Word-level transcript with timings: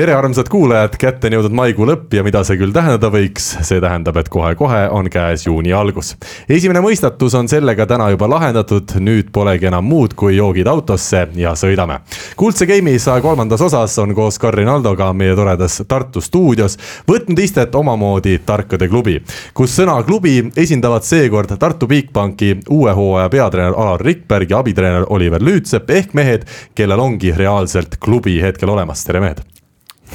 tere, 0.00 0.14
armsad 0.14 0.48
kuulajad, 0.48 0.94
kätte 0.96 1.28
on 1.28 1.34
jõudnud 1.34 1.52
maikuu 1.58 1.84
lõpp 1.84 2.14
ja 2.16 2.22
mida 2.24 2.40
see 2.46 2.56
küll 2.56 2.72
tähendada 2.72 3.10
võiks, 3.12 3.50
see 3.68 3.82
tähendab, 3.84 4.16
et 4.16 4.30
kohe-kohe 4.32 4.86
on 4.96 5.10
käes 5.12 5.44
juuni 5.44 5.74
algus. 5.76 6.14
esimene 6.48 6.80
mõistatus 6.80 7.36
on 7.36 7.50
sellega 7.52 7.84
täna 7.86 8.06
juba 8.14 8.30
lahendatud, 8.32 8.94
nüüd 8.96 9.28
polegi 9.32 9.68
enam 9.68 9.84
muud 9.84 10.14
kui 10.16 10.38
joogid 10.38 10.70
autosse 10.72 11.26
ja 11.36 11.52
sõidame. 11.52 11.98
kuldse 12.36 12.64
Game'i 12.70 12.98
saja 12.98 13.20
kolmandas 13.20 13.60
osas 13.60 13.98
on 13.98 14.14
koos 14.16 14.38
Karin 14.38 14.72
Aldoga 14.72 15.12
meie 15.12 15.36
toredas 15.36 15.82
Tartu 15.88 16.24
stuudios 16.24 16.78
võtnud 17.10 17.44
istet 17.44 17.74
omamoodi 17.74 18.38
tarkade 18.46 18.88
klubi, 18.88 19.20
kus 19.52 19.76
sõna 19.76 20.00
klubi 20.06 20.38
esindavad 20.56 21.04
seekord 21.04 21.58
Tartu 21.58 21.86
Bigbanki 21.86 22.54
uue 22.70 22.96
hooaja 22.96 23.28
peatreener 23.28 23.76
Alar 23.76 24.00
Rikberg 24.00 24.50
ja 24.50 24.64
abitreener 24.64 25.10
Oliver 25.10 25.44
Lüütsepp 25.44 25.90
ehk 25.90 26.14
mehed, 26.14 26.48
kellel 26.74 27.00
ongi 27.00 27.36
reaalselt 27.36 28.00
klubi 28.00 28.40
hetkel 28.40 28.78
olemas, 28.78 29.04
tere 29.04 29.20
mehed 29.20 29.59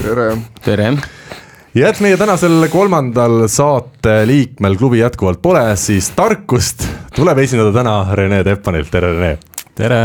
tere. 0.02 0.30
tere. 0.64 0.90
ja 1.76 1.90
et 1.90 2.02
meie 2.04 2.18
tänasel 2.20 2.68
kolmandal 2.72 3.46
saate 3.52 4.22
liikmel 4.28 4.78
klubi 4.80 5.02
jätkuvalt 5.02 5.42
pole, 5.42 5.64
siis 5.80 6.12
tarkust 6.16 6.86
tuleb 7.16 7.40
esindada 7.44 7.74
täna 7.76 7.96
Rene 8.16 8.44
Teppanilt, 8.48 8.92
tere 8.92 9.14
Rene. 9.14 9.38
tere 9.76 10.02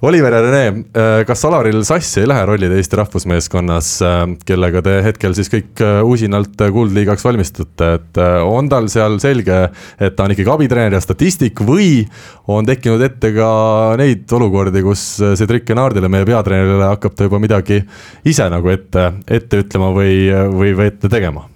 Oliver 0.00 0.32
ja 0.32 0.40
Rene, 0.42 0.84
äh, 0.94 1.24
kas 1.26 1.40
Alaril 1.44 1.80
sassi 1.82 2.20
ei 2.22 2.28
lähe 2.30 2.44
rollid 2.46 2.70
Eesti 2.76 3.00
rahvusmeeskonnas, 3.00 3.88
äh, 4.06 4.20
kellega 4.46 4.82
te 4.86 4.92
hetkel 5.02 5.34
siis 5.34 5.50
kõik 5.50 5.82
äh, 5.82 5.98
usinalt 6.06 6.54
kuldliigaks 6.54 7.26
valmistute, 7.26 7.88
et 7.98 8.20
on 8.46 8.70
tal 8.70 8.86
seal 8.92 9.18
selge, 9.22 9.56
et 9.98 10.14
ta 10.14 10.28
on 10.28 10.34
ikkagi 10.36 10.52
abitreener 10.54 10.94
ja 10.94 11.02
statistik 11.02 11.64
või 11.66 12.04
on 12.46 12.68
tekkinud 12.68 13.02
ette 13.02 13.32
ka 13.34 13.50
neid 13.98 14.30
olukordi, 14.38 14.84
kus 14.86 15.04
Cedric 15.40 15.66
Genardile, 15.66 16.10
meie 16.12 16.26
peatreenerile 16.28 16.92
hakkab 16.92 17.18
ta 17.18 17.26
juba 17.26 17.42
midagi 17.42 17.80
ise 18.22 18.46
nagu 18.54 18.70
ette, 18.70 19.10
ette 19.26 19.64
ütlema 19.64 19.90
või, 19.96 20.28
või, 20.54 20.76
või 20.78 20.92
ette 20.92 21.10
tegema? 21.10 21.48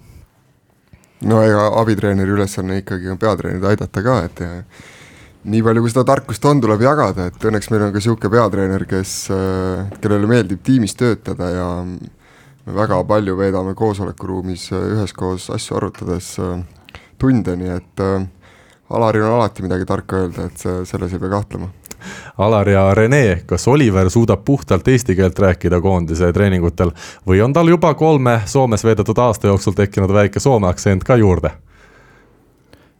no 1.23 1.39
ega 1.47 1.69
abitreeneri 1.79 2.35
ülesanne 2.35 2.81
ikkagi 2.81 3.07
on 3.07 3.21
peatreenerit 3.21 3.71
aidata 3.71 4.03
ka, 4.03 4.17
et 4.27 4.43
nii 5.43 5.63
palju, 5.63 5.83
kui 5.83 5.91
seda 5.91 6.05
tarkust 6.07 6.45
on, 6.47 6.61
tuleb 6.63 6.83
jagada, 6.85 7.27
et 7.27 7.47
õnneks 7.49 7.69
meil 7.71 7.87
on 7.87 7.91
ka 7.91 7.99
niisugune 7.99 8.31
peatreener, 8.31 8.85
kes, 8.89 9.15
äh, 9.33 9.89
kellele 9.99 10.29
meeldib 10.29 10.63
tiimis 10.63 10.95
töötada 10.99 11.49
ja 11.51 11.67
me 11.83 12.75
väga 12.77 13.01
palju 13.07 13.35
veedame 13.39 13.75
koosolekuruumis 13.75 14.69
äh, 14.71 14.87
üheskoos 14.95 15.49
asju 15.53 15.79
arutades 15.79 16.33
äh, 16.39 16.57
tunde, 17.19 17.57
nii 17.59 17.75
et 17.75 18.07
Alaril 18.93 19.23
on 19.25 19.39
alati 19.39 19.63
midagi 19.65 19.87
tarka 19.89 20.19
öelda, 20.21 20.43
et 20.51 20.63
selles 20.85 21.13
ei 21.15 21.21
pea 21.21 21.31
kahtlema. 21.31 21.69
Alar 22.43 22.67
ja 22.69 22.83
Rene, 22.93 23.41
kas 23.47 23.63
Oliver 23.71 24.09
suudab 24.11 24.43
puhtalt 24.45 24.87
eesti 24.91 25.15
keelt 25.15 25.39
rääkida 25.39 25.79
koondise 25.81 26.33
treeningutel 26.35 26.91
või 27.27 27.39
on 27.41 27.55
tal 27.55 27.71
juba 27.71 27.93
kolme 27.97 28.41
Soomes 28.45 28.83
veedetud 28.83 29.17
aasta 29.23 29.47
jooksul 29.47 29.73
tekkinud 29.77 30.11
väike 30.13 30.43
soome 30.43 30.67
aktsent 30.67 31.07
ka 31.07 31.15
juurde? 31.17 31.55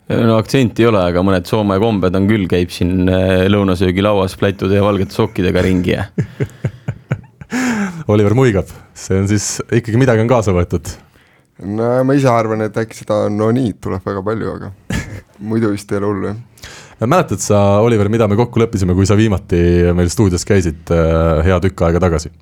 No 0.10 0.38
aktsenti 0.38 0.84
ei 0.84 0.90
ole, 0.90 1.02
aga 1.12 1.24
mõned 1.26 1.48
Soome 1.48 1.78
kombed 1.82 2.16
on 2.18 2.28
küll, 2.28 2.48
käib 2.52 2.72
siin 2.74 3.08
äh, 3.08 3.46
lõunasöögilauas 3.52 4.36
plätude 4.40 4.78
ja 4.78 4.84
valgete 4.84 5.16
sokkidega 5.16 5.64
ringi 5.64 5.96
ja 5.96 6.08
Oliver 8.12 8.36
muigab, 8.36 8.70
see 8.98 9.22
on 9.22 9.30
siis 9.32 9.58
ikkagi 9.70 10.00
midagi 10.02 10.24
on 10.24 10.32
kaasa 10.32 10.56
võetud. 10.56 10.92
no 11.64 11.92
ma 12.04 12.18
ise 12.18 12.32
arvan, 12.32 12.66
et 12.68 12.80
äkki 12.80 13.04
seda 13.04 13.26
no 13.32 13.52
nii 13.56 13.78
tuleb 13.84 14.04
väga 14.06 14.26
palju, 14.26 14.58
aga 14.58 14.74
muidu 15.52 15.72
vist 15.72 15.94
ei 15.94 16.02
ole 16.02 16.12
hullu, 16.12 16.34
jah 16.34 16.42
mäletad 17.04 17.42
sa, 17.44 17.62
Oliver, 17.84 18.08
mida 18.12 18.28
me 18.32 18.38
kokku 18.40 18.62
leppisime, 18.62 18.94
kui 18.96 19.08
sa 19.08 19.18
viimati 19.20 19.60
meil 19.96 20.12
stuudios 20.12 20.46
käisid 20.48 20.92
äh, 20.94 21.40
hea 21.48 21.62
tükk 21.64 21.88
aega 21.88 22.04
tagasi? 22.04 22.34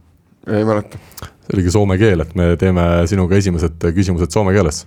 ei 0.49 0.65
mäleta. 0.65 0.97
see 1.21 1.55
oligi 1.55 1.77
soome 1.77 2.01
keel, 2.01 2.25
et 2.25 2.33
me 2.37 2.55
teeme 2.57 2.89
sinuga 3.09 3.37
esimesed 3.37 3.91
küsimused 3.93 4.33
soome 4.33 4.57
keeles 4.57 4.85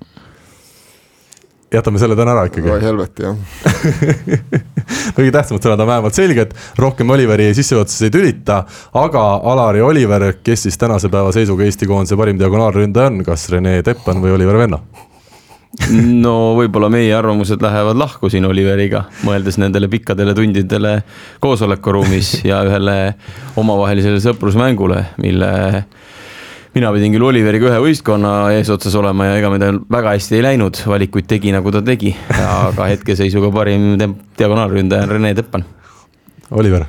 jätame 1.73 1.99
selle 1.99 2.17
täna 2.17 2.35
ära 2.37 2.45
ikkagi. 2.51 2.71
oi 2.71 2.83
helvet, 2.83 3.25
jah 3.25 3.37
kõige 5.17 5.33
tähtsamad 5.35 5.65
sõnad 5.65 5.83
on 5.85 5.91
vähemalt 5.91 6.19
selged, 6.19 6.53
rohkem 6.79 7.11
Oliveri 7.15 7.49
sissejuhatuses 7.57 8.07
ei 8.09 8.13
tülita, 8.15 8.63
aga 8.99 9.25
Alar 9.53 9.79
ja 9.79 9.87
Oliver, 9.87 10.31
kes 10.45 10.67
siis 10.69 10.79
tänase 10.81 11.11
päeva 11.13 11.33
seisuga 11.35 11.65
Eesti 11.65 11.89
koondise 11.91 12.19
parim 12.21 12.39
diagonaalründaja 12.41 13.13
on, 13.13 13.25
kas 13.27 13.49
Rene 13.53 13.81
Teppan 13.87 14.23
või 14.23 14.37
Oliver 14.37 14.61
Venno? 14.65 14.85
no 15.99 16.55
võib-olla 16.55 16.89
meie 16.93 17.11
arvamused 17.17 17.63
lähevad 17.63 17.99
lahku 17.99 18.31
siin 18.31 18.47
Oliveriga, 18.47 19.05
mõeldes 19.27 19.59
nendele 19.59 19.89
pikkadele 19.91 20.35
tundidele 20.37 21.01
koosolekuruumis 21.43 22.37
ja 22.47 22.63
ühele 22.67 22.99
omavahelisele 23.59 24.21
sõprusmängule, 24.23 25.03
mille 25.23 25.51
mina 26.75 26.91
pidin 26.95 27.15
küll 27.15 27.27
Oliveriga 27.29 27.71
ühe 27.71 27.79
võistkonna 27.85 28.33
eesotsas 28.57 28.97
olema 28.99 29.29
ja 29.29 29.39
ega 29.39 29.51
meil 29.53 29.79
väga 29.91 30.17
hästi 30.17 30.39
ei 30.39 30.45
läinud, 30.49 30.81
valikuid 30.91 31.29
tegi, 31.31 31.53
nagu 31.55 31.71
ta 31.75 31.83
tegi, 31.87 32.11
aga 32.35 32.89
hetkeseisuga 32.91 33.53
parim 33.55 33.95
diagonaalründaja 34.39 35.07
on 35.07 35.15
Rene 35.15 35.35
Teppan. 35.39 35.65
Oliver, 36.51 36.87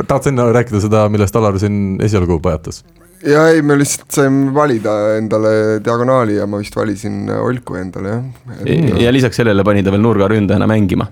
tahad 0.00 0.24
sa 0.24 0.30
enne 0.32 0.46
rääkida 0.54 0.82
seda, 0.82 1.04
millest 1.12 1.36
Alar 1.36 1.58
siin 1.62 1.98
esialgu 2.06 2.38
pajatas? 2.42 2.84
ja 3.26 3.42
ei, 3.52 3.60
me 3.66 3.76
lihtsalt 3.76 4.14
saime 4.16 4.54
valida 4.54 4.92
endale 5.18 5.50
diagonaali 5.84 6.38
ja 6.38 6.46
ma 6.48 6.60
vist 6.62 6.76
valisin 6.76 7.26
Olku 7.34 7.76
endale 7.76 8.14
jah 8.14 8.62
et.... 8.64 9.02
ja 9.02 9.12
lisaks 9.12 9.36
sellele 9.42 9.64
pani 9.64 9.82
ta 9.84 9.92
veel 9.92 10.00
nurgaründajana 10.00 10.64
mängima. 10.70 11.04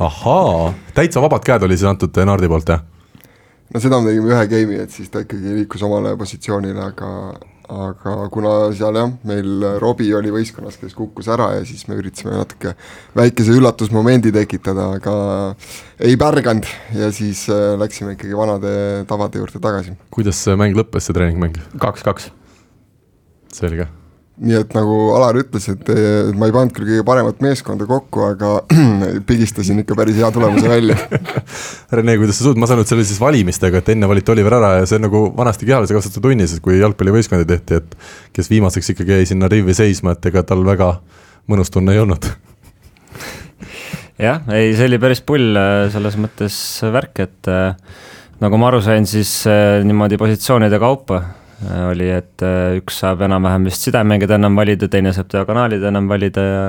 ahaa, 0.00 0.72
täitsa 0.96 1.22
vabad 1.22 1.44
käed 1.46 1.68
oli 1.68 1.78
siis 1.78 1.86
antud 1.92 2.18
Nardi 2.26 2.50
poolt 2.50 2.74
jah? 2.74 2.82
No 3.74 3.82
seda 3.82 4.00
me 4.00 4.10
tegime 4.10 4.34
ühe 4.34 4.50
game'i, 4.50 4.82
et 4.84 4.94
siis 4.94 5.10
ta 5.12 5.24
ikkagi 5.24 5.56
liikus 5.60 5.84
omale 5.86 6.16
positsioonile, 6.20 6.90
aga 6.92 7.10
aga 7.70 8.14
kuna 8.34 8.52
seal 8.74 8.96
jah, 8.98 9.12
meil 9.26 9.62
Robbie 9.82 10.14
oli 10.18 10.32
võistkonnas, 10.34 10.78
kes 10.80 10.96
kukkus 10.96 11.28
ära 11.30 11.52
ja 11.54 11.62
siis 11.66 11.86
me 11.86 11.98
üritasime 12.00 12.34
natuke 12.34 12.74
väikese 13.14 13.54
üllatusmomendi 13.54 14.32
tekitada, 14.34 14.88
aga 14.98 15.14
ei 16.02 16.18
pärganud 16.20 16.66
ja 16.98 17.12
siis 17.14 17.44
äh, 17.52 17.76
läksime 17.80 18.16
ikkagi 18.16 18.34
vanade 18.36 18.74
tavade 19.10 19.42
juurde 19.42 19.62
tagasi. 19.62 19.94
kuidas 20.10 20.42
see 20.42 20.58
mäng 20.58 20.74
lõppes, 20.78 21.06
see 21.06 21.16
treeningmäng? 21.16 21.62
kaks-kaks. 21.78 22.30
selge 23.54 23.86
nii 24.40 24.56
et 24.56 24.72
nagu 24.72 24.96
Alar 25.16 25.36
ütles, 25.36 25.66
et 25.68 25.90
ma 26.38 26.48
ei 26.48 26.54
pannud 26.54 26.72
küll 26.72 26.88
kõige 26.88 27.04
paremat 27.04 27.42
meeskonda 27.44 27.84
kokku, 27.88 28.22
aga 28.24 28.52
pigistasin 29.28 29.82
ikka 29.82 29.96
päris 29.98 30.16
hea 30.16 30.30
tulemuse 30.32 30.70
välja. 30.70 30.96
Rene, 31.96 32.16
kuidas 32.20 32.40
sa 32.40 32.46
suud-, 32.46 32.60
ma 32.60 32.68
saan 32.68 32.80
aru, 32.80 32.86
et 32.86 32.92
see 32.92 32.96
oli 32.96 33.08
siis 33.08 33.20
valimistega, 33.20 33.82
et 33.82 33.90
enne 33.92 34.08
valiti 34.08 34.32
Oliver 34.32 34.56
ära 34.56 34.70
ja 34.78 34.86
see 34.88 34.96
on 34.96 35.04
nagu 35.08 35.24
vanasti 35.36 35.68
kehalise 35.68 35.96
kasvatuse 35.96 36.24
tunnis, 36.24 36.54
kui 36.64 36.78
jalgpallivõistkondi 36.80 37.48
tehti, 37.50 37.80
et 37.82 37.98
kes 38.36 38.48
viimaseks 38.52 38.94
ikkagi 38.94 39.18
jäi 39.18 39.28
sinna 39.28 39.50
rivi 39.52 39.76
seisma, 39.76 40.16
et 40.16 40.30
ega 40.32 40.44
tal 40.48 40.64
väga 40.64 40.94
mõnus 41.50 41.72
tunne 41.74 41.96
ei 41.96 42.00
olnud. 42.00 42.30
Jah, 44.24 44.40
ei, 44.52 44.72
see 44.76 44.88
oli 44.88 45.00
päris 45.00 45.20
pull 45.24 45.56
äh, 45.56 45.86
selles 45.92 46.16
mõttes 46.20 46.54
värk, 46.92 47.20
et 47.24 47.52
äh, 47.52 47.76
nagu 48.40 48.60
ma 48.60 48.68
aru 48.72 48.80
sain, 48.84 49.08
siis 49.08 49.42
äh, 49.48 49.80
niimoodi 49.84 50.20
positsioonide 50.20 50.80
kaupa 50.80 51.22
oli, 51.90 52.08
et 52.14 52.44
äh, 52.46 52.78
üks 52.80 53.02
saab 53.02 53.24
enam-vähem 53.26 53.68
vist 53.68 53.84
sidemängijad 53.86 54.36
enam 54.38 54.56
valida, 54.58 54.88
teine 54.88 55.12
saab 55.16 55.30
diagonaalid 55.32 55.84
enam 55.90 56.08
valida 56.10 56.44
ja 56.46 56.64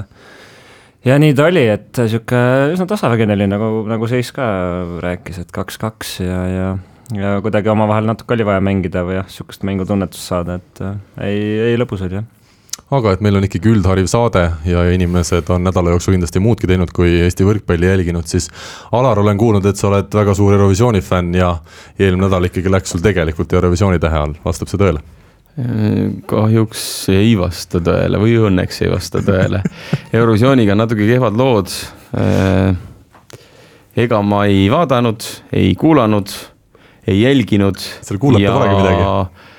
ja 1.06 1.18
nii 1.22 1.36
ta 1.38 1.48
oli, 1.50 1.66
et 1.72 2.02
sihuke 2.02 2.42
üsna 2.74 2.88
tasavägine 2.90 3.38
oli 3.38 3.48
nagu, 3.50 3.72
nagu 3.90 4.10
seis 4.12 4.34
ka 4.36 4.48
rääkis, 5.04 5.42
et 5.46 5.56
kaks-kaks 5.56 6.20
ja, 6.26 6.42
ja 6.52 6.70
ja 7.16 7.32
kuidagi 7.44 7.72
omavahel 7.72 8.06
natuke 8.08 8.38
oli 8.38 8.46
vaja 8.48 8.62
mängida 8.64 9.02
või 9.08 9.18
jah, 9.18 9.32
sihukest 9.32 9.66
mängutunnetust 9.68 10.32
saada, 10.32 10.60
et 10.62 10.84
äh, 10.86 11.00
ei, 11.28 11.42
ei 11.72 11.80
lõbus 11.80 12.04
oli 12.08 12.20
jah 12.22 12.30
aga 12.92 13.14
et 13.16 13.22
meil 13.24 13.40
on 13.40 13.46
ikkagi 13.48 13.72
üldhariv 13.72 14.08
saade 14.12 14.44
ja 14.68 14.84
inimesed 14.92 15.48
on 15.54 15.64
nädala 15.64 15.94
jooksul 15.94 16.18
kindlasti 16.18 16.42
muudki 16.44 16.68
teinud, 16.68 16.92
kui 16.96 17.14
Eesti 17.24 17.48
võrkpalli 17.48 17.88
jälginud, 17.88 18.28
siis 18.28 18.50
Alar, 18.92 19.22
olen 19.22 19.40
kuulnud, 19.40 19.66
et 19.66 19.80
sa 19.80 19.88
oled 19.88 20.12
väga 20.12 20.36
suur 20.36 20.58
Eurovisiooni 20.58 21.00
fänn 21.06 21.38
ja 21.40 21.54
eelmine 21.98 22.28
nädal 22.28 22.50
ikkagi 22.50 22.72
läks 22.74 22.92
sul 22.92 23.04
tegelikult 23.04 23.54
Eurovisiooni 23.56 24.02
tähe 24.04 24.20
all, 24.26 24.36
vastab 24.46 24.72
see 24.72 24.82
tõele? 24.82 25.04
kahjuks 26.32 26.84
ei 27.12 27.34
vasta 27.36 27.82
tõele 27.84 28.20
või 28.22 28.38
õnneks 28.40 28.78
ei 28.86 28.92
vasta 28.92 29.20
tõele. 29.20 29.60
Eurovisiooniga 30.16 30.72
on 30.72 30.80
natuke 30.80 31.04
kehvad 31.10 31.36
lood. 31.36 31.74
ega 34.00 34.22
ma 34.24 34.46
ei 34.48 34.70
vaadanud, 34.72 35.28
ei 35.52 35.76
kuulanud, 35.76 36.32
ei 37.08 37.20
jälginud. 37.22 37.84
seal 38.00 38.20
kuulata 38.20 38.56
polegi 38.56 38.80
midagi 38.80 39.51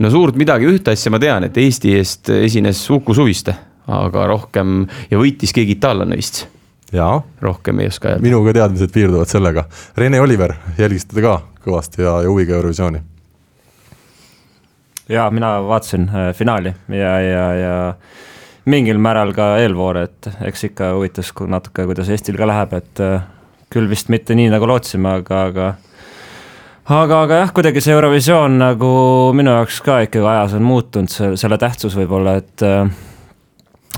no 0.00 0.10
suurt 0.12 0.38
midagi, 0.40 0.68
ühte 0.70 0.94
asja 0.94 1.12
ma 1.12 1.20
tean, 1.22 1.46
et 1.48 1.58
Eesti 1.60 1.92
eest 1.98 2.32
esines 2.40 2.80
Uku 2.92 3.14
Suviste, 3.16 3.54
aga 3.90 4.24
rohkem 4.30 4.82
ja 5.10 5.20
võitis 5.20 5.52
keegi 5.56 5.76
itaallane 5.78 6.18
vist. 6.18 6.46
jaa. 6.92 7.20
rohkem 7.40 7.80
ei 7.80 7.90
oska 7.92 8.14
öelda. 8.14 8.24
minuga 8.24 8.54
teadmised 8.56 8.92
piirduvad 8.94 9.30
sellega. 9.30 9.64
Rene 9.96 10.20
Oliver, 10.20 10.56
jälgisite 10.78 11.22
ka 11.22 11.40
kõvasti 11.64 12.02
ja, 12.02 12.20
ja 12.24 12.32
huviga 12.32 12.56
Eurovisiooni? 12.56 13.02
jaa, 15.10 15.30
mina 15.30 15.58
vaatasin 15.66 16.08
äh, 16.08 16.32
finaali 16.34 16.74
ja, 16.88 17.14
ja, 17.20 17.44
ja 17.54 17.76
mingil 18.70 18.98
määral 19.02 19.34
ka 19.34 19.56
eelvoore, 19.58 20.06
et 20.06 20.30
eks 20.46 20.68
ikka 20.70 20.94
huvitas 20.94 21.32
natuke, 21.50 21.84
kuidas 21.88 22.08
Eestil 22.08 22.38
ka 22.38 22.48
läheb, 22.48 22.74
et 22.78 23.04
äh, 23.04 23.22
küll 23.70 23.90
vist 23.90 24.08
mitte 24.08 24.34
nii, 24.38 24.48
nagu 24.52 24.68
lootsime, 24.70 25.18
aga, 25.20 25.44
aga 25.50 25.72
aga, 26.90 27.22
aga 27.24 27.40
jah, 27.44 27.52
kuidagi 27.54 27.82
see 27.84 27.94
Eurovisioon 27.94 28.58
nagu 28.60 28.92
minu 29.36 29.54
jaoks 29.54 29.80
ka 29.86 30.00
ikkagi 30.06 30.26
ajas 30.26 30.56
on 30.58 30.66
muutunud, 30.66 31.12
see, 31.12 31.32
selle 31.40 31.58
tähtsus 31.60 31.96
võib-olla, 31.98 32.38
et 32.40 32.66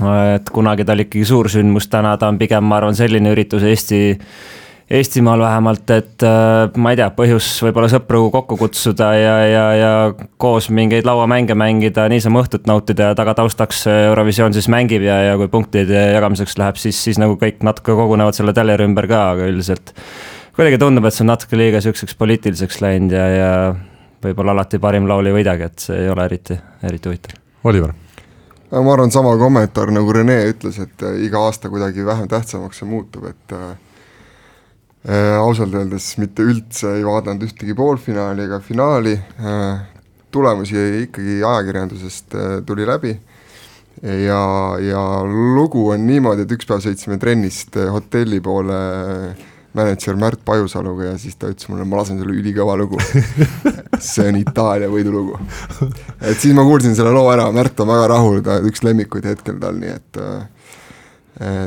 et 0.03 0.49
kunagi 0.49 0.85
ta 0.85 0.95
oli 0.95 1.07
ikkagi 1.07 1.25
suursündmus, 1.29 1.87
täna 1.89 2.15
ta 2.17 2.31
on 2.31 2.41
pigem, 2.41 2.65
ma 2.65 2.79
arvan, 2.79 2.97
selline 2.97 3.33
üritus 3.33 3.65
Eesti 3.65 4.03
Eestimaal 4.93 5.39
vähemalt, 5.39 5.89
et 5.95 6.23
äh, 6.27 6.73
ma 6.77 6.91
ei 6.91 6.97
tea, 6.99 7.07
põhjus 7.15 7.45
võib-olla 7.63 7.87
sõpru 7.89 8.27
kokku 8.33 8.57
kutsuda 8.59 9.07
ja, 9.15 9.35
ja, 9.47 9.63
ja 9.79 9.91
koos 10.37 10.67
mingeid 10.69 11.07
lauamänge 11.07 11.55
mängida, 11.57 12.03
niisama 12.11 12.43
õhtut 12.43 12.67
nautida 12.69 13.09
ja 13.09 13.17
tagataustaks 13.17 13.85
Eurovisioon 13.93 14.53
siis 14.53 14.67
mängib 14.69 15.05
ja, 15.07 15.15
ja 15.29 15.39
kui 15.39 15.47
punktide 15.49 16.03
jagamiseks 16.13 16.59
läheb, 16.59 16.77
siis, 16.81 16.99
siis 17.07 17.21
nagu 17.21 17.39
kõik 17.41 17.63
natuke 17.65 17.95
kogunevad 17.95 18.37
selle 18.37 18.53
teleri 18.53 18.85
ümber 18.85 19.07
ka, 19.09 19.23
aga 19.33 19.49
üldiselt 19.49 19.95
kuidagi 20.53 20.79
tundub, 20.81 21.07
et 21.07 21.15
see 21.15 21.25
on 21.25 21.31
natuke 21.33 21.57
liiga 21.59 21.81
sihukeseks 21.83 22.17
poliitiliseks 22.19 22.79
läinud 22.83 23.15
ja, 23.15 23.25
ja 23.33 23.51
võib-olla 24.23 24.55
alati 24.55 24.79
parim 24.81 25.09
laul 25.09 25.27
ei 25.29 25.35
võidagi, 25.35 25.69
et 25.69 25.85
see 25.87 26.05
ei 26.05 26.09
ole 26.13 26.25
eriti, 26.29 26.57
eriti 26.85 27.09
huvitav. 27.09 27.39
Oliver 27.69 27.93
ma 28.73 28.93
arvan, 28.95 29.11
sama 29.13 29.35
kommentaar 29.37 29.91
nagu 29.93 30.13
Rene 30.15 30.39
ütles, 30.49 30.79
et 30.81 31.03
iga 31.21 31.43
aasta 31.45 31.69
kuidagi 31.69 32.05
vähem 32.05 32.29
tähtsamaks 32.31 32.79
see 32.81 32.89
muutub, 32.89 33.27
et 33.29 33.53
äh, 33.53 33.67
äh, 35.05 35.35
ausalt 35.37 35.75
öeldes 35.77 36.15
mitte 36.17 36.45
üldse 36.45 36.95
ei 36.97 37.05
vaadanud 37.05 37.45
ühtegi 37.45 37.75
poolfinaali 37.77 38.47
ega 38.47 38.57
finaali 38.65 39.13
äh,, 39.13 39.83
tulemusi 40.33 40.81
ikkagi 41.03 41.43
ajakirjandusest 41.45 42.35
äh, 42.35 42.57
tuli 42.65 42.87
läbi 42.89 43.13
ja, 44.01 44.43
ja 44.81 45.03
lugu 45.27 45.89
on 45.93 46.07
niimoodi, 46.07 46.47
et 46.47 46.57
üks 46.57 46.67
päev 46.69 46.81
sõitsime 46.83 47.19
trennist 47.21 47.77
äh, 47.77 47.91
hotelli 47.93 48.41
poole 48.43 48.79
äh, 48.79 49.49
mänedžer 49.73 50.17
Märt 50.19 50.41
Pajusaluga 50.45 51.11
ja 51.11 51.17
siis 51.21 51.35
ta 51.39 51.49
ütles 51.51 51.69
mulle, 51.71 51.85
ma 51.89 52.01
lasen 52.01 52.19
sulle 52.21 52.35
ülikõva 52.37 52.75
lugu 52.79 52.99
see 53.99 54.27
on 54.29 54.39
Itaalia 54.39 54.89
võidulugu. 54.91 55.39
et 56.21 56.37
siis 56.39 56.53
ma 56.55 56.65
kuulsin 56.67 56.95
selle 56.97 57.13
loo 57.15 57.29
ära, 57.33 57.49
Märt 57.55 57.79
on 57.83 57.89
väga 57.89 58.09
rahul, 58.13 58.41
ta 58.45 58.59
üks 58.65 58.85
lemmikuid 58.85 59.27
hetkel 59.33 59.57
tal, 59.61 59.79
nii 59.81 59.95
et 59.95 60.21
äh, 60.21 60.43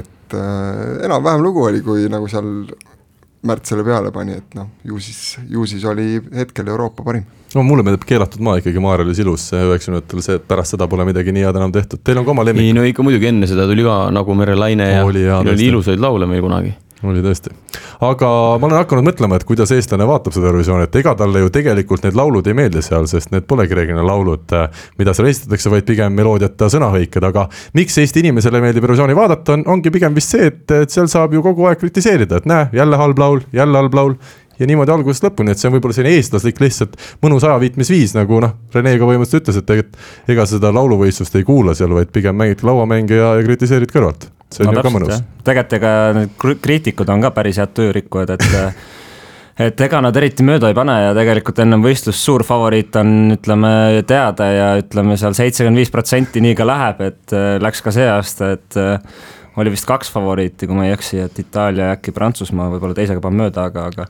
et 0.01 0.37
enam-vähem 1.07 1.43
lugu 1.43 1.67
oli, 1.67 1.83
kui 1.87 2.07
nagu 2.11 2.29
seal 2.31 2.69
Märt 3.47 3.69
selle 3.69 3.85
peale 3.87 4.11
pani, 4.11 4.35
et 4.41 4.55
noh, 4.59 4.67
ju 4.83 4.97
siis, 4.99 5.37
ju 5.47 5.63
siis 5.71 5.85
oli 5.87 6.17
hetkel 6.35 6.67
Euroopa 6.67 7.05
parim. 7.07 7.27
no 7.55 7.63
mulle 7.63 7.85
meeldib 7.87 8.07
Keelatud 8.09 8.43
maa 8.43 8.57
ikkagi 8.59 8.83
Maarjalis 8.83 9.21
ilus 9.23 9.45
üheksakümnendatel, 9.55 10.23
see, 10.25 10.39
et 10.41 10.49
pärast 10.49 10.75
seda 10.75 10.89
pole 10.91 11.07
midagi 11.07 11.35
nii 11.35 11.47
head 11.47 11.61
enam 11.61 11.75
tehtud, 11.75 12.03
teil 12.03 12.19
on 12.23 12.27
ka 12.27 12.35
oma 12.35 12.47
lemmik? 12.47 12.67
ei 12.67 12.75
no 12.75 12.87
ikka 12.87 13.07
muidugi 13.07 13.31
enne 13.31 13.47
seda 13.51 13.69
tuli 13.71 13.87
ka 13.87 14.01
Nagu 14.17 14.35
merelaine 14.39 14.89
ja 14.91 15.05
oli, 15.07 15.23
ja, 15.29 15.39
oli 15.45 15.71
ilusaid 15.71 16.03
laule 16.03 16.27
meil 16.31 16.43
kunagi 16.43 16.75
oli 17.05 17.21
tõesti, 17.21 17.51
aga 18.07 18.29
ma 18.57 18.69
olen 18.69 18.79
hakanud 18.79 19.05
mõtlema, 19.05 19.37
et 19.37 19.45
kuidas 19.49 19.73
eestlane 19.75 20.07
vaatab 20.09 20.33
seda 20.33 20.49
Eurovisiooni, 20.49 20.87
et 20.89 20.97
ega 21.03 21.13
talle 21.19 21.43
ju 21.43 21.51
tegelikult 21.53 22.07
need 22.07 22.17
laulud 22.17 22.47
ei 22.49 22.57
meeldi 22.57 22.81
seal, 22.85 23.05
sest 23.11 23.35
need 23.35 23.45
polegi 23.49 23.77
reeglina 23.77 24.05
laulud, 24.07 24.55
mida 24.97 25.15
seal 25.17 25.29
esitatakse, 25.29 25.73
vaid 25.73 25.85
pigem 25.89 26.17
meloodiata 26.17 26.71
sõnahõiked, 26.73 27.29
aga 27.29 27.47
miks 27.77 28.01
Eesti 28.01 28.25
inimesele 28.25 28.63
meeldib 28.65 28.87
Eurovisiooni 28.87 29.19
vaadata, 29.19 29.59
on, 29.59 29.67
ongi 29.77 29.93
pigem 29.93 30.17
vist 30.17 30.33
see, 30.33 30.49
et, 30.49 30.65
et 30.73 30.93
seal 30.93 31.11
saab 31.13 31.37
ju 31.37 31.45
kogu 31.45 31.69
aeg 31.69 31.81
kritiseerida, 31.83 32.41
et 32.41 32.49
näe, 32.49 32.71
jälle 32.81 33.01
halb 33.01 33.21
laul, 33.21 33.45
jälle 33.53 33.85
halb 33.85 34.01
laul 34.01 34.17
ja 34.59 34.69
niimoodi 34.69 34.95
algusest 34.95 35.27
lõpuni, 35.27 35.53
et 35.53 35.61
see 35.61 35.71
on 35.71 35.77
võib-olla 35.77 35.97
selline 35.97 36.21
eestlaslik 36.21 36.61
lihtsalt 36.63 36.97
mõnus 37.25 37.45
ajaviitmisviis, 37.47 38.17
nagu 38.17 38.41
noh, 38.45 38.57
Rene 38.75 38.97
ka 38.97 39.09
põhimõtteliselt 39.09 39.45
ütles, 39.45 39.61
et 39.61 39.69
tegelikult 39.69 40.33
ega 40.37 40.49
seda 40.51 40.73
lauluvõistlust 40.77 41.39
ei 41.39 41.47
kuula 41.47 41.77
seal, 41.79 41.95
vaid 41.97 42.13
pigem 42.15 42.37
mängid 42.39 42.65
lauamänge 42.67 43.21
ja, 43.21 43.35
ja 43.39 43.47
kritiseerid 43.47 43.93
kõrvalt 43.93 44.31
see 44.53 44.63
on 44.63 44.73
no, 44.73 44.79
ju 44.79 44.87
ka 44.87 44.93
mõnus. 44.95 45.25
tegelikult 45.47 45.81
ega 45.81 45.97
need 46.17 46.37
kriitikud 46.63 47.11
on 47.11 47.25
ka 47.25 47.33
päris 47.35 47.59
head 47.61 47.75
tujurikkujad, 47.77 48.37
et 48.37 48.47
et 49.67 49.81
ega 49.87 50.03
nad 50.05 50.17
eriti 50.21 50.45
mööda 50.47 50.71
ei 50.71 50.77
pane 50.77 50.95
ja 51.01 51.15
tegelikult 51.17 51.63
ennem 51.65 51.85
võistlust 51.85 52.21
suur 52.21 52.45
favoriit 52.47 52.97
on, 53.01 53.15
ütleme, 53.39 53.73
teada 54.09 54.51
ja 54.53 54.69
ütleme 54.83 55.17
seal 55.21 55.37
seitsekümmend 55.39 55.81
viis 55.81 55.93
protsenti 55.93 56.43
nii 56.45 56.59
ka 56.59 56.69
läheb, 56.69 57.03
et 57.09 57.37
äh, 57.37 57.57
läks 57.63 57.81
ka 57.85 57.95
see 57.95 58.09
aasta, 58.11 58.53
et 58.59 58.79
äh, 58.81 58.99
oli 59.57 59.73
vist 59.73 59.89
kaks 59.89 60.13
favoriiti, 60.13 60.69
kui 60.69 60.77
ma 60.77 60.85
ei 60.89 60.93
eksi, 60.93 61.23
et 61.25 61.39
Itaalia 61.41 61.91
ja 61.91 61.97
äkki 61.97 62.13
Prantsusmaa, 62.13 62.69
võib-olla 62.75 62.99
teisega 62.99 63.23
panen 63.25 63.47
mööda, 63.47 63.71
aga, 63.71 63.89
aga 63.89 64.05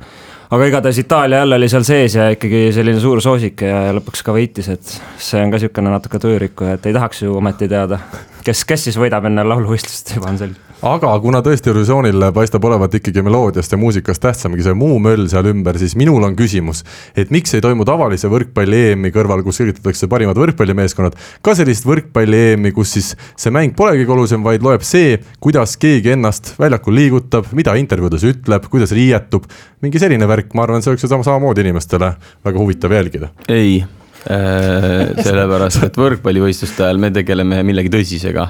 aga 0.50 0.68
igatahes 0.70 0.98
Itaalia 1.02 1.42
jälle 1.42 1.58
oli 1.58 1.68
seal 1.68 1.86
sees 1.86 2.14
ja 2.14 2.28
ikkagi 2.34 2.68
selline 2.74 3.00
suur 3.02 3.20
soosik 3.24 3.64
ja, 3.66 3.90
lõpuks 3.96 4.22
ka 4.26 4.34
võitis, 4.36 4.70
et 4.72 4.96
see 5.18 5.42
on 5.42 5.52
ka 5.52 5.60
niisugune 5.60 5.92
natuke 5.94 6.20
tujurikkuja, 6.22 6.76
et 6.78 6.86
ei 6.86 6.96
tahaks 6.96 7.22
ju 7.24 7.36
ometi 7.40 7.68
teada, 7.70 7.98
kes, 8.46 8.62
kes 8.68 8.88
siis 8.88 9.00
võidab 9.00 9.26
enne 9.28 9.44
lauluvõistlust, 9.46 10.14
juba 10.16 10.30
on 10.30 10.40
selge 10.40 10.66
aga 10.84 11.10
kuna 11.22 11.40
tõesti 11.44 11.70
Eurovisioonil 11.70 12.26
paistab 12.36 12.64
olevat 12.68 12.94
ikkagi 12.98 13.22
meloodiast 13.24 13.72
ja 13.72 13.78
muusikast 13.80 14.20
tähtsamgi 14.22 14.64
see 14.64 14.76
muu 14.76 14.98
möll 15.02 15.24
seal 15.32 15.48
ümber, 15.48 15.78
siis 15.80 15.96
minul 15.96 16.24
on 16.26 16.36
küsimus, 16.36 16.82
et 17.16 17.32
miks 17.32 17.56
ei 17.56 17.64
toimu 17.64 17.86
tavalise 17.88 18.28
võrkpalli 18.32 18.82
EM-i 18.92 19.12
kõrval, 19.14 19.42
kus 19.46 19.62
üritatakse 19.64 20.08
parimad 20.12 20.36
võrkpallimeeskonnad, 20.40 21.16
ka 21.40 21.56
sellist 21.56 21.88
võrkpalli 21.88 22.42
EM-i, 22.52 22.74
kus 22.76 22.92
siis 22.98 23.12
see 23.40 23.54
mäng 23.54 23.76
polegi 23.78 24.04
olulisem, 24.04 24.44
vaid 24.44 24.64
loeb 24.66 24.84
see, 24.86 25.16
kuidas 25.40 25.78
keegi 25.80 26.12
ennast 26.14 26.54
väljakul 26.60 26.96
liigutab, 27.00 27.48
mida 27.56 27.74
intervjuudes 27.80 28.28
ütleb, 28.28 28.68
kuidas 28.72 28.92
riietub. 28.96 29.48
mingi 29.80 30.00
selline 30.02 30.28
värk, 30.28 30.52
ma 30.54 30.68
arvan, 30.68 30.84
see 30.84 30.92
oleks 30.92 31.04
ju 31.04 31.08
sama, 31.08 31.24
samamoodi 31.24 31.64
inimestele 31.64 32.16
väga 32.44 32.58
huvitav 32.58 32.92
jälgida. 32.92 33.32
ei 33.48 33.84
sellepärast, 34.26 35.84
et 35.86 35.98
võrkpallivõistluste 36.00 36.82
ajal 36.86 36.98
me 37.02 37.12
tegeleme 37.14 37.60
millegi 37.66 37.92
tõsisega, 37.92 38.48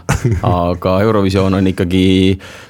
aga 0.49 0.95
Eurovisioon 1.05 1.59
on 1.59 1.69
ikkagi 1.73 2.07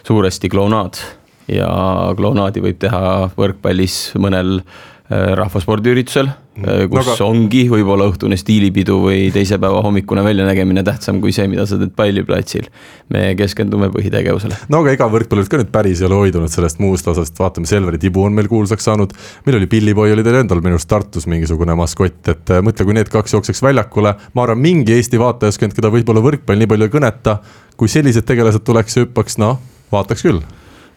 suuresti 0.06 0.50
klounaad. 0.50 0.98
Ja 1.46 1.70
klounaadi 2.18 2.58
võib 2.64 2.78
teha 2.82 3.30
võrkpallis 3.38 4.16
mõnel 4.18 4.56
Äh, 4.58 4.95
rahvaspordiüritusel, 5.08 6.26
äh, 6.26 6.80
kus 6.90 6.98
no, 6.98 7.12
aga... 7.12 7.26
ongi 7.28 7.60
võib-olla 7.70 8.08
õhtune 8.10 8.34
stiilipidu 8.40 8.96
või 9.04 9.28
teise 9.34 9.58
päeva 9.62 9.78
hommikune 9.84 10.24
väljanägemine 10.26 10.82
tähtsam 10.86 11.20
kui 11.22 11.34
see, 11.34 11.46
mida 11.50 11.66
sa 11.68 11.78
teed 11.78 11.92
palliplatsil. 11.94 12.66
me 13.14 13.28
keskendume 13.38 13.86
põhitegevusele. 13.94 14.58
no 14.72 14.80
aga 14.82 14.96
ega 14.96 15.08
võrkpallurid 15.12 15.52
ka 15.52 15.60
nüüd 15.60 15.70
päris 15.70 16.02
ei 16.02 16.08
ole 16.08 16.18
hoidunud 16.24 16.50
sellest 16.50 16.82
muust 16.82 17.06
osast, 17.12 17.38
vaatame, 17.38 17.70
Selveri 17.70 18.02
tibu 18.02 18.24
on 18.26 18.34
meil 18.34 18.50
kuulsaks 18.50 18.90
saanud. 18.90 19.14
meil 19.46 19.60
oli 19.60 19.70
Pillipoi 19.70 20.10
oli 20.16 20.26
teil 20.26 20.40
endal 20.42 20.64
minu 20.64 20.80
arust 20.80 20.90
Tartus 20.90 21.30
mingisugune 21.30 21.78
maskott, 21.78 22.22
et 22.26 22.50
äh, 22.50 22.64
mõtle, 22.66 22.88
kui 22.88 22.98
need 22.98 23.12
kaks 23.12 23.38
jookseks 23.38 23.62
väljakule, 23.62 24.16
ma 24.34 24.42
arvan, 24.42 24.58
mingi 24.58 24.98
Eesti 24.98 25.22
vaatajaskond, 25.22 25.76
keda 25.76 25.94
võib-olla 25.94 26.24
võrkpall 26.24 26.58
nii 26.58 26.74
palju 26.74 26.90
ei 26.90 26.96
kõneta, 26.98 27.38
kui 27.78 27.90
sellised 27.92 28.26
tegelased 28.26 28.66
tuleks 28.66 28.98
ja 28.98 29.06
hüppaks, 29.06 29.38
noh, 29.38 29.60
vaataks 29.94 30.26
küll 30.26 30.42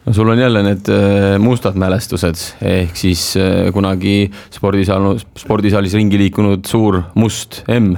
no 0.09 0.13
sul 0.13 0.29
on 0.29 0.39
jälle 0.39 0.63
need 0.63 0.89
äh, 0.89 1.39
mustad 1.39 1.75
mälestused, 1.77 2.41
ehk 2.65 2.97
siis 2.97 3.37
äh, 3.37 3.69
kunagi 3.73 4.31
spordisaal, 4.51 5.19
spordisaalis 5.37 5.93
ringi 5.93 6.17
liikunud 6.17 6.65
suur 6.65 7.03
must 7.13 7.61
M 7.69 7.93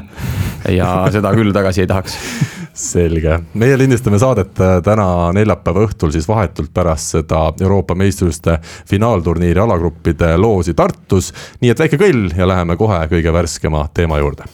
ja 0.67 0.91
seda 1.13 1.31
küll 1.37 1.55
tagasi 1.55 1.85
ei 1.85 1.87
tahaks. 1.87 2.17
selge, 2.81 3.37
meie 3.59 3.77
lindistame 3.79 4.19
saadet 4.19 4.59
äh, 4.59 4.77
täna 4.83 5.07
neljapäeva 5.35 5.87
õhtul 5.87 6.11
siis 6.11 6.27
vahetult 6.27 6.73
pärast 6.75 7.15
seda 7.15 7.45
Euroopa 7.61 7.95
meistrivõistluste 7.95 8.59
finaalturniiri 8.91 9.63
alagruppide 9.63 10.35
loosi 10.39 10.75
Tartus. 10.75 11.31
nii 11.63 11.71
et 11.71 11.85
väike 11.85 11.99
kõll 12.01 12.31
ja 12.35 12.47
läheme 12.47 12.75
kohe 12.79 13.05
kõige 13.11 13.39
värskema 13.39 13.87
teema 13.95 14.19
juurde 14.19 14.51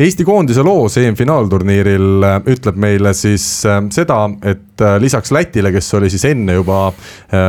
Eesti 0.00 0.24
koondise 0.24 0.62
loos 0.64 0.94
EM-finaalturniiril 0.96 2.24
äh, 2.24 2.38
ütleb 2.48 2.78
meile 2.80 3.10
siis 3.12 3.44
äh, 3.68 3.76
seda, 3.92 4.22
et 4.40 4.80
äh, 4.80 4.94
lisaks 5.02 5.28
Lätile, 5.36 5.68
kes 5.74 5.92
oli 5.98 6.08
siis 6.08 6.24
enne 6.30 6.54
juba 6.56 6.78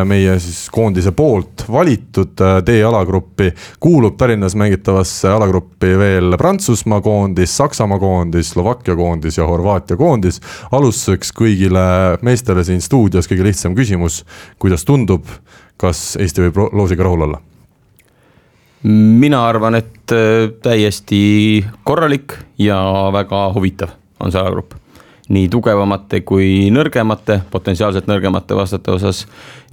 meie 0.08 0.34
siis 0.44 0.66
koondise 0.72 1.14
poolt 1.16 1.64
valitud 1.72 2.44
D-alagruppi, 2.68 3.48
kuulub 3.80 4.18
Tallinnas 4.20 4.58
mängitavasse 4.60 5.32
alagruppi 5.32 5.94
veel 6.00 6.36
Prantsusmaa 6.40 7.00
koondis, 7.04 7.56
Saksamaa 7.62 8.00
koondis, 8.00 8.52
Slovakkia 8.58 8.96
koondis 9.00 9.40
ja 9.40 9.48
Horvaatia 9.48 9.98
koondis. 9.98 10.42
alustuseks 10.72 11.32
kõigile 11.40 11.86
meestele 12.28 12.68
siin 12.68 12.84
stuudios 12.84 13.32
kõige 13.32 13.48
lihtsam 13.48 13.76
küsimus, 13.76 14.26
kuidas 14.60 14.84
tundub, 14.84 15.32
kas 15.80 16.18
Eesti 16.20 16.50
võib 16.50 16.64
loosiga 16.76 17.08
rahul 17.08 17.28
olla? 17.30 17.44
Mina 18.84 19.48
arvan, 19.48 19.76
et 19.76 20.12
äh, 20.12 20.52
täiesti 20.64 21.66
korralik 21.84 22.34
ja 22.60 22.78
väga 23.14 23.46
huvitav 23.56 23.96
on 24.20 24.32
see 24.32 24.42
alagrupp. 24.42 24.80
nii 25.34 25.48
tugevamate 25.50 26.20
kui 26.28 26.68
nõrgemate, 26.70 27.40
potentsiaalselt 27.52 28.10
nõrgemate 28.12 28.58
vastaste 28.60 28.92
osas, 28.92 29.22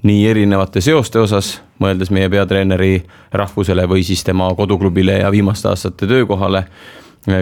nii 0.06 0.22
erinevate 0.30 0.80
seoste 0.80 1.18
osas, 1.18 1.56
mõeldes 1.82 2.12
meie 2.14 2.28
peatreeneri 2.30 3.02
rahvusele 3.34 3.84
või 3.90 4.04
siis 4.06 4.22
tema 4.24 4.46
koduklubile 4.54 5.18
ja 5.18 5.30
viimaste 5.30 5.68
aastate 5.68 6.06
töökohale. 6.06 6.64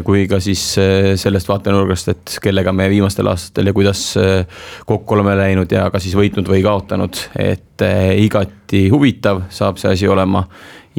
kui 0.05 0.27
ka 0.27 0.41
siis 0.41 0.75
sellest 1.15 1.49
vaatenurgast, 1.49 2.09
et 2.09 2.39
kellega 2.43 2.73
me 2.73 2.89
viimastel 2.91 3.27
aastatel 3.27 3.67
ja 3.67 3.73
kuidas 3.73 4.15
kokku 4.87 5.15
oleme 5.15 5.37
läinud 5.37 5.73
ja 5.73 5.91
ka 5.91 5.99
siis 5.99 6.17
võitnud 6.17 6.49
või 6.49 6.63
kaotanud, 6.63 7.15
et 7.39 7.85
igati 8.17 8.89
huvitav 8.89 9.43
saab 9.49 9.79
see 9.79 9.93
asi 9.93 10.09
olema 10.09 10.49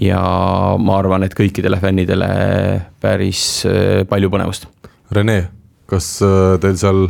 ja 0.01 0.22
ma 0.79 0.98
arvan, 1.00 1.25
et 1.27 1.36
kõikidele 1.36 1.79
fännidele 1.82 2.29
päris 3.01 3.44
palju 4.10 4.32
põnevust. 4.32 4.70
Rene, 5.12 5.41
kas 5.89 6.18
teil 6.62 6.77
seal 6.79 7.08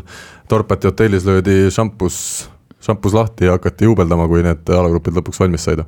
Dorpati 0.49 0.89
hotellis 0.89 1.27
löödi 1.27 1.67
šampus, 1.69 2.49
šampus 2.81 3.13
lahti 3.13 3.45
ja 3.45 3.59
hakati 3.59 3.85
juubeldama, 3.85 4.25
kui 4.31 4.41
need 4.41 4.71
alagrupid 4.73 5.19
lõpuks 5.19 5.43
valmis 5.43 5.67
said? 5.67 5.83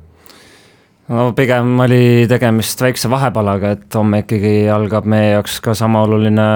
no 1.12 1.32
pigem 1.36 1.74
oli 1.82 2.26
tegemist 2.30 2.80
väikse 2.82 3.10
vahepalaga, 3.12 3.74
et 3.76 3.98
homme 3.98 4.22
ikkagi 4.22 4.54
algab 4.72 5.08
meie 5.08 5.32
jaoks 5.34 5.58
ka 5.64 5.74
sama 5.78 6.04
oluline 6.06 6.46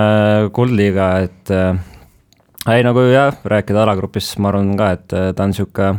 kuldliiga, 0.56 1.08
et 1.26 1.52
äh, 1.54 1.78
ei 2.76 2.84
nagu 2.86 3.04
jah, 3.10 3.36
rääkida 3.44 3.82
alagrupist, 3.84 4.38
ma 4.42 4.52
arvan 4.52 4.74
ka, 4.78 4.92
et 4.96 5.16
äh, 5.16 5.30
ta 5.36 5.46
on 5.46 5.56
sihuke, 5.56 5.92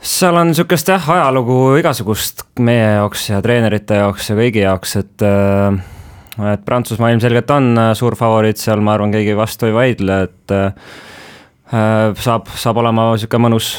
seal 0.00 0.36
on 0.40 0.54
sihukest 0.56 0.88
jah, 0.88 1.08
ajalugu 1.14 1.76
igasugust 1.80 2.44
meie 2.64 2.96
jaoks 2.96 3.26
ja 3.30 3.40
treenerite 3.44 4.00
jaoks 4.00 4.30
ja 4.30 4.36
kõigi 4.38 4.64
jaoks, 4.64 4.96
et 5.00 5.24
äh, 5.26 5.80
et 6.54 6.62
Prantsusmaa 6.64 7.10
ilmselgelt 7.12 7.50
on 7.52 7.72
äh, 7.78 7.90
suur 7.98 8.16
favoriit 8.16 8.60
seal, 8.60 8.80
ma 8.84 8.94
arvan, 8.96 9.12
keegi 9.12 9.36
vastu 9.36 9.68
ei 9.68 9.76
vaidle, 9.76 10.22
et 10.28 10.54
äh, 10.56 10.94
saab, 12.16 12.48
saab 12.56 12.80
olema 12.80 13.10
sihuke 13.20 13.40
mõnus 13.42 13.74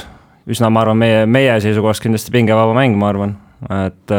üsna, 0.51 0.69
ma 0.73 0.85
arvan, 0.85 0.99
meie, 1.01 1.25
meie 1.29 1.57
seisukohast 1.63 2.03
kindlasti 2.03 2.33
pingevaba 2.33 2.75
mäng, 2.77 2.97
ma 2.99 3.09
arvan, 3.11 3.35
et 3.81 4.13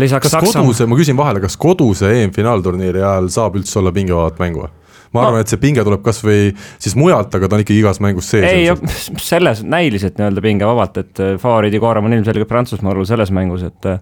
lisaks 0.00 0.26
kas 0.26 0.34
Saksa... 0.36 0.60
koduse, 0.60 0.86
ma 0.88 0.96
küsin 0.96 1.16
vahele, 1.16 1.40
kas 1.44 1.58
koduse 1.60 2.08
EM-finaalturniiri 2.22 3.00
ajal 3.00 3.28
saab 3.32 3.56
üldse 3.60 3.80
olla 3.80 3.92
pingevabat 3.96 4.40
mängu 4.40 4.64
või? 4.64 4.72
Ma 5.12 5.24
arvan 5.24 5.40
no., 5.40 5.46
et 5.46 5.52
see 5.52 5.60
pinge 5.62 5.84
tuleb 5.86 6.04
kasvõi 6.04 6.52
siis 6.82 6.94
mujalt, 6.98 7.34
aga 7.38 7.48
ta 7.48 7.58
on 7.58 7.64
ikkagi 7.64 7.82
igas 7.82 8.02
mängus 8.04 8.30
sees. 8.32 8.46
ei, 8.48 9.18
selles 9.22 9.64
näiliselt 9.64 10.20
nii-öelda 10.20 10.44
pingevabalt, 10.44 11.02
et 11.02 11.24
äh, 11.24 11.34
favoriidi 11.42 11.82
koorem 11.82 12.08
on 12.08 12.16
ilmselgelt 12.18 12.50
Prantsusmaal 12.50 13.02
selles 13.08 13.34
mängus, 13.34 13.66
et 13.68 13.90
äh, 13.90 13.98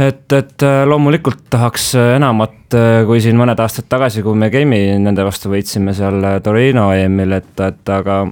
et, 0.00 0.24
et 0.32 0.64
loomulikult 0.88 1.42
tahaks 1.52 1.90
enamat, 2.00 2.72
kui 3.04 3.18
siin 3.20 3.36
mõned 3.36 3.58
aastad 3.60 3.84
tagasi, 3.92 4.22
kui 4.24 4.38
me 4.40 4.48
Game'i 4.48 4.94
nende 4.96 5.26
vastu 5.26 5.50
võitsime 5.52 5.92
seal 5.92 6.24
Torino 6.40 6.86
EM-il, 6.96 7.34
et, 7.36 7.52
et 7.60 7.92
aga 7.92 8.22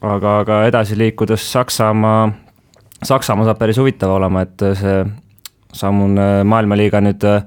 aga, 0.00 0.34
aga 0.42 0.58
edasi 0.68 0.98
liikudes 0.98 1.46
Saksamaa, 1.52 2.28
Saksamaa 3.02 3.48
saab 3.48 3.60
päris 3.60 3.78
huvitav 3.80 4.12
olema, 4.18 4.44
et 4.46 4.66
see 4.78 5.00
sammune 5.76 6.28
maailmaliiga 6.48 7.00
nüüd 7.04 7.24
äh, 7.28 7.42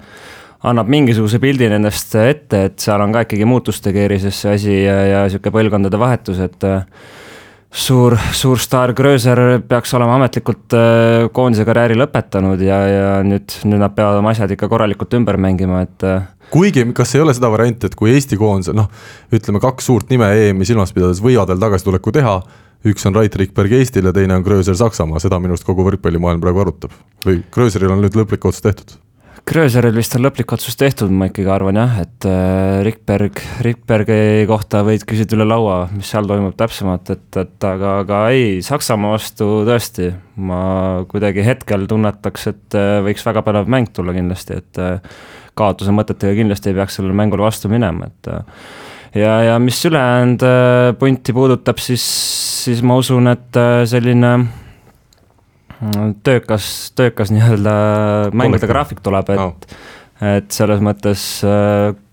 annab 0.67 0.91
mingisuguse 0.91 1.39
pildi 1.41 1.69
nendest 1.71 2.13
ette, 2.21 2.65
et 2.69 2.77
seal 2.81 3.01
on 3.01 3.13
ka 3.15 3.25
ikkagi 3.25 3.47
muutuste 3.49 3.93
keerises 3.95 4.43
see 4.43 4.53
asi 4.57 4.77
ja, 4.83 4.97
ja 5.09 5.23
sihuke 5.31 5.53
põlvkondade 5.53 5.99
vahetus, 6.01 6.41
et 6.43 6.67
äh, 6.67 6.83
suur, 7.71 8.17
suur 8.37 8.61
staar 8.61 8.93
Gröser 8.97 9.41
peaks 9.67 9.95
olema 9.97 10.19
ametlikult 10.19 10.77
äh, 10.77 11.25
koondise 11.33 11.65
karjääri 11.67 11.97
lõpetanud 11.97 12.61
ja, 12.65 12.79
ja 12.89 13.09
nüüd, 13.25 13.57
nüüd 13.65 13.81
nad 13.81 13.97
peavad 13.97 14.21
oma 14.21 14.35
asjad 14.35 14.53
ikka 14.53 14.69
korralikult 14.71 15.17
ümber 15.17 15.39
mängima, 15.41 15.83
et 15.87 16.07
kuigi, 16.53 16.85
kas 16.95 17.15
ei 17.15 17.25
ole 17.25 17.33
seda 17.37 17.49
varianti, 17.51 17.89
et 17.89 17.97
kui 17.97 18.13
Eesti 18.13 18.37
koondise, 18.39 18.75
noh, 18.77 18.91
ütleme 19.33 19.61
kaks 19.63 19.87
suurt 19.89 20.11
nime 20.13 20.29
EM-i 20.45 20.67
silmas 20.67 20.93
pidades 20.93 21.23
võivad 21.23 21.49
veel 21.49 21.63
tagasituleku 21.63 22.13
teha, 22.13 22.37
üks 22.91 23.05
on 23.09 23.17
Rait 23.17 23.35
Rikberg 23.37 23.73
Eestil 23.77 24.09
ja 24.09 24.13
teine 24.13 24.37
on 24.37 24.45
Gröser 24.45 24.77
Saksamaa, 24.77 25.21
seda 25.23 25.41
minu 25.41 25.55
arust 25.55 25.65
kogu 25.65 25.85
võrkpallimaailm 25.89 26.41
praegu 26.43 26.65
arutab. 26.65 26.93
või 27.25 27.41
Gröseril 27.53 27.93
on 27.93 28.05
nüüd 28.05 28.17
lõplik 28.17 28.45
otsus 28.45 28.65
tehtud? 28.65 28.99
Gröseril 29.47 29.95
vist 29.97 30.13
on 30.13 30.21
lõplik 30.21 30.51
otsus 30.53 30.77
tehtud, 30.77 31.09
ma 31.17 31.25
ikkagi 31.27 31.49
arvan 31.49 31.79
jah, 31.79 31.95
et 32.03 32.27
äh, 32.29 32.81
Rikberg, 32.85 33.39
Rikbergi 33.65 34.45
kohta 34.49 34.83
võid 34.85 35.01
küsida 35.09 35.33
üle 35.33 35.47
laua, 35.49 35.87
mis 35.95 36.11
seal 36.13 36.29
toimub 36.29 36.53
täpsemalt, 36.59 37.09
et, 37.15 37.25
et 37.41 37.67
aga, 37.67 37.95
aga 38.03 38.21
ei, 38.35 38.59
Saksamaa 38.63 39.15
vastu 39.15 39.49
tõesti, 39.67 40.11
ma 40.45 40.61
kuidagi 41.09 41.43
hetkel 41.47 41.87
tunnetaks, 41.89 42.47
et 42.53 42.77
äh, 42.77 42.99
võiks 43.07 43.25
väga 43.25 43.41
põnev 43.47 43.73
mäng 43.73 43.89
tulla 43.89 44.13
kindlasti, 44.15 44.61
et 44.61 44.81
äh, 44.81 45.19
kaotuse 45.57 45.95
mõtetega 45.95 46.37
kindlasti 46.37 46.69
ei 46.69 46.77
peaks 46.77 47.01
sellele 47.01 47.17
mängule 47.17 47.47
vastu 47.47 47.71
minema, 47.71 48.11
et 48.11 48.33
ja, 49.17 49.35
ja 49.49 49.59
mis 49.59 49.81
ülejäänud 49.89 50.45
punti 51.01 51.33
puudutab, 51.35 51.81
siis, 51.81 52.05
siis 52.61 52.85
ma 52.85 53.01
usun, 53.01 53.33
et 53.33 53.57
selline 53.89 54.35
töökas, 56.23 56.91
töökas 56.95 57.31
nii-öelda 57.33 57.75
mängude 58.37 58.69
graafik 58.69 59.01
tuleb, 59.03 59.29
et 59.33 59.41
oh., 59.41 59.55
et 60.21 60.53
selles 60.53 60.81
mõttes 60.85 61.21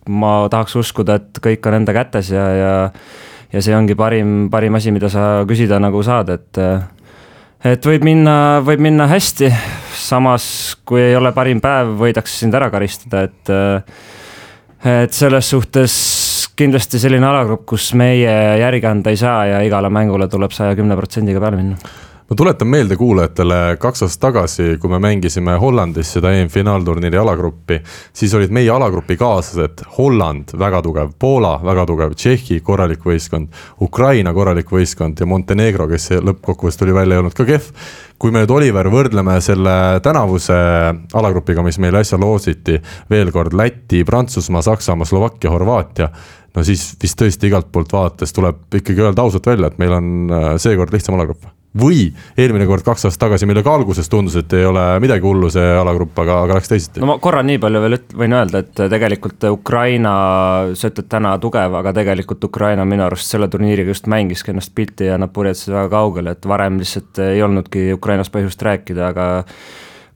ma 0.08 0.30
tahaks 0.48 0.78
uskuda, 0.80 1.18
et 1.20 1.40
kõik 1.44 1.66
on 1.68 1.82
enda 1.82 1.92
kätes 1.92 2.30
ja, 2.32 2.46
ja 2.56 2.74
ja 3.52 3.64
see 3.64 3.76
ongi 3.76 3.96
parim, 3.96 4.48
parim 4.52 4.76
asi, 4.76 4.92
mida 4.92 5.10
sa 5.12 5.42
küsida 5.48 5.80
nagu 5.80 6.02
saad, 6.04 6.32
et 6.36 6.60
et 7.68 7.86
võib 7.90 8.04
minna, 8.06 8.34
võib 8.64 8.82
minna 8.84 9.08
hästi, 9.10 9.50
samas 9.98 10.46
kui 10.86 11.02
ei 11.02 11.16
ole 11.18 11.32
parim 11.36 11.60
päev, 11.64 11.96
võidakse 12.00 12.36
sind 12.44 12.56
ära 12.56 12.70
karistada, 12.72 13.26
et 13.28 13.54
et 14.88 15.12
selles 15.12 15.48
suhtes 15.50 15.94
kindlasti 16.58 17.00
selline 17.02 17.26
alagrupp, 17.26 17.64
kus 17.66 17.92
meie 17.98 18.34
järgi 18.60 18.86
anda 18.86 19.10
ei 19.10 19.18
saa 19.18 19.40
ja 19.46 19.62
igale 19.66 19.90
mängule 19.90 20.28
tuleb 20.30 20.54
saja 20.54 20.76
kümne 20.78 20.96
protsendiga 20.98 21.42
peale 21.42 21.58
minna 21.58 22.07
ma 22.28 22.36
tuletan 22.36 22.68
meelde 22.68 22.96
kuulajatele, 22.96 23.76
kaks 23.80 24.02
aastat 24.04 24.20
tagasi, 24.20 24.64
kui 24.80 24.90
me 24.92 24.98
mängisime 25.00 25.54
Hollandis 25.60 26.10
seda 26.12 26.32
EM-finaalturniiri 26.36 27.16
alagruppi, 27.16 27.78
siis 28.12 28.34
olid 28.36 28.52
meie 28.52 28.68
alagrupi 28.72 29.16
kaaslased 29.16 29.86
Holland, 29.96 30.52
väga 30.60 30.82
tugev, 30.84 31.14
Poola, 31.18 31.54
väga 31.64 31.86
tugev, 31.88 32.12
Tšehhi, 32.18 32.60
korralik 32.64 33.06
võistkond, 33.08 33.48
Ukraina, 33.84 34.34
korralik 34.36 34.68
võistkond 34.72 35.20
ja 35.20 35.28
Montenegro, 35.28 35.88
kes 35.88 36.10
lõppkokkuvõttes 36.20 36.80
tuli 36.82 36.96
välja, 36.96 37.16
ei 37.16 37.24
olnud 37.24 37.36
ka 37.36 37.48
kehv. 37.48 37.72
kui 38.18 38.32
me 38.34 38.42
nüüd, 38.42 38.50
Oliver, 38.50 38.88
võrdleme 38.90 39.36
selle 39.40 40.00
tänavuse 40.02 40.56
alagrupiga, 41.14 41.62
mis 41.62 41.78
meile 41.78 42.02
äsja 42.02 42.18
loositi, 42.18 42.80
veel 43.10 43.30
kord 43.32 43.54
Läti, 43.54 44.02
Prantsusmaa, 44.04 44.62
Saksamaa, 44.62 45.06
Slovakkia, 45.06 45.50
Horvaatia 45.54 46.10
no 46.56 46.64
siis 46.66 46.90
vist 47.02 47.16
tõesti 47.20 47.48
igalt 47.48 47.70
poolt 47.72 47.92
vaadates 47.92 48.34
tuleb 48.34 48.80
ikkagi 48.80 49.06
öelda 49.06 49.22
ausalt 49.22 49.46
välja, 49.46 49.70
et 49.70 49.78
meil 49.78 49.94
on 49.94 50.10
äh, 50.28 50.50
seekord 50.58 50.92
lihtsam 50.92 51.16
alagrupp 51.16 51.46
või 51.76 52.06
eelmine 52.38 52.66
kord 52.68 52.84
kaks 52.86 53.04
aastat 53.06 53.26
tagasi, 53.26 53.46
millega 53.48 53.72
alguses 53.72 54.08
tundus, 54.08 54.38
et 54.40 54.52
ei 54.56 54.64
ole 54.64 54.84
midagi 55.04 55.26
hullu 55.26 55.50
see 55.52 55.66
alagrupp, 55.76 56.16
aga, 56.22 56.40
aga 56.46 56.58
läks 56.58 56.72
teisiti. 56.72 57.02
no 57.02 57.10
ma 57.10 57.18
korra 57.22 57.42
nii 57.44 57.58
palju 57.60 57.82
veel 57.84 57.96
üt-, 57.98 58.14
võin 58.22 58.36
öelda, 58.38 58.62
et 58.64 58.84
tegelikult 58.94 59.48
Ukraina, 59.52 60.12
sa 60.78 60.92
ütled 60.92 61.10
täna 61.12 61.34
tugev, 61.42 61.76
aga 61.80 61.92
tegelikult 62.00 62.48
Ukraina 62.48 62.86
minu 62.88 63.04
arust 63.06 63.28
selle 63.34 63.50
turniiriga 63.52 63.92
just 63.92 64.08
mängiski 64.08 64.54
ennast 64.54 64.72
pilti 64.74 65.10
ja 65.10 65.18
nad 65.20 65.32
purjetasid 65.34 65.74
väga 65.74 65.92
kaugele, 65.92 66.34
et 66.36 66.48
varem 66.48 66.80
lihtsalt 66.80 67.20
ei 67.26 67.44
olnudki 67.44 67.90
Ukrainas 67.96 68.32
põhjust 68.32 68.64
rääkida, 68.64 69.12
aga 69.12 69.28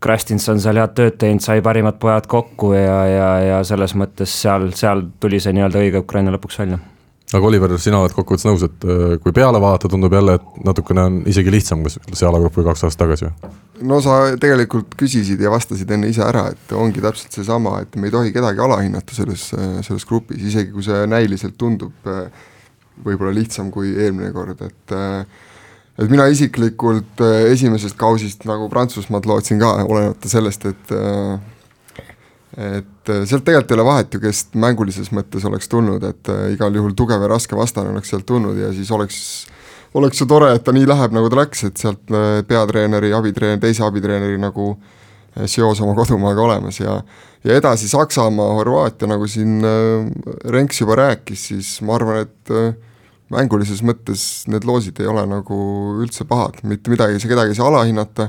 Krastins 0.03 0.49
on 0.51 0.59
seal 0.59 0.81
head 0.81 0.97
tööd 0.99 1.19
teinud, 1.21 1.45
sai 1.45 1.61
parimad 1.63 2.01
pojad 2.03 2.27
kokku 2.31 2.73
ja, 2.75 2.97
ja, 3.07 3.29
ja 3.47 3.61
selles 3.67 3.95
mõttes 3.95 4.33
seal, 4.41 4.73
seal 4.75 5.05
tuli 5.23 5.39
see 5.43 5.55
nii-öelda 5.55 5.85
õige 5.85 6.03
Ukraina 6.03 6.35
lõpuks 6.35 6.59
välja 6.59 6.81
aga 7.37 7.49
Oliver, 7.49 7.75
sina 7.81 8.01
oled 8.03 8.15
kokkuvõttes 8.17 8.47
nõus, 8.49 8.65
et 8.67 8.87
äh, 8.87 9.03
kui 9.23 9.35
peale 9.37 9.61
vaadata, 9.63 9.91
tundub 9.93 10.15
jälle, 10.15 10.39
et 10.39 10.65
natukene 10.67 11.05
on 11.09 11.21
isegi 11.31 11.53
lihtsam 11.55 11.85
kui 11.85 11.93
see 11.93 12.29
alagrupp 12.29 12.57
või 12.59 12.67
kaks 12.71 12.87
aastat 12.89 13.05
tagasi 13.05 13.29
või? 13.29 13.53
no 13.93 13.99
sa 14.05 14.17
tegelikult 14.41 14.97
küsisid 14.99 15.41
ja 15.43 15.51
vastasid 15.53 15.91
enne 15.95 16.11
ise 16.13 16.23
ära, 16.25 16.47
et 16.53 16.75
ongi 16.79 17.03
täpselt 17.03 17.35
seesama, 17.35 17.81
et 17.83 17.97
me 17.99 18.09
ei 18.09 18.15
tohi 18.15 18.35
kedagi 18.35 18.63
alahinnata 18.63 19.17
selles, 19.17 19.49
selles 19.87 20.07
grupis, 20.09 20.43
isegi 20.53 20.71
kui 20.75 20.85
see 20.87 21.07
näiliselt 21.11 21.57
tundub 21.59 22.11
äh, 22.11 22.29
võib-olla 23.03 23.33
lihtsam 23.35 23.73
kui 23.75 23.95
eelmine 23.97 24.31
kord, 24.37 24.61
et 24.63 24.95
äh, 24.97 25.49
et 26.01 26.09
mina 26.09 26.25
isiklikult 26.33 27.21
esimesest 27.53 27.99
kausist 28.01 28.47
nagu 28.49 28.65
Prantsusmaad 28.73 29.27
lootsin 29.29 29.59
ka, 29.61 29.75
olenemata 29.85 30.31
sellest, 30.31 30.65
et 30.71 30.95
et 32.57 33.09
äh, 33.09 33.23
sealt 33.25 33.47
tegelikult 33.47 33.73
ei 33.73 33.79
ole 33.79 33.87
vahet 33.87 34.15
ju, 34.15 34.21
kes 34.21 34.43
mängulises 34.61 35.09
mõttes 35.17 35.45
oleks 35.49 35.71
tulnud, 35.73 36.05
et 36.05 36.29
äh, 36.33 36.51
igal 36.53 36.75
juhul 36.77 36.93
tugev 36.97 37.25
ja 37.25 37.31
raske 37.33 37.57
vastane 37.57 37.95
oleks 37.95 38.13
sealt 38.13 38.27
tulnud 38.29 38.59
ja 38.61 38.69
siis 38.77 38.91
oleks, 38.93 39.21
oleks 39.97 40.21
ju 40.21 40.29
tore, 40.29 40.51
et 40.57 40.65
ta 40.65 40.75
nii 40.77 40.85
läheb, 40.89 41.17
nagu 41.17 41.31
ta 41.33 41.41
läks, 41.41 41.65
et 41.71 41.81
sealt 41.81 42.13
äh, 42.13 42.43
peatreeneri, 42.49 43.15
abitreeneri, 43.17 43.63
teise 43.63 43.87
abitreeneri 43.89 44.41
nagu 44.41 44.75
seos 45.49 45.79
oma 45.81 45.95
kodumaaga 45.97 46.43
olemas 46.45 46.77
ja 46.77 46.99
ja 47.43 47.55
edasi 47.57 47.89
Saksamaa, 47.89 48.51
Horvaatia, 48.59 49.09
nagu 49.09 49.25
siin 49.27 49.65
Renks 50.45 50.83
juba 50.83 50.99
rääkis, 51.01 51.47
siis 51.49 51.71
ma 51.83 51.97
arvan, 51.97 52.21
et 52.27 52.53
mängulises 53.33 53.81
mõttes 53.83 54.45
need 54.53 54.67
loosid 54.69 55.01
ei 55.01 55.09
ole 55.09 55.25
nagu 55.27 55.57
üldse 56.05 56.29
pahad, 56.29 56.61
mitte 56.69 56.93
midagi 56.93 57.17
kedagi 57.25 57.57
ei 57.57 57.59
saa 57.59 57.71
alahinnata 57.73 58.29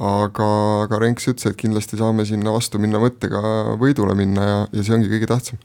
aga, 0.00 0.46
aga 0.86 1.00
Renks 1.02 1.28
ütles, 1.28 1.50
et 1.50 1.58
kindlasti 1.58 1.98
saame 2.00 2.24
sinna 2.28 2.54
vastu 2.54 2.80
minna 2.80 3.00
mõttega 3.02 3.42
võidule 3.80 4.16
minna 4.16 4.46
ja, 4.46 4.56
ja 4.72 4.86
see 4.86 4.96
ongi 4.96 5.10
kõige 5.12 5.28
tähtsam. 5.28 5.60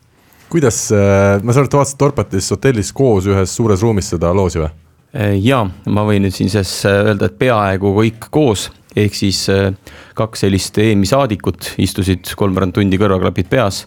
kuidas, 0.52 0.82
äh, 0.92 1.38
ma 1.44 1.54
saan 1.54 1.64
aru, 1.64 1.70
et 1.70 1.72
te 1.72 1.80
vaatasite 1.80 2.04
Dorpatis 2.04 2.52
hotellis 2.52 2.92
koos 2.96 3.28
ühes 3.28 3.56
suures 3.56 3.84
ruumis 3.84 4.12
seda 4.14 4.34
loosi 4.36 4.64
või? 4.64 4.72
Äh, 5.16 5.38
jaa, 5.40 5.64
ma 5.88 6.04
võin 6.08 6.28
nüüd 6.28 6.36
siin 6.36 6.52
sees 6.52 6.74
äh, 6.86 7.00
öelda, 7.08 7.32
et 7.32 7.40
peaaegu 7.40 7.94
kõik 7.96 8.30
koos 8.32 8.68
ehk 8.98 9.18
siis 9.18 9.44
äh, 9.54 9.70
kaks 10.18 10.46
sellist 10.46 10.78
EM-i 10.82 11.08
saadikut 11.10 11.74
istusid 11.84 12.32
kolmveerand 12.40 12.76
tundi 12.78 13.00
kõrvaklapid 13.00 13.50
peas. 13.52 13.84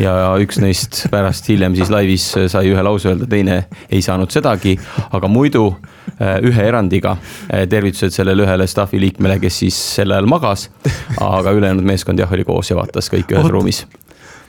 ja 0.00 0.34
üks 0.40 0.60
neist 0.62 1.06
pärast 1.12 1.48
hiljem 1.50 1.76
siis 1.78 1.92
laivis 1.92 2.26
sai 2.52 2.72
ühe 2.72 2.84
lause 2.84 3.12
öelda, 3.12 3.28
teine 3.30 3.62
ei 3.90 4.02
saanud 4.04 4.30
sedagi, 4.32 4.76
aga 5.10 5.30
muidu 5.30 5.66
äh, 5.70 6.38
ühe 6.46 6.66
erandiga 6.66 7.16
tervitused 7.48 8.14
sellele 8.14 8.44
ühele 8.46 8.68
staffi 8.70 9.00
liikmele, 9.00 9.40
kes 9.42 9.62
siis 9.64 9.80
sel 9.96 10.12
ajal 10.12 10.28
magas. 10.30 10.68
aga 11.20 11.56
ülejäänud 11.56 11.86
meeskond 11.86 12.20
jah, 12.20 12.32
oli 12.32 12.44
koos 12.44 12.70
ja 12.70 12.78
vaatas 12.78 13.10
kõik 13.12 13.34
ühes 13.34 13.50
ruumis 13.50 13.84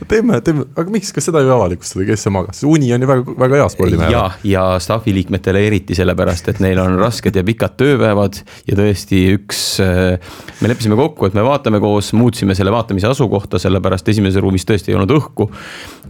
teeme, 0.10 0.40
teeme, 0.46 0.66
aga 0.78 0.94
miks, 0.94 1.12
kas 1.14 1.28
seda 1.28 1.42
ei 1.44 1.50
avalikustada, 1.52 2.06
kes 2.08 2.26
see 2.26 2.34
magas, 2.34 2.62
uni 2.68 2.90
on 2.96 3.04
ju 3.04 3.10
väga, 3.10 3.36
väga 3.44 3.60
hea 3.60 3.68
spordimehele. 3.74 4.14
ja, 4.16 4.24
ja 4.48 4.64
staffi 4.84 5.14
liikmetele 5.16 5.62
eriti 5.68 5.98
sellepärast, 5.98 6.50
et 6.54 6.62
neil 6.64 6.80
on 6.82 6.98
rasked 7.00 7.36
ja 7.38 7.44
pikad 7.46 7.76
tööpäevad 7.80 8.40
ja 8.70 8.78
tõesti 8.80 9.24
üks. 9.36 9.62
Äh, 9.84 10.34
me 10.62 10.72
leppisime 10.72 10.98
kokku, 11.00 11.30
et 11.30 11.38
me 11.38 11.46
vaatame 11.46 11.82
koos, 11.84 12.12
muutsime 12.18 12.56
selle 12.58 12.74
vaatamise 12.74 13.12
asukohta, 13.12 13.62
sellepärast 13.62 14.10
esimeses 14.14 14.42
ruumis 14.42 14.66
tõesti 14.68 14.94
ei 14.94 14.98
olnud 15.00 15.14
õhku. 15.18 15.50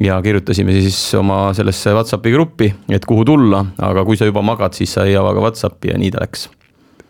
ja 0.01 0.21
kirjutasime 0.23 0.75
siis 0.79 0.99
oma 1.19 1.43
sellesse 1.57 1.93
Whatsappi 1.95 2.33
gruppi, 2.33 2.71
et 2.89 3.05
kuhu 3.05 3.25
tulla, 3.27 3.65
aga 3.77 4.05
kui 4.07 4.19
sa 4.19 4.29
juba 4.29 4.43
magad, 4.45 4.77
siis 4.77 4.93
sa 4.97 5.05
ei 5.09 5.17
ava 5.19 5.33
ka 5.35 5.45
Whatsappi 5.47 5.93
ja 5.93 5.99
nii 6.01 6.13
ta 6.15 6.23
läks. 6.23 6.49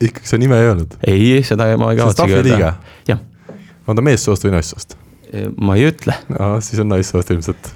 ikkagi 0.02 0.28
sa 0.28 0.42
nime 0.42 0.58
ei 0.58 0.72
öelnud? 0.72 0.98
ei, 1.08 1.44
seda 1.46 1.70
ma 1.78 1.94
ei 1.94 2.02
kavatsegi 2.02 2.42
öelda. 2.42 2.74
jah. 3.08 3.22
on 3.88 3.96
ta 3.96 4.06
meessoost 4.06 4.48
või 4.48 4.58
naissoost? 4.58 5.01
Ma 5.58 5.78
ei 5.78 5.88
ütle. 5.92 6.16
siis 6.62 6.82
on 6.84 6.92
naissoost 6.92 7.32
ilmselt 7.32 7.72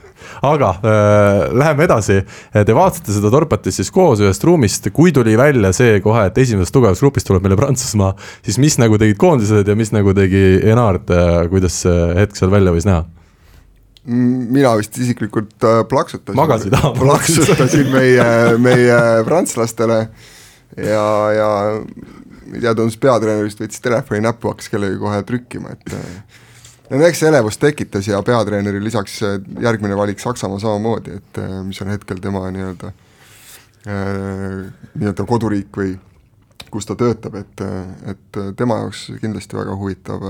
aga 0.46 0.70
äh, 0.82 1.54
läheme 1.56 1.86
edasi, 1.86 2.20
te 2.52 2.76
vaatasite 2.76 3.16
seda 3.16 3.32
Dorpatist 3.34 3.80
siis 3.80 3.92
koos 3.94 4.22
ühest 4.24 4.44
ruumist, 4.48 4.90
kui 4.96 5.14
tuli 5.16 5.36
välja 5.40 5.72
see 5.76 6.00
kohe, 6.04 6.28
et 6.30 6.38
esimesest 6.42 6.76
tugevast 6.76 7.04
grupist 7.04 7.30
tuleb 7.30 7.46
meile 7.46 7.58
Prantsusmaa, 7.60 8.14
siis 8.46 8.60
mis 8.62 8.80
nagu 8.82 9.00
tegid 9.02 9.20
koondised 9.22 9.68
ja 9.68 9.78
mis 9.78 9.94
nagu 9.96 10.16
tegi 10.18 10.46
Enard, 10.66 11.12
kuidas 11.52 11.82
see 11.86 12.08
hetk 12.20 12.38
seal 12.40 12.54
välja 12.54 12.76
võis 12.76 12.88
näha? 12.90 13.06
mina 14.06 14.76
vist 14.78 14.98
isiklikult 15.02 15.66
äh, 15.66 15.82
plaksutasin. 15.90 16.38
magasid? 16.38 16.76
plaksutasin 17.02 17.88
meie, 17.90 18.28
meie 18.62 19.00
prantslastele 19.26 19.98
ja, 20.78 21.08
ja 21.34 21.50
ei 22.54 22.62
tea, 22.62 22.76
tundus 22.76 23.00
peatreener 23.02 23.48
vist 23.48 23.62
võttis 23.62 23.82
telefoni 23.82 24.22
näppu, 24.22 24.52
hakkas 24.54 24.70
kellegi 24.70 25.00
kohe 25.02 25.24
trükkima, 25.26 25.74
et 25.74 25.96
äh, 25.98 26.44
no 26.90 27.02
eks 27.08 27.22
see 27.24 27.30
elevust 27.32 27.62
tekitas 27.62 28.08
ja 28.08 28.22
peatreeneril 28.26 28.84
lisaks 28.84 29.18
äh, 29.26 29.38
järgmine 29.62 29.98
valik 29.98 30.22
Saksamaa 30.22 30.60
samamoodi, 30.62 31.20
et 31.20 31.42
äh, 31.42 31.60
mis 31.66 31.82
on 31.82 31.92
hetkel 31.94 32.22
tema 32.24 32.46
nii-öelda 32.54 32.92
äh,, 33.88 34.66
nii-öelda 34.94 35.28
koduriik 35.30 35.76
või 35.78 35.96
kus 36.72 36.88
ta 36.90 36.98
töötab, 37.00 37.38
et, 37.40 37.62
et 38.12 38.40
tema 38.58 38.82
jaoks 38.82 39.06
kindlasti 39.22 39.56
väga 39.56 39.78
huvitav, 39.80 40.24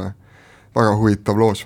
väga 0.75 0.91
huvitav 0.99 1.39
loos 1.39 1.65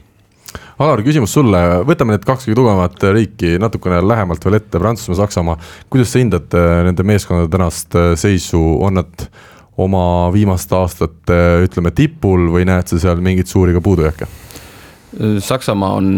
Alar, 0.81 1.03
küsimus 1.05 1.33
sulle, 1.35 1.59
võtame 1.85 2.15
need 2.15 2.23
kaks 2.25 2.47
kõige 2.47 2.57
tugevamat 2.57 3.03
riiki 3.13 3.57
natukene 3.61 3.99
lähemalt 4.01 4.45
veel 4.47 4.57
ette, 4.57 4.79
Prantsusmaa, 4.79 5.19
Saksamaa. 5.19 5.57
kuidas 5.93 6.09
sa 6.09 6.23
hindad 6.23 6.55
nende 6.87 7.05
meeskondade 7.05 7.51
tänast 7.53 7.97
seisu, 8.17 8.61
on 8.81 8.97
nad 8.97 9.27
oma 9.77 10.31
viimaste 10.33 10.75
aastate 10.75 11.39
ütleme 11.67 11.91
tipul 11.95 12.49
või 12.55 12.65
näed 12.65 12.89
sa 12.89 12.97
seal 13.03 13.21
mingeid 13.21 13.51
suuri 13.51 13.75
ka 13.75 13.83
puudujääke? 13.83 14.29
Saksamaa 15.39 15.93
on 15.97 16.09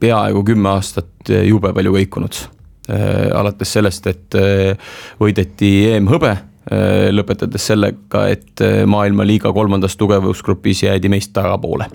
peaaegu 0.00 0.42
kümme 0.44 0.68
aastat 0.74 1.30
jube 1.46 1.72
palju 1.72 1.94
kõikunud. 1.96 2.42
Äh, 2.86 3.32
alates 3.34 3.72
sellest, 3.74 4.06
et 4.06 4.36
äh, 4.38 4.92
võideti 5.18 5.70
EM-hõbe, 5.90 6.32
äh, 6.70 7.08
lõpetades 7.10 7.64
sellega, 7.72 8.28
et 8.30 8.62
maailmaliiga 8.86 9.50
kolmandas 9.56 9.98
tugevusgrupis 9.98 10.84
jäädi 10.86 11.10
meist 11.10 11.32
tagapoole 11.34 11.88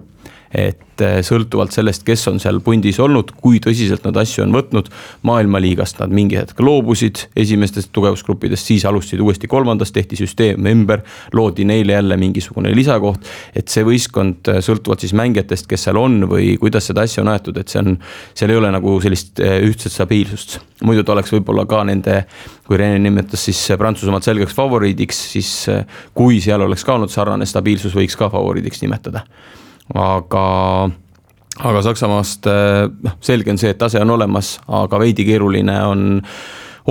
et 0.51 1.01
eh, 1.01 1.19
sõltuvalt 1.23 1.71
sellest, 1.71 2.03
kes 2.07 2.25
on 2.27 2.39
seal 2.43 2.59
pundis 2.63 2.99
olnud, 3.01 3.31
kui 3.39 3.61
tõsiselt 3.63 4.03
nad 4.07 4.17
asju 4.19 4.43
on 4.43 4.55
võtnud. 4.55 4.89
maailmaliigast 5.27 5.99
nad 6.01 6.11
mingi 6.11 6.35
hetk 6.35 6.59
loobusid 6.59 7.27
esimestest 7.35 7.91
tugevusgruppidest, 7.95 8.67
siis 8.67 8.85
alustasid 8.85 9.21
uuesti 9.23 9.47
kolmandast, 9.47 9.93
tehti 9.93 10.19
süsteem 10.19 10.67
ümber. 10.67 11.01
loodi 11.33 11.65
neile 11.65 11.93
jälle 11.93 12.17
mingisugune 12.17 12.75
lisakoht, 12.75 13.23
et 13.55 13.67
see 13.67 13.85
võistkond 13.87 14.51
eh, 14.51 14.59
sõltuvalt 14.61 14.99
siis 14.99 15.13
mängijatest, 15.13 15.67
kes 15.67 15.87
seal 15.87 15.97
on 15.97 16.27
või 16.27 16.57
kuidas 16.59 16.91
seda 16.91 17.07
asja 17.07 17.23
on 17.23 17.31
aetud, 17.31 17.57
et 17.57 17.71
see 17.71 17.79
on. 17.79 17.97
seal 18.33 18.51
ei 18.51 18.59
ole 18.59 18.71
nagu 18.71 18.97
sellist 19.01 19.39
eh, 19.39 19.61
ühtset 19.63 19.95
stabiilsust, 19.95 20.59
muidu 20.83 21.03
ta 21.03 21.15
oleks 21.15 21.31
võib-olla 21.31 21.65
ka 21.65 21.83
nende, 21.87 22.25
kui 22.67 22.77
Rene 22.77 22.99
nimetas 22.99 23.47
siis 23.47 23.63
Prantsusmaad 23.77 24.23
selgeks 24.23 24.53
favoriidiks, 24.55 25.17
siis 25.31 25.49
kui 26.13 26.41
seal 26.43 26.61
oleks 26.61 26.83
ka 26.83 26.95
olnud 26.97 27.11
sarnane 27.11 27.47
stabiilsus, 27.47 27.95
võiks 27.95 28.19
ka 28.19 28.29
favoriidiks 28.31 28.83
nimetada 28.83 29.23
aga 29.93 30.45
aga 31.59 31.81
Saksamaast 31.85 32.47
eh, 32.49 32.87
noh, 33.05 33.17
selge 33.23 33.51
on 33.53 33.59
see, 33.61 33.71
et 33.73 33.79
tase 33.79 34.01
on 34.01 34.13
olemas, 34.15 34.55
aga 34.81 34.99
veidi 35.01 35.25
keeruline 35.27 35.75
on 35.87 36.05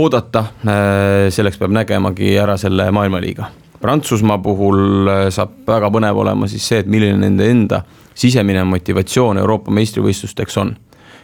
oodata. 0.00 0.44
Eh, 0.62 1.30
selleks 1.34 1.58
peab 1.60 1.74
nägemagi 1.74 2.34
ära 2.40 2.56
selle 2.60 2.90
maailmaliiga. 2.94 3.50
Prantsusmaa 3.80 4.38
puhul 4.44 5.08
eh, 5.08 5.24
saab 5.34 5.62
väga 5.68 5.90
põnev 5.92 6.20
olema 6.22 6.50
siis 6.50 6.68
see, 6.68 6.82
et 6.84 6.90
milline 6.90 7.18
nende 7.22 7.48
enda 7.50 7.82
sisemine 8.20 8.62
motivatsioon 8.68 9.40
Euroopa 9.40 9.72
meistrivõistlusteks 9.74 10.60
on. 10.62 10.76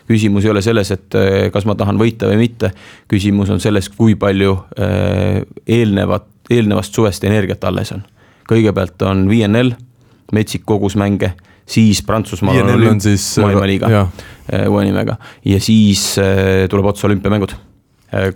küsimus 0.07 0.45
ei 0.45 0.51
ole 0.53 0.61
selles, 0.63 0.91
et 0.95 1.15
kas 1.53 1.65
ma 1.67 1.75
tahan 1.75 1.99
võita 1.99 2.29
või 2.31 2.37
mitte, 2.45 2.71
küsimus 3.11 3.51
on 3.51 3.59
selles, 3.61 3.89
kui 3.91 4.15
palju 4.15 4.53
eelnevat, 5.67 6.29
eelnevast 6.51 6.95
suvest 6.95 7.25
energiat 7.27 7.65
alles 7.65 7.91
on. 7.93 8.05
kõigepealt 8.49 9.03
on 9.03 9.27
VNL, 9.29 9.73
metsik 10.33 10.63
kogus 10.65 10.95
mänge 10.97 11.33
siis 11.67 12.03
Prantsusmaal 12.07 12.63
on, 12.63 12.89
on 12.89 13.01
siis 13.01 13.39
äh, 13.39 13.45
maailmaliiga 13.45 13.91
äh, 14.01 14.67
uue 14.69 14.85
nimega 14.85 15.17
ja 15.45 15.61
siis 15.61 16.19
äh, 16.19 16.69
tuleb 16.71 16.93
otsa 16.93 17.07
olümpiamängud 17.11 17.57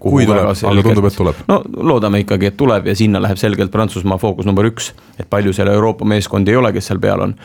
kui 0.03 0.27
tuleb, 0.27 0.49
aga 0.51 0.83
tundub, 0.83 1.07
et 1.07 1.15
tuleb. 1.17 1.45
no 1.49 1.61
loodame 1.87 2.19
ikkagi, 2.25 2.49
et 2.51 2.57
tuleb 2.59 2.91
ja 2.91 2.95
sinna 2.99 3.21
läheb 3.23 3.39
selgelt 3.39 3.71
Prantsusmaa 3.73 4.19
fookus 4.19 4.49
number 4.49 4.67
üks. 4.67 4.91
et 5.19 5.31
palju 5.31 5.55
seal 5.57 5.71
Euroopa 5.71 6.05
meeskondi 6.05 6.51
ei 6.51 6.59
ole, 6.59 6.73
kes 6.75 6.91
seal 6.91 6.99
peal 7.01 7.23
on. 7.29 7.37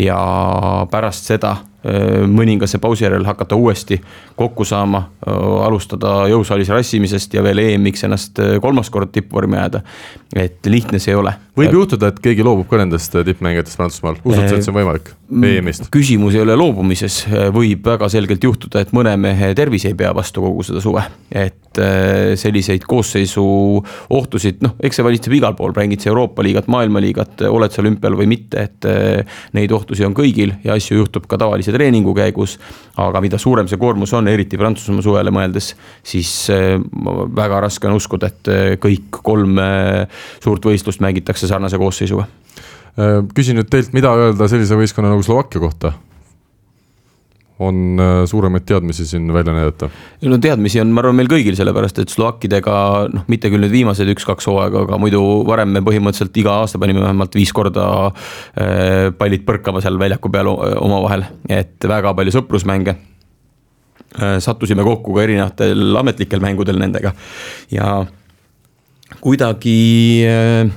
ja 0.00 0.16
pärast 0.90 1.28
seda 1.28 1.56
mõningase 1.84 2.78
pausi 2.80 3.04
järel 3.04 3.24
hakata 3.28 3.56
uuesti 3.56 3.98
kokku 4.36 4.64
saama, 4.64 5.02
alustada 5.66 6.24
jõusaalis 6.32 6.70
rassimisest 6.72 7.34
ja 7.36 7.42
veel 7.44 7.60
EM-iks 7.60 8.06
ennast 8.08 8.40
kolmas 8.62 8.90
kord 8.90 9.12
tippvormi 9.12 9.58
ajada. 9.58 9.82
et 10.34 10.66
lihtne 10.66 10.98
see 10.98 11.12
ei 11.12 11.18
ole. 11.18 11.34
võib 11.56 11.76
juhtuda, 11.76 12.08
et 12.10 12.20
keegi 12.24 12.42
loobub 12.42 12.68
ka 12.70 12.80
nendest 12.80 13.12
tippmängijatest 13.12 13.76
Prantsusmaal, 13.78 14.16
usud 14.24 14.48
sa, 14.48 14.56
et 14.56 14.64
see 14.64 14.72
on 14.72 14.78
võimalik 14.80 15.12
EM-ist? 15.30 15.90
küsimus 15.94 16.34
ei 16.34 16.42
ole 16.44 16.56
loobumises, 16.58 17.24
võib 17.54 17.84
väga 17.86 18.08
selgelt 18.12 18.44
juhtuda, 18.44 18.82
et 18.84 18.94
mõne 18.96 19.14
mehe 19.20 19.52
tervis 19.56 19.84
ei 19.88 19.94
pea 19.98 20.14
vastu 20.16 20.42
kogu 20.44 20.64
seda 20.66 20.82
suve. 20.84 21.04
et 21.30 21.60
selliseid 22.38 22.84
koosseisu 22.86 23.44
ohtusid, 24.14 24.60
noh, 24.62 24.76
eks 24.78 25.00
see 25.00 25.06
valitseb 25.06 25.34
igal 25.34 25.56
pool, 25.58 25.72
mängid 25.76 26.04
sa 26.04 26.12
Euroopa 26.12 26.44
liigat, 26.46 26.68
maailmaliigat, 26.70 27.42
oled 27.50 27.74
sa 27.74 27.82
olümpial 27.82 28.14
või 28.18 28.28
mitte, 28.30 28.68
et 28.68 28.86
neid 29.56 29.74
ohtusid 29.74 30.06
on 30.06 30.14
kõigil 30.14 30.54
ja 30.64 30.76
asju 30.78 31.00
juhtub 31.00 31.26
ka 31.30 31.38
tavalise 31.40 31.73
treeningu 31.74 32.14
käigus. 32.16 32.58
aga 32.96 33.20
mida 33.20 33.38
suurem 33.38 33.68
see 33.68 33.80
koormus 33.80 34.12
on, 34.14 34.28
eriti 34.30 34.58
Prantsusmaa 34.60 35.02
suvele 35.02 35.32
mõeldes, 35.34 35.72
siis 36.06 36.30
äh, 36.54 36.78
väga 37.36 37.60
raske 37.66 37.90
on 37.90 37.98
uskuda, 37.98 38.30
et 38.30 38.52
äh, 38.52 38.64
kõik 38.80 39.20
kolm 39.26 39.58
äh, 39.58 40.24
suurt 40.44 40.64
võistlust 40.64 41.02
mängitakse 41.04 41.50
sarnase 41.50 41.80
koosseisuga. 41.80 42.26
küsin 43.34 43.56
nüüd 43.58 43.66
teilt, 43.66 43.90
mida 43.90 44.12
öelda 44.14 44.46
sellise 44.46 44.76
võistkonna 44.78 45.10
nagu 45.10 45.22
Slovakkia 45.26 45.58
kohta? 45.60 45.90
On 47.58 48.00
äh, 48.00 48.24
suuremaid 48.26 48.64
teadmisi 48.66 49.06
siin 49.06 49.32
välja 49.32 49.52
näidata? 49.54 49.88
no 50.22 50.38
teadmisi 50.38 50.80
on, 50.82 50.90
ma 50.94 51.04
arvan, 51.04 51.16
meil 51.20 51.30
kõigil, 51.30 51.54
sellepärast 51.58 52.00
et 52.02 52.10
slovakkidega 52.10 52.74
noh, 53.12 53.26
mitte 53.30 53.50
küll 53.52 53.62
nüüd 53.62 53.74
viimased 53.74 54.10
üks-kaks 54.16 54.48
hooaega, 54.50 54.84
aga 54.88 54.98
muidu 54.98 55.22
varem 55.46 55.70
me 55.76 55.84
põhimõtteliselt 55.86 56.42
iga 56.42 56.58
aasta 56.64 56.80
panime 56.82 57.04
vähemalt 57.04 57.38
viis 57.38 57.54
korda 57.54 57.86
äh, 58.10 59.12
pallid 59.18 59.46
põrkama 59.46 59.82
seal 59.84 59.98
väljaku 60.02 60.32
peal 60.34 60.50
omavahel, 60.50 61.28
et 61.48 61.88
väga 61.88 62.14
palju 62.18 62.34
sõprusmänge 62.40 62.96
äh,. 62.96 64.38
sattusime 64.42 64.86
kokku 64.86 65.14
ka 65.14 65.26
erinevatel 65.28 66.02
ametlikel 66.02 66.42
mängudel 66.42 66.82
nendega 66.82 67.14
ja 67.70 68.00
kuidagi 69.22 69.78
äh, 70.26 70.74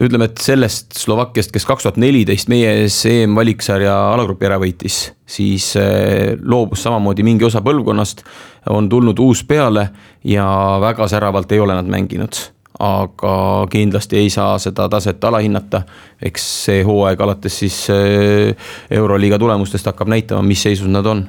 ütleme, 0.00 0.24
et 0.30 0.40
sellest 0.40 0.96
Slovakkiast, 0.96 1.52
kes 1.52 1.66
kaks 1.68 1.84
tuhat 1.84 1.98
neliteist 2.00 2.48
meie 2.52 2.70
ees 2.82 2.96
EM-valiksarja 3.08 3.92
alagrupi 4.14 4.48
ära 4.48 4.56
võitis, 4.62 5.04
siis 5.28 5.72
eh, 5.80 6.32
loobus 6.40 6.84
samamoodi 6.86 7.26
mingi 7.26 7.44
osa 7.48 7.60
põlvkonnast. 7.64 8.24
on 8.70 8.88
tulnud 8.88 9.18
uus 9.18 9.44
peale 9.44 9.88
ja 10.24 10.46
väga 10.80 11.08
säravalt 11.08 11.52
ei 11.52 11.60
ole 11.60 11.74
nad 11.74 11.86
mänginud 11.86 12.38
aga 12.82 13.66
kindlasti 13.70 14.16
ei 14.16 14.30
saa 14.30 14.58
seda 14.58 14.88
taset 14.88 15.24
alahinnata. 15.24 15.82
eks 16.22 16.64
see 16.64 16.82
hooaeg 16.82 17.20
alates 17.20 17.58
siis 17.58 17.90
eh, 17.90 18.56
euroliiga 18.90 19.38
tulemustest 19.38 19.86
hakkab 19.86 20.08
näitama, 20.08 20.42
mis 20.42 20.62
seisus 20.62 20.88
nad 20.88 21.06
on 21.06 21.28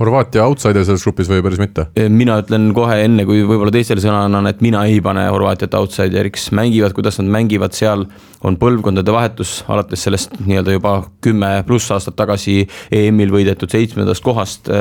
Horvaatia 0.00 0.46
outsider 0.48 0.86
selles 0.86 1.04
grupis 1.04 1.28
või 1.28 1.42
päris 1.44 1.60
mitte? 1.60 1.84
mina 2.08 2.38
ütlen 2.40 2.70
kohe 2.74 2.96
enne, 3.04 3.26
kui 3.28 3.42
võib-olla 3.44 3.74
teistele 3.74 4.00
sõna 4.02 4.24
annan, 4.26 4.48
et 4.48 4.62
mina 4.64 4.86
ei 4.88 5.02
pane 5.04 5.26
Horvaatiat 5.28 5.76
outsideriks, 5.78 6.48
mängivad, 6.56 6.94
kuidas 6.96 7.20
nad 7.20 7.28
mängivad, 7.34 7.76
seal 7.76 8.06
on 8.42 8.56
põlvkondade 8.60 9.12
vahetus 9.12 9.60
alates 9.68 10.08
sellest 10.08 10.38
nii-öelda 10.40 10.78
juba 10.78 10.96
kümme 11.24 11.54
pluss 11.68 11.92
aastat 11.92 12.16
tagasi 12.18 12.62
EM-il 12.90 13.34
võidetud 13.34 13.70
seitsmendast 13.70 14.24
kohast 14.24 14.72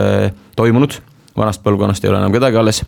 toimunud 0.56 1.02
vanast 1.38 1.64
põlvkonnast 1.64 2.04
ei 2.04 2.12
ole 2.12 2.20
enam 2.22 2.34
kedagi 2.34 2.60
alles. 2.60 2.82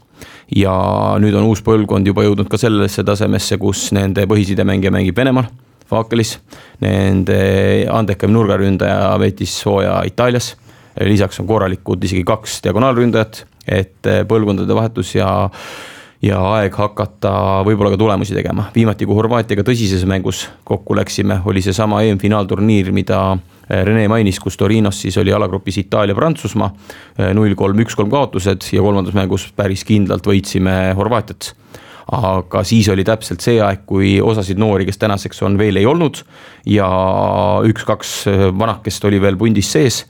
ja 0.55 0.73
nüüd 1.21 1.35
on 1.39 1.47
uus 1.47 1.63
põlvkond 1.65 2.07
juba 2.07 2.25
jõudnud 2.25 2.49
ka 2.51 2.59
sellesse 2.59 3.03
tasemesse, 3.07 3.57
kus 3.57 3.87
nende 3.95 4.25
põhisidemängija 4.29 4.91
mängib 4.93 5.17
Venemaal, 5.17 5.47
Faakelis. 5.89 6.37
Nende 6.83 7.37
andekam 7.91 8.33
nurgaründaja 8.33 9.13
veetis 9.21 9.55
hooaja 9.65 10.01
Itaalias. 10.07 10.53
Lisaks 11.01 11.39
on 11.39 11.47
korralikud 11.47 12.03
isegi 12.03 12.23
kaks 12.27 12.59
diagonaalründajat, 12.67 13.45
et 13.67 14.11
põlvkondade 14.29 14.75
vahetus 14.75 15.15
ja 15.15 15.31
ja 16.23 16.39
aeg 16.55 16.75
hakata 16.79 17.31
võib-olla 17.67 17.93
ka 17.93 17.99
tulemusi 17.99 18.35
tegema. 18.35 18.69
viimati, 18.75 19.05
kui 19.05 19.15
Horvaatiaga 19.17 19.65
tõsises 19.67 20.05
mängus 20.07 20.45
kokku 20.63 20.95
läksime, 20.95 21.41
oli 21.45 21.61
seesama 21.61 22.01
EM-finaalturniir, 22.07 22.93
mida 22.95 23.19
eh, 23.33 23.83
Rene 23.83 24.07
mainis, 24.11 24.39
kus 24.39 24.57
Torinos 24.57 25.01
siis 25.03 25.17
oli 25.19 25.33
alagrupis 25.35 25.81
Itaalia-Prantsusmaa. 25.83 26.69
Eh, 27.17 27.33
null 27.35 27.57
kolm, 27.59 27.83
üks 27.83 27.97
kolm 27.99 28.11
kaotused 28.13 28.69
ja 28.71 28.85
kolmandas 28.85 29.15
mängus 29.17 29.49
päris 29.55 29.83
kindlalt 29.87 30.27
võitsime 30.27 30.93
Horvaatiat 30.97 31.53
aga 32.13 32.65
siis 32.67 32.89
oli 32.91 33.05
täpselt 33.07 33.39
see 33.39 33.61
aeg, 33.63 33.85
kui 33.87 34.17
osasid 34.21 34.59
noori, 34.59 34.83
kes 34.85 34.99
tänaseks 34.99 35.39
on, 35.47 35.55
veel 35.57 35.79
ei 35.79 35.85
olnud 35.87 36.19
ja 36.67 36.87
üks-kaks 37.67 38.11
eh, 38.31 38.43
vanakest 38.51 39.07
oli 39.07 39.21
veel 39.23 39.39
pundis 39.39 39.71
sees 39.75 40.03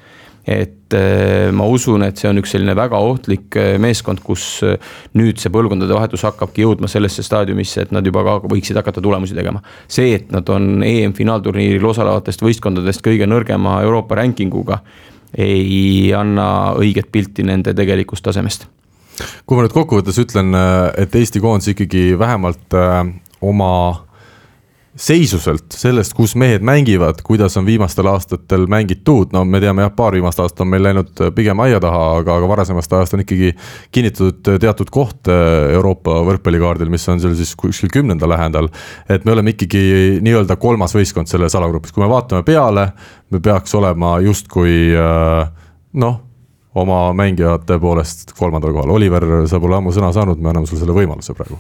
et 0.44 0.94
äh, 0.94 1.52
ma 1.56 1.66
usun, 1.72 2.04
et 2.04 2.20
see 2.20 2.28
on 2.28 2.40
üks 2.42 2.52
selline 2.52 2.76
väga 2.76 3.00
ohtlik 3.00 3.56
äh, 3.60 3.78
meeskond, 3.82 4.20
kus 4.26 4.44
äh, 4.68 4.76
nüüd 5.16 5.40
see 5.40 5.52
põlvkondade 5.54 5.96
vahetus 5.96 6.26
hakkabki 6.28 6.66
jõudma 6.66 6.90
sellesse 6.92 7.24
staadiumisse, 7.24 7.86
et 7.86 7.94
nad 7.96 8.06
juba 8.06 8.26
ka 8.28 8.36
võiksid 8.52 8.78
hakata 8.80 9.02
tulemusi 9.04 9.38
tegema. 9.38 9.64
see, 9.88 10.12
et 10.20 10.32
nad 10.36 10.48
on 10.52 10.84
EM-finaalturniiril 10.84 11.88
osalevatest 11.94 12.44
võistkondadest 12.44 13.06
kõige 13.06 13.28
nõrgema 13.30 13.80
Euroopa 13.88 14.20
rankinguga, 14.20 14.82
ei 15.34 16.12
anna 16.14 16.76
õiget 16.78 17.08
pilti 17.12 17.46
nende 17.48 17.74
tegelikust 17.74 18.24
tasemest 18.24 18.68
kui 19.46 19.56
ma 19.56 19.64
nüüd 19.64 19.74
kokkuvõttes 19.74 20.18
ütlen, 20.18 20.56
et 20.98 21.14
Eesti 21.16 21.38
koondis 21.42 21.70
ikkagi 21.70 22.16
vähemalt 22.18 22.74
oma 23.46 23.74
seisuselt, 24.96 25.74
sellest, 25.74 26.14
kus 26.14 26.36
mehed 26.38 26.62
mängivad, 26.66 27.24
kuidas 27.26 27.58
on 27.58 27.66
viimastel 27.66 28.06
aastatel 28.12 28.68
mängitud, 28.70 29.32
no 29.34 29.42
me 29.46 29.58
teame 29.62 29.82
jah, 29.88 29.94
paar 29.96 30.14
viimast 30.14 30.42
aastat 30.44 30.62
on 30.62 30.70
meil 30.70 30.86
läinud 30.86 31.24
pigem 31.34 31.64
aia 31.66 31.80
taha, 31.82 32.04
aga, 32.20 32.36
aga 32.38 32.50
varasemast 32.52 32.94
ajast 32.94 33.18
on 33.18 33.24
ikkagi 33.24 33.50
kinnitatud 33.94 34.62
teatud 34.62 34.92
koht 34.94 35.32
äh, 35.34 35.74
Euroopa 35.74 36.20
võrkpallikaardil, 36.28 36.94
mis 36.94 37.08
on 37.10 37.24
seal 37.24 37.34
siis 37.40 37.56
kuskil 37.58 37.90
kümnenda 37.94 38.30
lähedal. 38.30 38.70
et 39.10 39.26
me 39.26 39.34
oleme 39.34 39.56
ikkagi 39.56 40.20
nii-öelda 40.22 40.60
kolmas 40.62 40.94
võistkond 40.94 41.32
selles 41.32 41.58
alagrupis, 41.58 41.92
kui 41.92 42.06
me 42.06 42.12
vaatame 42.14 42.46
peale, 42.46 42.92
me 43.34 43.42
peaks 43.42 43.74
olema 43.80 44.20
justkui 44.22 44.94
äh, 44.94 45.50
noh 45.98 46.22
oma 46.78 47.08
mängijate 47.18 47.80
poolest 47.82 48.34
kolmandal 48.38 48.74
kohal, 48.74 48.94
Oliver, 48.94 49.26
sa 49.50 49.60
pole 49.62 49.78
ammu 49.78 49.94
sõna 49.94 50.14
saanud, 50.14 50.42
me 50.42 50.54
anname 50.54 50.70
sulle 50.70 50.86
selle 50.86 51.02
võimaluse 51.02 51.34
praegu 51.38 51.58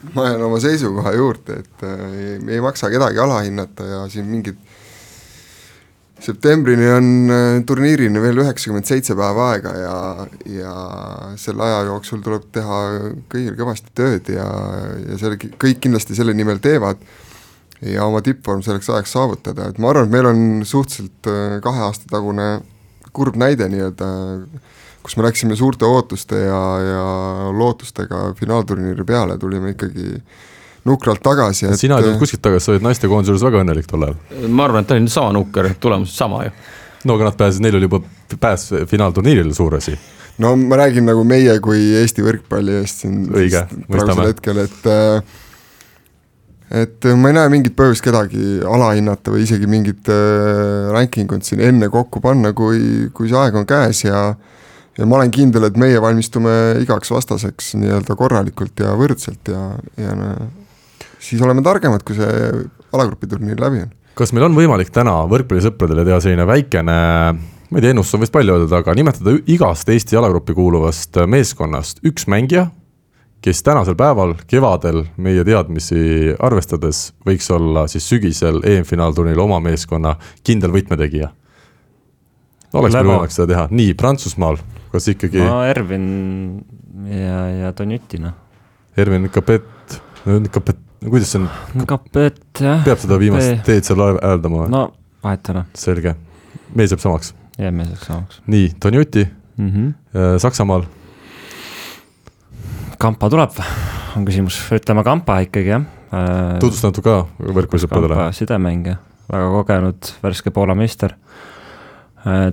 ma 0.14 0.26
jään 0.28 0.42
oma 0.42 0.60
seisukoha 0.60 1.12
juurde, 1.12 1.60
et 1.64 1.86
äh, 1.86 2.04
ei, 2.12 2.34
ei 2.56 2.60
maksa 2.60 2.90
kedagi 2.90 3.18
alahinnata 3.18 3.86
ja 3.86 4.02
siin 4.08 4.28
mingid 4.30 4.58
septembrini 6.20 6.88
on 6.92 7.08
äh, 7.32 7.62
turniirini 7.66 8.22
veel 8.22 8.42
üheksakümmend 8.44 8.88
seitse 8.88 9.16
päeva 9.18 9.50
aega 9.54 9.72
ja, 9.76 9.96
ja 10.52 10.74
selle 11.40 11.64
aja 11.66 11.82
jooksul 11.88 12.22
tuleb 12.24 12.48
teha 12.52 12.80
kõigil 13.32 13.56
kõvasti 13.58 13.94
tööd 13.96 14.32
ja, 14.34 14.46
ja 15.06 15.20
selle, 15.20 15.40
kõik 15.40 15.82
kindlasti 15.84 16.16
selle 16.18 16.36
nimel 16.36 16.62
teevad. 16.62 17.00
Ja 17.80 18.04
oma 18.04 18.20
tippvorm 18.20 18.60
selleks 18.60 18.90
ajaks 18.92 19.14
saavutada, 19.16 19.70
et 19.70 19.78
ma 19.80 19.88
arvan, 19.88 20.04
et 20.04 20.12
meil 20.12 20.26
on 20.28 20.40
suhteliselt 20.68 21.28
äh, 21.32 21.54
kahe 21.64 21.80
aasta 21.86 22.10
tagune 22.12 22.48
kurb 23.16 23.38
näide 23.40 23.70
nii-öelda 23.72 24.08
äh, 24.34 24.66
kus 25.02 25.16
me 25.16 25.24
läksime 25.26 25.56
suurte 25.56 25.88
ootuste 25.88 26.38
ja, 26.44 26.62
ja 26.84 27.04
lootustega 27.56 28.30
finaalturniiri 28.38 29.04
peale, 29.08 29.38
tulime 29.38 29.74
ikkagi 29.74 30.20
nukralt 30.84 31.22
tagasi. 31.22 31.66
Et... 31.66 31.80
sina 31.80 31.98
ei 31.98 32.06
tulnud 32.06 32.20
kuskilt 32.20 32.42
tagasi, 32.44 32.66
sa 32.66 32.74
olid 32.74 32.86
naistekoondise 32.86 33.34
juures 33.34 33.44
väga 33.48 33.64
õnnelik 33.64 33.90
tol 33.90 34.06
ajal. 34.06 34.46
ma 34.48 34.68
arvan, 34.68 34.84
et 34.84 34.90
ta 34.90 34.96
oli 34.96 35.12
sama 35.12 35.34
nukker, 35.36 35.74
tulemused 35.80 36.16
sama 36.16 36.46
ju. 36.46 36.54
no 37.08 37.16
aga 37.16 37.30
nad 37.30 37.36
pääsesid, 37.40 37.64
neil 37.64 37.78
oli 37.80 37.88
juba 37.88 38.02
pääs 38.40 38.70
finaalturniirile 38.88 39.54
suur 39.56 39.76
asi. 39.80 39.96
no 40.38 40.54
ma 40.56 40.80
räägin 40.80 41.08
nagu 41.08 41.24
meie 41.24 41.58
kui 41.64 41.84
Eesti 42.00 42.24
võrkpalli 42.24 42.80
eest 42.80 43.04
siin 43.04 43.22
õige, 43.28 43.66
praegusel 43.88 44.32
hetkel, 44.32 44.64
et 44.64 44.90
äh, 44.90 45.38
et 46.70 47.10
ma 47.18 47.32
ei 47.32 47.34
näe 47.34 47.50
mingit 47.50 47.74
põhjust 47.76 48.04
kedagi 48.04 48.60
alahinnata 48.62 49.32
või 49.34 49.42
isegi 49.42 49.66
mingit 49.66 50.08
äh, 50.12 50.88
ranking 50.94 51.32
ut 51.34 51.46
siin 51.46 51.62
enne 51.66 51.90
kokku 51.90 52.22
panna, 52.24 52.54
kui, 52.54 53.10
kui 53.14 53.28
see 53.28 53.38
aeg 53.40 53.58
on 53.58 53.66
käes 53.68 54.04
ja 54.06 54.30
ja 55.00 55.08
ma 55.08 55.16
olen 55.20 55.32
kindel, 55.32 55.64
et 55.68 55.78
meie 55.80 56.00
valmistume 56.02 56.56
igaks 56.82 57.12
vastaseks 57.12 57.74
nii-öelda 57.80 58.16
korralikult 58.18 58.82
ja 58.84 58.92
võrdselt 58.98 59.48
ja, 59.52 59.62
ja 60.00 60.16
no, 60.18 60.34
siis 61.20 61.40
oleme 61.44 61.64
targemad, 61.64 62.04
kui 62.04 62.18
see 62.18 62.50
alagrupi 62.92 63.30
turniir 63.30 63.60
läbi 63.60 63.86
on. 63.86 63.94
kas 64.18 64.34
meil 64.36 64.50
on 64.50 64.58
võimalik 64.58 64.92
täna 64.92 65.22
võrkpallisõpradele 65.30 66.04
teha 66.08 66.20
selline 66.24 66.46
väikene 66.48 66.98
ma 67.70 67.78
ei 67.78 67.84
tea, 67.84 67.94
ennustus 67.94 68.18
on 68.18 68.24
vist 68.24 68.34
palju 68.34 68.56
öeldud, 68.56 68.74
aga 68.76 68.94
nimetada 68.98 69.36
igast 69.50 69.88
Eesti 69.88 70.18
jalagruppi 70.18 70.54
kuuluvast 70.58 71.20
meeskonnast 71.30 72.02
üks 72.06 72.26
mängija, 72.30 72.66
kes 73.40 73.62
tänasel 73.64 73.96
päeval, 73.96 74.34
kevadel 74.50 75.04
meie 75.22 75.44
teadmisi 75.46 76.34
arvestades 76.42 77.06
võiks 77.26 77.46
olla 77.54 77.86
siis 77.88 78.08
sügisel 78.10 78.60
EM-finaalturniiril 78.66 79.44
oma 79.46 79.62
meeskonna 79.64 80.16
kindel 80.44 80.74
võtmetegija. 80.74 81.30
oleks 82.74 82.94
meil 82.94 83.06
võimalik 83.06 83.32
seda 83.34 83.48
teha, 83.54 83.68
nii 83.70 83.94
Prantsusmaal 83.94 84.58
kas 84.92 85.08
ikkagi? 85.12 85.40
no 85.42 85.60
Ervin 85.66 86.06
ja, 87.10 87.42
ja 87.64 87.72
Donjuti 87.76 88.20
noh. 88.22 88.36
Ervin 88.98 89.28
Kapet, 89.32 89.98
Kapet, 90.50 90.80
kuidas 91.04 91.30
see 91.32 91.40
on? 91.42 91.50
Kapet 91.88 92.40
jah. 92.60 92.82
peab 92.86 93.02
seda 93.02 93.18
viimast 93.20 93.62
teed 93.66 93.86
seal 93.86 94.02
hääldama 94.18 94.64
või? 94.64 94.72
no 94.72 94.86
vahet 95.24 95.48
ei 95.48 95.54
ole. 95.54 95.66
selge, 95.78 96.14
mees 96.76 96.94
jääb 96.94 97.02
samaks? 97.02 97.34
jääb 97.58 97.76
mees 97.76 97.92
jääb 97.92 98.02
samaks. 98.06 98.40
nii, 98.50 98.72
Donjuti 98.82 99.26
mm, 99.26 99.70
-hmm. 99.70 100.38
Saksamaal? 100.42 100.88
Kampa 103.00 103.30
tuleb, 103.32 103.54
on 104.16 104.26
küsimus, 104.28 104.58
ütleme 104.76 105.04
Kampa 105.04 105.38
ikkagi 105.46 105.72
jah. 105.72 105.86
Äh, 106.12 106.58
tutvusta 106.60 106.90
natuke 106.90 107.06
ka 107.08 107.52
võrkpallisõpradele. 107.56 108.32
sidemängija, 108.36 108.98
väga 109.30 109.50
kogenud 109.54 110.12
värske 110.22 110.50
Poola 110.50 110.74
meister 110.74 111.14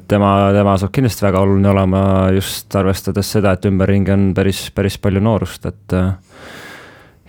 tema, 0.07 0.31
tema 0.55 0.77
saab 0.79 0.93
kindlasti 0.95 1.25
väga 1.25 1.41
oluline 1.43 1.69
olema 1.73 2.01
just 2.35 2.75
arvestades 2.79 3.31
seda, 3.35 3.55
et 3.57 3.65
ümberringi 3.67 4.13
on 4.13 4.29
päris, 4.37 4.67
päris 4.75 4.95
palju 5.01 5.23
noorust, 5.23 5.65
et. 5.67 5.95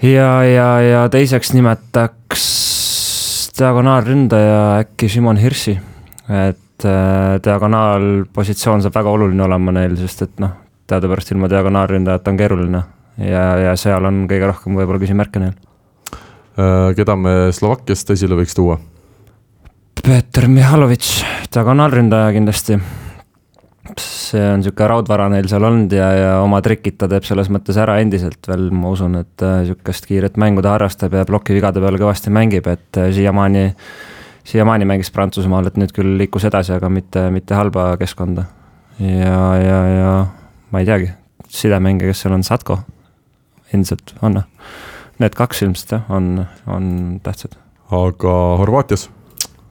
ja, 0.07 0.31
ja, 0.47 0.69
ja 0.85 1.05
teiseks 1.11 1.53
nimetaks 1.57 2.47
diagonaalründaja 3.59 4.79
äkki 4.85 5.09
Simon 5.09 5.37
Hirsi, 5.37 5.75
et 6.29 6.87
äh, 6.87 7.39
diagonaalpositsioon 7.45 8.85
saab 8.85 8.95
väga 9.01 9.15
oluline 9.17 9.43
olema 9.49 9.75
neil, 9.75 9.97
sest 9.99 10.23
et 10.29 10.37
noh, 10.43 10.55
teadupärast 10.89 11.33
ilma 11.35 11.51
diagonaalründajata 11.51 12.33
on 12.33 12.39
keeruline 12.39 12.83
ja, 13.19 13.45
ja 13.65 13.75
seal 13.81 14.07
on 14.09 14.27
kõige 14.31 14.53
rohkem 14.53 14.79
võib-olla 14.79 15.03
küsimärke 15.03 15.43
neil. 15.43 15.57
Äh, 16.59 16.93
keda 16.99 17.19
me 17.19 17.35
Slovakkiast 17.55 18.15
esile 18.15 18.39
võiks 18.39 18.57
tuua? 18.59 18.79
Peeter 20.09 20.47
Mihhalovitš, 20.49 21.09
diagonaalründaja 21.53 22.31
kindlasti. 22.33 22.79
see 24.01 24.41
on 24.41 24.63
niisugune 24.63 24.87
raudvara 24.89 25.27
neil 25.29 25.49
seal 25.51 25.67
olnud 25.69 25.93
ja, 25.93 26.07
ja 26.17 26.31
oma 26.41 26.63
trikid 26.65 26.97
ta 26.97 27.11
teeb 27.13 27.27
selles 27.29 27.51
mõttes 27.53 27.77
ära 27.77 27.99
endiselt 28.01 28.49
veel, 28.49 28.71
ma 28.73 28.89
usun, 28.95 29.19
et 29.21 29.45
äh, 29.45 29.69
kiiret 30.07 30.41
mängu 30.41 30.65
ta 30.65 30.73
harrastab 30.79 31.13
ja 31.13 31.27
plokivigade 31.29 31.83
peal 31.85 32.01
kõvasti 32.01 32.33
mängib, 32.33 32.71
et 32.73 33.01
äh, 33.03 33.11
siiamaani, 33.13 33.67
siiamaani 34.49 34.89
mängis 34.89 35.13
Prantsusmaal, 35.13 35.69
et 35.69 35.77
nüüd 35.77 35.93
küll 35.93 36.17
liikus 36.23 36.49
edasi, 36.49 36.73
aga 36.79 36.89
mitte, 36.89 37.27
mitte 37.35 37.59
halba 37.59 37.91
keskkonda. 38.01 38.47
ja, 39.05 39.43
ja, 39.61 39.83
ja 39.93 40.17
ma 40.73 40.81
ei 40.81 40.89
teagi, 40.89 41.13
sidemängija, 41.53 42.15
kes 42.15 42.25
seal 42.25 42.39
on, 42.39 42.49
Satko 42.49 42.79
endiselt 43.77 44.17
on. 44.23 44.41
Need 45.21 45.37
kaks 45.37 45.67
ilmselt 45.69 45.99
jah, 45.99 46.09
on, 46.09 46.47
on 46.65 46.91
tähtsad. 47.21 47.61
aga 47.93 48.41
Horvaatias? 48.65 49.11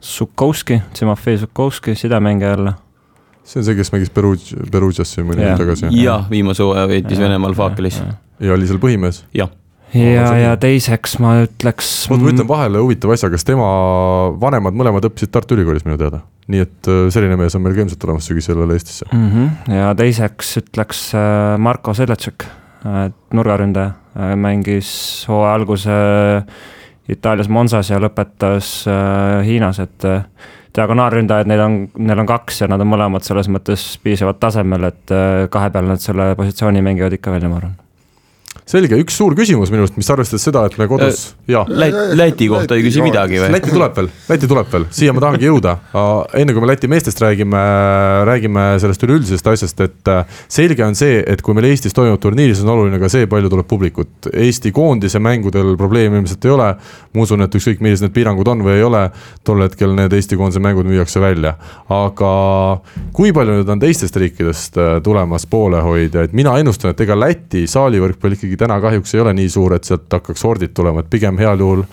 Sukovski, 0.00 0.82
Timofei 0.98 1.38
Sukovski, 1.38 1.94
sidemängija 1.94 2.50
jälle. 2.50 2.72
see 3.44 3.60
on 3.60 3.64
see, 3.64 3.74
kes 3.74 3.92
mängis 3.92 4.10
Perugia, 4.12 4.64
Perugiasse 4.72 5.22
mõni 5.24 5.46
aeg 5.46 5.58
tagasi? 5.58 5.88
jah, 5.96 6.26
viimase 6.30 6.62
hooaja 6.62 6.88
veetis 6.88 7.18
Venemaal 7.18 7.56
Faakelis. 7.56 8.02
ja 8.40 8.52
oli 8.52 8.68
seal 8.68 8.80
põhimees? 8.82 9.22
jah 9.34 9.50
ja, 9.94 10.26
ja 10.36 10.56
teiseks 10.60 11.16
ma 11.22 11.38
ütleks. 11.46 11.90
oota, 12.10 12.22
ma 12.22 12.32
ütlen 12.32 12.48
vahele 12.48 12.82
huvitava 12.84 13.16
asja, 13.16 13.30
kas 13.32 13.46
tema 13.48 13.68
vanemad 14.40 14.76
mõlemad 14.76 15.08
õppisid 15.08 15.32
Tartu 15.32 15.56
Ülikoolis 15.56 15.86
minu 15.88 15.98
teada? 16.00 16.22
nii 16.48 16.64
et 16.64 16.88
äh, 16.88 17.06
selline 17.12 17.36
mees 17.40 17.56
on 17.56 17.64
meil 17.64 17.76
ka 17.76 17.84
ilmselt 17.84 18.00
tulemas 18.04 18.28
sügisel 18.28 18.60
jälle 18.60 18.76
Eestisse 18.78 19.08
mm. 19.10 19.28
-hmm. 19.32 19.76
ja 19.80 19.94
teiseks 19.96 20.56
ütleks 20.62 21.04
äh, 21.16 21.58
Marko 21.58 21.94
Seletšek, 21.94 22.44
nurgaründaja, 23.34 23.90
mängis 24.36 24.90
hooaja 25.28 25.54
alguse 25.58 25.96
Itaalias 27.08 27.48
Monsas 27.48 27.88
ja 27.90 27.98
lõpetas 28.02 28.84
Hiinas, 29.46 29.80
et 29.80 30.04
diagonaalründajad, 30.76 31.48
neid 31.48 31.64
on, 31.64 31.80
neil 32.04 32.22
on 32.22 32.28
kaks 32.28 32.62
ja 32.62 32.68
nad 32.70 32.84
on 32.84 32.92
mõlemad 32.92 33.24
selles 33.24 33.48
mõttes 33.48 33.90
piisavalt 34.04 34.40
tasemel, 34.42 34.90
et 34.92 35.16
kahe 35.50 35.74
peal 35.74 35.88
nad 35.88 36.04
selle 36.04 36.34
positsiooni 36.38 36.84
mängivad 36.84 37.16
ikka 37.16 37.32
välja, 37.32 37.48
ma 37.48 37.62
arvan 37.62 37.87
selge, 38.68 38.98
üks 39.00 39.16
suur 39.16 39.34
küsimus 39.38 39.70
minu 39.72 39.84
arust, 39.84 39.96
mis 39.98 40.10
arvestades 40.12 40.44
seda, 40.44 40.64
et 40.68 40.76
me 40.80 40.86
kodus 40.90 41.22
äh,, 41.30 41.54
jaa. 41.54 41.64
Läti 42.18 42.48
kohta 42.50 42.76
ei 42.76 42.84
küsi 42.84 43.02
midagi 43.04 43.40
või? 43.40 43.50
Läti 43.54 43.72
tuleb 43.72 43.94
veel, 43.96 44.10
Läti 44.28 44.50
tuleb 44.50 44.68
veel, 44.72 44.84
siia 44.94 45.14
ma 45.16 45.22
tahangi 45.24 45.48
jõuda. 45.48 45.74
enne 46.36 46.54
kui 46.54 46.64
me 46.64 46.68
Läti 46.68 46.90
meestest 46.90 47.22
räägime, 47.24 47.62
räägime 48.28 48.66
sellest 48.82 49.06
üleüldisest 49.06 49.48
asjast, 49.54 49.80
et 49.86 50.12
äh, 50.12 50.42
selge 50.52 50.84
on 50.84 50.98
see, 50.98 51.22
et 51.24 51.42
kui 51.44 51.56
meil 51.56 51.70
Eestis 51.70 51.96
toimub 51.96 52.20
turniir, 52.20 52.52
siis 52.52 52.66
on 52.66 52.74
oluline 52.74 53.00
ka 53.00 53.10
see, 53.12 53.28
palju 53.30 53.52
tuleb 53.52 53.68
publikut. 53.70 54.28
Eesti 54.32 54.72
koondise 54.76 55.20
mängudel 55.22 55.72
probleemi 55.80 56.20
ilmselt 56.20 56.44
ei 56.44 56.54
ole. 56.54 56.68
ma 57.14 57.24
usun, 57.24 57.40
et 57.42 57.54
ükskõik, 57.54 57.80
millised 57.84 58.04
need 58.04 58.14
piirangud 58.14 58.48
on 58.52 58.62
või 58.66 58.76
ei 58.76 58.84
ole, 58.84 59.06
tol 59.48 59.64
hetkel 59.64 59.96
need 59.96 60.12
Eesti 60.12 60.36
koondise 60.36 60.60
mängud 60.62 60.86
müüakse 60.88 61.22
välja. 61.24 61.54
aga 61.88 62.32
kui 63.16 63.32
palju 63.32 63.58
nüüd 63.58 63.72
on 63.72 63.80
teistest 63.80 64.16
riikidest 64.20 64.76
äh, 64.76 64.98
tulemas 65.04 65.48
poolehoidjaid, 65.48 66.36
mina 66.36 66.58
ennustan, 66.60 66.92
et 66.92 67.00
ega 67.06 67.16
Läti 67.18 67.64
saalivõrkpall 67.70 68.36
ikkagi 68.36 68.57
täna 68.58 68.80
kahjuks 68.82 69.14
ei 69.14 69.24
ole 69.24 69.34
nii 69.38 69.48
suur, 69.52 69.74
et 69.78 69.88
sealt 69.88 70.12
hakkaks 70.12 70.44
hordid 70.44 70.74
tulema, 70.76 71.04
et 71.04 71.10
pigem 71.10 71.38
heal 71.40 71.60
juhul 71.62 71.84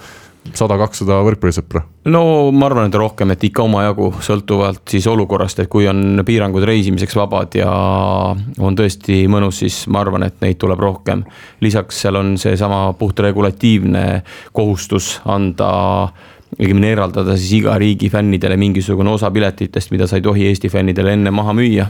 sada, 0.54 0.78
kakssada 0.78 1.18
võrkpallisõpra? 1.26 1.82
no 2.12 2.22
ma 2.54 2.68
arvan, 2.70 2.90
et 2.90 2.98
rohkem, 3.00 3.32
et 3.34 3.44
ikka 3.48 3.66
omajagu, 3.66 4.12
sõltuvalt 4.26 4.84
siis 4.92 5.08
olukorrast, 5.10 5.64
et 5.64 5.72
kui 5.72 5.88
on 5.90 6.22
piirangud 6.26 6.66
reisimiseks 6.68 7.18
vabad 7.18 7.58
ja 7.58 7.72
on 7.72 8.78
tõesti 8.78 9.24
mõnus, 9.32 9.64
siis 9.64 9.82
ma 9.92 10.04
arvan, 10.06 10.28
et 10.28 10.38
neid 10.46 10.60
tuleb 10.62 10.82
rohkem. 10.82 11.26
lisaks 11.66 12.04
seal 12.06 12.22
on 12.22 12.36
seesama 12.42 12.88
puht 13.00 13.20
regulatiivne 13.26 14.06
kohustus 14.54 15.20
anda 15.26 15.72
õigemini 16.56 16.94
eraldada 16.94 17.36
siis 17.36 17.60
iga 17.60 17.76
riigi 17.82 18.10
fännidele 18.10 18.58
mingisugune 18.58 19.12
osa 19.12 19.32
piletitest, 19.32 19.92
mida 19.92 20.08
sa 20.08 20.20
ei 20.20 20.26
tohi 20.26 20.48
Eesti 20.48 20.70
fännidele 20.70 21.18
enne 21.18 21.34
maha 21.36 21.56
müüa 21.58 21.90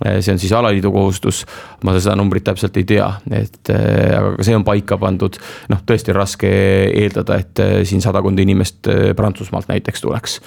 see 0.00 0.32
on 0.32 0.38
siis 0.40 0.52
alaliidu 0.56 0.92
kohustus, 0.92 1.44
ma 1.84 1.94
seda 1.98 2.16
numbrit 2.18 2.44
täpselt 2.46 2.76
ei 2.80 2.86
tea, 2.88 3.08
et 3.36 3.72
eh, 3.72 4.12
aga 4.16 4.34
ka 4.38 4.46
see 4.46 4.56
on 4.56 4.66
paika 4.66 4.98
pandud. 5.00 5.38
noh, 5.72 5.82
tõesti 5.86 6.14
raske 6.16 6.52
eeldada, 6.88 7.40
et 7.42 7.64
eh, 7.64 7.80
siin 7.88 8.04
sadakond 8.04 8.40
inimest 8.40 8.88
Prantsusmaalt 9.16 9.68
näiteks 9.70 10.06
tuleks, 10.06 10.38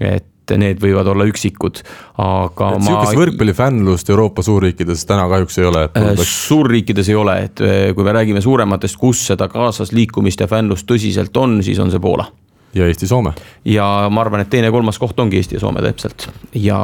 et 0.00 0.54
need 0.56 0.80
võivad 0.80 1.08
olla 1.12 1.26
üksikud, 1.28 1.82
aga 2.24 2.68
et 2.72 2.80
ma. 2.80 2.86
sihukest 2.86 3.18
võrkpallifännlust 3.20 4.10
Euroopa 4.12 4.44
suurriikides 4.44 5.04
täna 5.08 5.26
kahjuks 5.28 5.58
ei 5.60 5.68
ole. 5.68 5.86
suurriikides 6.24 7.12
ei 7.12 7.18
ole, 7.20 7.38
et 7.48 7.64
kui 7.94 8.04
me 8.06 8.16
räägime 8.16 8.40
suurematest, 8.44 8.96
kus 9.00 9.26
seda 9.32 9.48
kaasasliikumist 9.52 10.44
ja 10.44 10.48
fännlust 10.48 10.88
tõsiselt 10.88 11.36
on, 11.36 11.60
siis 11.64 11.80
on 11.84 11.92
see 11.92 12.00
Poola 12.00 12.30
ja 12.74 12.86
Eesti-Soome. 12.86 13.32
ja 13.64 14.08
ma 14.10 14.20
arvan, 14.20 14.44
et 14.44 14.50
teine-kolmas 14.52 14.98
koht 15.00 15.20
ongi 15.20 15.40
Eesti 15.40 15.56
ja 15.56 15.60
Soome 15.60 15.82
täpselt 15.84 16.28
ja 16.54 16.80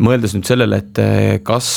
mõeldes 0.00 0.34
nüüd 0.34 0.48
sellele, 0.48 0.80
et 0.80 1.00
eh, 1.02 1.38
kas 1.46 1.70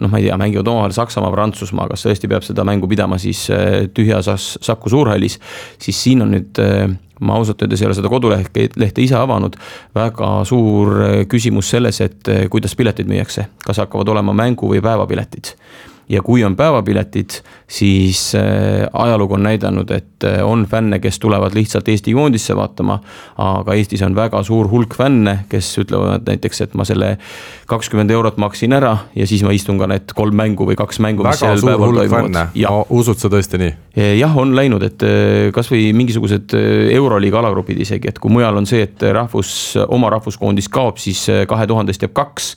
noh, 0.00 0.10
ma 0.10 0.20
ei 0.20 0.28
tea, 0.28 0.38
mängivad 0.40 0.68
omavahel 0.70 0.94
Saksamaa, 0.96 1.32
Prantsusmaa, 1.34 1.88
kas 1.90 2.04
tõesti 2.06 2.30
peab 2.30 2.44
seda 2.46 2.64
mängu 2.68 2.88
pidama 2.90 3.18
siis 3.20 3.46
eh, 3.54 3.86
tühjas 3.94 4.28
Saku 4.60 4.92
Suurhallis, 4.92 5.38
siis 5.80 6.00
siin 6.04 6.24
on 6.26 6.34
nüüd 6.36 6.60
eh, 6.62 6.86
ma 7.20 7.36
ausalt 7.36 7.60
öeldes 7.64 7.82
ei 7.82 7.88
ole 7.88 7.96
seda 7.98 8.08
kodulehte, 8.12 8.70
lehte 8.80 9.04
ise 9.04 9.18
avanud. 9.18 9.58
väga 9.94 10.30
suur 10.48 10.94
küsimus 11.28 11.68
selles, 11.68 12.00
et 12.00 12.30
kuidas 12.52 12.76
piletid 12.76 13.10
müüakse, 13.10 13.44
kas 13.64 13.82
hakkavad 13.82 14.08
olema 14.08 14.32
mängu- 14.32 14.70
või 14.72 14.80
päevapiletid 14.84 15.52
ja 16.10 16.22
kui 16.22 16.44
on 16.44 16.56
päevapiletid, 16.56 17.30
siis 17.70 18.34
äh, 18.34 18.42
ajalugu 18.92 19.34
on 19.34 19.42
näidanud, 19.46 19.90
et 19.90 20.24
äh, 20.24 20.40
on 20.46 20.66
fänne, 20.66 20.98
kes 20.98 21.18
tulevad 21.18 21.54
lihtsalt 21.54 21.88
Eesti 21.88 22.12
koondisse 22.12 22.56
vaatama. 22.56 22.98
aga 23.38 23.74
Eestis 23.74 24.02
on 24.02 24.14
väga 24.14 24.42
suur 24.42 24.68
hulk 24.70 24.94
fänne, 24.98 25.38
kes 25.48 25.68
ütlevad 25.78 26.26
näiteks, 26.26 26.60
et 26.60 26.74
ma 26.74 26.84
selle 26.84 27.12
kakskümmend 27.70 28.10
eurot 28.10 28.40
maksin 28.42 28.72
ära 28.74 28.96
ja 29.14 29.26
siis 29.26 29.44
ma 29.46 29.54
istun 29.54 29.78
ka 29.78 29.86
need 29.86 30.10
kolm 30.14 30.34
mängu 30.36 30.66
või 30.66 30.76
kaks 30.76 30.98
mängu. 30.98 31.24
väga 31.24 31.54
suur 31.62 31.86
hulk 31.86 32.10
fänne, 32.10 32.46
usud 32.88 33.22
sa 33.22 33.30
tõesti 33.30 33.62
nii? 33.62 33.76
Äh, 33.94 34.12
jah, 34.18 34.34
on 34.36 34.56
läinud, 34.56 34.82
et 34.82 35.06
kasvõi 35.54 35.92
mingisugused 35.94 36.56
euroliiga 36.90 37.38
alagrupid 37.38 37.78
isegi, 37.86 38.10
et 38.10 38.18
kui 38.18 38.34
mujal 38.34 38.58
on 38.58 38.66
see, 38.66 38.82
et 38.88 39.06
rahvus, 39.14 39.54
oma 39.86 40.10
rahvuskoondis 40.10 40.68
kaob, 40.68 40.98
siis 40.98 41.22
kahe 41.48 41.70
tuhandest 41.70 42.02
jääb 42.02 42.18
kaks. 42.18 42.54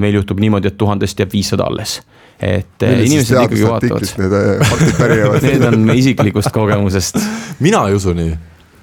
meil 0.00 0.14
juhtub 0.14 0.40
niimoodi, 0.40 0.72
et 0.72 0.80
tuhandest 0.80 1.20
jääb 1.20 1.32
viissada 1.36 1.68
alles 1.68 2.00
et 2.40 2.82
äh, 2.82 2.96
Millisest 2.98 3.12
inimesed 3.12 3.38
ikkagi 3.44 3.68
vaatavad. 3.68 4.08
Need 4.20 4.36
äh, 4.38 4.66
faktid 4.70 4.98
pärinevad 4.98 5.44
Need 5.48 5.68
on 5.68 5.94
isiklikust 5.94 6.52
kogemusest. 6.54 7.20
mina 7.64 7.86
ei 7.88 7.96
usu 7.98 8.14
nii. 8.16 8.34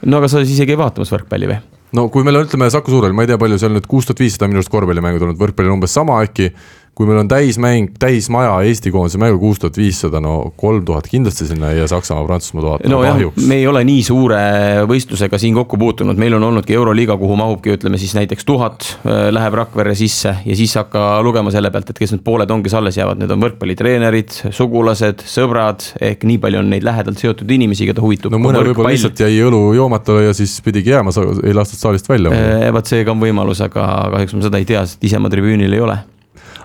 no 0.08 0.22
aga 0.22 0.32
sa 0.32 0.42
siis 0.44 0.56
isegi 0.58 0.76
ei 0.76 0.80
vaatamas 0.80 1.12
võrkpalli 1.14 1.52
või? 1.52 1.60
no 1.98 2.08
kui 2.14 2.24
meil 2.28 2.40
on, 2.40 2.48
ütleme 2.48 2.70
Saku 2.72 2.94
Suurel, 2.94 3.16
ma 3.16 3.26
ei 3.26 3.32
tea, 3.32 3.40
palju 3.42 3.60
seal 3.62 3.76
nüüd 3.76 3.88
kuus 3.92 4.08
tuhat 4.08 4.24
viissada 4.24 4.48
minu 4.50 4.62
arust 4.62 4.72
korvpallimängu 4.72 5.22
tulnud, 5.22 5.40
võrkpallil 5.40 5.76
umbes 5.76 5.96
sama 5.98 6.22
äkki 6.26 6.52
kui 6.96 7.08
meil 7.08 7.22
on 7.22 7.28
täismäng, 7.32 7.94
täismaja 8.00 8.58
Eesti 8.68 8.92
koondise 8.92 9.20
mängu 9.22 9.40
kuus 9.40 9.60
tuhat 9.62 9.78
viissada, 9.80 10.20
no 10.20 10.52
kolm 10.60 10.84
tuhat 10.86 11.08
kindlasti 11.08 11.48
sinna 11.48 11.72
jää 11.72 11.88
Saksamaa, 11.88 12.26
Prantsusmaa 12.28 12.64
vaatama 12.66 12.96
no, 12.96 13.00
kahjuks. 13.02 13.46
me 13.48 13.56
ei 13.62 13.68
ole 13.68 13.84
nii 13.88 14.02
suure 14.04 14.42
võistlusega 14.90 15.40
siin 15.40 15.56
kokku 15.56 15.80
puutunud, 15.80 16.20
meil 16.20 16.36
on 16.36 16.44
olnudki 16.50 16.76
Euroliiga, 16.76 17.16
kuhu 17.18 17.38
mahubki, 17.40 17.78
ütleme 17.78 17.98
siis 18.02 18.12
näiteks 18.18 18.46
tuhat 18.46 18.90
äh, 19.06 19.30
läheb 19.32 19.56
Rakverre 19.62 19.96
sisse 19.96 20.36
ja 20.46 20.60
siis 20.60 20.76
hakka 20.76 21.22
lugema 21.24 21.54
selle 21.56 21.72
pealt, 21.72 21.94
et 21.94 22.04
kes 22.04 22.12
need 22.18 22.26
pooled 22.28 22.52
on, 22.52 22.64
kes 22.66 22.76
alles 22.76 23.00
jäävad, 23.00 23.24
need 23.24 23.32
on 23.32 23.48
võrkpallitreenerid, 23.48 24.36
sugulased, 24.52 25.24
sõbrad, 25.32 25.88
ehk 26.12 26.28
nii 26.28 26.44
palju 26.44 26.60
on 26.60 26.72
neid 26.76 26.84
lähedalt 26.84 27.24
seotud 27.24 27.56
inimesi, 27.56 27.88
keda 27.88 28.04
huvitab. 28.04 28.36
no 28.36 28.44
mõnel 28.44 28.68
võib-olla 28.68 28.92
lihtsalt 28.92 29.24
jäi 29.24 29.40
õlu 29.48 29.70
joomata 29.80 30.20
ja 30.28 30.36
siis 30.36 30.60
pidigi 30.66 30.92
jääma, 30.92 31.16
ei 31.40 31.56
lastud 31.56 31.80
saalist 31.80 32.12
välja. 32.12 32.36
Äh, 32.36 32.68
vot 32.76 32.92
see 32.92 33.08
ka 33.08 33.16
on 33.16 33.24
võimalus, 33.24 33.64
aga 33.64 33.88
kahjuks 34.18 34.36
ma 34.36 34.50
seda 34.50 34.60
ei 34.60 34.68
tea, 34.68 34.84
sest 34.84 35.08
ise 35.08 35.24
ma 35.24 35.32
tribüünil 35.32 35.80
ei 35.80 35.88
ole 35.88 36.02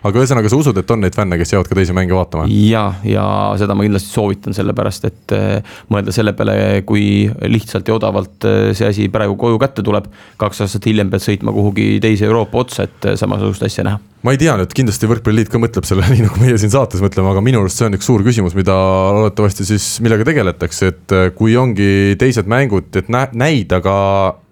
aga 0.02 0.20
ühesõnaga, 0.22 0.50
sa 0.50 0.58
usud, 0.58 0.78
et 0.80 0.90
on 0.92 1.02
neid 1.04 1.16
fänne, 1.16 1.38
kes 1.40 1.54
jäävad 1.54 1.70
ka 1.70 1.78
teisi 1.78 1.96
mänge 1.96 2.16
vaatama? 2.16 2.46
ja, 2.50 2.86
ja 3.06 3.26
seda 3.60 3.76
ma 3.76 3.86
kindlasti 3.86 4.12
soovitan, 4.12 4.56
sellepärast 4.56 5.08
et 5.08 5.36
äh, 5.36 5.78
mõelda 5.92 6.14
selle 6.14 6.34
peale, 6.36 6.82
kui 6.88 7.26
lihtsalt 7.52 7.88
ja 7.88 7.96
odavalt 7.96 8.48
äh, 8.48 8.72
see 8.76 8.90
asi 8.90 9.08
praegu 9.12 9.38
koju 9.40 9.60
kätte 9.62 9.84
tuleb. 9.86 10.10
kaks 10.40 10.64
aastat 10.66 10.90
hiljem 10.90 11.12
pead 11.12 11.24
sõitma 11.24 11.54
kuhugi 11.54 11.96
teise 12.02 12.28
Euroopa 12.28 12.64
otsa, 12.64 12.88
et 12.88 13.10
äh, 13.12 13.18
samasugust 13.20 13.66
asja 13.66 13.86
näha 13.86 14.02
ma 14.26 14.32
ei 14.34 14.40
tea 14.40 14.56
nüüd, 14.58 14.72
kindlasti 14.74 15.06
Võrkpalliliit 15.06 15.50
ka 15.52 15.60
mõtleb 15.62 15.86
selle 15.86 16.06
nii 16.10 16.24
nagu 16.26 16.40
meie 16.42 16.56
siin 16.58 16.72
saates 16.72 17.02
mõtleme, 17.04 17.30
aga 17.30 17.44
minu 17.44 17.62
arust 17.62 17.78
see 17.78 17.86
on 17.86 17.98
üks 17.98 18.08
suur 18.08 18.24
küsimus, 18.26 18.56
mida 18.58 18.74
loodetavasti 19.14 19.66
siis, 19.68 19.86
millega 20.02 20.26
tegeletakse, 20.26 20.90
et 20.90 21.14
kui 21.38 21.54
ongi 21.58 22.16
teised 22.18 22.50
mängud, 22.50 22.90
et 22.98 23.12
nä 23.12 23.26
näida 23.36 23.78
ka 23.84 23.94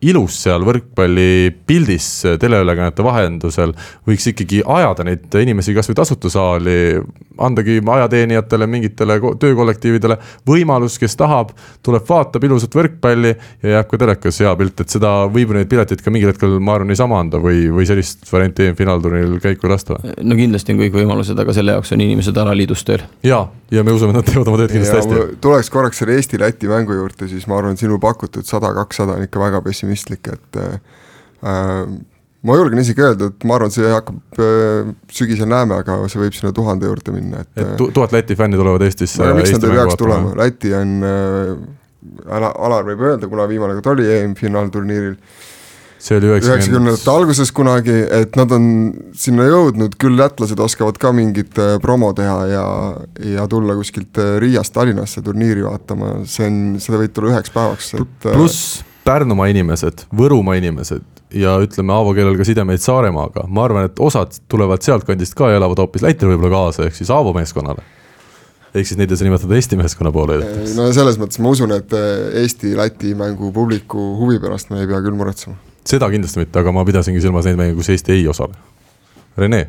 ilus 0.04 0.36
seal 0.44 0.64
võrkpallipildis 0.66 2.08
teleülekannete 2.40 3.04
vahendusel, 3.06 3.72
võiks 4.06 4.28
ikkagi 4.30 4.62
ajada 4.76 5.06
neid 5.08 5.33
inimesi 5.42 5.74
kasvõi 5.74 5.96
tasuta 5.98 6.30
saali, 6.30 6.76
andagi 7.42 7.80
ajateenijatele, 7.96 8.66
mingitele 8.70 9.16
töökollektiividele 9.40 10.16
võimalus, 10.48 10.98
kes 11.02 11.16
tahab, 11.18 11.50
tuleb, 11.84 12.04
vaatab 12.08 12.44
ilusat 12.46 12.76
võrkpalli 12.76 13.32
ja 13.34 13.76
jääb 13.76 13.90
ka 13.90 14.00
telekas 14.04 14.40
hea 14.42 14.54
pilt, 14.60 14.84
et 14.84 14.94
seda 14.94 15.12
võib 15.32 15.54
neid 15.56 15.70
pileteid 15.70 16.04
ka 16.04 16.12
mingil 16.14 16.32
hetkel, 16.32 16.58
ma 16.60 16.76
arvan, 16.78 16.92
niisama 16.92 17.18
anda 17.24 17.40
või, 17.42 17.66
või 17.74 17.88
sellist 17.88 18.26
varianti 18.32 18.70
finaalturniiril 18.78 19.40
käiku 19.42 19.70
lasta. 19.70 19.98
no 20.22 20.38
kindlasti 20.38 20.74
on 20.74 20.82
kõik 20.84 20.98
võimalused, 21.00 21.38
aga 21.40 21.56
selle 21.56 21.76
jaoks 21.76 21.94
on 21.96 22.04
inimesed 22.04 22.38
alaliidus 22.44 22.84
tööl. 22.86 23.04
ja, 23.26 23.44
ja 23.74 23.84
me 23.86 23.94
usume, 23.96 24.14
et 24.14 24.22
nad 24.22 24.30
teevad 24.30 24.52
oma 24.52 24.62
tööd 24.62 24.76
kindlasti 24.76 25.00
hästi. 25.00 25.38
tuleks 25.44 25.70
korraks 25.74 26.02
selle 26.02 26.18
Eesti-Läti 26.20 26.70
mängu 26.70 26.96
juurde, 26.96 27.28
siis 27.30 27.48
ma 27.50 27.58
arvan, 27.58 27.78
sinu 27.80 27.98
pakutud 28.02 28.46
sada, 28.46 28.74
kakssada 28.76 29.18
on 29.18 29.28
ikka 29.28 29.42
väga 29.42 29.62
pessimistlik 29.64 30.32
et 30.32 30.60
äh, 30.60 30.78
ma 32.44 32.58
julgen 32.58 32.82
isegi 32.82 33.04
öelda, 33.04 33.30
et 33.32 33.46
ma 33.48 33.56
arvan, 33.58 33.72
see 33.74 33.88
hakkab 33.92 34.42
äh,, 34.42 34.92
sügisel 35.12 35.48
näeme, 35.50 35.80
aga 35.84 36.02
see 36.12 36.20
võib 36.22 36.36
sinna 36.36 36.52
tuhande 36.56 36.90
juurde 36.90 37.14
minna, 37.14 37.44
et. 37.44 37.54
et 37.62 37.80
tuhat 37.80 38.12
Läti 38.14 38.36
fänni 38.38 38.60
tulevad 38.60 38.84
Eestisse. 38.84 39.32
miks 39.38 39.56
nad 39.56 39.66
ei 39.68 39.78
peaks 39.78 39.98
tulema, 40.00 40.36
Läti 40.42 40.76
on 40.76 40.94
äh,, 41.08 41.56
Alar 42.28 42.84
võib 42.84 43.00
öelda, 43.00 43.28
kuna 43.32 43.48
viimane 43.48 43.78
kord 43.78 43.94
oli 43.94 44.04
EM-finaalturniiril 44.12 45.16
see 46.04 46.18
oli 46.18 46.32
üheksakümnendate 46.34 47.08
alguses 47.08 47.52
kunagi, 47.54 47.94
et 48.12 48.36
nad 48.36 48.52
on 48.52 48.66
sinna 49.16 49.46
jõudnud, 49.48 49.96
küll 50.00 50.18
lätlased 50.20 50.60
oskavad 50.60 50.98
ka 51.00 51.14
mingit 51.16 51.56
äh, 51.60 51.76
promo 51.82 52.10
teha 52.16 52.38
ja, 52.50 52.64
ja 53.24 53.46
tulla 53.48 53.76
kuskilt 53.78 54.20
äh, 54.20 54.34
Riiast 54.42 54.74
Tallinnasse 54.76 55.24
turniiri 55.24 55.64
vaatama, 55.64 56.18
see 56.28 56.48
on, 56.50 56.58
seda 56.82 57.00
võib 57.00 57.14
tulla 57.16 57.32
üheks 57.32 57.54
päevaks, 57.54 57.94
et. 57.96 58.18
Äh, 58.26 58.34
pluss 58.36 58.82
Pärnumaa 59.04 59.50
inimesed, 59.52 60.06
Võrumaa 60.16 60.56
inimesed 60.56 61.04
ja 61.36 61.58
ütleme 61.60 61.92
Aavo, 61.92 62.14
kellel 62.16 62.38
ka 62.40 62.46
sidemeid 62.48 62.80
Saaremaaga, 62.80 63.44
ma 63.52 63.66
arvan, 63.66 63.90
et 63.90 64.00
osad 64.00 64.38
tulevad 64.48 64.84
sealtkandist 64.86 65.36
ka 65.36 65.50
ja 65.52 65.58
elavad 65.60 65.82
hoopis 65.82 66.04
Lätile 66.06 66.32
võib-olla 66.32 66.54
kaasa, 66.54 66.88
ehk 66.88 66.96
siis 66.96 67.12
Aavo 67.12 67.34
meeskonnale 67.36 67.84
ehk 68.74 68.88
siis 68.88 68.98
neid 68.98 69.12
ei 69.12 69.18
saa 69.18 69.28
nimetada 69.28 69.54
Eesti 69.54 69.78
meeskonna 69.78 70.10
poolhoidjateks. 70.14 70.74
no 70.78 70.88
selles 70.96 71.18
mõttes 71.20 71.40
ma 71.42 71.52
usun, 71.54 71.74
et 71.76 71.94
Eesti-Läti 72.42 73.14
mängu 73.18 73.52
publiku 73.54 74.02
huvi 74.18 74.40
pärast 74.42 74.72
me 74.72 74.82
ei 74.82 74.90
pea 74.90 75.00
küll 75.04 75.18
muretsema. 75.18 75.56
seda 75.86 76.08
kindlasti 76.10 76.42
mitte, 76.42 76.58
aga 76.58 76.74
ma 76.74 76.84
pidasingi 76.86 77.22
silmas 77.22 77.46
neid 77.48 77.60
mänge, 77.60 77.76
kus 77.78 77.92
Eesti 77.94 78.16
ei 78.16 78.26
osale. 78.28 78.58
Rene, 79.38 79.66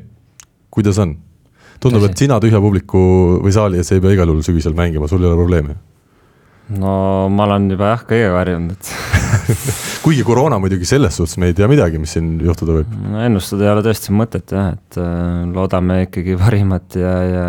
kuidas 0.73 0.99
on? 1.01 1.17
tundub, 1.83 2.07
et 2.07 2.17
sina 2.17 2.39
tühja 2.41 2.61
publiku 2.63 2.99
või 3.43 3.53
saali 3.53 3.81
ees 3.81 3.91
ei 3.93 4.01
pea 4.01 4.15
igal 4.15 4.31
juhul 4.31 4.45
sügisel 4.47 4.73
mängima, 4.77 5.09
sul 5.11 5.21
ei 5.21 5.29
ole 5.29 5.37
probleemi? 5.37 5.77
no 6.81 6.95
ma 7.29 7.45
olen 7.45 7.69
juba 7.75 7.93
jah, 7.93 8.07
kõigega 8.09 8.39
harjunud, 8.39 8.73
et 8.73 8.93
kuigi 10.05 10.23
koroona 10.25 10.59
muidugi 10.61 10.87
selles 10.87 11.17
suhtes 11.19 11.37
me 11.41 11.49
ei 11.49 11.57
tea 11.57 11.67
midagi, 11.71 11.99
mis 12.01 12.15
siin 12.15 12.35
juhtuda 12.43 12.79
võib. 12.79 12.93
no 13.11 13.23
ennustada 13.25 13.67
ei 13.67 13.71
ole 13.73 13.85
tõesti 13.85 14.15
mõtet 14.15 14.53
jah, 14.55 14.73
et 14.75 14.99
äh, 15.01 15.41
loodame 15.51 16.01
ikkagi 16.07 16.37
parimat 16.39 16.97
ja, 16.99 17.15
ja 17.29 17.47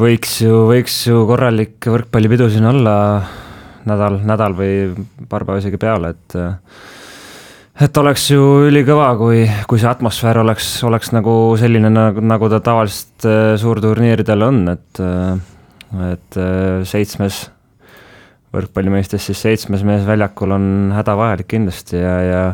võiks 0.00 0.38
ju, 0.44 0.66
võiks 0.70 0.98
ju 1.08 1.24
korralik 1.28 1.88
võrkpallipidu 1.92 2.50
siin 2.52 2.68
olla 2.70 2.96
nädal, 3.86 4.20
nädal 4.26 4.56
või 4.58 4.76
paar 5.30 5.46
päeva 5.46 5.62
isegi 5.62 5.80
peale, 5.80 6.14
et 6.16 6.38
äh, 6.40 6.54
et 7.86 7.98
oleks 8.00 8.30
ju 8.30 8.44
ülikõva, 8.70 9.10
kui, 9.20 9.42
kui 9.68 9.80
see 9.82 9.90
atmosfäär 9.90 10.40
oleks, 10.40 10.70
oleks 10.88 11.12
nagu 11.12 11.34
selline, 11.60 11.90
nagu, 11.92 12.24
nagu 12.24 12.48
ta 12.48 12.62
tavaliselt 12.64 13.28
äh, 13.28 13.52
suurturniiridel 13.60 14.48
on, 14.48 14.64
et 14.76 15.04
et 15.86 16.36
seitsmes 16.90 17.36
võrkpallimeestes 18.56 19.30
siis 19.30 19.42
seitsmes 19.44 19.84
mees 19.86 20.06
väljakul 20.08 20.56
on 20.56 20.68
hädavajalik 20.96 21.48
kindlasti 21.54 22.00
ja, 22.00 22.14
ja 22.24 22.44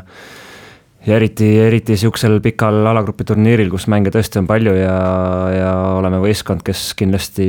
ja 1.06 1.16
eriti, 1.18 1.48
eriti 1.58 1.96
niisugusel 1.96 2.38
pikal 2.44 2.86
alagrupi 2.86 3.26
turniiril, 3.26 3.70
kus 3.72 3.88
mänge 3.90 4.12
tõesti 4.14 4.38
on 4.38 4.46
palju 4.46 4.74
ja, 4.76 4.94
ja 5.50 5.72
oleme 5.96 6.20
võistkond, 6.22 6.62
kes 6.66 6.92
kindlasti 6.98 7.46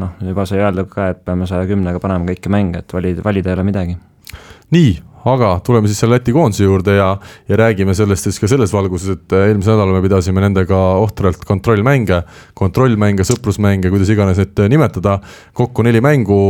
noh, 0.00 0.14
juba 0.24 0.46
sai 0.48 0.62
öelda 0.62 0.86
ka, 0.88 1.10
et 1.12 1.20
peame 1.26 1.48
saja 1.50 1.68
kümnega 1.68 2.00
panema 2.02 2.28
kõiki 2.30 2.52
mänge, 2.52 2.80
et 2.80 2.96
valida, 2.96 3.24
valida 3.24 3.52
ei 3.52 3.58
ole 3.58 3.66
midagi. 3.68 3.98
nii, 4.72 4.94
aga 5.28 5.52
tuleme 5.64 5.90
siis 5.90 6.02
selle 6.02 6.18
Läti 6.18 6.34
koondise 6.34 6.66
juurde 6.66 6.96
ja, 6.96 7.12
ja 7.48 7.58
räägime 7.58 7.94
sellest 7.96 8.28
siis 8.28 8.40
ka 8.42 8.50
selles 8.50 8.72
valguses, 8.74 9.16
et 9.16 9.36
äh, 9.36 9.48
eelmisel 9.50 9.76
nädalal 9.76 9.96
me 9.96 10.02
pidasime 10.04 10.42
nendega 10.44 10.80
ohtralt 11.00 11.44
kontrollmänge, 11.48 12.22
kontrollmänge, 12.58 13.26
sõprusmänge, 13.26 13.92
kuidas 13.92 14.10
iganes 14.12 14.40
neid 14.42 14.60
äh, 14.60 14.68
nimetada. 14.72 15.18
kokku 15.56 15.82
neli 15.86 16.00
mängu 16.04 16.42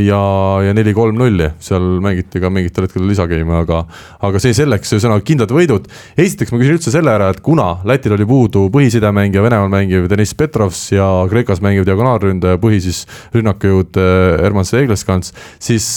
ja, 0.00 0.20
ja 0.64 0.74
neli 0.76 0.94
kolm-nulli, 0.96 1.50
seal 1.62 1.98
mängiti 2.04 2.40
ka 2.42 2.50
mingitel 2.52 2.86
hetkedel 2.86 3.08
lisageime, 3.10 3.60
aga, 3.62 3.82
aga 4.28 4.42
see 4.42 4.54
selleks, 4.56 4.92
ühesõnaga 4.96 5.24
kindlad 5.26 5.52
võidud. 5.54 5.88
esiteks 6.16 6.52
ma 6.52 6.60
küsin 6.62 6.78
üldse 6.78 6.94
selle 6.94 7.12
ära, 7.12 7.30
et 7.32 7.42
kuna 7.44 7.76
Lätil 7.86 8.16
oli 8.16 8.26
puudu 8.28 8.66
põhisidemängija, 8.72 9.44
Venemaal 9.44 9.72
mängiv 9.72 10.08
Deniss 10.10 10.34
Petrovs 10.34 10.88
ja 10.92 11.06
Kreekas 11.30 11.62
mängiv 11.64 11.86
diagonaalründaja, 11.88 12.60
põhi 12.62 12.80
siis 12.84 13.04
rünnakujõud 13.34 14.00
äh, 14.00 14.44
Erman 14.46 14.68
Seegleskants, 14.68 15.34
siis 15.62 15.88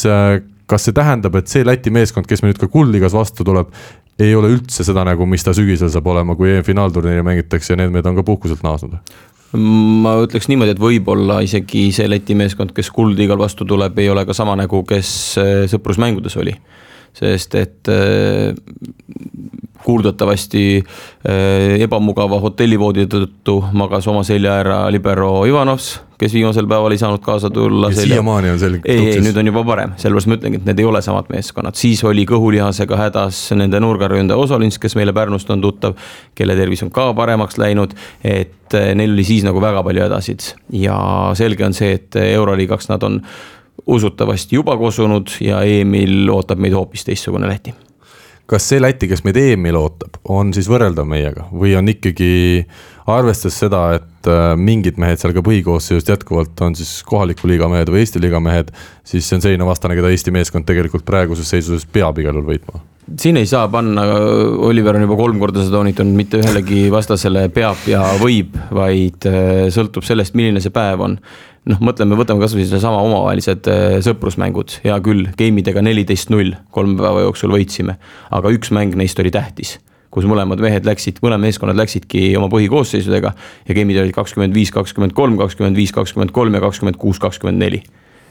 kas 0.69 0.85
see 0.87 0.95
tähendab, 0.95 1.35
et 1.39 1.49
see 1.51 1.65
Läti 1.65 1.93
meeskond, 1.93 2.27
kes 2.29 2.43
meil 2.43 2.53
nüüd 2.53 2.61
ka 2.61 2.69
kuldliigas 2.71 3.15
vastu 3.17 3.45
tuleb, 3.47 3.71
ei 4.19 4.35
ole 4.35 4.51
üldse 4.53 4.85
seda 4.85 5.05
nägu, 5.07 5.25
mis 5.29 5.45
ta 5.45 5.53
sügisel 5.55 5.91
saab 5.93 6.07
olema, 6.11 6.35
kui 6.37 6.51
EM-finaalturniiri 6.53 7.25
mängitakse 7.25 7.73
ja 7.73 7.79
need 7.79 7.93
mehed 7.95 8.09
on 8.09 8.19
ka 8.19 8.25
puhkuselt 8.27 8.63
naasnud? 8.65 8.99
ma 9.49 10.11
ütleks 10.21 10.45
niimoodi, 10.45 10.75
et 10.75 10.81
võib-olla 10.81 11.39
isegi 11.41 11.87
see 11.95 12.05
Läti 12.05 12.35
meeskond, 12.37 12.69
kes 12.77 12.91
kuldliigal 12.93 13.39
vastu 13.39 13.65
tuleb, 13.65 13.97
ei 13.97 14.09
ole 14.13 14.21
ka 14.29 14.35
sama 14.37 14.53
nägu, 14.59 14.83
kes 14.85 15.11
äh, 15.41 15.63
sõprusmängudes 15.71 16.37
oli. 16.37 16.53
sest 17.17 17.55
et 17.57 17.89
äh, 17.89 18.53
kuuldavasti 19.89 20.65
äh, 20.79 21.79
ebamugava 21.85 22.39
hotellivoodi 22.43 23.09
tõttu 23.09 23.61
magas 23.73 24.07
oma 24.11 24.23
selja 24.27 24.59
ära 24.61 24.83
libero 24.93 25.41
Ivanovs 25.49 25.97
kes 26.19 26.33
viimasel 26.35 26.67
päeval 26.67 26.91
ei 26.91 26.99
saanud 26.99 27.21
kaasa 27.23 27.49
tulla. 27.49 27.91
siiamaani 27.95 28.49
on 28.49 28.59
selge. 28.59 28.81
ei, 28.91 29.11
ei 29.13 29.21
nüüd 29.23 29.37
on 29.39 29.49
juba 29.51 29.63
parem, 29.67 29.93
sellepärast 29.99 30.29
ma 30.29 30.35
ütlengi, 30.35 30.59
et 30.59 30.67
need 30.67 30.81
ei 30.83 30.87
ole 30.87 31.01
samad 31.05 31.29
meeskonnad, 31.31 31.79
siis 31.79 32.03
oli 32.07 32.25
kõhulihasega 32.27 32.99
hädas 32.99 33.39
nende 33.55 33.79
nurgaründaja 33.79 34.39
Osolins, 34.39 34.79
kes 34.81 34.97
meile 34.99 35.15
Pärnust 35.15 35.51
on 35.55 35.63
tuttav, 35.63 35.95
kelle 36.35 36.57
tervis 36.59 36.83
on 36.83 36.91
ka 36.95 37.09
paremaks 37.15 37.59
läinud, 37.61 37.95
et 38.23 38.75
eh, 38.75 38.91
neil 38.99 39.15
oli 39.15 39.27
siis 39.27 39.47
nagu 39.47 39.63
väga 39.63 39.83
palju 39.85 40.07
hädasid 40.07 40.51
ja 40.81 40.99
selge 41.39 41.67
on 41.69 41.77
see, 41.77 41.95
et 42.01 42.19
Euroliigaks 42.25 42.91
nad 42.91 43.03
on 43.07 43.21
usutavasti 43.87 44.59
juba 44.59 44.75
kosunud 44.77 45.39
ja 45.43 45.63
EM-il 45.63 46.27
ootab 46.33 46.59
meid 46.59 46.75
hoopis 46.75 47.07
teistsugune 47.07 47.47
Läti 47.47 47.73
kas 48.49 48.65
see 48.71 48.81
Läti, 48.81 49.09
kes 49.09 49.21
meid 49.25 49.37
EM-il 49.37 49.77
ootab, 49.77 50.17
on 50.29 50.53
siis 50.55 50.69
võrreldav 50.71 51.07
meiega 51.09 51.45
või 51.53 51.75
on 51.77 51.91
ikkagi 51.91 52.29
arvestades 53.09 53.57
seda, 53.61 53.81
et 53.99 54.29
äh, 54.29 54.53
mingid 54.59 54.99
mehed 55.01 55.21
seal 55.21 55.33
ka 55.35 55.43
põhikoosseisust 55.45 56.11
jätkuvalt 56.13 56.61
on 56.65 56.77
siis 56.77 56.99
kohaliku 57.07 57.49
liiga 57.49 57.69
mehed 57.71 57.91
või 57.91 58.03
Eesti 58.03 58.21
liiga 58.21 58.41
mehed, 58.43 58.71
siis 59.07 59.27
see 59.27 59.39
on 59.39 59.45
selline 59.45 59.67
vastane, 59.67 59.97
keda 59.97 60.11
Eesti 60.13 60.33
meeskond 60.35 60.67
tegelikult 60.69 61.05
praeguses 61.07 61.49
seisuses 61.49 61.85
peab 61.89 62.21
igal 62.21 62.37
juhul 62.37 62.53
võitma. 62.53 62.81
Siin 63.17 63.39
ei 63.41 63.47
saa 63.49 63.63
panna, 63.73 64.03
Oliver 64.67 64.99
on 64.99 65.07
juba 65.07 65.15
kolm 65.17 65.39
korda 65.41 65.63
seda 65.63 65.79
toonitanud, 65.79 66.13
mitte 66.13 66.41
ühelegi 66.43 66.83
vastasele 66.93 67.47
peab 67.53 67.87
ja 67.89 68.03
võib, 68.21 68.57
vaid 68.75 69.25
äh, 69.29 69.69
sõltub 69.73 70.05
sellest, 70.05 70.37
milline 70.37 70.61
see 70.61 70.73
päev 70.73 71.05
on 71.05 71.17
noh, 71.69 71.81
mõtleme, 71.83 72.17
võtame 72.19 72.43
kasvõi 72.43 72.65
sedasama 72.67 73.01
omavahelised 73.07 73.69
äh, 73.71 73.99
sõprusmängud, 74.05 74.79
hea 74.85 74.95
küll, 75.05 75.27
game 75.39 75.63
idega 75.63 75.83
neliteist 75.85 76.31
null 76.33 76.55
kolme 76.75 76.97
päeva 76.99 77.27
jooksul 77.27 77.53
võitsime, 77.55 77.99
aga 78.31 78.55
üks 78.55 78.73
mäng 78.75 78.97
neist 78.99 79.19
oli 79.19 79.33
tähtis 79.33 79.77
kus 80.09 80.25
mõlemad 80.25 80.61
mehed 80.63 80.87
läksid, 80.89 81.19
mõlemad 81.21 81.45
meeskonnad 81.45 81.77
läksidki 81.77 82.31
oma 82.39 82.47
põhikoosseisudega 82.49 83.29
ja 83.67 83.75
game'id 83.77 83.99
olid 84.01 84.15
kakskümmend 84.15 84.55
viis, 84.57 84.71
kakskümmend 84.73 85.13
kolm, 85.17 85.37
kakskümmend 85.37 85.77
viis, 85.77 85.93
kakskümmend 85.93 86.33
kolm 86.33 86.57
ja 86.57 86.63
kakskümmend 86.63 86.97
kuus, 86.97 87.21
kakskümmend 87.21 87.61
neli. 87.61 87.83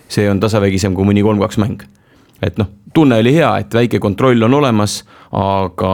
see 0.08 0.24
on 0.30 0.40
tasavägisem 0.40 0.94
kui 0.96 1.04
mõni 1.04 1.22
kolm-kaks 1.22 1.58
mäng 1.60 1.84
et 2.42 2.58
noh, 2.60 2.68
tunne 2.94 3.18
oli 3.20 3.32
hea, 3.34 3.50
et 3.62 3.74
väike 3.74 4.00
kontroll 4.02 4.42
on 4.46 4.54
olemas, 4.58 5.00
aga 5.36 5.92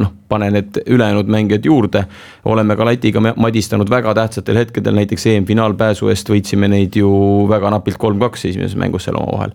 noh, 0.00 0.12
pane 0.32 0.48
need 0.54 0.80
ülejäänud 0.86 1.28
mängijad 1.30 1.66
juurde. 1.68 2.04
oleme 2.44 2.76
ka 2.76 2.86
Lätiga 2.86 3.20
madistanud 3.20 3.90
väga 3.90 4.14
tähtsatel 4.14 4.56
hetkedel, 4.56 4.94
näiteks 4.94 5.26
EM-finaalpääsu 5.26 6.08
eest 6.08 6.30
võitsime 6.30 6.68
neid 6.68 6.96
ju 6.96 7.12
väga 7.48 7.70
napilt 7.70 8.00
kolm-kaks 8.00 8.48
esimeses 8.50 8.76
mängus 8.76 9.04
seal 9.08 9.20
omavahel. 9.20 9.52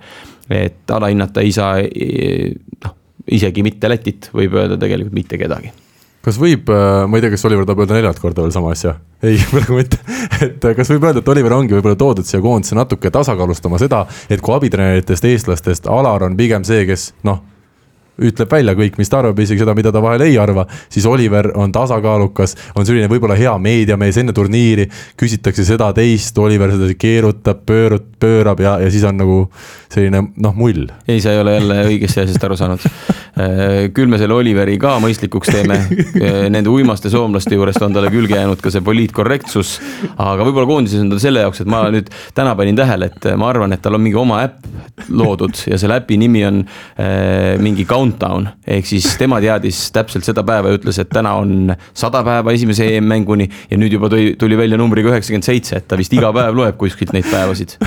et 0.49 0.91
alahinnata 0.91 1.41
ei 1.41 1.51
saa 1.51 1.75
noh, 2.85 2.95
isegi 3.31 3.63
mitte 3.63 3.89
Lätit, 3.89 4.31
võib 4.33 4.55
öelda 4.55 4.77
tegelikult 4.77 5.13
mitte 5.13 5.37
kedagi 5.37 5.73
kas 6.27 6.39
võib, 6.41 6.67
äh, 6.73 7.05
ma 7.07 7.17
ei 7.17 7.23
tea, 7.23 7.31
kas 7.33 7.45
Oliver 7.47 7.67
tahab 7.67 7.83
öelda 7.85 7.95
neljandat 7.95 8.21
korda 8.23 8.43
veel 8.43 8.53
sama 8.55 8.73
asja? 8.75 8.97
ei, 9.23 9.39
praegu 9.53 9.79
mitte. 9.79 9.99
et 10.43 10.63
äh, 10.63 10.75
kas 10.77 10.91
võib 10.91 11.07
öelda, 11.07 11.23
et 11.23 11.33
Oliver 11.33 11.55
ongi 11.55 11.77
võib-olla 11.77 11.99
toodud 11.99 12.27
siia 12.27 12.43
koondise 12.43 12.75
natuke 12.77 13.11
tasakaalustama 13.13 13.79
seda, 13.81 14.03
et 14.29 14.43
kui 14.43 14.55
abitreeneritest, 14.57 15.29
eestlastest 15.31 15.87
Alar 15.91 16.27
on 16.27 16.35
pigem 16.39 16.67
see, 16.67 16.83
kes 16.89 17.11
noh 17.27 17.45
ütleb 18.17 18.51
välja 18.51 18.75
kõik, 18.77 18.97
mis 18.97 19.11
ta 19.11 19.21
arvab, 19.21 19.39
isegi 19.43 19.61
seda, 19.61 19.75
mida 19.77 19.91
ta 19.93 20.01
vahel 20.03 20.25
ei 20.25 20.37
arva, 20.41 20.65
siis 20.89 21.05
Oliver 21.09 21.51
on 21.59 21.71
tasakaalukas, 21.75 22.55
on 22.75 22.87
selline 22.87 23.09
võib-olla 23.11 23.37
hea 23.37 23.53
meediamees 23.61 24.17
enne 24.21 24.33
turniiri, 24.35 24.87
küsitakse 25.19 25.65
seda-teist, 25.67 26.37
Oliver 26.41 26.73
seda 26.73 26.89
keerutab, 26.97 27.63
pöörab, 27.67 28.07
pöörab 28.19 28.63
ja, 28.63 28.77
ja 28.81 28.91
siis 28.93 29.05
on 29.07 29.19
nagu 29.21 29.39
selline 29.93 30.23
noh, 30.35 30.55
mull. 30.57 30.87
ei, 31.07 31.21
sa 31.23 31.33
ei 31.33 31.41
ole 31.41 31.57
jälle 31.57 31.79
õigesti 31.91 32.23
asjast 32.23 32.43
aru 32.43 32.57
saanud. 32.59 32.83
Äh, 33.37 33.87
küll 33.93 34.09
me 34.09 34.17
selle 34.17 34.33
Oliveri 34.33 34.79
ka 34.81 34.95
mõistlikuks 35.03 35.51
teeme, 35.53 35.77
äh, 36.17 36.47
nende 36.53 36.71
uimaste 36.73 37.11
soomlaste 37.13 37.53
juurest 37.55 37.83
on 37.85 37.95
talle 37.95 38.11
külge 38.13 38.33
jäänud 38.35 38.61
ka 38.63 38.73
see 38.73 38.83
poliitkorrektsus, 38.85 39.77
aga 40.17 40.41
võib-olla 40.41 40.67
koondises 40.69 41.03
on 41.03 41.13
ta 41.13 41.21
selle 41.21 41.45
jaoks, 41.45 41.61
et 41.61 41.69
ma 41.71 41.85
nüüd 41.93 42.09
täna 42.37 42.55
panin 42.57 42.79
tähele, 42.79 43.11
et 43.11 43.29
ma 43.37 43.51
arvan, 43.51 43.75
et 43.75 43.83
tal 43.83 43.97
on 43.97 44.03
mingi 44.03 44.17
oma 44.19 44.41
äpp 44.47 44.65
loodud 45.13 45.61
ja 45.69 45.77
selle 45.79 45.99
äpi 46.01 46.17
nimi 46.19 46.43
on 46.47 46.63
äh, 46.65 47.55
mingi 47.61 47.85
countdown. 48.07 48.47
ehk 48.67 48.85
siis 48.87 49.07
tema 49.19 49.39
teadis 49.43 49.87
täpselt 49.95 50.25
seda 50.27 50.43
päeva 50.47 50.71
ja 50.71 50.79
ütles, 50.79 50.99
et 51.01 51.09
täna 51.09 51.35
on 51.39 51.73
sada 51.93 52.23
päeva 52.23 52.53
esimese 52.55 52.87
EM-mänguni 52.97 53.49
ja 53.71 53.77
nüüd 53.79 53.97
juba 53.97 54.09
tuli, 54.09 54.35
tuli 54.39 54.57
välja 54.57 54.77
numbriga 54.77 55.11
üheksakümmend 55.13 55.47
seitse, 55.47 55.81
et 55.81 55.87
ta 55.87 55.97
vist 55.99 56.13
iga 56.13 56.31
päev 56.35 56.55
loeb 56.57 56.77
kuskilt 56.79 57.13
neid 57.15 57.27
päevasid 57.31 57.77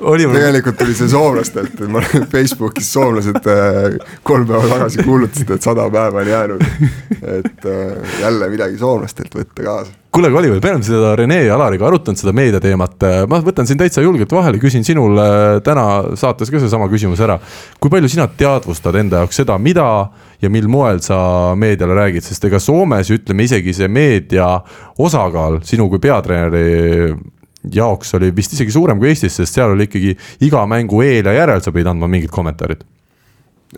Oliver... 0.00 0.38
tegelikult 0.38 0.78
tuli 0.78 0.94
see 0.94 1.08
soomlastelt, 1.08 1.80
ma 1.88 2.02
olen 2.02 2.26
Facebookis 2.32 2.90
soomlased 2.92 3.50
äh, 3.52 3.98
kolm 4.26 4.46
päeva 4.48 4.72
tagasi 4.74 5.04
kuulutasid, 5.06 5.54
et 5.56 5.68
sada 5.68 5.90
päeva 5.90 6.24
on 6.24 6.32
jäänud. 6.32 6.66
et 7.22 7.70
äh, 7.70 8.18
jälle 8.20 8.50
midagi 8.52 8.78
soomlastelt 8.78 9.38
võtta 9.38 9.64
kaasa 9.64 9.94
kuule, 10.16 10.30
aga 10.30 10.38
Oliver, 10.38 10.60
me 10.62 10.70
oleme 10.70 10.86
seda 10.86 11.10
Rene 11.18 11.36
ja 11.44 11.54
Alariga 11.58 11.84
arutanud, 11.90 12.16
seda 12.16 12.32
meediateemat. 12.36 13.04
ma 13.28 13.40
võtan 13.44 13.68
siin 13.68 13.76
täitsa 13.80 14.00
julgelt 14.00 14.32
vahele, 14.32 14.56
küsin 14.62 14.84
sinul 14.86 15.18
äh, 15.20 15.58
täna 15.64 16.16
saates 16.16 16.48
ka 16.52 16.60
seesama 16.62 16.88
küsimus 16.88 17.20
ära. 17.20 17.36
kui 17.80 17.92
palju 17.92 18.08
sina 18.08 18.24
teadvustad 18.28 18.96
enda 18.96 19.20
jaoks 19.20 19.42
seda, 19.42 19.58
mida 19.60 19.86
ja 20.40 20.50
mil 20.52 20.70
moel 20.72 21.02
sa 21.04 21.18
meediale 21.58 21.98
räägid, 21.98 22.24
sest 22.24 22.48
ega 22.48 22.60
Soomes 22.62 23.12
ütleme 23.12 23.44
isegi 23.44 23.76
see 23.76 23.88
meedia 23.92 24.48
osakaal 24.98 25.60
sinu 25.64 25.90
kui 25.92 26.00
peatreeneri 26.00 27.12
jaoks 27.72 28.14
oli 28.14 28.30
vist 28.36 28.54
isegi 28.54 28.72
suurem 28.72 29.00
kui 29.00 29.10
Eestis, 29.10 29.36
sest 29.40 29.56
seal 29.56 29.72
oli 29.74 29.86
ikkagi 29.88 30.14
iga 30.46 30.62
mängu 30.70 31.02
eel 31.04 31.26
ja 31.30 31.34
järel 31.40 31.62
sa 31.62 31.72
pidid 31.74 31.90
andma 31.90 32.08
mingid 32.10 32.30
kommentaarid. 32.34 32.84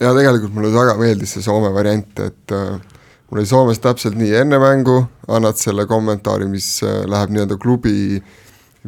ja 0.00 0.12
tegelikult 0.14 0.54
mulle 0.54 0.72
väga 0.74 0.98
meeldis 0.98 1.32
see 1.36 1.42
Soome 1.42 1.72
variant, 1.74 2.20
et 2.20 2.52
äh, 2.52 2.76
mul 3.30 3.40
oli 3.40 3.48
Soomes 3.48 3.80
täpselt 3.80 4.18
nii, 4.18 4.34
enne 4.42 4.60
mängu 4.60 5.00
annad 5.28 5.56
selle 5.60 5.86
kommentaari, 5.86 6.48
mis 6.50 6.82
äh, 6.84 7.02
läheb 7.08 7.32
nii-öelda 7.32 7.56
klubi 7.60 8.22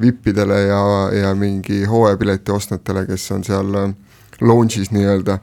vippidele 0.00 0.60
ja, 0.68 0.84
ja 1.16 1.34
mingi 1.34 1.82
hooajapileti 1.88 2.52
ostnutele, 2.52 3.06
kes 3.08 3.26
on 3.36 3.44
seal 3.44 3.74
äh, 3.80 3.90
launch'is 4.40 4.92
nii-öelda. 4.94 5.38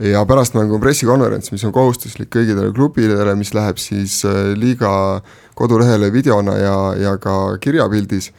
ja 0.00 0.24
pärast 0.26 0.54
mängu 0.54 0.74
on 0.74 0.80
pressikonverents, 0.80 1.52
mis 1.52 1.64
on 1.64 1.72
kohustuslik 1.72 2.30
kõigile 2.34 2.70
klubidele, 2.74 3.34
mis 3.36 3.54
läheb 3.54 3.78
siis 3.78 4.22
liiga 4.56 5.20
kodulehele 5.54 6.12
videona 6.12 6.54
ja, 6.56 6.76
ja 6.96 7.18
ka 7.20 7.58
kirjapildis 7.60 8.30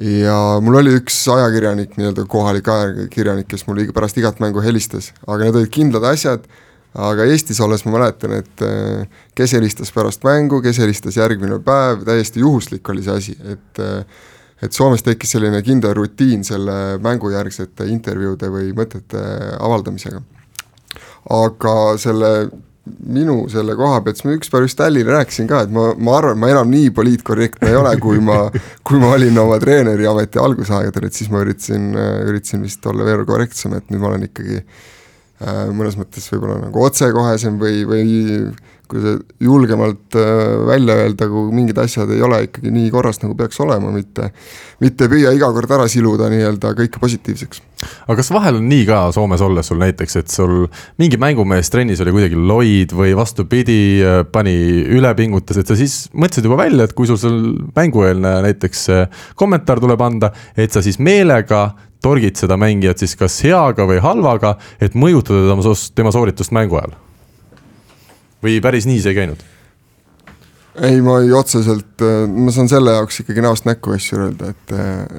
ja 0.00 0.36
mul 0.64 0.80
oli 0.80 0.96
üks 0.96 1.20
ajakirjanik, 1.28 1.94
nii-öelda 1.98 2.24
kohalik 2.30 2.68
ajakirjanik, 2.72 3.48
kes 3.50 3.66
mulle 3.68 3.86
pärast 3.94 4.18
igat 4.20 4.40
mängu 4.40 4.62
helistas, 4.64 5.12
aga 5.26 5.46
need 5.46 5.60
olid 5.60 5.72
kindlad 5.74 6.06
asjad, 6.08 6.46
aga 6.96 7.26
Eestis 7.30 7.60
olles 7.62 7.84
ma 7.86 7.98
mäletan, 7.98 8.34
et 8.40 8.64
äh, 8.66 9.22
kes 9.38 9.54
helistas 9.58 9.92
pärast 9.94 10.24
mängu, 10.26 10.62
kes 10.64 10.80
helistas 10.82 11.20
järgmine 11.20 11.60
päev, 11.64 12.04
täiesti 12.08 12.42
juhuslik 12.42 12.88
oli 12.92 13.04
see 13.06 13.16
asi, 13.22 13.38
et 13.44 13.82
äh, 13.84 14.28
et 14.60 14.76
Soomes 14.76 15.00
tekkis 15.00 15.30
selline 15.32 15.62
kindel 15.64 15.94
rutiin 15.96 16.42
selle 16.44 16.98
mängujärgsete 17.00 17.86
intervjuude 17.88 18.50
või 18.52 18.74
mõtete 18.76 19.22
avaldamisega. 19.56 20.20
aga 21.30 21.74
selle 22.00 22.32
minu 22.86 23.44
selle 23.52 23.74
koha 23.78 24.00
pealt, 24.04 24.18
siis 24.18 24.26
ma 24.26 24.34
ükspäev 24.36 24.64
just 24.64 24.80
Allile 24.80 25.12
rääkisin 25.12 25.48
ka, 25.50 25.64
et 25.66 25.74
ma, 25.74 25.90
ma 26.00 26.16
arvan, 26.16 26.38
ma 26.40 26.48
enam 26.52 26.70
nii 26.72 26.90
poliitkorrektne 26.96 27.68
ei 27.70 27.76
ole, 27.76 27.92
kui 28.02 28.22
ma, 28.24 28.46
kui 28.86 29.00
ma 29.02 29.12
olin 29.16 29.36
oma 29.42 29.58
treeneri 29.62 30.08
ameti 30.08 30.40
algusaegadel, 30.40 31.10
et 31.10 31.18
siis 31.18 31.30
ma 31.32 31.42
üritasin, 31.44 31.92
üritasin 32.30 32.64
vist 32.64 32.86
olla 32.90 33.06
veel 33.06 33.26
korrektsem, 33.28 33.76
et 33.76 33.92
nüüd 33.92 34.02
ma 34.02 34.10
olen 34.12 34.26
ikkagi 34.30 34.58
äh, 34.62 35.62
mõnes 35.76 35.98
mõttes 36.00 36.26
võib-olla 36.32 36.58
nagu 36.64 36.84
otsekohesem 36.88 37.60
või, 37.60 37.84
või 37.88 38.06
kui 38.90 39.02
see 39.04 39.16
julgemalt 39.46 40.18
äh, 40.18 40.32
välja 40.68 40.98
öelda, 41.04 41.28
kui 41.30 41.54
mingid 41.54 41.78
asjad 41.78 42.10
ei 42.14 42.22
ole 42.26 42.44
ikkagi 42.48 42.72
nii 42.74 42.90
korras, 42.94 43.22
nagu 43.22 43.36
peaks 43.38 43.60
olema, 43.62 43.92
mitte 43.94 44.32
mitte 44.80 45.08
püüa 45.12 45.32
iga 45.36 45.50
kord 45.52 45.72
ära 45.76 45.86
siluda 45.92 46.30
nii-öelda 46.32 46.72
kõike 46.78 47.00
positiivseks. 47.02 47.60
aga 48.06 48.16
kas 48.18 48.30
vahel 48.32 48.58
on 48.60 48.68
nii 48.68 48.86
ka 48.88 49.00
Soomes 49.14 49.42
olles 49.44 49.68
sul 49.70 49.80
näiteks, 49.80 50.16
et 50.20 50.32
sul 50.32 50.54
mingi 51.00 51.20
mängumees 51.20 51.72
trennis 51.72 52.00
oli 52.04 52.14
kuidagi 52.16 52.38
loid 52.38 52.94
või 52.96 53.12
vastupidi, 53.16 53.80
äh, 54.00 54.22
pani 54.32 54.56
üle, 54.96 55.12
pingutas, 55.18 55.60
et 55.60 55.68
sa 55.68 55.76
siis 55.78 56.08
mõtlesid 56.14 56.48
juba 56.48 56.62
välja, 56.62 56.88
et 56.88 56.96
kui 56.96 57.08
sul 57.10 57.20
seal 57.20 57.38
mängueelne 57.76 58.40
näiteks 58.48 58.88
äh, 58.94 59.22
kommentaar 59.36 59.82
tuleb 59.84 60.02
anda, 60.04 60.32
et 60.56 60.72
sa 60.72 60.82
siis 60.84 60.98
meelega 60.98 61.68
torgid 62.00 62.40
seda 62.40 62.56
mängijat 62.56 63.02
siis 63.02 63.14
kas 63.20 63.36
heaga 63.44 63.84
või 63.88 64.00
halvaga, 64.00 64.56
et 64.80 64.96
mõjutada 64.96 65.60
tema 65.94 66.12
sooritust 66.14 66.56
mängu 66.56 66.80
ajal 66.80 66.96
või 68.44 68.60
päris 68.64 68.88
nii 68.88 69.00
see 69.02 69.14
ei 69.14 69.18
käinud? 69.22 69.42
ei, 70.80 71.00
ma 71.04 71.18
ei 71.20 71.32
otseselt, 71.34 71.98
äh, 72.04 72.24
ma 72.30 72.52
saan 72.54 72.70
selle 72.70 72.94
jaoks 72.96 73.22
ikkagi 73.24 73.44
näost 73.44 73.66
näkku 73.68 73.94
asju 73.96 74.24
öelda, 74.26 74.54
et, 74.54 74.74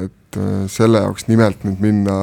et 0.07 0.39
äh, 0.39 0.57
selle 0.71 1.03
jaoks 1.03 1.27
nimelt 1.29 1.65
nüüd 1.67 1.83
minna 1.83 2.17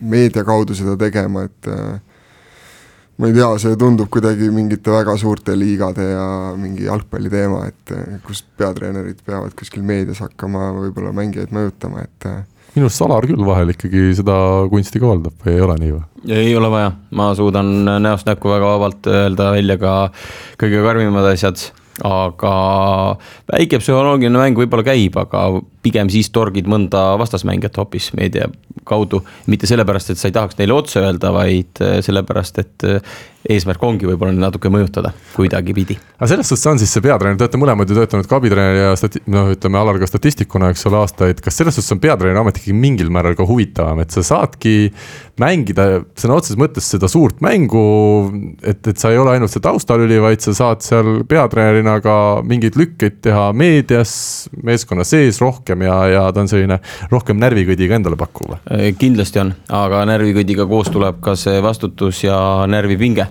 meedia 0.00 0.44
kaudu 0.46 0.76
seda 0.78 0.94
tegema, 1.00 1.44
et 1.48 1.68
äh, 1.70 1.98
ma 3.18 3.30
ei 3.30 3.36
tea, 3.36 3.50
see 3.62 3.76
tundub 3.80 4.10
kuidagi 4.14 4.48
mingite 4.54 4.94
väga 4.94 5.16
suurte 5.20 5.58
liigade 5.58 6.06
ja 6.12 6.26
mingi 6.58 6.86
jalgpalli 6.86 7.30
teema, 7.32 7.64
et 7.68 7.94
kus 8.26 8.42
peatreenerid 8.58 9.20
peavad 9.26 9.54
kuskil 9.58 9.84
meedias 9.86 10.22
hakkama 10.24 10.70
võib-olla 10.78 11.12
mängijaid 11.14 11.54
mõjutama, 11.54 12.06
et 12.06 12.30
minu 12.74 12.88
arust 12.88 13.00
Salar 13.00 13.28
küll 13.28 13.46
vahel 13.46 13.70
ikkagi 13.74 14.08
seda 14.18 14.36
kunsti 14.72 15.02
kohaldab 15.02 15.38
või 15.44 15.54
ei 15.54 15.64
ole 15.64 15.78
nii 15.82 15.94
või? 15.94 16.02
ei 16.34 16.56
ole 16.58 16.70
vaja, 16.72 16.90
ma 17.14 17.30
suudan 17.38 17.72
näost 18.02 18.26
näkku 18.28 18.50
väga 18.50 18.74
vabalt 18.74 19.08
öelda 19.10 19.50
välja 19.54 19.78
ka 19.80 19.94
kõige 20.60 20.82
karmimad 20.86 21.32
asjad 21.32 21.60
aga 22.02 22.54
väike 23.52 23.78
psühholoogiline 23.78 24.40
mäng 24.40 24.58
võib-olla 24.58 24.86
käib, 24.86 25.18
aga 25.20 25.46
pigem 25.84 26.10
siis 26.12 26.32
torgid 26.34 26.68
mõnda 26.70 27.14
vastasmängijat 27.20 27.76
hoopis 27.80 28.10
meedia 28.18 28.48
kaudu. 28.84 29.22
mitte 29.46 29.68
sellepärast, 29.68 30.10
et 30.10 30.20
sa 30.20 30.28
ei 30.28 30.36
tahaks 30.36 30.58
neile 30.58 30.74
otse 30.76 31.00
öelda, 31.00 31.32
vaid 31.32 31.80
sellepärast, 32.04 32.58
et 32.58 32.88
eesmärk 33.50 33.82
ongi 33.84 34.08
võib-olla 34.08 34.32
natuke 34.32 34.70
mõjutada 34.72 35.10
kuidagipidi. 35.34 35.96
aga 36.16 36.28
selles 36.30 36.48
suhtes 36.48 36.66
on 36.70 36.80
siis 36.80 36.92
see 36.94 37.04
peatreener, 37.04 37.36
te 37.36 37.44
olete 37.44 37.60
mõlemad 37.60 37.90
ju 37.90 37.98
töötanud 37.98 38.28
ka 38.28 38.38
abitreeneri 38.40 38.80
ja 38.80 38.94
stati-, 38.96 39.20
noh, 39.30 39.50
ütleme 39.52 39.80
Alar 39.80 39.98
ka 40.00 40.08
statistikuna, 40.08 40.70
eks 40.72 40.86
ole, 40.88 41.02
aastaid. 41.02 41.42
kas 41.44 41.60
selles 41.60 41.76
suhtes 41.76 41.92
on 41.92 42.00
peatreeneri 42.00 42.40
amet 42.40 42.60
ikkagi 42.60 42.76
mingil 42.76 43.12
määral 43.12 43.36
ka 43.36 43.46
huvitavam, 43.48 44.00
et 44.00 44.14
sa 44.16 44.24
saadki 44.24 44.94
mängida 45.40 46.04
sõna 46.20 46.38
otseses 46.38 46.60
mõttes 46.60 46.88
seda 46.94 47.10
suurt 47.10 47.42
mängu. 47.44 47.84
et, 48.62 48.80
et 48.86 48.96
sa 48.96 49.12
ei 49.12 49.20
ole 49.20 49.34
ainult 49.34 49.52
see 49.52 49.64
taustalüli, 49.64 50.20
vaid 50.24 50.44
sa 50.44 50.56
saad 50.56 50.84
seal 50.86 51.20
peatreenerina 51.28 51.98
ka 52.04 52.16
mingeid 52.46 52.78
lükkeid 52.80 53.20
teha 53.28 53.50
meedias, 53.52 54.14
meeskonna 54.62 55.04
sees 55.04 55.42
rohkem 55.44 55.73
ja, 55.82 55.96
ja 56.08 56.22
ta 56.32 56.40
on 56.40 56.48
selline 56.48 56.78
rohkem 57.10 57.40
närvikõdiga 57.42 57.98
endale 57.98 58.16
pakkuv. 58.20 58.56
kindlasti 58.98 59.42
on, 59.42 59.54
aga 59.68 60.04
närvikõdiga 60.12 60.66
koos 60.70 60.92
tuleb 60.94 61.20
ka 61.24 61.36
see 61.36 61.62
vastutus 61.62 62.24
ja 62.24 62.38
närvipinge 62.70 63.26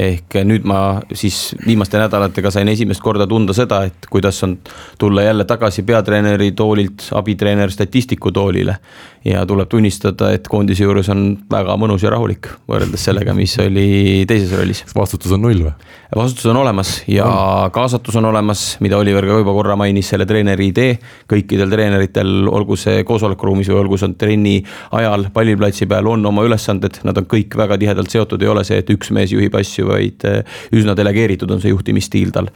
ehk 0.00 0.38
nüüd 0.46 0.64
ma 0.68 0.80
siis 1.12 1.52
viimaste 1.66 1.98
nädalatega 2.00 2.52
sain 2.54 2.68
esimest 2.72 3.02
korda 3.04 3.26
tunda 3.28 3.54
seda, 3.56 3.82
et 3.88 4.08
kuidas 4.10 4.40
on 4.46 4.56
tulla 4.98 5.26
jälle 5.26 5.44
tagasi 5.48 5.84
peatreeneri 5.86 6.52
toolilt 6.56 7.10
abitreener 7.20 7.70
statistiku 7.70 8.32
toolile. 8.32 8.76
ja 9.24 9.42
tuleb 9.46 9.68
tunnistada, 9.68 10.30
et 10.32 10.46
koondise 10.48 10.84
juures 10.86 11.08
on 11.12 11.34
väga 11.52 11.74
mõnus 11.76 12.00
ja 12.00 12.10
rahulik 12.10 12.46
võrreldes 12.68 13.02
sellega, 13.04 13.34
mis 13.36 13.58
oli 13.60 14.24
teises 14.28 14.54
rollis. 14.56 14.84
vastutus 14.96 15.32
on 15.36 15.42
null 15.44 15.66
või? 15.66 15.74
vastutus 16.16 16.46
on 16.46 16.56
olemas 16.56 17.02
ja 17.08 17.26
on. 17.26 17.70
kaasatus 17.70 18.16
on 18.16 18.24
olemas, 18.24 18.76
mida 18.80 18.98
Oliver 18.98 19.26
ka 19.26 19.36
juba 19.42 19.52
korra 19.52 19.76
mainis, 19.76 20.08
selle 20.08 20.26
treeneri 20.26 20.70
idee. 20.72 20.98
kõikidel 21.30 21.70
treeneritel, 21.70 22.48
olgu 22.48 22.76
see 22.80 23.04
koosolekuruumis 23.04 23.68
või 23.68 23.80
olgu 23.82 24.00
see 24.00 24.16
trenni 24.18 24.56
ajal 24.96 25.28
palliplatsi 25.34 25.86
peal, 25.90 26.08
on 26.08 26.26
oma 26.26 26.46
ülesanded, 26.48 27.02
nad 27.04 27.20
on 27.20 27.28
kõik 27.30 27.56
väga 27.56 27.78
tihedalt 27.78 28.10
seotud, 28.10 28.42
ei 28.42 28.48
ole 28.48 28.64
see, 28.64 28.80
et 28.80 28.90
üks 28.90 29.12
mees 29.14 29.34
juhib 29.36 29.54
asju, 29.60 29.89
vaid 29.90 30.26
eh, 30.28 30.42
üsna 30.76 30.96
delegeeritud 30.98 31.50
on 31.50 31.62
see 31.62 31.72
juhtimisstiil 31.74 32.34
tal. 32.34 32.50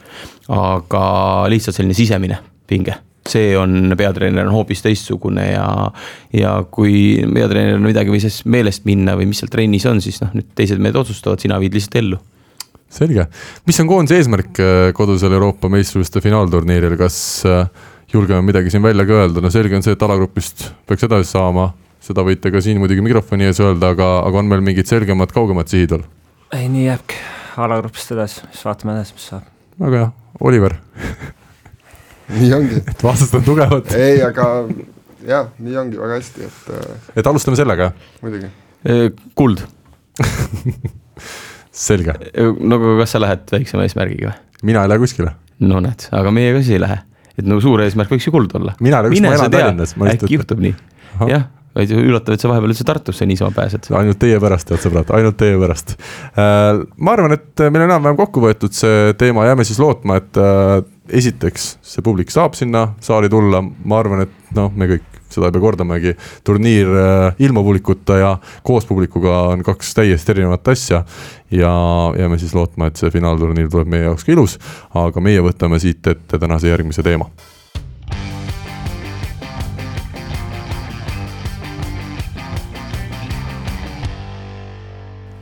aga 0.51 1.03
lihtsalt 1.51 1.77
selline 1.77 1.97
sisemine 1.97 2.39
pinge. 2.69 2.97
See 3.25 3.55
on, 3.57 3.95
peatreener 3.97 4.45
on 4.45 4.53
hoopis 4.53 4.83
teistsugune 4.85 5.47
ja, 5.47 5.65
ja 6.33 6.51
kui 6.69 7.17
peatreeneril 7.25 7.79
on 7.79 7.87
midagi 7.87 8.13
või 8.13 8.21
siis 8.21 8.43
meelest 8.45 8.85
minna 8.85 9.15
või 9.17 9.25
mis 9.31 9.41
seal 9.41 9.49
trennis 9.49 9.87
on, 9.89 10.01
siis 10.03 10.21
noh, 10.21 10.29
nüüd 10.37 10.51
teised 10.57 10.81
mehed 10.81 10.97
otsustavad, 10.99 11.41
sina 11.41 11.57
viid 11.61 11.73
lihtsalt 11.73 11.97
ellu. 12.03 12.21
Selge, 12.95 13.25
mis 13.65 13.79
on 13.81 13.89
koondise 13.89 14.19
eesmärk 14.21 14.61
eh, 14.61 14.91
kodusel 14.95 15.33
Euroopa 15.33 15.71
meistrivõistluste 15.73 16.21
finaalturniiril, 16.21 16.93
kas 16.99 17.17
eh, 17.49 17.65
julgeme 18.13 18.45
midagi 18.45 18.69
siin 18.71 18.85
välja 18.85 19.07
ka 19.09 19.17
öelda, 19.23 19.41
no 19.41 19.49
selge 19.53 19.75
on 19.75 19.83
see, 19.85 19.95
et 19.97 20.05
alagrupist 20.05 20.67
peaks 20.87 21.07
edasi 21.07 21.33
saama, 21.33 21.71
seda 22.05 22.23
võite 22.25 22.51
ka 22.53 22.61
siin 22.61 22.79
muidugi 22.81 23.03
mikrofoni 23.05 23.49
ees 23.49 23.59
öelda, 23.63 23.91
aga, 23.95 24.11
aga 24.27 24.41
on 24.41 24.51
meil 24.51 24.63
mingid 24.65 24.89
selgemad, 24.89 25.33
kaugemad 25.35 25.71
sihid 25.71 25.95
veel? 25.95 26.05
Ei, 26.55 26.67
nii 26.71 26.85
jääbki, 26.87 27.17
alagrupist 27.65 28.13
edasi, 28.15 28.43
siis 28.51 28.65
vaatame 28.67 28.95
edasi, 28.95 29.15
mis 29.17 29.31
saab. 29.31 29.47
väga 29.81 30.03
hea, 30.03 30.11
Oliver 30.47 30.77
nii 32.33 32.51
ongi. 32.57 32.81
et 32.91 33.03
vastased 33.03 33.39
on 33.39 33.45
tugevad. 33.45 33.91
ei, 33.97 34.19
aga 34.25 34.49
jah, 35.25 35.49
nii 35.61 35.79
ongi 35.81 35.99
väga 36.01 36.19
hästi, 36.19 36.49
et. 36.49 36.69
Äh, 36.73 37.09
et 37.21 37.29
alustame 37.31 37.59
sellega? 37.59 37.91
muidugi. 38.23 38.51
kuld 39.37 39.63
selge. 41.85 42.15
no 42.61 42.79
aga 42.79 42.95
kas 43.01 43.15
sa 43.15 43.21
lähed 43.23 43.49
väiksema 43.51 43.87
eesmärgiga 43.87 44.31
või? 44.31 44.69
mina 44.71 44.85
ei 44.85 44.93
lähe 44.93 45.01
kuskile. 45.03 45.35
no 45.65 45.81
näed, 45.83 46.07
aga 46.15 46.33
meie 46.35 46.53
ka 46.55 46.63
siis 46.63 46.77
ei 46.77 46.83
lähe. 46.83 47.01
et 47.35 47.45
no 47.49 47.59
suur 47.63 47.83
eesmärk 47.85 48.13
võiks 48.13 48.29
ju 48.29 48.35
kuld 48.35 48.55
olla. 48.57 48.77
mina 48.79 49.01
ei 49.01 49.07
lähe 49.07 49.15
kuskile, 49.15 49.33
ma 49.33 49.41
elan 49.41 49.57
Tallinnas. 49.57 49.97
äkki 50.15 50.39
juhtub 50.39 50.63
nii, 50.63 50.75
jah 51.31 51.49
vaid 51.75 51.91
üllatav, 51.95 52.35
et 52.35 52.43
sa 52.43 52.51
vahepeal 52.51 52.73
üldse 52.73 52.87
Tartusse 52.87 53.27
niisama 53.27 53.51
pääsed. 53.55 53.89
ainult 53.99 54.19
teie 54.21 54.39
pärast, 54.41 54.71
head 54.71 54.83
sõbrad, 54.83 55.11
ainult 55.17 55.37
teie 55.39 55.57
pärast. 55.59 55.95
Äh, 56.39 56.83
ma 56.97 57.15
arvan, 57.17 57.35
et 57.35 57.65
meil 57.67 57.83
on 57.83 57.89
enam-vähem 57.89 58.19
kokku 58.19 58.43
võetud 58.45 58.75
see 58.75 59.15
teema, 59.19 59.47
jääme 59.49 59.67
siis 59.67 59.81
lootma, 59.81 60.19
et 60.21 60.39
äh, 60.39 60.77
esiteks 61.19 61.75
see 61.85 62.05
publik 62.05 62.31
saab 62.33 62.55
sinna 62.57 62.87
saali 63.03 63.29
tulla, 63.31 63.61
ma 63.61 63.99
arvan, 63.99 64.25
et 64.25 64.55
noh, 64.55 64.71
me 64.75 64.89
kõik 64.95 65.11
seda 65.35 65.49
ei 65.49 65.55
pea 65.55 65.63
kordamagi, 65.63 66.13
turniir 66.47 66.91
äh, 67.01 67.41
ilma 67.43 67.63
publikuta 67.65 68.19
ja 68.21 68.29
koos 68.63 68.87
publikuga 68.87 69.41
on 69.51 69.65
kaks 69.65 69.93
täiesti 69.97 70.31
erinevat 70.31 70.67
asja. 70.71 71.03
ja 71.51 71.71
jääme 72.17 72.39
siis 72.39 72.55
lootma, 72.55 72.87
et 72.87 72.99
see 72.99 73.11
finaalturniir 73.13 73.67
tuleb 73.71 73.91
meie 73.91 74.07
jaoks 74.07 74.25
ka 74.25 74.33
ilus, 74.33 74.57
aga 74.95 75.21
meie 75.21 75.43
võtame 75.43 75.79
siit 75.79 76.07
ette 76.07 76.39
tänase 76.39 76.71
järgmise 76.71 77.03
teema 77.03 77.29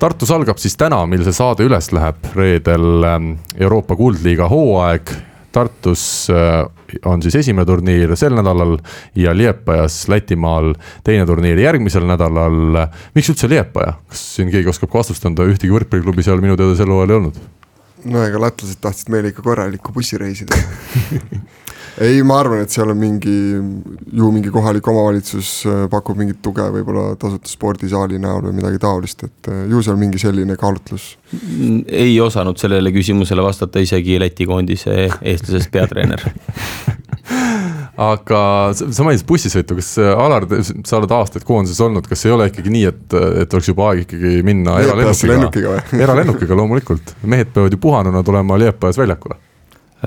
Tartus 0.04 0.34
algab 0.36 0.58
siis 0.60 0.74
täna, 0.76 0.98
mil 1.08 1.22
see 1.24 1.32
saade 1.32 1.64
üles 1.64 1.86
läheb, 1.96 2.18
reedel 2.36 3.06
ähm, 3.08 3.30
Euroopa 3.56 3.96
Kuldliiga 3.96 4.50
hooaeg. 4.52 5.14
Tartus 5.56 6.04
äh, 6.34 6.66
on 7.08 7.24
siis 7.24 7.38
esimene 7.40 7.64
turniir 7.70 8.12
sel 8.20 8.36
nädalal 8.36 8.76
ja 9.16 9.32
Liepajas 9.32 10.02
Lätimaal 10.12 10.74
teine 11.08 11.24
turniir 11.30 11.62
järgmisel 11.64 12.04
nädalal. 12.10 12.82
miks 13.16 13.32
üldse 13.32 13.48
Liepaja, 13.48 13.96
kas 14.12 14.26
siin 14.36 14.52
keegi 14.52 14.74
oskab 14.74 14.92
ka 14.92 15.00
vastust 15.00 15.24
anda, 15.30 15.48
ühtegi 15.48 15.72
võrkpalliklubi 15.72 16.28
seal 16.28 16.44
minu 16.44 16.60
teada 16.60 16.76
sel 16.76 16.92
hooajal 16.92 17.16
ei 17.16 17.22
olnud? 17.22 17.40
no 18.04 18.28
ega 18.28 18.44
lätlased 18.44 18.84
tahtsid 18.84 19.08
meile 19.14 19.32
ikka 19.32 19.46
korralikku 19.46 19.96
bussireisi 19.96 20.50
teha 20.52 21.22
ei, 22.02 22.22
ma 22.26 22.40
arvan, 22.42 22.64
et 22.64 22.74
seal 22.74 22.90
on 22.90 22.98
mingi, 22.98 23.36
ju 24.18 24.30
mingi 24.34 24.52
kohalik 24.54 24.88
omavalitsus 24.90 25.52
äh, 25.70 25.84
pakub 25.92 26.18
mingit 26.18 26.40
tuge 26.46 26.66
võib-olla 26.74 27.14
tasuta 27.20 27.52
spordisaali 27.52 28.18
näol 28.22 28.48
või 28.48 28.58
midagi 28.58 28.82
taolist, 28.82 29.26
et 29.28 29.52
äh, 29.52 29.66
ju 29.70 29.84
seal 29.86 30.00
mingi 30.02 30.22
selline 30.22 30.58
kaalutlus. 30.60 31.14
ei 31.86 32.16
osanud 32.22 32.58
sellele 32.62 32.94
küsimusele 32.96 33.46
vastata 33.46 33.84
isegi 33.84 34.18
Läti 34.22 34.48
koondise 34.50 35.08
eestlasest 35.22 35.72
peatreener 35.74 36.26
aga 38.12 38.42
sa 38.74 39.06
mainisid 39.06 39.28
bussisõitu, 39.30 39.78
kas 39.78 39.94
äh, 40.02 40.12
Alar, 40.18 40.50
sa 40.66 40.98
oled 40.98 41.14
aastaid 41.14 41.46
koondises 41.46 41.82
olnud, 41.86 42.10
kas 42.10 42.26
ei 42.26 42.34
ole 42.34 42.50
ikkagi 42.50 42.74
nii, 42.74 42.86
et, 42.90 43.18
et 43.46 43.54
oleks 43.54 43.70
juba 43.70 43.92
aeg 43.92 44.08
ikkagi 44.08 44.42
minna 44.46 44.80
eralennukiga? 44.82 45.80
eralennukiga 46.02 46.58
loomulikult, 46.58 47.18
mehed 47.30 47.54
peavad 47.54 47.74
ju 47.74 47.82
puhanuna 47.86 48.26
tulema 48.26 48.58
Liepajas 48.66 48.98
väljakule 48.98 49.38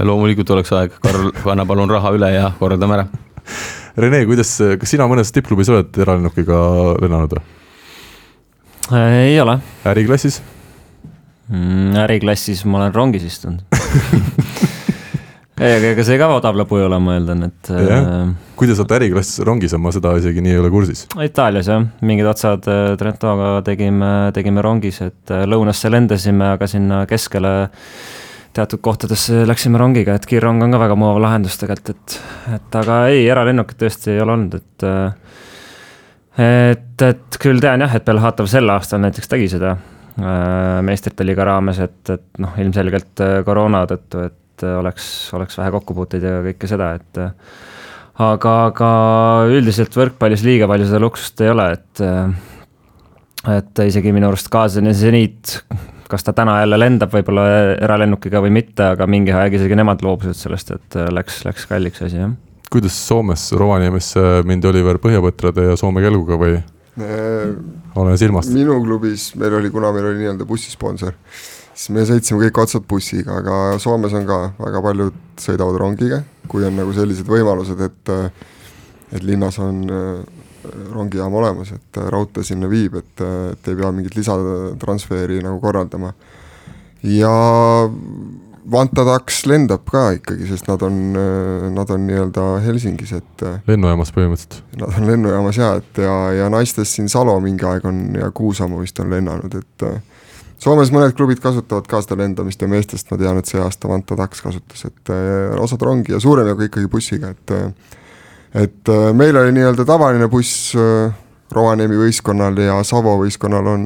loomulikult 0.04 0.50
oleks 0.56 0.72
aeg, 0.76 0.96
Karl, 1.00 1.30
anna 1.52 1.66
palun 1.68 1.90
raha 1.90 2.12
üle 2.16 2.32
ja 2.34 2.50
korraldame 2.58 2.98
ära. 2.98 3.06
Rene, 3.96 4.26
kuidas, 4.28 4.50
kas 4.80 4.90
sina 4.92 5.06
mõnes 5.08 5.30
tippklubis 5.32 5.70
oled 5.72 5.96
eralennukiga 6.02 6.58
lennanud 7.00 7.38
või? 7.38 7.46
Äh, 8.92 9.32
ei 9.32 9.40
ole. 9.40 9.58
äriklassis 9.84 10.42
mm,? 11.48 11.96
äriklassis 12.04 12.62
ma 12.68 12.78
olen 12.78 12.92
rongis 12.94 13.24
istunud 13.26 13.64
ei, 15.58 15.72
aga 15.72 15.88
ega 15.88 16.04
see 16.06 16.18
ka 16.20 16.28
odav 16.36 16.54
lõbu 16.60 16.78
ei 16.78 16.84
ole, 16.86 17.00
ma 17.02 17.16
eeldan, 17.16 17.48
et. 17.48 17.70
Äh, 17.72 18.28
kui 18.54 18.70
te 18.70 18.76
saate 18.78 18.94
äriklass 19.00 19.40
rongis, 19.48 19.74
ma 19.80 19.90
seda 19.94 20.12
isegi 20.20 20.44
nii 20.44 20.54
ei 20.54 20.60
ole 20.60 20.70
kursis. 20.70 21.06
Itaalias 21.24 21.72
jah, 21.72 21.82
mingid 22.06 22.28
otsad 22.30 22.68
äh, 22.70 22.92
Trentoga 23.00 23.56
tegime, 23.66 24.12
tegime 24.36 24.62
rongis, 24.62 25.00
et 25.08 25.34
lõunasse 25.50 25.90
lendasime, 25.90 26.52
aga 26.54 26.70
sinna 26.70 27.02
keskele 27.10 27.56
teatud 28.56 28.82
kohtadesse 28.84 29.44
läksime 29.48 29.80
rongiga, 29.80 30.16
et 30.16 30.26
kiirrong 30.28 30.64
on 30.64 30.74
ka 30.74 30.80
väga 30.80 30.96
mugav 30.98 31.20
lahendus 31.24 31.58
tegelikult, 31.60 31.92
et, 31.92 32.16
et 32.56 32.78
aga 32.80 33.02
ei, 33.12 33.26
eralennukit 33.28 33.78
tõesti 33.82 34.14
ei 34.14 34.22
ole 34.24 34.36
olnud, 34.36 34.56
et 34.60 34.86
et, 36.46 37.04
et 37.06 37.38
küll 37.40 37.60
tean 37.62 37.84
jah, 37.84 37.94
et 37.96 38.04
Belhatov 38.06 38.48
sel 38.50 38.68
aastal 38.72 39.00
näiteks 39.04 39.30
tegi 39.32 39.48
seda 39.52 39.74
äh, 39.76 40.80
meistrite 40.86 41.24
liiga 41.24 41.46
raames, 41.48 41.80
et, 41.84 42.00
et 42.12 42.42
noh, 42.42 42.56
ilmselgelt 42.60 43.24
äh, 43.24 43.38
koroona 43.46 43.86
tõttu, 43.88 44.26
et 44.28 44.66
oleks, 44.66 45.08
oleks 45.36 45.58
vähe 45.60 45.72
kokkupuuteid 45.74 46.22
ja 46.24 46.36
kõike 46.44 46.68
seda, 46.70 46.92
et 46.96 47.18
aga, 48.24 48.52
aga 48.70 48.90
üldiselt 49.52 49.96
võrkpallis 49.96 50.44
liiga 50.46 50.68
palju 50.70 50.88
seda 50.88 51.02
luksust 51.04 51.44
ei 51.44 51.52
ole, 51.52 51.72
et 51.76 52.06
et 53.46 53.84
isegi 53.86 54.10
minu 54.10 54.26
arust 54.26 54.48
Kaasani 54.50 54.90
seniit 54.96 55.60
kas 56.10 56.26
ta 56.26 56.34
täna 56.36 56.60
jälle 56.62 56.78
lendab 56.78 57.12
võib-olla 57.14 57.46
eralennukiga 57.82 58.42
või 58.44 58.52
mitte, 58.58 58.92
aga 58.94 59.08
mingi 59.10 59.34
aeg 59.34 59.58
isegi 59.58 59.78
nemad 59.78 60.04
loobusid 60.06 60.38
sellest, 60.38 60.72
et 60.76 60.98
äh, 60.98 61.10
läks, 61.14 61.42
läks 61.46 61.66
kalliks 61.70 62.04
asi, 62.06 62.20
jah. 62.22 62.32
kuidas 62.72 62.96
Soomes 63.08 63.48
Rovaniemisse 63.56 64.24
mindi 64.48 64.70
Oliver 64.70 65.00
Põhjapõtrade 65.02 65.70
ja 65.70 65.76
Soome 65.80 66.04
kelguga 66.04 66.38
või 66.40 66.56
äh,? 66.56 67.52
olen 67.96 68.18
silmast. 68.20 68.54
minu 68.54 68.78
klubis 68.84 69.30
meil 69.40 69.58
oli, 69.60 69.72
kuna 69.74 69.92
meil 69.96 70.10
oli 70.12 70.22
nii-öelda 70.22 70.48
bussisponsor, 70.48 71.16
siis 71.74 71.92
me 71.94 72.06
sõitsime 72.08 72.46
kõik 72.46 72.62
otsad 72.66 72.86
bussiga, 72.88 73.40
aga 73.42 73.80
Soomes 73.82 74.14
on 74.16 74.28
ka 74.28 74.42
väga 74.60 74.84
paljud 74.84 75.22
sõidavad 75.42 75.80
rongiga, 75.82 76.22
kui 76.50 76.66
on 76.66 76.78
nagu 76.78 76.94
sellised 76.96 77.28
võimalused, 77.30 77.82
et 77.88 78.16
et 79.14 79.22
linnas 79.22 79.58
on 79.62 79.84
äh, 79.86 80.35
rongijaam 80.92 81.34
olemas, 81.34 81.72
et 81.76 82.00
äh, 82.00 82.08
raudtee 82.12 82.44
sinna 82.44 82.70
viib, 82.70 82.96
et, 83.00 83.20
äh, 83.20 83.52
et 83.52 83.70
ei 83.70 83.78
pea 83.78 83.92
mingit 83.94 84.16
lisatransferi 84.18 85.40
nagu 85.44 85.60
korraldama. 85.62 86.12
ja 87.02 87.34
Vantadaks 88.66 89.44
lendab 89.46 89.84
ka 89.86 90.08
ikkagi, 90.16 90.48
sest 90.48 90.66
nad 90.66 90.82
on, 90.82 90.96
äh, 91.14 91.68
nad 91.70 91.90
on 91.94 92.06
nii-öelda 92.08 92.46
Helsingis, 92.64 93.12
et. 93.14 93.46
lennujaamas 93.68 94.10
põhimõtteliselt. 94.16 94.76
Nad 94.80 94.98
on 94.98 95.06
lennujaamas 95.06 95.60
ja, 95.60 95.70
et 95.78 96.02
ja, 96.02 96.16
ja 96.34 96.48
naistest 96.50 96.98
siin 96.98 97.08
Salo 97.12 97.38
mingi 97.40 97.66
aeg 97.66 97.86
on 97.86 98.00
ja 98.18 98.30
Kuusamu 98.34 98.82
vist 98.82 98.98
on 99.02 99.10
lennanud, 99.14 99.54
et. 99.62 99.88
Soomes 100.56 100.88
mõned 100.88 101.12
klubid 101.12 101.36
kasutavad 101.44 101.84
ka 101.84 101.98
seda 102.00 102.16
lendamist 102.16 102.62
ja 102.64 102.66
meestest 102.66 103.10
ma 103.12 103.18
tean, 103.20 103.36
et 103.36 103.46
see 103.46 103.60
aasta 103.60 103.90
Vantadaks 103.90 104.40
kasutas, 104.40 104.86
et 104.88 105.10
osad 105.60 105.82
rongi 105.84 106.14
ja 106.14 106.20
suurem 106.20 106.48
jagu 106.48 106.64
ikkagi 106.64 106.88
bussiga, 106.88 107.34
et 107.36 107.52
et 108.56 108.88
äh, 108.88 109.12
meil 109.14 109.36
oli 109.36 109.52
nii-öelda 109.52 109.84
tavaline 109.84 110.28
buss 110.32 110.72
äh, 110.76 111.12
Rovaniemi 111.52 111.98
võistkonnal 112.00 112.56
ja 112.58 112.78
Savo 112.84 113.12
võistkonnal 113.20 113.68
on 113.70 113.84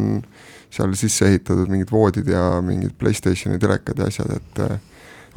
seal 0.71 0.95
sisse 0.97 1.27
ehitatud 1.29 1.68
mingid 1.68 1.91
voodid 1.93 2.31
ja 2.31 2.61
mingid 2.64 2.95
Playstationi 2.99 3.59
telekad 3.61 3.99
ja 3.99 4.09
asjad, 4.09 4.31
et 4.39 4.62
äh, 4.64 4.79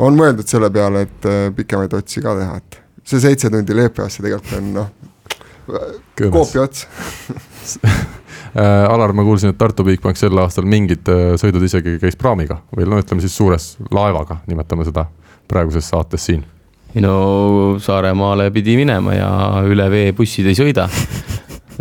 on 0.04 0.16
mõeldud 0.18 0.48
selle 0.50 0.70
peale, 0.74 1.04
et 1.08 1.28
pikemaid 1.58 1.94
otsi 1.98 2.22
ka 2.24 2.36
teha, 2.38 2.62
et 2.62 2.80
see 3.06 3.22
seitse 3.22 3.52
tundi 3.54 3.76
Leepeasse 3.78 4.24
tegelikult 4.24 4.56
on 4.58 4.72
noh, 4.78 4.88
koopi 6.32 6.62
ots. 6.64 6.88
Alar, 8.94 9.14
ma 9.18 9.26
kuulsin, 9.26 9.50
et 9.54 9.58
Tartu 9.58 9.86
Bigbank 9.86 10.18
sel 10.18 10.38
aastal 10.38 10.66
mingid 10.70 11.10
sõidud 11.42 11.64
isegi 11.66 11.96
käis 12.02 12.18
praamiga 12.20 12.60
või 12.74 12.86
no 12.90 13.02
ütleme 13.02 13.22
siis 13.24 13.34
suures 13.38 13.72
laevaga, 13.94 14.44
nimetame 14.50 14.86
seda 14.86 15.08
praeguses 15.50 15.90
saates 15.90 16.30
siin 16.30 16.46
no 17.02 17.78
Saaremaale 17.82 18.50
pidi 18.54 18.76
minema 18.78 19.16
ja 19.16 19.30
üle 19.66 19.88
vee 19.90 20.12
bussid 20.18 20.50
ei 20.50 20.58
sõida. 20.58 20.90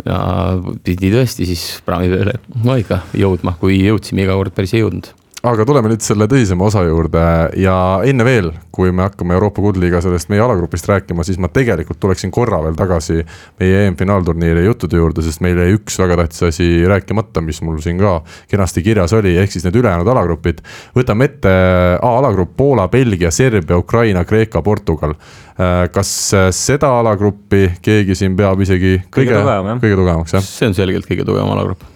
ja 0.07 0.19
pidi 0.83 1.11
tõesti 1.13 1.45
siis 1.47 1.65
praami 1.85 2.09
peale 2.11 2.39
no 2.63 2.77
ikka 2.79 3.03
jõudma, 3.17 3.57
kui 3.59 3.77
jõudsime, 3.83 4.25
iga 4.25 4.37
kord 4.39 4.55
päris 4.55 4.73
ei 4.73 4.81
jõudnud 4.81 5.11
aga 5.43 5.65
tuleme 5.67 5.89
nüüd 5.91 6.03
selle 6.03 6.23
tõsisema 6.31 6.69
osa 6.69 6.85
juurde 6.87 7.21
ja 7.59 7.75
enne 8.07 8.23
veel, 8.23 8.45
kui 8.71 8.93
me 8.95 9.03
hakkame 9.03 9.35
Euroopa 9.35 9.59
Kuldliiga 9.59 9.99
sellest 10.03 10.29
meie 10.31 10.39
alagrupist 10.39 10.87
rääkima, 10.87 11.25
siis 11.27 11.39
ma 11.41 11.49
tegelikult 11.51 11.99
tuleksin 11.99 12.31
korra 12.31 12.61
veel 12.63 12.77
tagasi 12.79 13.17
meie 13.59 13.81
EM-finaalturniiri 13.89 14.63
juttude 14.63 15.01
juurde, 15.01 15.25
sest 15.25 15.43
meil 15.43 15.59
jäi 15.59 15.75
üks 15.75 15.99
väga 15.99 16.21
tähtis 16.21 16.45
asi 16.47 16.69
rääkimata, 16.87 17.43
mis 17.43 17.59
mul 17.65 17.81
siin 17.83 17.99
ka 17.99 18.21
kenasti 18.51 18.85
kirjas 18.85 19.11
oli, 19.19 19.35
ehk 19.41 19.51
siis 19.51 19.67
need 19.67 19.81
ülejäänud 19.83 20.07
alagrupid. 20.15 20.63
võtame 20.95 21.27
ette 21.27 21.55
A-alagrupp 21.99 22.55
Poola, 22.57 22.87
Belgia, 22.87 23.31
Serbia, 23.31 23.77
Ukraina, 23.77 24.23
Kreeka, 24.23 24.61
Portugal. 24.63 25.17
kas 25.93 26.11
seda 26.55 26.95
alagruppi 27.01 27.67
keegi 27.83 28.15
siin 28.15 28.39
peab 28.39 28.63
isegi 28.63 28.95
kõige, 29.03 29.27
kõige, 29.27 29.41
tugevam, 29.41 29.83
kõige 29.83 29.99
tugevamaks, 29.99 30.39
jah? 30.39 30.53
see 30.53 30.71
on 30.71 30.77
selgelt 30.77 31.09
kõige 31.09 31.27
tugevam 31.27 31.51
alagrupp 31.51 31.92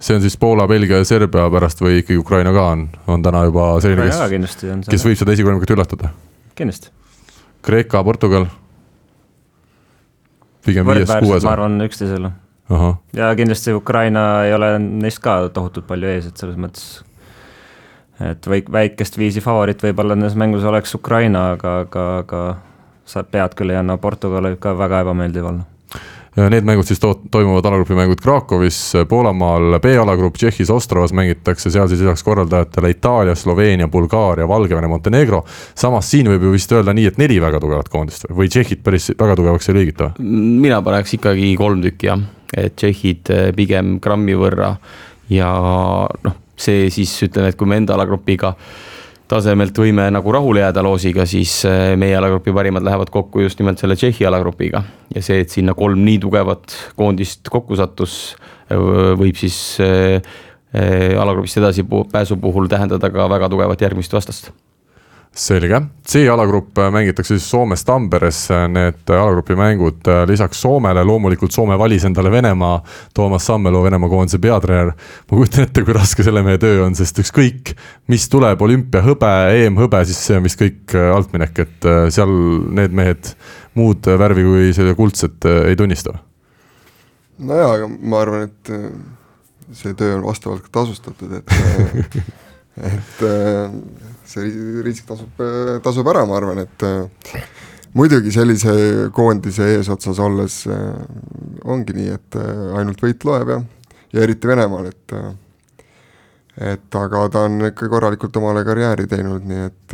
see 0.00 0.16
on 0.16 0.22
siis 0.22 0.36
Poola, 0.36 0.68
Belgia 0.68 1.00
ja 1.00 1.04
Serbia 1.04 1.48
pärast 1.50 1.82
või 1.82 2.00
ikkagi 2.02 2.18
Ukraina 2.20 2.52
ka 2.54 2.66
on, 2.74 2.86
on 3.10 3.22
täna 3.22 3.42
juba 3.48 3.70
selline, 3.82 4.06
kes, 4.06 4.60
kes 4.88 5.06
võib 5.06 5.18
seda 5.18 5.34
esikolmikut 5.34 5.74
üllatada? 5.74 6.12
kindlasti. 6.58 6.92
Kreeka, 7.62 8.02
Portugal? 8.06 8.46
pigem 10.66 10.86
viies-kuues? 10.86 11.42
ma 11.46 11.56
arvan 11.56 11.80
üksteisele. 11.86 12.30
ja 13.16 13.32
kindlasti 13.36 13.74
Ukraina 13.74 14.24
ei 14.46 14.54
ole 14.54 14.76
neist 14.78 15.22
ka 15.24 15.40
tohutult 15.54 15.88
palju 15.90 16.10
ees, 16.14 16.30
et 16.30 16.36
selles 16.36 16.58
mõttes 16.60 17.00
et 18.22 18.46
või 18.50 18.62
väikest 18.78 19.18
viisi 19.18 19.42
favoriit 19.42 19.82
võib-olla 19.82 20.16
nendes 20.18 20.38
mängus 20.38 20.66
oleks 20.66 20.94
Ukraina, 20.98 21.52
aga, 21.56 21.80
aga, 21.86 22.06
aga 22.22 22.44
sa 23.08 23.22
pead 23.24 23.54
küll 23.58 23.74
ei 23.74 23.78
anna, 23.80 23.98
Portugal 23.98 24.50
võib 24.50 24.62
ka 24.62 24.74
väga 24.78 25.02
ebameeldiv 25.06 25.50
olla 25.50 25.66
Need 26.36 26.66
mängud 26.68 26.86
siis 26.86 27.00
to 27.00 27.14
toimuvad 27.30 27.66
alagrupi 27.66 27.96
mängud 27.98 28.20
Krakowis, 28.22 28.92
Poolamaal, 29.08 29.78
B-alagrupp 29.82 30.36
Tšehhis, 30.38 30.70
Ostrovas 30.70 31.12
mängitakse, 31.16 31.70
seal 31.70 31.88
siis 31.88 32.02
lisaks 32.04 32.22
korraldajatele 32.22 32.90
Itaalia, 32.94 33.34
Sloveenia, 33.34 33.88
Bulgaaria, 33.88 34.48
Valgevene, 34.48 34.88
Montenegro. 34.88 35.44
samas 35.74 36.10
siin 36.10 36.28
võib 36.30 36.46
ju 36.46 36.52
vist 36.54 36.72
öelda 36.72 36.94
nii, 36.94 37.06
et 37.10 37.18
neli 37.18 37.40
väga 37.42 37.60
tugevat 37.60 37.88
koondist 37.88 38.28
või 38.30 38.50
Tšehhid 38.52 38.84
päris 38.84 39.10
väga 39.18 39.36
tugevaks 39.36 39.68
ei 39.68 39.78
liigita? 39.80 40.10
mina 40.18 40.82
paneks 40.82 41.16
ikkagi 41.18 41.54
kolm 41.58 41.82
tükki 41.82 42.10
jah, 42.12 42.22
et 42.54 42.76
Tšehhid 42.76 43.32
eh, 43.34 43.48
pigem 43.56 43.96
grammi 44.04 44.36
võrra 44.38 44.74
ja 45.32 45.50
noh, 46.24 46.38
see 46.58 46.88
siis 46.92 47.12
ütleme, 47.26 47.52
et 47.52 47.58
kui 47.58 47.68
me 47.70 47.80
enda 47.80 47.96
alagrupiga 47.96 48.54
tasemelt 49.28 49.76
võime 49.78 50.08
nagu 50.12 50.32
rahule 50.34 50.62
jääda 50.62 50.82
loosiga, 50.84 51.26
siis 51.28 51.60
äh, 51.68 51.92
meie 52.00 52.16
alagrupi 52.18 52.52
parimad 52.54 52.86
lähevad 52.86 53.10
kokku 53.12 53.44
just 53.44 53.60
nimelt 53.60 53.80
selle 53.80 53.96
Tšehhi 53.96 54.26
alagrupiga. 54.28 54.82
ja 55.14 55.22
see, 55.24 55.42
et 55.44 55.54
sinna 55.54 55.74
kolm 55.78 56.04
nii 56.04 56.18
tugevat 56.24 56.76
koondist 56.96 57.48
kokku 57.52 57.76
sattus, 57.78 58.36
äh, 58.70 58.78
võib 59.18 59.36
siis 59.40 59.58
äh, 59.84 60.22
alagrupist 61.18 61.56
edasipääsu 61.60 62.36
puhul 62.36 62.68
tähendada 62.68 63.10
ka 63.10 63.28
väga 63.30 63.48
tugevat 63.48 63.80
järgmist 63.80 64.12
vastast 64.12 64.52
selge, 65.38 65.80
C-alagrupp 66.08 66.78
mängitakse 66.92 67.36
siis 67.36 67.46
Soomes 67.50 67.84
Tamperes, 67.86 68.40
need 68.72 69.10
alagrupi 69.12 69.54
mängud 69.58 70.08
lisaks 70.26 70.60
Soomele, 70.62 71.04
loomulikult 71.06 71.54
Soome 71.54 71.76
valis 71.78 72.04
endale 72.08 72.30
Venemaa, 72.32 72.80
Toomas 73.14 73.46
Sammelu, 73.46 73.82
Venemaa 73.84 74.10
koondise 74.10 74.40
peatreener. 74.42 74.92
ma 75.30 75.36
kujutan 75.36 75.66
ette, 75.66 75.84
kui 75.84 75.94
raske 75.94 76.26
selle 76.26 76.42
mehe 76.46 76.58
töö 76.58 76.82
on, 76.86 76.96
sest 76.98 77.20
ükskõik, 77.22 77.74
mis 78.10 78.28
tuleb, 78.32 78.62
olümpiahõbe, 78.66 79.32
EM-hõbe, 79.60 80.02
siis 80.08 80.24
see 80.26 80.38
on 80.38 80.46
vist 80.48 80.60
kõik 80.60 80.96
altminek, 81.14 81.62
et 81.66 81.88
seal 82.14 82.34
need 82.80 82.96
mehed 82.96 83.32
muud 83.78 84.10
värvi 84.18 84.46
kui 84.46 84.72
selle 84.76 84.96
kuldset 84.98 85.46
ei 85.68 85.78
tunnista. 85.78 86.18
nojaa, 87.38 87.72
aga 87.76 87.88
ma 87.88 88.24
arvan, 88.24 88.48
et 88.48 89.76
see 89.78 89.94
töö 89.94 90.16
on 90.18 90.26
vastavalt 90.26 90.66
ka 90.66 90.80
tasustatud, 90.80 91.38
et 91.38 92.18
et 92.88 93.22
see 94.28 94.82
risk 94.84 95.08
tasub, 95.08 95.40
tasub 95.82 96.08
ära, 96.12 96.26
ma 96.28 96.36
arvan, 96.36 96.60
et 96.66 96.84
muidugi 97.96 98.32
sellise 98.34 98.72
koondise 99.14 99.66
eesotsas 99.76 100.20
olles 100.22 100.60
äh, 100.70 100.94
ongi 101.68 101.96
nii, 101.96 102.14
et 102.14 102.38
äh, 102.38 102.64
ainult 102.80 103.02
võit 103.02 103.24
loeb 103.26 103.52
ja, 103.54 103.58
ja 104.14 104.24
eriti 104.26 104.50
Venemaal, 104.50 104.90
et 104.92 105.16
äh, 105.16 105.30
et 106.74 106.96
aga 106.98 107.28
ta 107.30 107.44
on 107.46 107.68
ikka 107.68 107.86
korralikult 107.90 108.36
omale 108.40 108.64
karjääri 108.66 109.06
teinud, 109.06 109.44
nii 109.46 109.60
et 109.68 109.92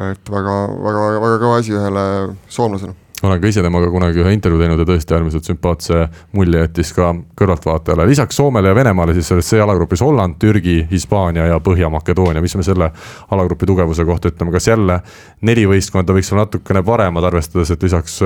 et 0.00 0.30
väga, 0.32 0.54
väga, 0.80 1.02
väga 1.20 1.40
kõva 1.42 1.58
asi 1.60 1.74
ühele 1.76 2.04
soomlasele 2.48 2.94
olen 3.22 3.40
ka 3.40 3.50
ise 3.50 3.62
temaga 3.62 3.90
kunagi 3.92 4.22
ühe 4.22 4.32
intervjuu 4.32 4.60
teinud 4.62 4.80
ja 4.80 4.86
tõesti 4.88 5.14
äärmiselt 5.16 5.48
sümpaatse 5.48 6.06
mulje 6.36 6.62
jättis 6.62 6.92
ka 6.96 7.10
kõrvaltvaatajale. 7.36 8.06
lisaks 8.08 8.36
Soomele 8.36 8.72
ja 8.72 8.74
Venemaale 8.74 9.14
siis 9.16 9.28
selles 9.28 9.50
C-alagrupis 9.50 10.00
Holland, 10.04 10.38
Türgi, 10.40 10.78
Hispaania 10.90 11.46
ja 11.50 11.58
Põhja-Makedoonia, 11.60 12.40
mis 12.40 12.56
me 12.56 12.64
selle 12.64 12.90
alagrupi 13.30 13.68
tugevuse 13.68 14.04
kohta 14.08 14.32
ütleme, 14.32 14.54
kas 14.54 14.70
jälle 14.70 15.00
neli 15.42 15.66
võistkonda 15.68 16.16
võiks 16.16 16.32
olla 16.32 16.46
natukene 16.46 16.82
paremad, 16.86 17.28
arvestades, 17.28 17.70
et 17.74 17.82
lisaks 17.82 18.20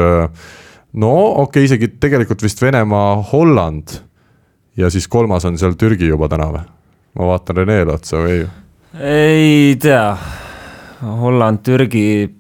no 0.92 1.12
okei 1.42 1.42
okay,, 1.42 1.64
isegi 1.70 1.90
tegelikult 2.01 2.42
vist 2.47 2.62
Venemaa, 2.62 3.16
Holland 3.32 3.99
ja 4.76 4.90
siis 4.90 5.09
kolmas 5.09 5.45
on 5.45 5.59
seal 5.59 5.74
Türgi 5.78 6.07
juba 6.11 6.28
täna 6.30 6.51
või? 6.53 6.62
ma 7.18 7.28
vaatan 7.32 7.57
Renele 7.62 7.95
otsa 7.95 8.22
või 8.22 8.38
ei? 8.38 8.47
ei 8.95 9.76
tea, 9.82 10.07
Holland, 11.03 11.62
Türgi 11.66 12.30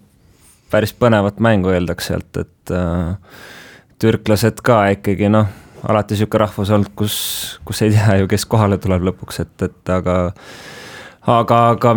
päris 0.74 0.94
põnevat 0.98 1.38
mängu 1.44 1.72
eeldaks 1.74 2.10
sealt, 2.10 2.42
et 2.42 2.74
äh, 2.74 3.14
türklased 4.02 4.60
ka 4.66 4.82
ikkagi 4.96 5.30
noh, 5.32 5.48
alati 5.88 6.18
sihuke 6.18 6.40
rahvus 6.40 6.72
olnud, 6.74 6.92
kus, 6.98 7.16
kus 7.64 7.84
ei 7.84 7.94
tea 7.94 8.20
ju, 8.20 8.28
kes 8.30 8.46
kohale 8.50 8.80
tuleb 8.82 9.06
lõpuks, 9.10 9.40
et, 9.44 9.54
et 9.68 9.94
aga, 9.94 10.18
aga, 11.30 11.60
aga 11.76 11.96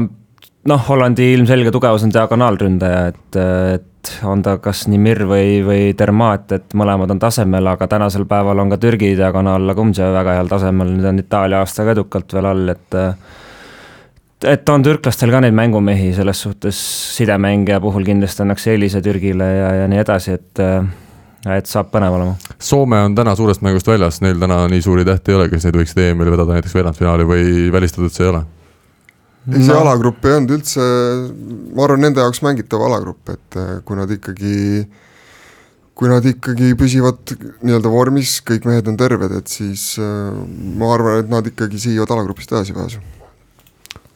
noh, 0.68 0.84
Hollandi 0.90 1.32
ilmselge 1.34 1.72
tugevus 1.74 2.06
on 2.06 2.14
diagonaalründaja, 2.14 3.06
et, 3.14 3.40
et 3.78 4.14
on 4.28 4.42
ta 4.44 4.58
kas 4.64 4.86
Nimir 4.92 5.24
või, 5.28 5.62
või 5.66 5.90
Dermaat, 5.98 6.52
et 6.56 6.78
mõlemad 6.78 7.12
on 7.16 7.22
tasemel, 7.22 7.68
aga 7.74 7.90
tänasel 7.92 8.28
päeval 8.30 8.64
on 8.64 8.72
ka 8.74 8.80
Türgi 8.82 9.14
diagonaal 9.20 9.68
Lagumdžev 9.68 10.14
väga 10.16 10.38
heal 10.38 10.52
tasemel, 10.52 10.94
nüüd 10.96 11.10
on 11.12 11.24
Itaalia 11.24 11.64
aastaga 11.64 11.96
edukalt 11.96 12.38
veel 12.38 12.50
all, 12.52 12.76
et 12.76 13.00
et 14.46 14.70
on 14.70 14.84
türklastel 14.86 15.32
ka 15.34 15.42
neid 15.42 15.56
mängumehi, 15.58 16.12
selles 16.18 16.42
suhtes 16.46 16.78
sidemängija 17.18 17.80
puhul 17.82 18.06
kindlasti 18.06 18.44
annaks 18.46 18.68
eelise 18.70 19.02
Türgile 19.02 19.48
ja, 19.50 19.70
ja 19.82 19.88
nii 19.90 20.02
edasi, 20.04 20.38
et 20.38 20.66
et 21.48 21.70
saab 21.70 21.90
põnev 21.94 22.18
olema. 22.18 22.36
Soome 22.60 23.00
on 23.06 23.16
täna 23.16 23.36
suurest 23.38 23.64
mängust 23.66 23.88
väljas, 23.88 24.20
neil 24.24 24.40
täna 24.42 24.66
nii 24.72 24.84
suuri 24.84 25.06
tähti 25.08 25.32
ei 25.32 25.40
ole, 25.40 25.50
kes 25.52 25.68
neid 25.68 25.80
võiksid 25.80 26.04
EM-il 26.04 26.32
vedada 26.34 26.58
näiteks 26.58 26.76
veerandfinaali 26.76 27.28
või 27.30 27.68
välistatud 27.74 28.14
see 28.14 28.26
ei 28.26 28.32
ole? 28.34 28.44
ei, 29.48 29.62
see 29.62 29.72
no. 29.72 29.80
alagrupp 29.80 30.26
ei 30.28 30.38
olnud 30.38 30.56
üldse, 30.58 30.86
ma 31.78 31.86
arvan, 31.86 32.04
nende 32.04 32.26
jaoks 32.26 32.42
mängitav 32.44 32.84
alagrupp, 32.84 33.32
et 33.32 33.60
eh, 33.62 33.76
kui 33.88 33.96
nad 33.96 34.12
ikkagi, 34.12 34.56
kui 35.98 36.12
nad 36.12 36.26
ikkagi 36.28 36.74
püsivad 36.80 37.38
nii-öelda 37.62 37.94
vormis, 37.94 38.42
kõik 38.48 38.68
mehed 38.68 38.92
on 38.92 39.00
terved, 39.00 39.38
et 39.40 39.54
siis 39.54 39.94
eh, 40.04 40.42
ma 40.82 40.92
arvan, 40.98 41.22
et 41.24 41.32
nad 41.32 41.48
ikkagi 41.48 41.80
siiavad 41.86 42.18
alagrupist 42.18 42.52
edasipääsu 42.52 43.17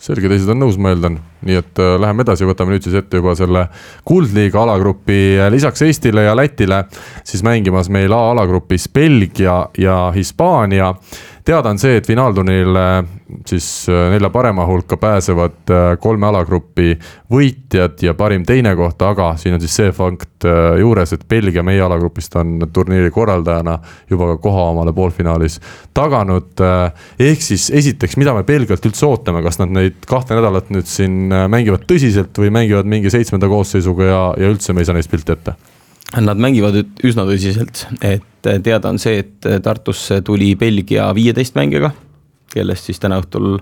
selge, 0.02 0.30
teised 0.32 0.50
on 0.50 0.64
nõus, 0.64 0.80
ma 0.82 0.94
eeldan, 0.94 1.20
nii 1.46 1.58
et 1.60 1.82
äh, 1.82 1.96
läheme 2.02 2.26
edasi, 2.26 2.48
võtame 2.50 2.74
nüüd 2.74 2.86
siis 2.86 2.98
ette 2.98 3.22
juba 3.22 3.36
selle 3.38 3.68
kuldliiga 4.08 4.64
alagrupi, 4.64 5.22
lisaks 5.54 5.86
Eestile 5.86 6.26
ja 6.26 6.36
Lätile 6.38 6.84
siis 7.24 7.44
mängimas 7.46 7.92
meil 7.94 8.14
A-alagrupis 8.18 8.90
Belgia 8.94 9.64
ja 9.78 10.04
Hispaania 10.16 10.94
teada 11.46 11.70
on 11.70 11.80
see, 11.82 11.98
et 11.98 12.08
finaalturniiril 12.08 12.78
siis 13.48 13.68
äh, 13.90 14.10
nelja 14.12 14.30
parema 14.30 14.66
hulka 14.66 14.98
pääsevad 14.98 15.72
äh, 15.72 15.98
kolme 16.00 16.28
alagrupi 16.28 16.94
võitjad 17.32 18.02
ja 18.06 18.14
parim 18.18 18.46
teine 18.48 18.74
koht, 18.76 19.02
aga 19.02 19.32
siin 19.40 19.56
on 19.56 19.64
siis 19.64 19.76
see 19.80 19.92
fakt 19.96 20.46
äh, 20.48 20.78
juures, 20.82 21.14
et 21.16 21.26
Belgia 21.30 21.64
meie 21.64 21.82
alagrupist 21.82 22.36
on 22.40 22.68
turniiri 22.74 23.12
korraldajana 23.12 23.78
juba 24.10 24.32
ka 24.34 24.38
koha 24.44 24.68
omale 24.74 24.94
poolfinaalis 24.94 25.60
taganud. 25.94 26.62
ehk 27.20 27.42
siis 27.44 27.70
esiteks, 27.70 28.18
mida 28.18 28.34
me 28.36 28.44
Belgialt 28.48 28.86
üldse 28.86 29.06
ootame, 29.08 29.44
kas 29.44 29.60
nad 29.60 29.72
neid 29.74 30.02
kahte 30.08 30.36
nädalat 30.38 30.72
nüüd 30.74 30.90
siin 30.90 31.32
mängivad 31.52 31.86
tõsiselt 31.90 32.38
või 32.38 32.52
mängivad 32.54 32.90
mingi 32.90 33.12
seitsmenda 33.12 33.50
koosseisuga 33.52 34.10
ja, 34.10 34.24
ja 34.38 34.52
üldse 34.52 34.74
me 34.74 34.84
ei 34.84 34.90
saa 34.90 34.98
neist 34.98 35.12
pilti 35.12 35.36
ette? 35.36 35.56
Nad 36.22 36.40
mängivad 36.44 36.76
üsna 37.08 37.24
tõsiselt, 37.24 37.86
et 38.04 38.26
teada 38.64 38.90
on 38.90 39.00
see, 39.00 39.22
et 39.24 39.50
Tartusse 39.64 40.22
tuli 40.26 40.56
Belgia 40.56 41.10
viieteist 41.16 41.56
mängijaga, 41.58 41.92
kellest 42.52 42.90
siis 42.90 43.00
täna 43.00 43.22
õhtul 43.22 43.60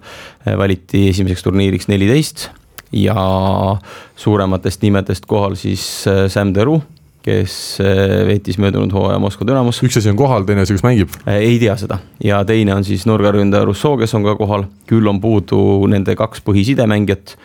valiti 0.58 1.08
esimeseks 1.12 1.46
turniiriks 1.46 1.90
neliteist 1.92 2.48
ja 2.96 3.18
suurematest 4.18 4.82
nimedest 4.82 5.28
kohal 5.30 5.58
siis 5.60 5.84
Sam 6.06 6.54
Deru, 6.56 6.80
kes 7.26 7.54
veetis 8.26 8.58
möödunud 8.58 8.94
hooaja 8.96 9.20
Moskva 9.22 9.46
Dünamos. 9.46 9.82
üks 9.84 10.00
asi 10.00 10.10
on 10.10 10.18
kohal, 10.18 10.48
teine 10.48 10.64
asi, 10.66 10.74
kas 10.74 10.86
mängib? 10.88 11.14
ei 11.30 11.60
tea 11.62 11.76
seda 11.78 12.00
ja 12.24 12.42
teine 12.48 12.74
on 12.74 12.88
siis 12.88 13.06
nurgaründaja 13.06 13.68
Rousseau, 13.68 13.98
kes 14.00 14.16
on 14.18 14.26
ka 14.26 14.36
kohal, 14.40 14.66
küll 14.90 15.08
on 15.08 15.22
puudu 15.22 15.62
nende 15.92 16.16
kaks 16.18 16.42
põhisidemängijat, 16.48 17.36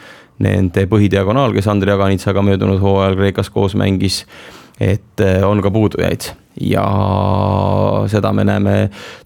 nende 0.45 0.87
põhidiagonaal, 0.91 1.53
kes 1.55 1.69
Andrei 1.69 1.95
Aganitsaga 1.95 2.43
möödunud 2.43 2.81
hooajal 2.81 3.19
Kreekas 3.19 3.51
koos 3.53 3.77
mängis 3.79 4.23
et 4.81 5.23
on 5.47 5.63
ka 5.63 5.71
puudujaid 5.71 6.33
ja 6.61 6.87
seda 8.11 8.33
me 8.33 8.45
näeme 8.47 8.75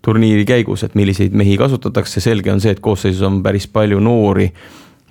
turniiri 0.03 0.45
käigus, 0.49 0.85
et 0.85 0.95
milliseid 0.99 1.37
mehi 1.37 1.57
kasutatakse, 1.61 2.21
selge 2.25 2.53
on 2.53 2.61
see, 2.65 2.75
et 2.77 2.85
koosseisus 2.85 3.23
on 3.27 3.43
päris 3.45 3.69
palju 3.71 4.01
noori 4.01 4.49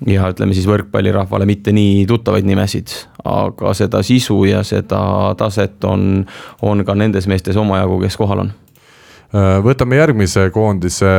ja 0.07 0.29
ütleme 0.29 0.53
siis 0.53 0.67
võrkpallirahvale 0.69 1.47
mitte 1.49 1.73
nii 1.73 2.05
tuttavaid 2.09 2.45
nimesid, 2.45 2.93
aga 3.25 3.73
seda 3.77 4.03
sisu 4.05 4.43
ja 4.49 4.63
seda 4.65 5.01
taset 5.37 5.83
on, 5.89 6.23
on 6.61 6.85
ka 6.85 6.95
nendes 6.95 7.27
meestes 7.29 7.57
omajagu, 7.57 7.99
kes 8.05 8.17
kohal 8.17 8.45
on 8.45 8.55
Äh, 9.35 9.57
võtame 9.59 9.97
järgmise 9.97 10.45
koondise 10.55 11.09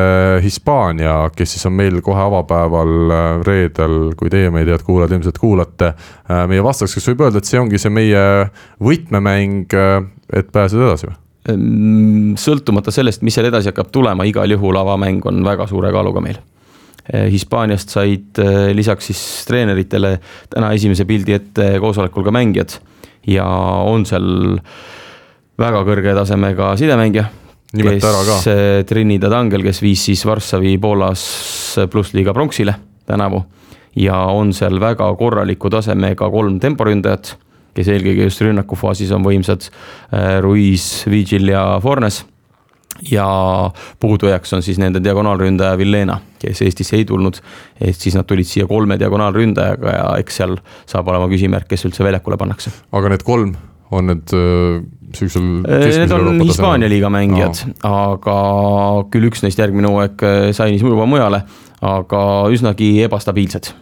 Hispaania, 0.40 1.26
kes 1.36 1.50
siis 1.52 1.66
on 1.68 1.74
meil 1.76 1.98
kohe 2.04 2.22
avapäeval 2.22 2.92
äh, 3.12 3.26
reedel, 3.44 3.96
kui 4.16 4.32
teie 4.32 4.48
meid, 4.54 4.70
head 4.72 4.84
kuulajad, 4.86 5.12
ilmselt 5.18 5.40
kuulate. 5.42 5.90
Äh, 6.24 6.46
meie 6.48 6.64
vastaseks 6.64 7.10
võib 7.10 7.26
öelda, 7.26 7.42
et 7.42 7.50
see 7.50 7.60
ongi 7.60 7.80
see 7.82 7.92
meie 7.92 8.22
võtmemäng, 8.80 9.76
et 10.32 10.52
pääseda 10.52 10.90
edasi 10.90 11.08
või? 11.08 11.16
Sõltumata 12.36 12.92
sellest, 12.92 13.22
mis 13.24 13.38
seal 13.38 13.48
edasi 13.48 13.70
hakkab 13.70 13.88
tulema, 13.94 14.26
igal 14.28 14.50
juhul 14.52 14.76
avamäng 14.76 15.24
on 15.30 15.40
väga 15.46 15.64
suure 15.70 15.92
kaaluga 15.94 16.20
meil. 16.20 16.42
Hispaaniast 17.08 17.94
said 17.94 18.36
lisaks 18.76 19.08
siis 19.08 19.22
treeneritele 19.48 20.10
täna 20.52 20.74
esimese 20.76 21.06
pildi 21.08 21.38
ette 21.38 21.70
koosolekul 21.80 22.26
ka 22.26 22.34
mängijad 22.36 22.74
ja 23.32 23.46
on 23.88 24.04
seal 24.08 24.58
väga 25.58 25.84
kõrge 25.88 26.12
tasemega 26.18 26.74
sidemängija 26.76 27.24
ka. 28.24 28.36
Eh, 28.50 28.84
Trinidad 28.88 29.32
Angel, 29.32 29.62
kes 29.62 29.82
viis 29.82 30.04
siis 30.08 30.24
Varssavi 30.26 30.78
Poolas 30.80 31.22
plussliiga 31.90 32.32
pronksile 32.32 32.74
tänavu 33.06 33.42
ja 33.96 34.16
on 34.32 34.52
seal 34.56 34.80
väga 34.80 35.08
korraliku 35.18 35.70
tasemega 35.70 36.30
kolm 36.30 36.58
temporündajat, 36.60 37.34
kes 37.78 37.92
eelkõige 37.94 38.26
just 38.26 38.42
rünnakufaasis 38.42 39.14
on 39.14 39.22
võimsad. 39.26 39.70
Eh, 40.10 40.34
Ruiz, 40.42 41.06
Vigil 41.10 41.52
ja 41.52 41.64
Fornes 41.82 42.24
ja 43.10 43.70
puudujääks 44.00 44.52
on 44.56 44.62
siis 44.66 44.78
nende 44.82 44.98
diagonaalründaja 45.04 45.78
Villena, 45.78 46.18
kes 46.42 46.62
Eestisse 46.66 46.96
ei 46.98 47.04
tulnud. 47.04 47.38
ehk 47.80 47.94
siis 47.94 48.16
nad 48.18 48.26
tulid 48.26 48.46
siia 48.48 48.66
kolme 48.66 48.98
diagonaalründajaga 48.98 49.94
ja 49.94 50.06
eks 50.18 50.40
seal 50.40 50.56
saab 50.86 51.08
olema 51.08 51.28
küsimärk, 51.30 51.68
kes 51.70 51.86
üldse 51.86 52.04
väljakule 52.04 52.36
pannakse. 52.36 52.72
aga 52.92 53.14
need 53.14 53.22
kolm 53.22 53.54
on 53.90 54.10
need 54.10 54.34
äh, 54.34 54.82
sihukesel 55.14 56.00
Need 56.02 56.12
on 56.12 56.42
Hispaania 56.42 56.90
liiga 56.90 57.10
mängijad, 57.12 57.62
aga 57.86 58.38
küll 59.12 59.30
üks 59.30 59.46
neist 59.46 59.62
järgmine 59.62 59.92
hooaeg 59.92 60.26
äh, 60.26 60.38
sainis 60.56 60.82
juba 60.82 61.06
mujale, 61.06 61.44
aga 61.80 62.22
üsnagi 62.50 62.96
ebastabiilsed 63.06 63.72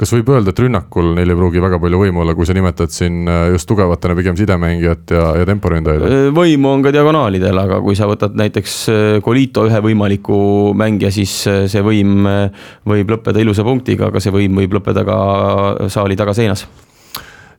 kas 0.00 0.12
võib 0.14 0.30
öelda, 0.34 0.52
et 0.52 0.62
rünnakul 0.64 1.12
neil 1.16 1.32
ei 1.32 1.38
pruugi 1.38 1.62
väga 1.62 1.80
palju 1.82 2.02
võimu 2.04 2.22
olla, 2.24 2.34
kui 2.38 2.48
sa 2.48 2.56
nimetad 2.56 2.94
siin 2.94 3.26
äh, 3.30 3.46
just 3.54 3.68
tugevatena 3.70 4.16
pigem 4.18 4.38
sidemängijat 4.38 5.14
ja, 5.16 5.24
ja 5.40 5.48
temporündajaid? 5.48 6.30
võimu 6.36 6.72
on 6.72 6.86
ka 6.86 6.94
diagonaalidel, 6.94 7.62
aga 7.64 7.80
kui 7.84 7.98
sa 7.98 8.08
võtad 8.10 8.36
näiteks 8.38 8.78
Colito 9.24 9.66
ühe 9.68 9.82
võimaliku 9.84 10.38
mängija, 10.78 11.12
siis 11.14 11.34
see 11.44 11.84
võim 11.84 12.24
võib 12.88 13.16
lõppeda 13.16 13.42
ilusa 13.42 13.66
punktiga, 13.66 14.08
aga 14.12 14.22
see 14.22 14.34
võim 14.34 14.62
võib 14.62 14.78
lõppeda 14.78 15.04
ka 15.08 15.18
saali 15.92 16.18
tagaseinas. 16.18 16.66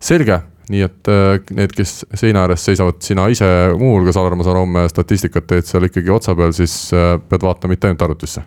selge 0.04 0.42
nii 0.72 0.84
et 0.86 1.12
äh, 1.12 1.40
need, 1.58 1.74
kes 1.76 2.04
seina 2.18 2.46
ääres 2.46 2.64
seisavad, 2.66 3.00
sina 3.04 3.28
ise 3.32 3.48
muuhulgas, 3.80 4.18
Alar, 4.20 4.38
ma 4.40 4.46
saan 4.48 4.62
homme 4.62 4.86
statistikat 4.92 5.48
teed 5.50 5.68
seal 5.68 5.88
ikkagi 5.90 6.14
otsa 6.14 6.36
peal, 6.40 6.54
siis 6.56 6.76
äh, 6.96 7.16
pead 7.30 7.44
vaatama 7.44 7.74
mitte 7.74 7.90
ainult 7.90 8.06
arvutisse. 8.08 8.46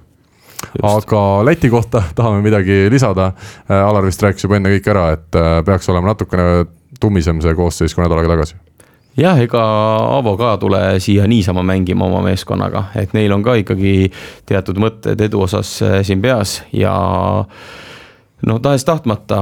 Aga 0.82 1.22
Läti 1.46 1.70
kohta 1.72 2.02
tahame 2.18 2.42
midagi 2.44 2.86
lisada. 2.90 3.32
Äh, 3.70 3.80
Alar 3.80 4.06
vist 4.06 4.22
rääkis 4.22 4.46
juba 4.46 4.60
enne 4.60 4.72
kõik 4.76 4.90
ära, 4.92 5.10
et 5.16 5.42
peaks 5.66 5.88
olema 5.92 6.12
natukene 6.12 6.66
tummisem 7.00 7.42
see 7.44 7.54
koosseis 7.54 7.94
kui 7.94 8.04
nädal 8.04 8.22
aega 8.22 8.36
tagasi 8.36 8.56
jah, 9.16 9.38
ega 9.40 9.62
Avo 10.18 10.36
ka 10.36 10.56
tule 10.60 10.80
siia 11.02 11.26
niisama 11.28 11.64
mängima 11.66 12.06
oma 12.06 12.22
meeskonnaga, 12.24 12.90
et 12.96 13.14
neil 13.16 13.32
on 13.32 13.44
ka 13.44 13.56
ikkagi 13.62 14.10
teatud 14.48 14.80
mõtted 14.80 15.20
edu 15.28 15.42
osas 15.46 15.72
siin 16.06 16.22
peas 16.24 16.60
ja 16.76 16.94
no 18.46 18.58
tahes-tahtmata 18.62 19.40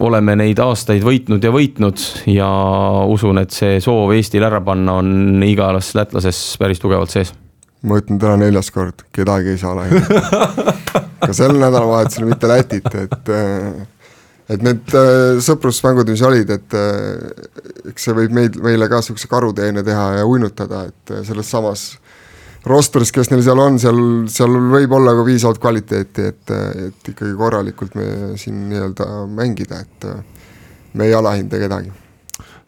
oleme 0.00 0.36
neid 0.40 0.60
aastaid 0.64 1.04
võitnud 1.04 1.44
ja 1.44 1.52
võitnud 1.54 2.04
ja 2.32 2.50
usun, 3.10 3.38
et 3.42 3.54
see 3.54 3.78
soov 3.84 4.14
Eestil 4.16 4.46
ära 4.46 4.62
panna 4.64 4.98
on 5.02 5.42
igas 5.46 5.92
lätlases 5.98 6.40
päris 6.60 6.80
tugevalt 6.82 7.12
sees. 7.12 7.34
Ma 7.84 8.00
ütlen 8.00 8.20
täna 8.20 8.38
neljas 8.40 8.70
kord, 8.74 9.04
kedagi 9.14 9.54
ei 9.54 9.60
saa 9.60 9.74
lahendada 9.76 10.74
ka 11.24 11.32
sel 11.36 11.56
nädalavahetusel 11.58 12.28
mitte 12.28 12.48
Lätit, 12.48 12.88
et 13.00 13.34
et 14.52 14.64
need 14.64 14.92
äh, 14.92 15.38
sõprusmängud, 15.44 16.10
mis 16.12 16.22
olid, 16.24 16.50
et 16.52 16.76
äh, 16.76 17.88
eks 17.92 18.08
see 18.08 18.16
võib 18.16 18.34
meid, 18.36 18.58
meile 18.60 18.90
ka 18.92 19.00
niisuguse 19.00 19.30
karuteene 19.30 19.84
teha 19.86 20.10
ja 20.18 20.26
uinutada, 20.28 20.84
et 20.90 21.14
äh, 21.14 21.22
selles 21.24 21.48
samas 21.48 21.86
rostris, 22.68 23.12
kes 23.12 23.32
neil 23.32 23.44
seal 23.44 23.60
on, 23.60 23.80
seal, 23.80 23.98
seal 24.32 24.52
võib 24.72 24.92
olla 24.96 25.16
ka 25.16 25.24
piisavalt 25.24 25.60
kvaliteeti, 25.64 26.28
et, 26.32 26.54
et 26.88 27.12
ikkagi 27.12 27.34
korralikult 27.40 27.96
me 27.96 28.06
siin 28.40 28.66
nii-öelda 28.70 29.10
mängida, 29.32 29.80
et 29.84 30.08
me 30.94 31.08
ei 31.08 31.16
alahinda 31.16 31.60
kedagi 31.60 32.03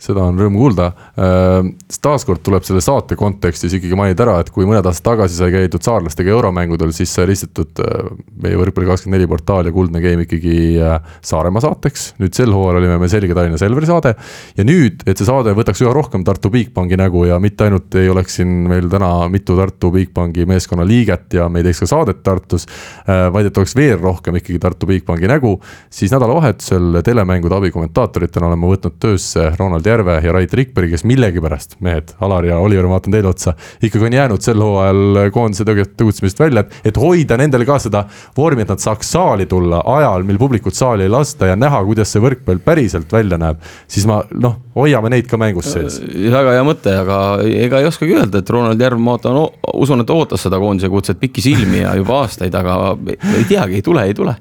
seda 0.01 0.27
on 0.29 0.39
rõõm 0.39 0.57
kuulda. 0.59 0.91
Äh, 1.17 1.71
taaskord 2.03 2.43
tuleb 2.45 2.65
selle 2.67 2.83
saate 2.85 3.17
kontekstis 3.19 3.77
ikkagi 3.79 3.97
mainida 3.99 4.27
ära, 4.27 4.39
et 4.43 4.51
kui 4.55 4.67
mõned 4.69 4.85
aastad 4.85 5.07
tagasi 5.13 5.39
sai 5.39 5.53
käidud 5.55 5.85
saarlastega 5.85 6.33
euromängudel, 6.35 6.93
siis 6.97 7.13
sai 7.17 7.29
listitud 7.31 7.81
äh, 7.83 8.11
meie 8.43 8.59
Võrkpalli24 8.61 9.29
portaal 9.31 9.71
ja 9.71 9.75
Kuldne 9.75 10.03
Game 10.05 10.27
ikkagi 10.27 10.57
äh, 10.83 10.99
Saaremaa 11.25 11.65
saateks. 11.65 12.09
nüüd 12.21 12.37
sel 12.37 12.53
hooajal 12.53 12.81
olime 12.83 12.99
me 13.01 13.09
selge 13.13 13.35
Tallinna 13.37 13.61
Selveri 13.61 13.89
saade 13.89 14.15
ja 14.57 14.67
nüüd, 14.67 15.05
et 15.09 15.17
see 15.17 15.29
saade 15.29 15.55
võtaks 15.57 15.83
üha 15.85 15.95
rohkem 15.97 16.25
Tartu 16.27 16.53
Bigbanki 16.53 16.99
nägu 17.01 17.25
ja 17.29 17.41
mitte 17.43 17.67
ainult 17.67 17.95
ei 17.97 18.11
oleks 18.13 18.39
siin 18.41 18.53
meil 18.69 18.91
täna 18.93 19.11
mitu 19.33 19.57
Tartu 19.59 19.91
Bigbanki 19.95 20.47
meeskonna 20.49 20.85
liiget 20.87 21.39
ja 21.39 21.49
me 21.53 21.63
ei 21.63 21.69
teeks 21.69 21.83
ka 21.85 21.91
saadet 21.91 22.23
Tartus, 22.27 22.67
vaid 23.07 23.49
et 23.49 23.59
oleks 23.59 23.77
veel 23.79 23.99
rohkem 24.03 24.39
ikkagi 24.41 24.59
Tartu 24.63 24.89
Bigbanki 24.89 25.29
nägu, 25.31 25.57
siis 25.93 26.13
nädalavahetusel 26.15 27.01
telemängude 27.07 27.59
abikommentaatoritena 27.59 28.51
olen 28.51 28.61
ma 28.61 28.71
võtnud 28.73 28.99
töösse 29.03 29.49
Ronald 29.57 29.86
Järve 29.87 30.07
Järve 30.07 30.27
ja 30.27 30.33
Rait 30.33 30.55
Rikberg, 30.55 30.91
kes 30.93 31.05
millegipärast, 31.09 31.77
mehed, 31.85 32.13
Alar 32.21 32.47
ja 32.47 32.59
Oliver, 32.63 32.87
ma 32.87 32.97
vaatan 32.97 33.15
teile 33.15 33.31
otsa, 33.31 33.55
ikkagi 33.83 34.09
on 34.09 34.17
jäänud 34.17 34.45
sel 34.45 34.63
hooajal 34.63 35.31
koondise 35.35 35.67
tegutsemisest 35.67 36.41
välja, 36.41 36.65
et, 36.65 36.77
et 36.91 37.01
hoida 37.01 37.39
nendele 37.41 37.67
ka 37.69 37.79
seda 37.83 38.05
vormi, 38.37 38.65
et 38.65 38.73
nad 38.73 38.83
saaks 38.83 39.11
saali 39.17 39.49
tulla 39.51 39.83
ajal, 39.97 40.27
mil 40.29 40.39
publikut 40.41 40.77
saali 40.77 41.07
ei 41.07 41.13
lasta 41.13 41.51
ja 41.51 41.59
näha, 41.59 41.83
kuidas 41.89 42.13
see 42.13 42.23
võrkpall 42.23 42.63
päriselt 42.65 43.13
välja 43.13 43.39
näeb, 43.41 43.63
siis 43.91 44.07
ma 44.09 44.21
noh, 44.35 44.59
hoiame 44.77 45.13
neid 45.13 45.31
ka 45.31 45.41
mängus 45.41 45.73
sees. 45.75 46.01
Äh, 46.03 46.29
väga 46.35 46.57
hea 46.57 46.67
mõte, 46.67 46.97
aga 47.03 47.21
ega 47.67 47.83
ei 47.83 47.91
oskagi 47.91 48.19
öelda, 48.19 48.43
et 48.43 48.53
Ronald 48.53 48.83
Järv, 48.83 49.01
ma 49.03 49.17
ootan, 49.17 49.41
usun, 49.75 50.05
et 50.05 50.13
ootas 50.13 50.47
seda 50.47 50.61
koondise 50.63 50.91
kutset 50.93 51.21
pikisilmi 51.23 51.83
ja 51.85 51.97
juba 51.99 52.23
aastaid, 52.25 52.55
aga 52.55 52.97
ei 53.37 53.49
teagi, 53.49 53.81
ei 53.81 53.87
tule, 53.87 54.07
ei 54.07 54.17
tule 54.17 54.37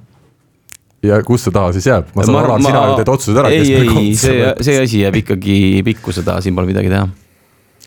ja 1.08 1.22
kus 1.26 1.48
see 1.48 1.56
taha 1.56 1.72
siis 1.76 1.88
jääb? 1.90 2.12
ma 2.16 2.26
saan 2.28 2.42
aru, 2.42 2.60
sina 2.66 2.84
ju 2.90 3.00
teed 3.00 3.14
otsused 3.16 3.40
ära. 3.42 3.54
ei, 3.54 3.74
ei, 3.80 4.12
see, 4.20 4.52
see 4.66 4.78
asi 4.82 5.02
jääb 5.06 5.22
ikkagi 5.24 5.58
pikkuse 5.86 6.26
taha, 6.26 6.44
siin 6.46 6.56
pole 6.58 6.70
midagi 6.70 6.92
teha. 6.92 7.08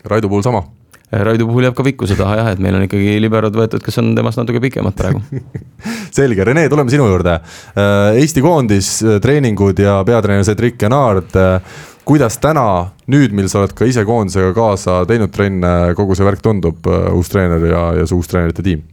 Raido 0.09 0.31
puhul 0.31 0.45
sama? 0.47 0.65
Raido 1.09 1.47
puhul 1.49 1.65
jääb 1.65 1.77
ka 1.77 1.85
pikkuse 1.87 2.19
taha 2.19 2.35
jah, 2.37 2.51
et 2.53 2.59
meil 2.61 2.77
on 2.77 2.85
ikkagi 2.85 3.17
liberod 3.23 3.55
võetud, 3.57 3.81
kes 3.85 3.97
on 4.03 4.11
temast 4.17 4.41
natuke 4.41 4.61
pikemad 4.61 4.97
praegu 4.97 5.23
selge, 6.19 6.45
Rene, 6.45 6.67
tuleme 6.69 6.93
sinu 6.93 7.07
juurde. 7.09 7.39
Äh, 7.73 8.19
Eesti 8.21 8.45
koondis, 8.45 8.99
äh, 9.05 9.17
treeningud 9.25 9.81
ja 9.81 10.03
peatreener 10.05 10.45
Cedric 10.45 10.85
Enard. 10.85 11.33
Äh, 11.37 11.81
kuidas 12.09 12.37
täna, 12.41 12.67
nüüd, 13.13 13.33
mil 13.37 13.49
sa 13.53 13.63
oled 13.63 13.73
ka 13.77 13.89
ise 13.89 14.05
koondisega 14.09 14.53
kaasa 14.57 15.01
teinud 15.09 15.33
trenne, 15.33 15.73
kogu 15.97 16.17
see 16.17 16.29
värk 16.29 16.45
tundub, 16.45 16.89
uus 16.89 17.33
treener 17.33 17.65
ja, 17.69 17.83
ja 18.01 18.07
see 18.09 18.17
uus 18.17 18.31
treenerite 18.31 18.65
tiim? 18.65 18.85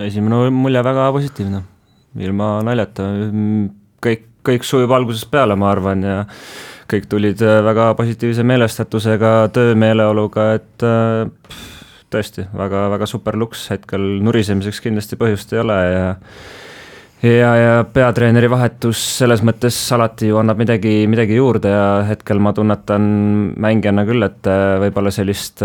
esimene 0.00 0.48
mulje 0.52 0.80
väga 0.84 1.10
positiivne 1.12 1.58
ilma 2.20 2.58
naljata, 2.66 3.08
kõik, 4.02 4.26
kõik 4.44 4.66
sujub 4.66 4.92
algusest 4.92 5.30
peale, 5.32 5.56
ma 5.56 5.70
arvan, 5.72 6.02
ja 6.04 6.18
kõik 6.92 7.08
tulid 7.10 7.42
äh, 7.44 7.60
väga 7.64 7.92
positiivse 7.98 8.44
meelestatusega, 8.46 9.32
töömeeleoluga, 9.54 10.48
et 10.58 10.86
äh, 10.86 11.60
tõesti 12.12 12.46
väga, 12.56 12.88
väga 12.92 13.08
super 13.08 13.38
luks, 13.40 13.68
hetkel 13.72 14.02
nurisemiseks 14.24 14.82
kindlasti 14.84 15.18
põhjust 15.20 15.54
ei 15.54 15.62
ole 15.62 15.78
ja 15.80 16.04
ja, 17.22 17.50
ja 17.56 17.74
peatreeneri 17.86 18.50
vahetus 18.50 19.00
selles 19.20 19.44
mõttes 19.46 19.76
alati 19.94 20.32
ju 20.32 20.40
annab 20.40 20.58
midagi, 20.58 21.06
midagi 21.08 21.38
juurde 21.38 21.70
ja 21.70 21.86
hetkel 22.08 22.42
ma 22.42 22.52
tunnetan 22.56 23.04
mängijana 23.62 24.04
küll, 24.08 24.26
et 24.26 24.50
äh, 24.50 24.76
võib-olla 24.82 25.14
sellist 25.14 25.62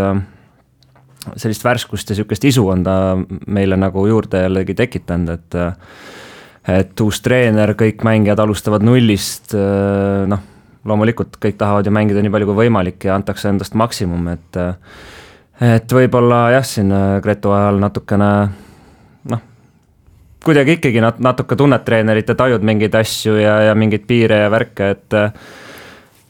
sellist 1.36 1.66
värskust 1.66 2.12
ja 2.12 2.16
sihukest 2.16 2.46
isu 2.48 2.64
on 2.72 2.86
ta 2.86 2.94
meile 3.52 3.76
nagu 3.76 4.06
juurde 4.08 4.46
jällegi 4.46 4.78
tekitanud, 4.78 5.34
et 5.34 5.58
et 6.68 7.02
uus 7.02 7.22
treener, 7.24 7.74
kõik 7.80 8.04
mängijad 8.08 8.40
alustavad 8.44 8.84
nullist, 8.86 9.54
äh, 9.56 10.26
noh, 10.30 10.44
loomulikult 10.88 11.40
kõik 11.44 11.58
tahavad 11.60 11.88
ju 11.88 11.94
mängida 11.96 12.24
nii 12.24 12.32
palju 12.34 12.50
kui 12.50 12.60
võimalik 12.64 13.08
ja 13.08 13.16
antakse 13.16 13.50
endast 13.52 13.78
maksimum, 13.78 14.28
et 14.36 14.60
et 15.64 15.94
võib-olla 15.94 16.48
jah, 16.54 16.66
siin 16.68 16.92
äh, 16.94 17.18
Gretu 17.24 17.52
ajal 17.56 17.80
natukene 17.82 18.30
noh, 19.32 19.42
kuidagi 20.46 20.78
ikkagi 20.78 21.02
nat-, 21.04 21.24
natuke 21.24 21.58
tunned 21.58 21.84
treenerit 21.88 22.30
ja 22.30 22.38
tajud 22.38 22.66
mingeid 22.68 22.96
asju 23.00 23.40
ja, 23.42 23.58
ja 23.70 23.76
mingeid 23.76 24.06
piire 24.10 24.44
ja 24.46 24.54
värke, 24.54 24.92
et 24.96 25.18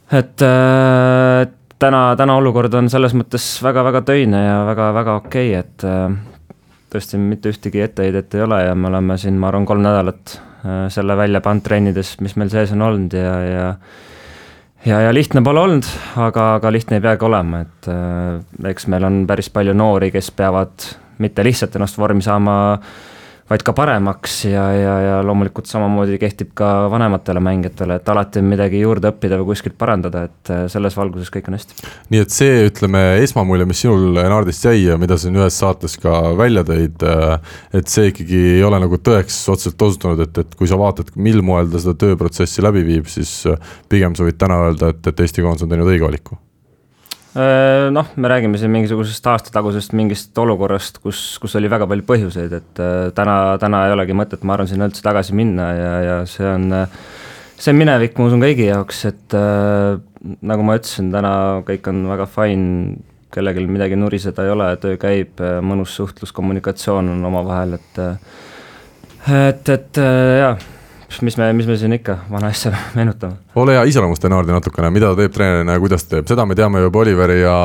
et 0.07 0.47
äh, 0.47 1.43
täna, 1.79 2.01
täna 2.17 2.39
olukord 2.39 2.73
on 2.79 2.89
selles 2.89 3.13
mõttes 3.17 3.45
väga-väga 3.65 4.05
töine 4.07 4.45
ja 4.45 4.57
väga-väga 4.69 5.19
okei 5.25 5.51
okay,, 5.51 5.65
et 5.65 6.36
tõesti 6.97 7.21
mitte 7.21 7.53
ühtegi 7.53 7.85
etteheidet 7.85 8.35
ei 8.35 8.43
ole 8.45 8.61
ja 8.65 8.75
me 8.75 8.91
oleme 8.91 9.17
siin, 9.21 9.37
ma 9.39 9.51
arvan, 9.51 9.65
kolm 9.69 9.85
nädalat 9.85 10.37
äh, 10.37 10.85
selle 10.93 11.17
välja 11.17 11.41
pannud 11.45 11.65
trennides, 11.65 12.17
mis 12.25 12.37
meil 12.39 12.51
sees 12.53 12.73
on 12.75 12.85
olnud 12.89 13.17
ja, 13.17 13.33
ja 13.45 13.67
ja, 14.85 15.01
ja 15.07 15.13
lihtne 15.13 15.41
pole 15.45 15.63
olnud, 15.63 15.87
aga, 16.21 16.53
aga 16.59 16.71
lihtne 16.73 16.99
ei 16.99 17.05
peagi 17.05 17.25
olema, 17.27 17.65
et 17.65 17.91
äh, 17.91 18.71
eks 18.71 18.89
meil 18.91 19.07
on 19.07 19.21
päris 19.29 19.51
palju 19.53 19.77
noori, 19.77 20.11
kes 20.13 20.31
peavad 20.37 20.89
mitte 21.23 21.45
lihtsalt 21.45 21.75
ennast 21.79 21.97
vormi 21.97 22.25
saama 22.25 22.57
äh, 22.73 22.89
vaid 23.49 23.63
ka 23.63 23.73
paremaks 23.75 24.37
ja, 24.49 24.63
ja, 24.75 24.93
ja 25.01 25.17
loomulikult 25.25 25.69
samamoodi 25.69 26.17
kehtib 26.19 26.51
ka 26.57 26.69
vanematele 26.91 27.41
mängijatele, 27.43 27.99
et 27.99 28.09
alati 28.11 28.41
on 28.43 28.49
midagi 28.51 28.81
juurde 28.81 29.11
õppida 29.13 29.39
või 29.39 29.51
kuskilt 29.53 29.77
parandada, 29.79 30.25
et 30.27 30.51
äh, 30.53 30.63
selles 30.71 30.97
valguses 30.97 31.31
kõik 31.33 31.47
on 31.51 31.57
hästi. 31.57 31.77
nii 32.13 32.23
et 32.23 32.35
see, 32.35 32.65
ütleme, 32.67 33.03
esmamulje, 33.23 33.67
mis 33.69 33.83
sinul 33.85 34.17
Nardist 34.17 34.67
jäi 34.67 34.81
ja 34.83 34.97
mida 34.99 35.17
sa 35.17 35.27
siin 35.27 35.39
ühes 35.39 35.59
saates 35.63 35.95
ka 36.01 36.15
välja 36.39 36.65
tõid, 36.67 37.05
äh, 37.07 37.53
et 37.79 37.91
see 37.91 38.11
ikkagi 38.11 38.41
ei 38.57 38.65
ole 38.67 38.81
nagu 38.83 38.99
tõeks 38.99 39.39
otseselt 39.53 39.87
osutunud, 39.89 40.25
et, 40.27 40.43
et 40.43 40.59
kui 40.59 40.67
sa 40.69 40.79
vaatad, 40.79 41.13
mil 41.15 41.39
moel 41.45 41.71
ta 41.71 41.81
seda 41.83 41.95
tööprotsessi 42.03 42.65
läbi 42.65 42.83
viib, 42.87 43.07
siis 43.11 43.39
äh, 43.47 43.59
pigem 43.89 44.17
sa 44.17 44.27
võid 44.27 44.39
täna 44.41 44.59
öelda, 44.67 44.91
et, 44.91 45.07
et 45.07 45.25
Eesti 45.27 45.45
koondis 45.45 45.67
on 45.67 45.71
teinud 45.71 45.87
õige 45.87 46.07
valiku 46.07 46.41
noh, 47.93 48.11
me 48.15 48.29
räägime 48.31 48.57
siin 48.57 48.71
mingisugusest 48.73 49.27
aastatagusest 49.31 49.93
mingist 49.97 50.37
olukorrast, 50.37 50.99
kus, 51.03 51.21
kus 51.41 51.55
oli 51.59 51.69
väga 51.71 51.87
palju 51.89 52.05
põhjuseid, 52.07 52.53
et 52.59 52.81
äh, 52.83 53.09
täna, 53.17 53.57
täna 53.61 53.85
ei 53.87 53.95
olegi 53.95 54.15
mõtet, 54.17 54.45
ma 54.47 54.55
arvan, 54.55 54.69
sinna 54.69 54.87
üldse 54.89 55.03
tagasi 55.05 55.35
minna 55.37 55.67
ja, 55.75 55.91
ja 56.05 56.15
see 56.29 56.47
on, 56.49 56.71
see 57.57 57.73
on 57.73 57.79
minevik, 57.81 58.17
ma 58.17 58.29
usun, 58.29 58.43
kõigi 58.45 58.69
jaoks, 58.69 59.03
et 59.11 59.37
äh, 59.37 59.99
nagu 60.49 60.65
ma 60.65 60.77
ütlesin, 60.79 61.11
täna 61.13 61.33
kõik 61.67 61.91
on 61.91 62.05
väga 62.09 62.29
fine, 62.31 62.97
kellelgi 63.33 63.67
midagi 63.69 63.99
nuriseda 63.99 64.47
ei 64.47 64.53
ole, 64.53 64.71
töö 64.81 64.97
käib, 65.01 65.43
mõnus 65.61 65.93
suhtlus, 65.99 66.31
kommunikatsioon 66.33 67.11
on 67.17 67.27
omavahel, 67.27 67.77
et 67.77 68.01
et, 69.27 69.69
et 69.75 69.99
jaa 70.39 70.55
mis 71.21 71.37
me, 71.39 71.47
mis 71.55 71.67
me 71.67 71.77
siin 71.79 71.95
ikka 71.95 72.17
vana 72.31 72.49
asja 72.51 72.73
meenutame. 72.97 73.37
ole 73.55 73.77
hea, 73.77 73.83
iseloomusta 73.91 74.29
Naardi 74.31 74.53
natukene, 74.55 74.89
mida 74.93 75.11
ta 75.13 75.21
teeb 75.21 75.35
treenerina 75.35 75.77
ja 75.77 75.81
kuidas 75.83 76.07
teeb, 76.09 76.27
seda 76.29 76.45
me 76.45 76.57
teame 76.57 76.81
juba 76.83 77.03
Oliveri 77.03 77.39
ja 77.41 77.55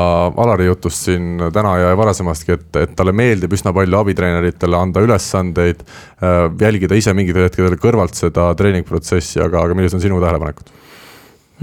Alari 0.45 0.69
jutust 0.69 1.09
siin 1.09 1.49
täna 1.53 1.75
ja 1.81 1.91
varasemastki, 1.99 2.57
et, 2.57 2.69
et 2.83 2.95
talle 2.97 3.15
meeldib 3.15 3.53
üsna 3.55 3.73
palju 3.75 3.99
abitreeneritele 3.99 4.79
anda 4.79 5.03
ülesandeid. 5.03 5.83
Äh, 6.23 6.45
jälgida 6.61 6.97
ise 6.97 7.13
mingitel 7.17 7.47
hetkedel 7.47 7.77
kõrvalt 7.81 8.17
seda 8.17 8.49
treeningprotsessi, 8.59 9.41
aga, 9.43 9.67
aga 9.67 9.77
millised 9.77 9.99
on 9.99 10.07
sinu 10.07 10.21
tähelepanekud? 10.23 10.71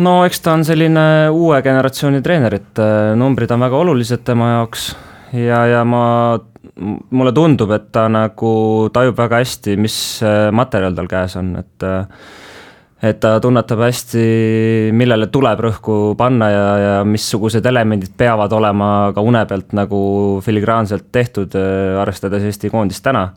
no 0.01 0.21
eks 0.25 0.41
ta 0.45 0.55
on 0.57 0.63
selline 0.65 1.05
uue 1.35 1.59
generatsiooni 1.65 2.23
treener, 2.25 2.61
et 2.61 2.81
äh, 2.81 3.13
numbrid 3.19 3.51
on 3.53 3.65
väga 3.67 3.81
olulised 3.85 4.25
tema 4.25 4.55
jaoks 4.55 4.93
ja, 5.37 5.65
ja 5.67 5.85
ma 5.85 6.05
mulle 6.81 7.33
tundub, 7.37 7.73
et 7.77 7.91
ta 7.93 8.07
nagu 8.13 8.53
tajub 8.93 9.19
väga 9.19 9.43
hästi, 9.43 9.77
mis 9.81 9.97
materjal 10.57 10.97
tal 10.97 11.11
käes 11.11 11.37
on, 11.41 11.53
et 11.61 11.91
et 13.01 13.17
ta 13.17 13.39
tunnetab 13.41 13.81
hästi, 13.81 14.23
millele 14.93 15.31
tuleb 15.33 15.63
rõhku 15.65 15.95
panna 16.21 16.51
ja, 16.53 16.67
ja 16.81 16.97
missugused 17.09 17.65
elemendid 17.65 18.13
peavad 18.17 18.53
olema 18.53 18.91
ka 19.17 19.25
une 19.25 19.41
pealt 19.49 19.73
nagu 19.77 20.01
filigraanselt 20.45 21.09
tehtud, 21.13 21.57
arvestades 22.03 22.45
Eesti 22.45 22.69
koondist 22.73 23.05
täna 23.05 23.31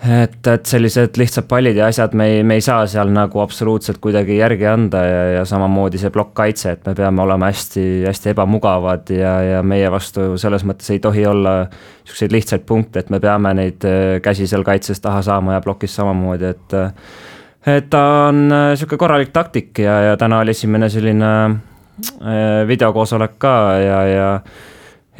et, 0.00 0.46
et 0.46 0.66
sellised 0.66 1.18
lihtsad 1.20 1.44
pallid 1.48 1.76
ja 1.76 1.90
asjad, 1.90 2.14
me 2.16 2.26
ei, 2.32 2.44
me 2.46 2.56
ei 2.56 2.64
saa 2.64 2.86
seal 2.88 3.10
nagu 3.12 3.42
absoluutselt 3.42 4.00
kuidagi 4.00 4.38
järgi 4.38 4.66
anda 4.66 5.02
ja, 5.04 5.22
ja 5.34 5.42
samamoodi 5.48 6.00
see 6.00 6.12
plokkkaitse, 6.14 6.72
et 6.76 6.86
me 6.88 6.94
peame 6.96 7.22
olema 7.22 7.50
hästi, 7.50 7.84
hästi 8.06 8.32
ebamugavad 8.32 9.12
ja, 9.12 9.34
ja 9.44 9.62
meie 9.62 9.90
vastu 9.92 10.32
selles 10.40 10.64
mõttes 10.68 10.88
ei 10.94 11.02
tohi 11.04 11.26
olla 11.28 11.54
niisuguseid 11.66 12.36
lihtsaid 12.36 12.64
punkte, 12.68 13.04
et 13.04 13.12
me 13.12 13.20
peame 13.20 13.52
neid 13.58 13.84
äh, 13.88 14.16
käsi 14.24 14.48
seal 14.48 14.64
kaitses 14.64 15.04
taha 15.04 15.20
saama 15.26 15.58
ja 15.58 15.64
plokis 15.64 15.94
samamoodi, 16.00 16.54
et 16.54 16.78
äh, 16.80 16.94
et 17.76 17.90
ta 17.92 18.04
on 18.30 18.46
sihuke 18.72 18.96
korralik 18.96 19.34
taktik 19.36 19.82
ja, 19.84 19.98
ja 20.08 20.16
täna 20.16 20.38
oli 20.40 20.54
esimene 20.56 20.88
selline 20.88 21.32
videokoosolek 22.66 23.34
ka 23.36 23.54
ja, 23.76 23.98
ja 24.08 24.28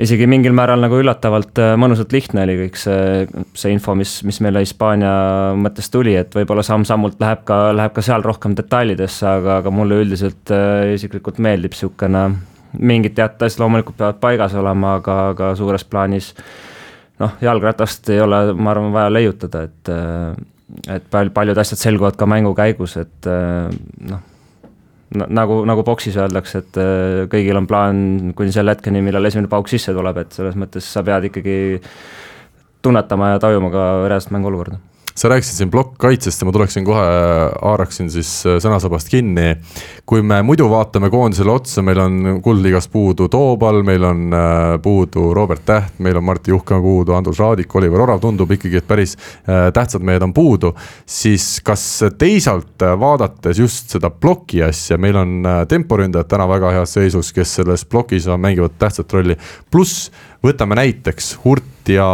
isegi 0.01 0.27
mingil 0.31 0.55
määral 0.57 0.81
nagu 0.83 0.99
üllatavalt 1.01 1.59
äh, 1.61 1.75
mõnusalt 1.81 2.13
lihtne 2.15 2.45
oli 2.47 2.57
kõik 2.63 2.79
see, 2.81 3.27
see 3.59 3.73
info, 3.75 3.95
mis, 3.99 4.19
mis 4.27 4.41
meile 4.45 4.63
Hispaania 4.65 5.13
mõttes 5.61 5.91
tuli, 5.93 6.15
et 6.19 6.35
võib-olla 6.37 6.65
samm-sammult 6.67 7.21
läheb 7.23 7.45
ka, 7.49 7.59
läheb 7.77 7.95
ka 7.97 8.05
seal 8.05 8.25
rohkem 8.25 8.57
detailidesse, 8.59 9.27
aga, 9.29 9.59
aga 9.61 9.75
mulle 9.75 10.01
üldiselt 10.05 10.53
äh, 10.55 10.95
isiklikult 10.97 11.41
meeldib 11.43 11.77
niisugune, 11.77 12.25
mingid 12.79 13.17
teatud 13.19 13.47
asjad 13.47 13.65
loomulikult 13.65 13.99
peavad 13.99 14.21
paigas 14.23 14.57
olema, 14.59 14.97
aga, 15.01 15.19
aga 15.35 15.53
suures 15.59 15.85
plaanis 15.85 16.33
noh, 17.21 17.37
jalgratast 17.43 18.09
ei 18.15 18.23
ole, 18.25 18.45
ma 18.57 18.73
arvan, 18.73 18.93
vaja 18.95 19.13
leiutada, 19.13 19.67
et 19.69 19.93
äh, 19.93 20.33
et 20.97 21.07
pal-, 21.11 21.33
paljud 21.35 21.59
asjad 21.59 21.81
selguvad 21.81 22.17
ka 22.17 22.29
mängu 22.31 22.55
käigus, 22.55 22.95
et 23.01 23.27
noh, 23.27 24.21
nagu, 25.17 25.63
nagu 25.69 25.85
boksis 25.87 26.19
öeldakse, 26.21 26.63
et 26.65 26.81
äh, 26.81 27.25
kõigil 27.31 27.59
on 27.59 27.67
plaan 27.71 28.05
kuni 28.39 28.55
selle 28.55 28.77
hetkeni, 28.77 29.03
millal 29.05 29.27
esimene 29.27 29.51
pauk 29.51 29.71
sisse 29.71 29.95
tuleb, 29.97 30.23
et 30.23 30.37
selles 30.37 30.59
mõttes 30.61 30.87
sa 30.87 31.03
pead 31.07 31.31
ikkagi 31.31 31.57
tunnetama 32.83 33.35
ja 33.35 33.43
tajuma 33.43 33.73
ka 33.73 33.89
reaalset 34.09 34.33
mänguolukorda 34.37 34.79
sa 35.21 35.29
rääkisid 35.29 35.57
siin 35.59 35.71
plokkkaitsest 35.71 36.41
ja 36.41 36.47
ma 36.49 36.53
tuleksin 36.53 36.85
kohe, 36.85 37.01
haaraksin 37.63 38.09
siis 38.11 38.29
äh, 38.49 38.57
sõnasabast 38.63 39.11
kinni. 39.13 39.57
kui 40.09 40.23
me 40.23 40.41
muidu 40.43 40.65
vaatame 40.71 41.11
koondisele 41.11 41.53
otsa, 41.53 41.83
meil 41.85 41.99
on 42.01 42.39
Kuldliigas 42.43 42.89
puudu 42.89 43.29
Toobal, 43.29 43.83
meil 43.85 44.05
on 44.05 44.33
äh, 44.33 44.79
puudu 44.83 45.35
Robert 45.37 45.63
Täht, 45.67 45.99
meil 45.99 46.17
on 46.17 46.25
Martti 46.25 46.51
Juhkam 46.51 46.81
puudu, 46.83 47.13
Andrus 47.13 47.39
Raadik, 47.39 47.75
Oliver 47.77 48.01
Orav, 48.01 48.23
tundub 48.23 48.51
ikkagi, 48.57 48.81
et 48.81 48.89
päris 48.89 49.13
äh, 49.17 49.69
tähtsad 49.77 50.03
mehed 50.03 50.25
on 50.25 50.33
puudu. 50.33 50.73
siis 51.07 51.61
kas 51.65 51.85
teisalt 52.19 52.81
vaadates 53.01 53.59
just 53.59 53.93
seda 53.93 54.11
ploki 54.11 54.63
asja, 54.65 54.97
meil 54.99 55.17
on 55.21 55.45
temporündajad 55.69 56.31
täna 56.33 56.49
väga 56.49 56.73
heas 56.79 56.97
seisus, 56.97 57.33
kes 57.37 57.55
selles 57.61 57.85
plokis 57.85 58.31
mängivad 58.39 58.79
tähtsat 58.79 59.13
rolli, 59.13 59.37
pluss 59.71 60.09
võtame 60.45 60.81
näiteks 60.81 61.35
Hurt 61.45 61.70
ja 61.89 62.07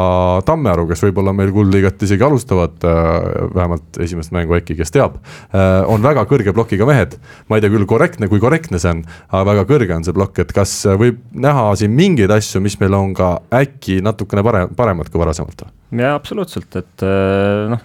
Tammearu, 0.46 0.86
kes 0.90 1.02
võib-olla 1.06 1.32
meil 1.36 1.50
Kuldliigat 1.54 2.02
isegi 2.06 2.24
alustavad, 2.26 2.76
äh, 2.86 3.48
vähemalt 3.54 3.98
esimest 4.02 4.32
mängu 4.34 4.54
äkki, 4.58 4.76
kes 4.78 4.94
teab. 4.94 5.18
Äh, 5.50 5.82
on 5.90 6.04
väga 6.04 6.26
kõrge 6.30 6.54
plokiga 6.54 6.86
mehed, 6.88 7.16
ma 7.48 7.58
ei 7.58 7.64
tea 7.64 7.72
küll 7.72 7.88
korrektne, 7.88 8.28
kui 8.30 8.42
korrektne 8.42 8.80
see 8.82 8.94
on, 8.94 9.02
aga 9.32 9.42
väga 9.50 9.66
kõrge 9.72 9.96
on 9.96 10.06
see 10.06 10.16
plokk, 10.16 10.44
et 10.44 10.54
kas 10.56 10.76
võib 11.00 11.18
näha 11.32 11.68
siin 11.80 11.96
mingeid 11.96 12.30
asju, 12.30 12.62
mis 12.64 12.78
meil 12.80 12.94
on 12.94 13.14
ka 13.16 13.36
äkki 13.54 14.00
natukene 14.04 14.44
parem, 14.46 14.72
paremad 14.76 15.10
kui 15.10 15.22
varasemalt? 15.22 15.66
jaa, 15.96 16.14
absoluutselt, 16.14 16.70
et 16.76 17.06
äh, 17.06 17.66
noh, 17.72 17.84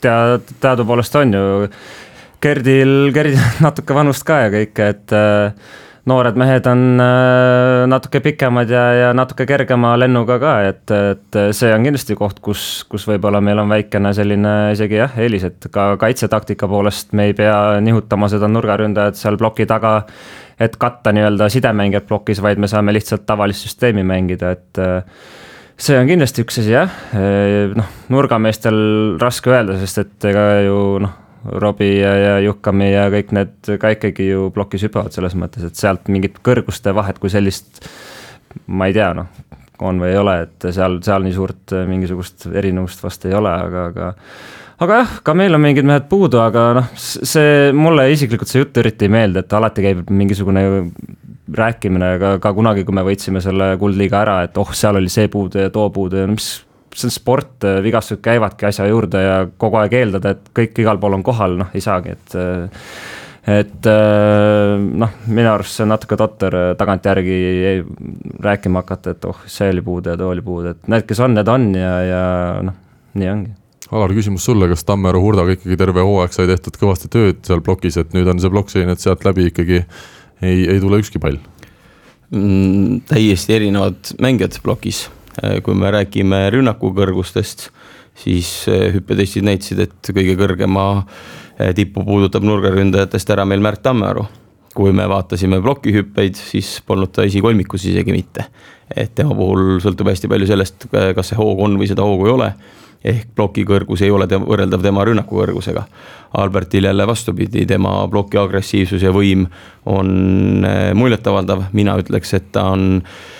tea, 0.00 0.40
teadupoolest 0.62 1.16
on 1.20 1.36
ju 1.36 1.44
Gerdil, 2.40 3.12
Gerdil 3.14 3.38
natuke 3.66 3.96
vanust 3.96 4.24
ka 4.28 4.44
ja 4.46 4.52
kõike, 4.52 4.90
et 4.94 5.16
äh, 5.16 5.70
noored 6.08 6.38
mehed 6.40 6.66
on 6.70 7.00
äh, 7.02 7.86
natuke 7.90 8.22
pikemad 8.24 8.70
ja, 8.72 8.84
ja 8.96 9.10
natuke 9.16 9.44
kergema 9.48 9.92
lennuga 10.00 10.38
ka, 10.40 10.54
et, 10.70 10.92
et 10.94 11.40
see 11.56 11.72
on 11.74 11.84
kindlasti 11.84 12.16
koht, 12.18 12.40
kus, 12.44 12.64
kus 12.90 13.04
võib-olla 13.10 13.42
meil 13.44 13.60
on 13.60 13.68
väikene 13.72 14.14
selline 14.16 14.54
isegi 14.74 15.00
jah, 15.00 15.18
eelis, 15.20 15.44
et 15.50 15.68
ka 15.72 15.92
kaitsetaktika 16.00 16.68
poolest 16.70 17.12
me 17.16 17.30
ei 17.30 17.36
pea 17.36 17.80
nihutama 17.84 18.30
seda 18.32 18.48
nurgaründajat 18.48 19.20
seal 19.20 19.36
ploki 19.40 19.68
taga, 19.68 19.98
et 20.60 20.76
katta 20.80 21.12
nii-öelda 21.16 21.50
sidemängijat 21.52 22.08
plokis, 22.08 22.40
vaid 22.44 22.60
me 22.60 22.70
saame 22.70 22.96
lihtsalt 22.96 23.26
tavalist 23.28 23.68
süsteemi 23.68 24.04
mängida, 24.06 24.54
et 24.56 24.80
äh, 24.80 25.24
see 25.80 26.00
on 26.00 26.08
kindlasti 26.08 26.44
üks 26.46 26.60
asi 26.62 26.76
jah, 26.76 27.00
noh, 27.76 27.96
nurgameestel 28.12 29.18
raske 29.20 29.52
öelda, 29.52 29.76
sest 29.80 30.04
et 30.04 30.30
ega 30.32 30.52
ju 30.64 30.78
noh 31.04 31.18
Robbie 31.44 32.00
ja, 32.00 32.14
ja 32.18 32.32
Jukkami 32.44 32.90
ja 32.92 33.06
kõik 33.12 33.34
need 33.36 33.74
ka 33.80 33.94
ikkagi 33.96 34.30
ju 34.30 34.48
plokis 34.54 34.84
hüppavad 34.88 35.14
selles 35.14 35.36
mõttes, 35.38 35.64
et 35.66 35.78
sealt 35.78 36.10
mingit 36.12 36.40
kõrguste 36.44 36.94
vahet 36.96 37.20
kui 37.22 37.32
sellist 37.32 37.82
ma 38.66 38.90
ei 38.90 38.96
tea, 38.96 39.12
noh, 39.16 39.30
on 39.86 40.00
või 40.02 40.12
ei 40.12 40.20
ole, 40.20 40.36
et 40.46 40.70
seal, 40.74 40.98
seal 41.04 41.24
nii 41.24 41.36
suurt 41.36 41.76
mingisugust 41.88 42.50
erinevust 42.52 43.04
vast 43.04 43.24
ei 43.28 43.36
ole, 43.36 43.52
aga, 43.52 43.86
aga 43.92 44.10
aga 44.80 45.00
jah, 45.02 45.16
ka 45.24 45.34
meil 45.36 45.56
on 45.56 45.62
mingid 45.64 45.88
mehed 45.88 46.08
puudu, 46.10 46.40
aga 46.42 46.66
noh, 46.80 46.88
see 46.96 47.70
mulle 47.76 48.08
isiklikult 48.12 48.50
see 48.50 48.62
jutt 48.64 48.80
eriti 48.82 49.08
ei 49.08 49.12
meeldi, 49.12 49.42
et 49.42 49.56
alati 49.56 49.84
käib 49.84 50.08
mingisugune 50.12 50.64
rääkimine, 51.56 52.14
ka, 52.20 52.34
ka 52.42 52.52
kunagi, 52.56 52.84
kui 52.86 52.96
me 52.96 53.04
võitsime 53.06 53.42
selle 53.44 53.74
kuldliiga 53.80 54.20
ära, 54.22 54.40
et 54.46 54.58
oh, 54.60 54.72
seal 54.76 55.00
oli 55.00 55.10
see 55.12 55.28
puudu 55.32 55.64
ja 55.64 55.72
too 55.74 55.88
puudu 55.94 56.20
ja 56.20 56.28
no 56.28 56.36
mis 56.36 56.52
see 56.96 57.08
on 57.08 57.14
sport, 57.14 57.64
äh, 57.64 57.78
vigastused 57.84 58.22
käivadki 58.24 58.68
asja 58.68 58.88
juurde 58.90 59.22
ja 59.22 59.38
kogu 59.60 59.80
aeg 59.80 59.94
eeldada, 60.00 60.34
et 60.34 60.52
kõik 60.56 60.82
igal 60.82 61.00
pool 61.02 61.18
on 61.18 61.24
kohal, 61.26 61.56
noh, 61.60 61.70
ei 61.74 61.84
saagi, 61.84 62.16
et 62.16 62.36
äh, 62.38 62.86
et 63.50 63.86
äh, 63.88 64.74
noh, 64.76 65.14
minu 65.30 65.52
arust 65.52 65.78
see 65.78 65.86
on 65.86 65.94
natuke 65.94 66.18
totter 66.20 66.56
tagantjärgi 66.78 67.38
rääkima 68.44 68.82
hakata, 68.82 69.14
et 69.16 69.24
oh, 69.30 69.38
see 69.46 69.70
oli 69.72 69.84
puudu 69.86 70.12
ja 70.12 70.18
too 70.20 70.28
oli 70.34 70.44
puudu, 70.44 70.74
et 70.74 70.90
need, 70.92 71.06
kes 71.08 71.22
on, 71.24 71.34
need 71.38 71.48
on 71.48 71.70
ja, 71.78 71.94
ja 72.04 72.24
noh, 72.66 72.76
nii 73.18 73.32
ongi. 73.32 73.56
Alar, 73.90 74.12
küsimus 74.14 74.44
sulle, 74.46 74.68
kas 74.70 74.84
Tammeru 74.86 75.18
Hurdaga 75.24 75.56
ikkagi 75.56 75.78
terve 75.80 76.04
hooaeg 76.06 76.34
sai 76.34 76.46
tehtud 76.46 76.76
kõvasti 76.78 77.08
tööd 77.10 77.40
seal 77.46 77.62
plokis, 77.66 77.96
et 77.98 78.12
nüüd 78.14 78.28
on 78.30 78.38
see 78.42 78.52
plokk 78.52 78.70
selline, 78.70 78.94
et 78.94 79.02
sealt 79.02 79.24
läbi 79.26 79.48
ikkagi 79.50 79.80
ei, 79.80 80.60
ei 80.66 80.78
tule 80.82 81.00
ükski 81.02 81.22
pall 81.22 81.40
mm,? 82.30 83.00
täiesti 83.10 83.56
erinevad 83.56 84.12
mängijad 84.22 84.60
plokis 84.62 85.08
kui 85.64 85.74
me 85.78 85.90
räägime 85.94 86.42
rünnaku 86.50 86.90
kõrgustest, 86.96 87.68
siis 88.18 88.50
äh, 88.68 88.90
hüppetestid 88.94 89.46
näitasid, 89.46 89.84
et 89.86 90.12
kõige 90.14 90.36
kõrgema 90.38 90.86
äh, 91.00 91.70
tippu 91.76 92.04
puudutab 92.06 92.44
nurgaründajatest 92.46 93.32
ära 93.34 93.46
meil 93.48 93.62
Märt 93.64 93.82
Tammearu. 93.86 94.26
kui 94.70 94.92
me 94.94 95.02
vaatasime 95.08 95.58
plokihüppeid, 95.62 96.36
siis 96.38 96.76
polnud 96.86 97.10
ta 97.10 97.24
esikolmikus 97.26 97.84
isegi 97.90 98.12
mitte. 98.12 98.44
et 98.96 99.14
tema 99.14 99.34
puhul 99.34 99.80
sõltub 99.82 100.08
hästi 100.10 100.28
palju 100.28 100.46
sellest, 100.46 100.86
kas 100.90 101.28
see 101.28 101.38
hoog 101.38 101.60
on 101.60 101.76
või 101.78 101.86
seda 101.86 102.02
hoogu 102.02 102.26
ei 102.26 102.32
ole 102.32 102.52
ehk 103.04 103.28
ploki 103.34 103.64
kõrgus 103.64 104.02
ei 104.02 104.10
ole 104.10 104.26
te 104.26 104.36
võrreldav 104.36 104.82
tema 104.82 105.04
rünnaku 105.04 105.38
kõrgusega. 105.38 105.86
Albertil 106.36 106.84
jälle 106.84 107.06
vastupidi, 107.06 107.64
tema 107.66 108.08
ploki 108.10 108.36
agressiivsus 108.36 109.02
ja 109.02 109.12
võim 109.12 109.46
on 109.86 110.66
muljetavaldav, 110.94 111.70
mina 111.72 111.96
ütleks, 111.96 112.34
et 112.36 112.50
ta 112.52 112.66
on 112.74 112.98
äh, 112.98 113.39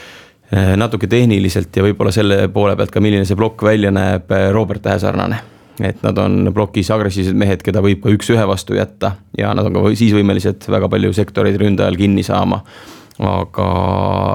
natuke 0.51 1.07
tehniliselt 1.07 1.77
ja 1.77 1.85
võib-olla 1.85 2.11
selle 2.15 2.49
poole 2.51 2.75
pealt 2.77 2.91
ka, 2.91 3.01
milline 3.03 3.27
see 3.29 3.39
plokk 3.39 3.63
välja 3.63 3.93
näeb, 3.95 4.31
eh, 4.35 4.49
Robert 4.53 4.83
Tähe 4.83 4.99
sarnane. 4.99 5.41
et 5.81 6.03
nad 6.03 6.19
on 6.19 6.51
plokis 6.53 6.91
agressiivsed 6.93 7.37
mehed, 7.41 7.63
keda 7.65 7.81
võib 7.81 8.03
ka 8.03 8.11
üks-ühe 8.13 8.43
vastu 8.47 8.75
jätta 8.77 9.15
ja 9.39 9.55
nad 9.55 9.65
on 9.65 9.73
ka 9.73 9.95
siis 9.97 10.13
võimelised 10.13 10.67
väga 10.69 10.91
palju 10.93 11.13
sektoreid 11.17 11.57
ründajal 11.57 11.97
kinni 11.97 12.23
saama 12.23 12.61
aga 13.21 13.65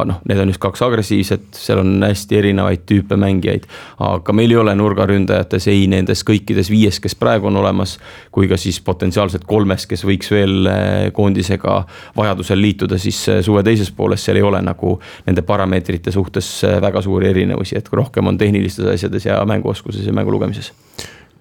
noh, 0.05 0.19
need 0.29 0.39
on 0.41 0.51
just 0.51 0.61
kaks 0.61 0.83
agressiivset, 0.85 1.47
seal 1.57 1.81
on 1.81 2.03
hästi 2.05 2.37
erinevaid 2.37 2.83
tüüpe 2.89 3.17
mängijaid. 3.17 3.65
aga 4.05 4.35
meil 4.37 4.53
ei 4.53 4.59
ole 4.61 4.75
nurgaründajates 4.77 5.67
ei 5.71 5.87
nendes 5.89 6.21
kõikides 6.27 6.69
viies, 6.69 6.99
kes 7.01 7.17
praegu 7.17 7.49
on 7.49 7.57
olemas, 7.61 7.97
kui 8.31 8.49
ka 8.51 8.59
siis 8.61 8.79
potentsiaalselt 8.85 9.47
kolmes, 9.49 9.87
kes 9.89 10.05
võiks 10.05 10.29
veel 10.31 10.69
eh, 10.69 11.09
koondisega 11.15 11.79
vajadusel 12.17 12.61
liituda, 12.61 13.01
siis 13.01 13.23
eh, 13.29 13.41
suve 13.45 13.65
teises 13.65 13.89
pooles 13.91 14.21
seal 14.21 14.37
ei 14.37 14.45
ole 14.45 14.61
nagu 14.65 14.99
nende 15.25 15.45
parameetrite 15.45 16.13
suhtes 16.13 16.51
eh, 16.63 16.77
väga 16.81 17.01
suuri 17.05 17.31
erinevusi, 17.33 17.79
et 17.79 17.89
rohkem 17.91 18.29
on 18.29 18.37
tehnilistes 18.37 18.93
asjades 18.93 19.25
ja 19.25 19.41
mänguoskuses 19.49 20.05
ja 20.05 20.13
mängu 20.13 20.35
lugemises 20.35 20.73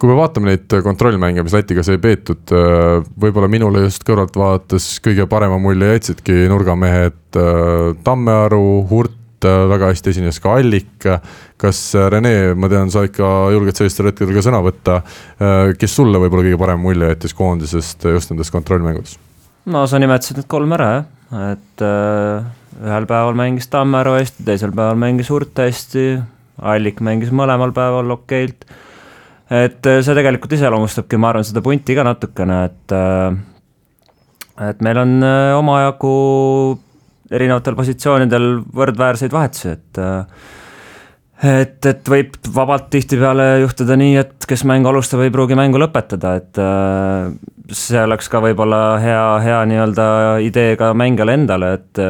kui 0.00 0.10
me 0.10 0.16
vaatame 0.18 0.50
neid 0.50 0.74
kontrollmänge, 0.84 1.44
mis 1.46 1.54
Lätiga 1.54 1.84
sai 1.86 2.00
peetud, 2.02 2.42
äh, 2.54 3.04
võib-olla 3.20 3.48
minule 3.50 3.84
just 3.86 4.04
kõrvalt 4.06 4.36
vaadates 4.38 4.98
kõige 5.04 5.26
parema 5.30 5.58
mulje 5.62 5.92
jätsidki 5.92 6.44
nurgamehed 6.50 7.38
äh, 7.38 7.92
Tammearu, 8.06 8.64
Hurt 8.90 9.46
äh, 9.46 9.60
väga 9.70 9.92
hästi 9.92 10.14
esines 10.14 10.40
ka 10.42 10.56
Allik. 10.58 11.08
kas 11.64 11.80
Rene, 12.10 12.52
ma 12.58 12.68
tean, 12.68 12.90
sa 12.90 13.04
ikka 13.06 13.28
julged 13.54 13.78
sellistel 13.78 14.10
hetkedel 14.10 14.34
ka 14.36 14.42
sõna 14.44 14.58
võtta. 14.64 14.98
kes 15.78 15.94
sulle 15.96 16.18
võib-olla 16.20 16.44
kõige 16.44 16.58
parem 16.60 16.82
mulje 16.82 17.08
jättis 17.12 17.34
koondisest 17.38 18.04
just 18.10 18.32
nendes 18.32 18.50
kontrollmängudes? 18.52 19.16
no 19.72 19.86
sa 19.88 20.00
nimetasid 20.02 20.42
need 20.42 20.48
kolm 20.50 20.74
ära 20.76 20.90
jah, 20.90 21.54
et 21.54 21.84
ühel 22.84 23.06
päeval 23.08 23.38
mängis 23.38 23.70
Tammearu 23.72 24.18
hästi, 24.18 24.44
teisel 24.44 24.74
päeval 24.74 24.98
mängis 25.00 25.30
Hurt 25.32 25.56
hästi. 25.56 26.08
Allik 26.60 27.00
mängis 27.02 27.32
mõlemal 27.34 27.72
päeval 27.74 28.12
okeilt 28.14 28.66
et 29.62 29.86
äh, 29.86 30.00
see 30.04 30.16
tegelikult 30.16 30.56
iseloomustabki, 30.56 31.18
ma 31.20 31.30
arvan, 31.32 31.46
seda 31.46 31.62
punti 31.64 31.96
ka 31.96 32.04
natukene, 32.06 32.58
et 32.70 32.94
äh, 32.96 33.36
et 34.70 34.82
meil 34.86 35.00
on 35.02 35.14
äh, 35.26 35.52
omajagu 35.58 36.16
erinevatel 37.34 37.76
positsioonidel 37.78 38.50
võrdväärseid 38.74 39.32
vahetusi, 39.34 39.74
et 39.74 40.02
et, 41.44 41.86
et 41.90 42.08
võib 42.08 42.36
vabalt 42.54 42.86
tihtipeale 42.92 43.48
juhtuda 43.64 43.96
nii, 44.00 44.14
et 44.20 44.46
kes 44.48 44.62
mängu 44.68 44.88
alustab, 44.88 45.24
ei 45.24 45.32
pruugi 45.34 45.56
mängu 45.58 45.80
lõpetada, 45.82 46.36
et 46.38 46.60
see 47.74 48.00
oleks 48.00 48.30
ka 48.32 48.40
võib-olla 48.44 48.80
hea, 49.02 49.24
hea 49.44 49.58
nii-öelda 49.68 50.06
idee 50.46 50.76
ka 50.80 50.92
mängijale 50.96 51.34
endale, 51.40 51.72
et 51.80 52.02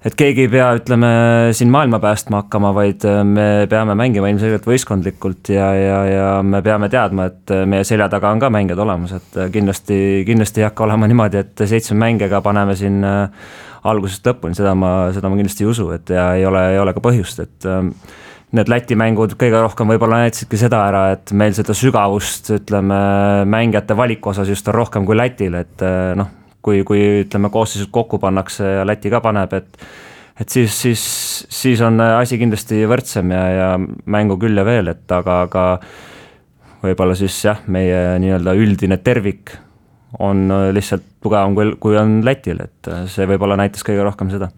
et 0.00 0.16
keegi 0.16 0.46
ei 0.46 0.50
pea, 0.52 0.68
ütleme, 0.78 1.08
siin 1.56 1.70
maailma 1.72 2.00
päästma 2.00 2.44
hakkama, 2.44 2.72
vaid 2.76 3.04
äh, 3.08 3.20
me 3.26 3.46
peame 3.70 3.96
mängima 3.98 4.30
ilmselgelt 4.32 4.68
võistkondlikult 4.68 5.52
ja, 5.52 5.66
ja, 5.76 5.98
ja 6.08 6.30
me 6.46 6.62
peame 6.64 6.88
teadma, 6.92 7.28
et 7.28 7.52
meie 7.68 7.84
selja 7.88 8.08
taga 8.12 8.32
on 8.32 8.40
ka 8.40 8.48
mängijad 8.52 8.80
olemas, 8.80 9.12
et 9.18 9.38
kindlasti, 9.52 10.00
kindlasti 10.28 10.64
ei 10.64 10.70
hakka 10.70 10.86
olema 10.88 11.08
niimoodi, 11.10 11.44
et 11.44 11.66
seitsme 11.68 11.98
mängega 12.00 12.40
paneme 12.44 12.78
siin 12.78 13.04
algusest 13.04 14.26
lõpuni, 14.28 14.56
seda 14.56 14.74
ma, 14.76 15.10
seda 15.16 15.28
ma 15.28 15.36
kindlasti 15.38 15.66
ei 15.66 15.70
usu, 15.70 15.90
et 15.96 16.16
ja 16.16 16.30
ei 16.38 16.48
ole, 16.48 16.64
ei 16.74 16.80
ole 16.80 16.96
ka 16.96 17.04
põhjust, 17.04 17.44
et 17.44 17.70
need 18.56 18.72
Läti 18.72 18.96
mängud 18.98 19.36
kõige 19.38 19.60
rohkem 19.62 19.92
võib-olla 19.92 20.24
näitasidki 20.24 20.58
seda 20.58 20.80
ära, 20.88 21.04
et 21.14 21.30
meil 21.36 21.54
seda 21.54 21.76
sügavust, 21.76 22.50
ütleme, 22.56 22.98
mängijate 23.46 23.94
valiku 23.96 24.32
osas 24.32 24.48
just 24.50 24.68
on 24.68 24.80
rohkem 24.80 25.06
kui 25.06 25.16
Lätil, 25.16 25.54
et 25.60 25.84
noh, 26.18 26.39
kui, 26.62 26.84
kui 26.86 27.02
ütleme, 27.24 27.50
koosseisud 27.52 27.90
kokku 27.94 28.20
pannakse 28.22 28.76
ja 28.78 28.86
Läti 28.86 29.12
ka 29.12 29.22
paneb, 29.24 29.54
et 29.56 29.84
et 30.40 30.48
siis, 30.48 30.72
siis, 30.72 31.02
siis 31.52 31.80
on 31.84 32.00
asi 32.00 32.38
kindlasti 32.40 32.78
võrdsem 32.88 33.32
ja, 33.34 33.42
ja 33.52 33.66
mängu 33.80 34.38
küll 34.40 34.56
ja 34.56 34.64
veel, 34.64 34.88
et 34.88 35.12
aga, 35.12 35.42
aga 35.48 35.64
võib-olla 36.80 37.16
siis 37.18 37.36
jah, 37.44 37.60
meie 37.68 38.16
nii-öelda 38.22 38.54
üldine 38.56 38.96
tervik 39.04 39.52
on 40.18 40.48
lihtsalt 40.72 41.04
tugevam, 41.22 41.54
kui, 41.58 41.74
kui 41.82 41.98
on 42.00 42.22
Lätil, 42.24 42.64
et 42.64 42.90
see 43.12 43.28
võib-olla 43.28 43.60
näitas 43.60 43.84
kõige 43.86 44.06
rohkem 44.06 44.32
seda 44.32 44.48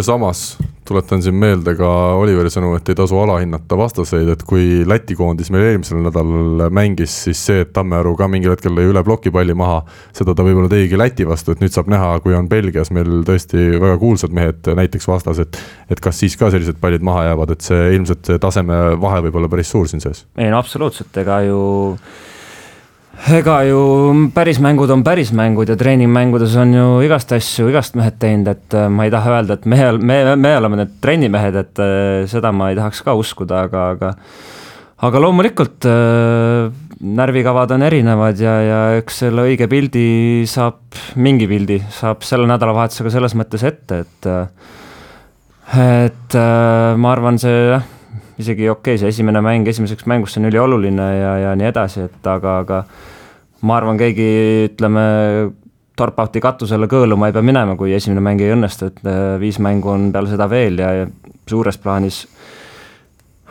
samas 0.00 0.58
tuletan 0.88 1.22
siin 1.22 1.34
meelde 1.34 1.74
ka 1.78 1.88
Oliveri 2.18 2.50
sõnu, 2.52 2.72
et 2.76 2.88
ei 2.90 2.96
tasu 2.98 3.16
alahinnata 3.18 3.76
vastaseid, 3.78 4.28
et 4.34 4.42
kui 4.46 4.82
Läti 4.88 5.14
koondis 5.18 5.50
meil 5.54 5.64
eelmisel 5.70 6.02
nädalal 6.04 6.66
mängis, 6.74 7.14
siis 7.26 7.40
see, 7.46 7.62
et 7.64 7.72
Tammearu 7.74 8.14
ka 8.18 8.28
mingil 8.30 8.52
hetkel 8.52 8.74
lõi 8.76 8.88
üle 8.90 9.02
ploki 9.06 9.32
palli 9.34 9.54
maha, 9.58 9.80
seda 10.16 10.34
ta 10.36 10.46
võib-olla 10.46 10.70
tegigi 10.72 10.98
Läti 10.98 11.26
vastu, 11.28 11.54
et 11.54 11.62
nüüd 11.62 11.74
saab 11.74 11.90
näha, 11.92 12.16
kui 12.24 12.36
on 12.36 12.50
Belgias 12.50 12.92
meil 12.94 13.22
tõesti 13.28 13.70
väga 13.76 13.96
kuulsad 14.02 14.34
mehed 14.34 14.72
näiteks 14.82 15.08
vastas, 15.08 15.42
et 15.42 15.60
et 15.92 16.00
kas 16.02 16.18
siis 16.18 16.36
ka 16.40 16.50
sellised 16.52 16.78
pallid 16.82 17.04
maha 17.04 17.28
jäävad, 17.30 17.54
et 17.54 17.64
see 17.64 17.94
ilmselt 17.96 18.26
see 18.26 18.42
taseme 18.42 18.82
vahe 19.00 19.22
võib 19.26 19.40
olla 19.40 19.50
päris 19.52 19.72
suur 19.72 19.88
siin 19.90 20.02
sees. 20.04 20.26
ei 20.36 20.50
no 20.50 20.60
absoluutselt, 20.62 21.14
ega 21.22 21.42
ju 21.46 21.62
ega 23.30 23.56
ju 23.68 23.80
päris 24.34 24.58
mängud 24.62 24.90
on 24.90 25.02
päris 25.06 25.30
mängud 25.36 25.70
ja 25.70 25.76
treeningmängudes 25.78 26.56
on 26.58 26.74
ju 26.74 26.86
igast 27.06 27.32
asju, 27.36 27.68
igast 27.70 27.94
mehed 27.98 28.16
teinud, 28.22 28.50
et 28.50 28.74
äh, 28.74 28.88
ma 28.90 29.06
ei 29.06 29.12
taha 29.14 29.36
öelda, 29.36 29.58
et 29.58 29.68
me, 29.70 29.78
me, 29.98 30.18
me 30.36 30.56
oleme 30.58 30.80
need 30.80 30.96
trennimehed, 31.04 31.58
et 31.60 31.82
äh, 31.82 32.24
seda 32.30 32.52
ma 32.54 32.72
ei 32.72 32.78
tahaks 32.78 33.02
ka 33.06 33.14
uskuda, 33.18 33.62
aga, 33.68 33.84
aga 33.94 34.12
aga 35.06 35.22
loomulikult 35.22 35.86
äh, 35.86 36.72
närvikavad 37.02 37.74
on 37.74 37.86
erinevad 37.86 38.42
ja, 38.42 38.58
ja 38.66 38.82
eks 38.98 39.22
selle 39.24 39.46
õige 39.46 39.70
pildi 39.70 40.06
saab, 40.50 40.82
mingi 41.14 41.46
pildi 41.50 41.78
saab 41.94 42.26
selle 42.26 42.50
nädalavahetusega 42.50 43.14
selles 43.14 43.38
mõttes 43.38 43.66
ette, 43.66 44.02
et 44.02 44.30
et 45.72 46.34
ma 47.00 47.12
arvan, 47.14 47.38
see 47.40 47.54
jah 47.70 47.86
isegi 48.40 48.68
okei 48.68 48.94
okay,, 48.94 49.00
see 49.00 49.10
esimene 49.12 49.42
mäng 49.44 49.68
esimeseks 49.68 50.06
mänguks 50.08 50.38
on 50.40 50.48
ülioluline 50.48 51.08
ja, 51.18 51.32
ja 51.46 51.56
nii 51.58 51.68
edasi, 51.68 52.06
et 52.08 52.30
aga, 52.30 52.58
aga 52.64 52.84
ma 53.68 53.76
arvan, 53.80 54.00
keegi 54.00 54.28
ütleme, 54.70 55.04
Torpauti 55.96 56.40
katusele 56.40 56.88
kõõluma 56.88 57.28
ei 57.28 57.34
pea 57.36 57.44
minema, 57.44 57.76
kui 57.76 57.92
esimene 57.92 58.22
mäng 58.24 58.40
ei 58.40 58.54
õnnestu, 58.54 58.88
et 58.88 59.02
äh, 59.04 59.36
viis 59.42 59.58
mängu 59.60 59.90
on 59.92 60.08
peale 60.14 60.30
seda 60.30 60.48
veel 60.48 60.80
ja, 60.80 60.92
ja 61.02 61.08
suures 61.50 61.76
plaanis 61.78 62.22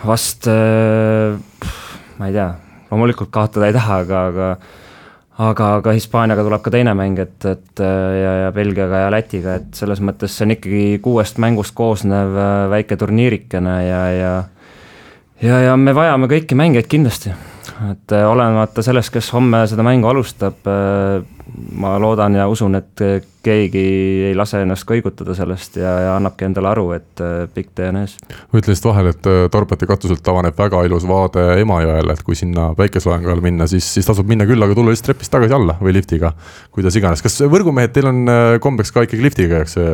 vast 0.02 0.50
äh, 0.50 1.38
ma 2.18 2.30
ei 2.32 2.34
tea, 2.36 2.48
loomulikult 2.90 3.30
kaotada 3.34 3.70
ei 3.70 3.78
taha, 3.78 4.00
aga, 4.06 4.24
aga 4.32 4.48
aga, 5.42 5.68
aga 5.80 5.94
Hispaaniaga 5.96 6.44
tuleb 6.46 6.64
ka 6.66 6.74
teine 6.74 6.94
mäng, 6.98 7.20
et, 7.22 7.38
et 7.50 7.82
ja, 7.82 8.34
ja 8.46 8.50
Belgiaga 8.56 9.06
ja 9.06 9.12
Lätiga, 9.14 9.58
et 9.62 9.78
selles 9.78 10.02
mõttes 10.04 10.36
see 10.36 10.48
on 10.48 10.56
ikkagi 10.58 10.86
kuuest 11.04 11.40
mängust 11.42 11.76
koosnev 11.78 12.36
äh, 12.36 12.66
väike 12.74 12.98
turniirikene 13.00 13.76
ja, 13.86 14.02
ja 14.16 14.34
ja, 15.42 15.62
ja 15.66 15.78
me 15.78 15.94
vajame 15.96 16.30
kõiki 16.32 16.58
mängijaid 16.58 16.88
kindlasti, 16.92 17.34
et 17.90 18.14
äh, 18.16 18.26
olenemata 18.30 18.84
sellest, 18.86 19.12
kes 19.14 19.32
homme 19.36 19.64
seda 19.70 19.84
mängu 19.86 20.10
alustab, 20.12 20.62
äh, 20.70 21.22
ma 21.82 21.96
loodan 22.00 22.38
ja 22.38 22.46
usun, 22.48 22.78
et 22.78 23.02
keegi 23.44 23.82
ei 24.30 24.36
lase 24.38 24.62
ennast 24.62 24.86
kõigutada 24.88 25.34
sellest 25.36 25.76
ja, 25.82 25.92
ja 26.06 26.14
annabki 26.16 26.46
endale 26.48 26.72
aru, 26.72 26.86
et 26.96 27.24
äh, 27.24 27.44
pikk 27.54 27.74
tee 27.78 27.90
on 27.92 28.02
ees. 28.04 28.16
ma 28.30 28.62
ütlen 28.62 28.76
lihtsalt 28.76 28.90
vahele, 28.92 29.14
et 29.16 29.30
Torpeti 29.52 29.90
katuselt 29.90 30.32
avaneb 30.34 30.58
väga 30.58 30.86
ilus 30.88 31.08
vaade 31.10 31.46
Emajõele, 31.64 32.16
et 32.16 32.26
kui 32.28 32.38
sinna 32.38 32.72
päikeseloojangu 32.78 33.34
all 33.34 33.44
minna, 33.44 33.70
siis, 33.72 33.88
siis 33.98 34.08
tasub 34.08 34.30
minna 34.30 34.48
küll, 34.50 34.62
aga 34.62 34.78
tulla 34.78 34.94
lihtsalt 34.94 35.12
trepist 35.12 35.34
tagasi 35.34 35.58
alla 35.58 35.78
või 35.82 35.96
liftiga, 35.98 36.36
kuidas 36.72 36.98
iganes. 37.00 37.24
kas 37.26 37.42
võrgumehed, 37.42 37.94
teil 37.96 38.12
on 38.14 38.26
kombeks 38.64 38.94
ka 38.94 39.08
ikkagi 39.08 39.26
liftiga 39.26 39.58
käiakse 39.58 39.88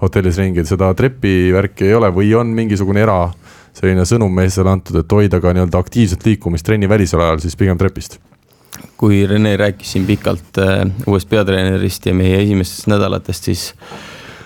hotellis 0.00 0.38
ringi, 0.40 0.62
seda 0.64 0.92
trepivärki 0.96 1.90
ei 1.90 1.96
ole 1.96 2.08
või 2.14 2.30
on 2.38 2.52
mingisugune 2.56 3.02
era 3.02 3.24
selline 3.76 4.04
sõnum 4.08 4.32
meestele 4.34 4.72
antud, 4.72 5.00
et 5.02 5.12
hoida 5.12 5.40
ka 5.40 5.54
nii-öelda 5.54 5.80
aktiivset 5.80 6.26
liikumist 6.26 6.66
trenni 6.66 6.88
välisel 6.90 7.22
ajal, 7.22 7.42
siis 7.44 7.56
pigem 7.58 7.78
trepist? 7.80 8.20
kui 9.00 9.24
Rene 9.26 9.54
rääkis 9.56 9.92
siin 9.92 10.04
pikalt 10.06 10.58
äh, 10.60 10.82
uuest 11.08 11.28
peatreenerist 11.28 12.06
ja 12.06 12.14
meie 12.14 12.42
esimestest 12.42 12.86
nädalatest, 12.92 13.48
siis 13.48 13.62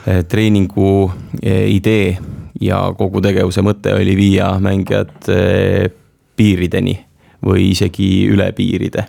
äh, 0.08 0.22
treeningu 0.28 1.10
äh, 1.10 1.66
idee 1.74 2.16
ja 2.60 2.78
kogu 2.98 3.20
tegevuse 3.22 3.62
mõte 3.66 3.94
oli 3.94 4.14
viia 4.16 4.52
mängijad 4.62 5.26
piirideni 6.36 6.94
või 7.44 7.66
isegi 7.72 8.08
üle 8.30 8.46
piiride 8.56 9.08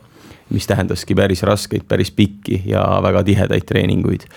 mis 0.53 0.67
tähendaski 0.69 1.15
päris 1.17 1.41
raskeid, 1.43 1.87
päris 1.87 2.11
pikki 2.11 2.61
ja 2.69 2.83
väga 3.03 3.23
tihedaid 3.25 3.65
treeninguid. 3.65 4.27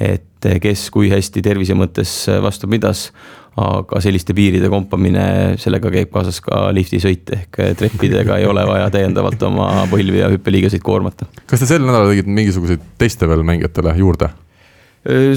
et 0.00 0.46
kes 0.62 0.90
kui 0.92 1.08
hästi 1.10 1.42
tervise 1.42 1.74
mõttes 1.74 2.10
vastu 2.42 2.68
pidas, 2.68 3.08
aga 3.56 4.00
selliste 4.04 4.34
piiride 4.36 4.68
kompamine, 4.68 5.56
sellega 5.58 5.90
käib 5.90 6.10
kaasas 6.12 6.42
ka 6.44 6.66
liftisõit 6.76 7.32
ehk 7.32 7.60
treppidega 7.80 8.36
ei 8.36 8.46
ole 8.46 8.66
vaja 8.68 8.90
täiendavalt 8.92 9.42
oma 9.48 9.70
põlvi 9.90 10.20
ja 10.20 10.28
hüppeliigeseid 10.32 10.84
koormata. 10.84 11.26
kas 11.46 11.64
te 11.64 11.70
sel 11.70 11.86
nädalal 11.86 12.12
tegite 12.12 12.36
mingisuguseid 12.36 12.84
teste 13.00 13.28
veel 13.28 13.46
mängijatele 13.48 13.96
juurde? 13.96 14.28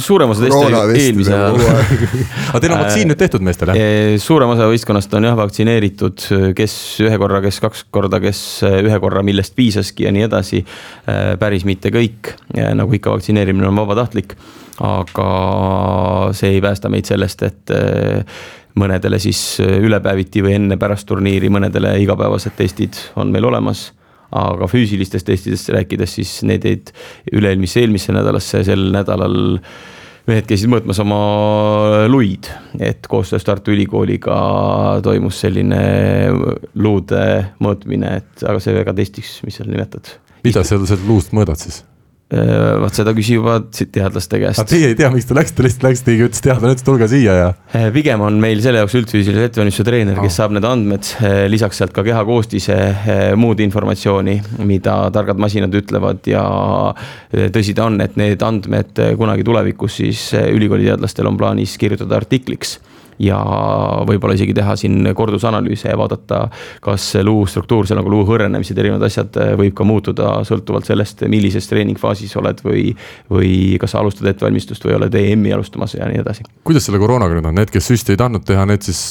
Suurem 0.02 0.32
osa 0.34 0.46
teste 0.46 0.62
oli 0.66 1.00
eelmise 1.00 1.34
ajal. 1.36 1.58
aga 2.50 2.62
teil 2.64 2.74
on 2.74 2.82
vaktsiin 2.84 3.12
nüüd 3.12 3.20
tehtud 3.20 3.44
meestele? 3.46 3.76
suurem 4.22 4.54
osa 4.56 4.70
võistkonnast 4.72 5.14
on 5.18 5.28
jah 5.30 5.38
vaktsineeritud, 5.40 6.26
kes 6.58 6.78
ühe 7.06 7.20
korra, 7.22 7.42
kes 7.46 7.60
kaks 7.64 7.86
korda, 7.94 8.22
kes 8.24 8.42
ühe 8.70 9.02
korra, 9.04 9.24
millest 9.26 9.56
piisaski 9.58 10.08
ja 10.08 10.14
nii 10.16 10.26
edasi. 10.30 10.64
päris 11.40 11.68
mitte 11.70 11.94
kõik, 11.94 12.34
nagu 12.56 12.98
ikka, 12.98 13.14
vaktsineerimine 13.18 13.70
on 13.70 13.78
vabatahtlik 13.84 14.36
aga 14.80 15.30
see 16.36 16.56
ei 16.56 16.62
päästa 16.64 16.90
meid 16.92 17.08
sellest, 17.10 17.44
et 17.44 17.74
mõnedele 18.80 19.20
siis 19.20 19.60
ülepäeviti 19.60 20.44
või 20.46 20.56
enne-pärast 20.56 21.08
turniiri, 21.10 21.50
mõnedele 21.52 21.98
igapäevased 22.04 22.56
testid 22.56 23.00
on 23.20 23.34
meil 23.34 23.50
olemas 23.50 23.90
aga 24.36 24.68
füüsilistest 24.70 25.28
testidest 25.30 25.72
rääkides, 25.74 26.18
siis 26.20 26.34
need 26.48 26.66
jäid 26.68 26.92
üle-eelmisse, 27.34 27.84
eelmisse 27.84 28.14
nädalasse, 28.16 28.64
sel 28.68 28.90
nädalal 28.94 29.60
mehed 30.30 30.46
käisid 30.50 30.70
mõõtmas 30.70 31.00
oma 31.02 31.20
luid, 32.12 32.50
et 32.78 33.08
koostöös 33.10 33.46
Tartu 33.48 33.74
Ülikooliga 33.74 34.40
toimus 35.06 35.42
selline 35.42 35.82
luude 36.78 37.24
mõõtmine, 37.64 38.18
et 38.22 38.46
aga 38.46 38.62
see 38.62 38.76
väga 38.78 38.94
testiks, 39.02 39.40
mis 39.48 39.58
sa 39.58 39.66
nimetad. 39.66 40.14
mida 40.46 40.64
sa 40.64 40.78
seal 40.78 41.08
luust 41.08 41.34
mõõdad 41.34 41.62
siis? 41.62 41.82
Äh, 42.30 42.76
vaat 42.78 42.94
seda 42.94 43.10
küsivad 43.18 43.72
teadlaste 43.74 44.38
käest. 44.38 44.62
aga 44.62 44.70
teie 44.70 44.92
ei 44.92 44.96
tea, 44.98 45.08
miks 45.10 45.26
te 45.26 45.34
läksite, 45.34 45.64
lihtsalt 45.66 45.86
läksite, 45.88 46.12
keegi 46.12 46.26
ütles 46.28 46.44
teadlane 46.46 46.76
ütles, 46.76 46.86
tulge 46.86 47.08
siia 47.10 47.34
ja. 47.34 47.48
Äh, 47.74 47.88
pigem 47.96 48.22
on 48.22 48.36
meil 48.38 48.62
selle 48.62 48.84
jaoks 48.84 48.94
üldfüüsilise 49.00 49.48
ettevalmistuse 49.48 49.88
treener, 49.88 50.20
kes 50.22 50.38
saab 50.38 50.54
need 50.54 50.68
andmed, 50.70 51.10
äh, 51.26 51.48
lisaks 51.50 51.82
sealt 51.82 51.96
ka 51.96 52.04
kehakoostise, 52.06 52.78
muud 53.34 53.64
informatsiooni, 53.66 54.36
mida 54.62 55.00
targad 55.16 55.42
masinad 55.42 55.74
ütlevad 55.74 56.30
ja 56.30 56.44
tõsi 57.34 57.74
ta 57.74 57.90
on, 57.90 57.98
et 58.06 58.14
need 58.22 58.46
andmed 58.46 59.02
kunagi 59.18 59.50
tulevikus 59.50 59.98
siis 60.04 60.28
ülikooli 60.38 60.86
teadlastel 60.86 61.32
on 61.32 61.42
plaanis 61.42 61.80
kirjutada 61.82 62.22
artikliks 62.22 62.78
ja 63.20 63.40
võib-olla 64.08 64.36
isegi 64.38 64.54
teha 64.58 64.76
siin 64.80 65.12
kordusanalüüse 65.16 65.92
ja 65.92 65.98
vaadata, 66.00 66.46
kas 66.84 67.12
luu 67.26 67.46
struktuurse 67.50 67.98
nagu 67.98 68.12
luu 68.12 68.26
hõrenemised, 68.28 68.78
erinevad 68.80 69.08
asjad 69.10 69.40
eh, 69.42 69.54
võib 69.60 69.76
ka 69.78 69.88
muutuda 69.88 70.38
sõltuvalt 70.48 70.90
sellest, 70.90 71.26
millises 71.32 71.68
treeningfaasis 71.70 72.36
oled 72.40 72.64
või, 72.66 72.86
või 73.32 73.52
kas 73.82 73.96
sa 73.96 74.04
alustad 74.04 74.32
ettevalmistust 74.32 74.86
või 74.88 74.98
oled 75.00 75.20
EM-i 75.20 75.54
alustamas 75.56 75.98
ja 75.98 76.08
nii 76.10 76.24
edasi. 76.24 76.48
kuidas 76.68 76.88
selle 76.88 77.02
koroonaga 77.02 77.38
nüüd 77.38 77.52
on, 77.52 77.60
need, 77.60 77.74
kes 77.74 77.92
süsti 77.92 78.16
ei 78.16 78.22
tahtnud 78.22 78.48
teha, 78.48 78.66
need 78.70 78.86
siis 78.88 79.04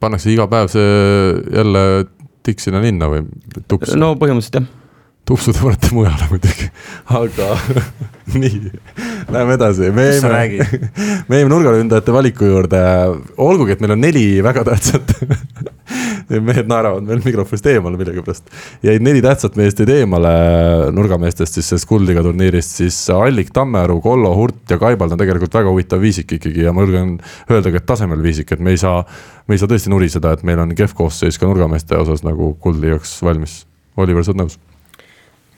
pannakse 0.00 0.32
iga 0.32 0.48
päev 0.50 0.72
see 0.72 0.90
jälle 1.54 1.84
tikk 2.46 2.62
sinna 2.62 2.82
linna 2.82 3.10
või 3.10 3.24
tuks? 3.68 3.94
no 3.98 4.14
põhimõtteliselt 4.18 4.60
jah 4.62 4.74
tupsu 5.26 5.52
te 5.52 5.58
panete 5.58 5.90
mujale 5.94 6.28
muidugi, 6.30 6.68
aga 7.18 7.48
nii, 8.38 8.70
läheme 9.32 9.56
edasi. 9.56 9.90
me 9.94 10.04
jäime, 10.06 10.66
me 11.28 11.40
jäime 11.40 11.50
nurgaründajate 11.50 12.14
valiku 12.14 12.46
juurde, 12.46 12.82
olgugi, 13.42 13.74
et 13.74 13.82
meil 13.82 13.96
on 13.96 14.04
neli 14.06 14.26
väga 14.46 14.62
tähtsat 14.68 15.16
mehed 16.46 16.66
naeravad 16.70 17.06
veel 17.06 17.22
mikrofonist 17.24 17.66
eemale 17.70 17.98
millegipärast. 17.98 18.54
jäid 18.86 19.02
neli 19.02 19.22
tähtsat 19.22 19.58
meest 19.58 19.82
jäid 19.82 19.90
eemale 19.96 20.30
nurgameestest 20.94 21.58
siis 21.58 21.72
sellest 21.72 21.90
Kuldliiga 21.90 22.22
turniirist, 22.26 22.78
siis 22.82 22.98
Allik 23.14 23.50
Tammearu, 23.54 23.98
Kollo 24.04 24.30
Hurt 24.38 24.70
ja 24.70 24.78
Kaibald 24.82 25.14
on 25.14 25.22
tegelikult 25.22 25.58
väga 25.58 25.70
huvitav 25.74 26.02
viisik 26.02 26.36
ikkagi 26.38 26.66
ja 26.68 26.74
ma 26.74 26.86
julgen 26.86 27.16
öelda 27.50 27.74
ka, 27.74 27.82
et 27.82 27.88
tasemel 27.88 28.22
viisik, 28.22 28.54
et 28.54 28.62
me 28.62 28.74
ei 28.74 28.82
saa, 28.82 29.02
me 29.46 29.58
ei 29.58 29.62
saa 29.62 29.70
tõesti 29.70 29.90
nuriseda, 29.90 30.34
et 30.34 30.46
meil 30.46 30.62
on 30.62 30.74
kehv 30.78 30.94
koosseis 30.98 31.38
ka 31.38 31.50
nurgameeste 31.50 31.98
osas 31.98 32.26
nagu 32.26 32.54
Kuldliigaks 32.62 33.18
valmis. 33.26 33.64
Oliver, 33.96 34.26
sa 34.26 34.34
oled 34.34 34.44
nõus? 34.44 34.58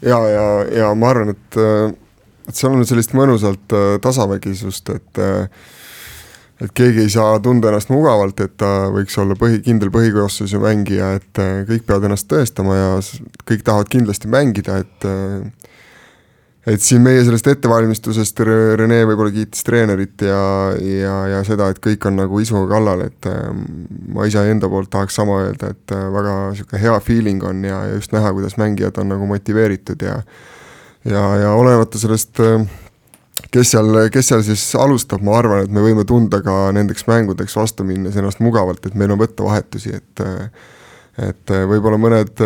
Ja, 0.02 0.20
ja, 0.28 0.46
ja 0.82 0.92
ma 0.98 1.10
arvan, 1.12 1.34
et, 1.34 1.58
et 2.48 2.56
seal 2.56 2.74
on 2.76 2.86
sellist 2.88 3.14
mõnusalt 3.16 3.74
äh, 3.76 3.90
tasavägisust, 4.04 4.94
et 4.94 5.22
äh, 5.24 5.66
et 6.58 6.72
keegi 6.74 7.04
ei 7.04 7.10
saa 7.12 7.36
tunda 7.38 7.70
ennast 7.70 7.90
mugavalt, 7.92 8.40
et 8.42 8.56
ta 8.58 8.88
võiks 8.90 9.14
olla 9.22 9.36
põhi, 9.38 9.60
kindel 9.62 9.92
põhikoosseisu 9.94 10.58
mängija, 10.62 11.12
et 11.20 11.42
äh, 11.42 11.60
kõik 11.68 11.86
peavad 11.86 12.08
ennast 12.08 12.26
tõestama 12.30 12.74
ja 12.74 12.88
kõik 13.46 13.62
tahavad 13.66 13.90
kindlasti 13.92 14.30
mängida, 14.32 14.80
et 14.82 15.06
et 16.68 16.82
siin 16.84 17.02
meie 17.04 17.22
sellest 17.24 17.46
ettevalmistusest 17.52 18.42
Rene 18.78 18.98
võib-olla 19.08 19.32
kiitis 19.34 19.64
treenerit 19.66 20.24
ja, 20.26 20.40
ja, 20.76 21.14
ja 21.32 21.42
seda, 21.46 21.70
et 21.72 21.80
kõik 21.84 22.04
on 22.10 22.18
nagu 22.20 22.40
isuga 22.42 22.66
kallal, 22.74 23.06
et 23.08 23.28
ma 24.14 24.26
ise 24.28 24.42
enda 24.50 24.70
poolt 24.70 24.90
tahaks 24.92 25.16
sama 25.20 25.40
öelda, 25.46 25.72
et 25.74 25.94
väga 25.94 26.34
niisugune 26.52 26.82
hea 26.82 26.98
feeling 27.04 27.46
on 27.48 27.64
ja, 27.64 27.84
ja 27.88 27.96
just 27.96 28.12
näha, 28.16 28.34
kuidas 28.36 28.58
mängijad 28.60 29.00
on 29.00 29.14
nagu 29.14 29.30
motiveeritud 29.30 30.04
ja 30.04 30.20
ja, 31.08 31.22
ja 31.44 31.54
olenemata 31.56 31.98
sellest 31.98 32.40
kes 33.52 33.70
seal, 33.70 34.02
kes 34.12 34.32
seal 34.32 34.42
siis 34.46 34.64
alustab, 34.78 35.22
ma 35.24 35.38
arvan, 35.38 35.64
et 35.64 35.72
me 35.72 35.84
võime 35.84 36.04
tunda 36.08 36.40
ka 36.44 36.68
nendeks 36.74 37.06
mängudeks 37.08 37.56
vastu 37.56 37.86
minnes 37.86 38.16
ennast 38.18 38.42
mugavalt, 38.44 38.84
et 38.86 38.98
meil 38.98 39.14
on 39.14 39.20
võtta 39.20 39.46
vahetusi, 39.46 39.94
et 39.94 40.26
et 41.18 41.50
võib-olla 41.50 41.98
mõned, 41.98 42.44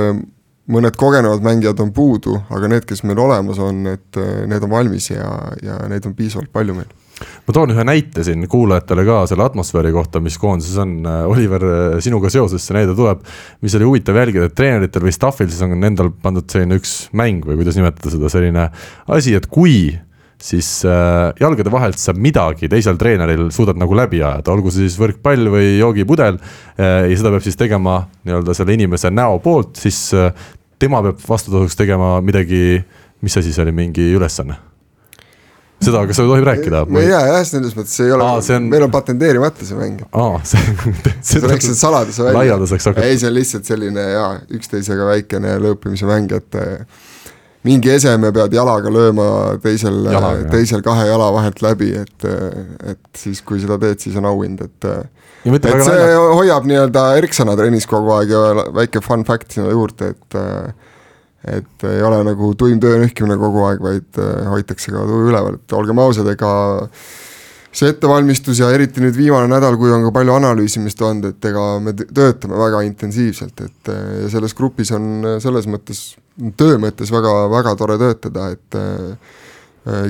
mõned 0.70 0.96
kogenevad 0.98 1.42
mängijad 1.42 1.80
on 1.82 1.90
puudu, 1.94 2.36
aga 2.54 2.70
need, 2.70 2.86
kes 2.86 3.02
meil 3.02 3.18
olemas 3.18 3.58
on, 3.62 3.86
et 3.90 4.20
need 4.46 4.62
on 4.62 4.70
valmis 4.70 5.10
ja, 5.10 5.28
ja 5.62 5.80
neid 5.90 6.06
on 6.06 6.14
piisavalt 6.18 6.52
palju 6.54 6.76
meil 6.76 6.92
ma 7.22 7.54
toon 7.54 7.72
ühe 7.74 7.84
näite 7.86 8.24
siin 8.26 8.46
kuulajatele 8.50 9.04
ka 9.06 9.18
selle 9.30 9.44
atmosfääri 9.44 9.92
kohta, 9.94 10.20
mis 10.22 10.38
koondises 10.42 10.78
on. 10.82 10.94
Oliver, 11.30 11.64
sinuga 12.02 12.30
seoses 12.32 12.64
see 12.66 12.76
näide 12.76 12.96
tuleb, 12.98 13.22
mis 13.62 13.76
oli 13.78 13.88
huvitav 13.88 14.18
jälgida, 14.18 14.48
et 14.48 14.56
treeneritel 14.58 15.06
või 15.06 15.14
staff'il 15.14 15.50
siis 15.50 15.62
on 15.66 15.76
endal 15.78 16.12
pandud 16.22 16.48
selline 16.50 16.80
üks 16.80 16.96
mäng 17.18 17.44
või 17.46 17.60
kuidas 17.60 17.78
nimetada 17.78 18.14
seda, 18.14 18.32
selline 18.32 18.68
asi, 19.18 19.36
et 19.38 19.46
kui 19.52 19.92
siis 20.42 20.70
äh, 20.88 21.30
jalgade 21.40 21.70
vahelt 21.72 22.00
sa 22.02 22.14
midagi 22.16 22.70
teisel 22.70 22.98
treeneril 23.00 23.50
suudad 23.54 23.78
nagu 23.78 23.94
läbi 23.96 24.22
ajada, 24.22 24.54
olgu 24.54 24.72
see 24.74 24.88
siis 24.88 24.98
võrkpall 25.00 25.52
või 25.52 25.76
joogipudel 25.78 26.40
äh,. 26.40 27.06
ja 27.10 27.20
seda 27.20 27.32
peab 27.34 27.46
siis 27.46 27.58
tegema 27.60 28.00
nii-öelda 28.26 28.56
selle 28.58 28.74
inimese 28.76 29.12
näo 29.14 29.38
poolt, 29.44 29.76
siis 29.78 30.08
äh, 30.18 30.34
tema 30.82 31.02
peab 31.06 31.22
vastutasuks 31.28 31.78
tegema 31.78 32.16
midagi, 32.24 32.82
mis 33.22 33.38
asi 33.38 33.54
see 33.54 33.64
oli, 33.64 33.74
mingi 33.84 34.10
ülesanne 34.16 34.58
seda, 35.82 36.02
kas 36.06 36.18
seda 36.18 36.30
tohib 36.30 36.46
rääkida? 36.46 36.82
ma 36.90 37.02
ei 37.02 37.10
tea 37.10 37.22
jah, 37.28 37.40
selles 37.46 37.76
mõttes 37.78 37.94
ei 38.04 38.12
ole, 38.14 38.26
on... 38.26 38.68
meil 38.70 38.86
on 38.86 38.92
patenteerimata 38.94 39.66
see 39.66 39.78
mäng. 39.78 40.02
aa, 40.10 40.42
see 40.46 40.74
sa 41.26 41.42
rääkisid 41.52 41.78
saladuse 41.78 42.26
välja. 42.26 42.38
laialdaseks 42.40 42.90
hakata. 42.90 43.06
ei, 43.08 43.18
see 43.20 43.30
on 43.30 43.36
lihtsalt 43.38 43.70
selline 43.70 44.06
jaa, 44.12 44.28
üksteisega 44.58 45.08
väikene 45.12 45.56
lõõpimise 45.62 46.08
mäng, 46.10 46.34
et 46.34 46.60
mingi 47.66 47.92
eseme 47.94 48.32
pead 48.34 48.54
jalaga 48.56 48.90
lööma 48.92 49.26
teisel, 49.62 50.00
teisel 50.50 50.82
kahe 50.84 51.06
jala 51.08 51.28
vahelt 51.34 51.62
läbi, 51.62 51.92
et, 52.02 52.28
et 52.94 53.02
siis, 53.18 53.42
kui 53.46 53.60
seda 53.62 53.78
teed, 53.82 54.00
siis 54.02 54.16
on 54.18 54.26
auhind, 54.30 54.64
et 54.66 54.88
et 55.42 55.66
see 55.66 55.98
näida. 55.98 56.22
hoiab 56.38 56.66
nii-öelda 56.70 57.04
erksana 57.18 57.56
trennis 57.58 57.88
kogu 57.90 58.12
aeg 58.14 58.30
ja 58.30 58.42
väike 58.74 59.02
fun 59.02 59.24
fact 59.26 59.56
sinna 59.56 59.72
juurde, 59.74 60.14
et 60.14 60.40
et 61.42 61.84
ei 61.88 62.02
ole 62.06 62.20
nagu 62.22 62.52
tuim 62.54 62.78
töö 62.82 63.00
nühkimine 63.02 63.34
kogu 63.38 63.64
aeg, 63.66 63.82
vaid 63.82 64.18
hoitakse 64.46 64.94
ka 64.94 65.02
tuju 65.08 65.32
üleval, 65.32 65.58
et 65.58 65.74
olgem 65.74 65.98
ausad, 65.98 66.28
ega 66.30 66.50
see 67.72 67.90
ettevalmistus 67.90 68.60
ja 68.60 68.68
eriti 68.70 69.02
nüüd 69.02 69.16
viimane 69.16 69.48
nädal, 69.50 69.78
kui 69.80 69.90
on 69.90 70.04
ka 70.06 70.12
palju 70.14 70.36
analüüsimist 70.36 71.02
olnud, 71.02 71.32
et 71.32 71.50
ega 71.50 71.64
me 71.82 71.94
töötame 71.98 72.58
väga 72.60 72.84
intensiivselt, 72.86 73.64
et 73.64 73.90
ja 73.90 74.30
selles 74.30 74.54
grupis 74.54 74.92
on 74.94 75.38
selles 75.42 75.66
mõttes 75.70 76.12
töö 76.56 76.78
mõttes 76.80 77.12
väga, 77.12 77.32
väga 77.52 77.74
tore 77.78 77.98
töötada, 78.00 78.48
et 78.54 78.78
äh, 78.78 79.32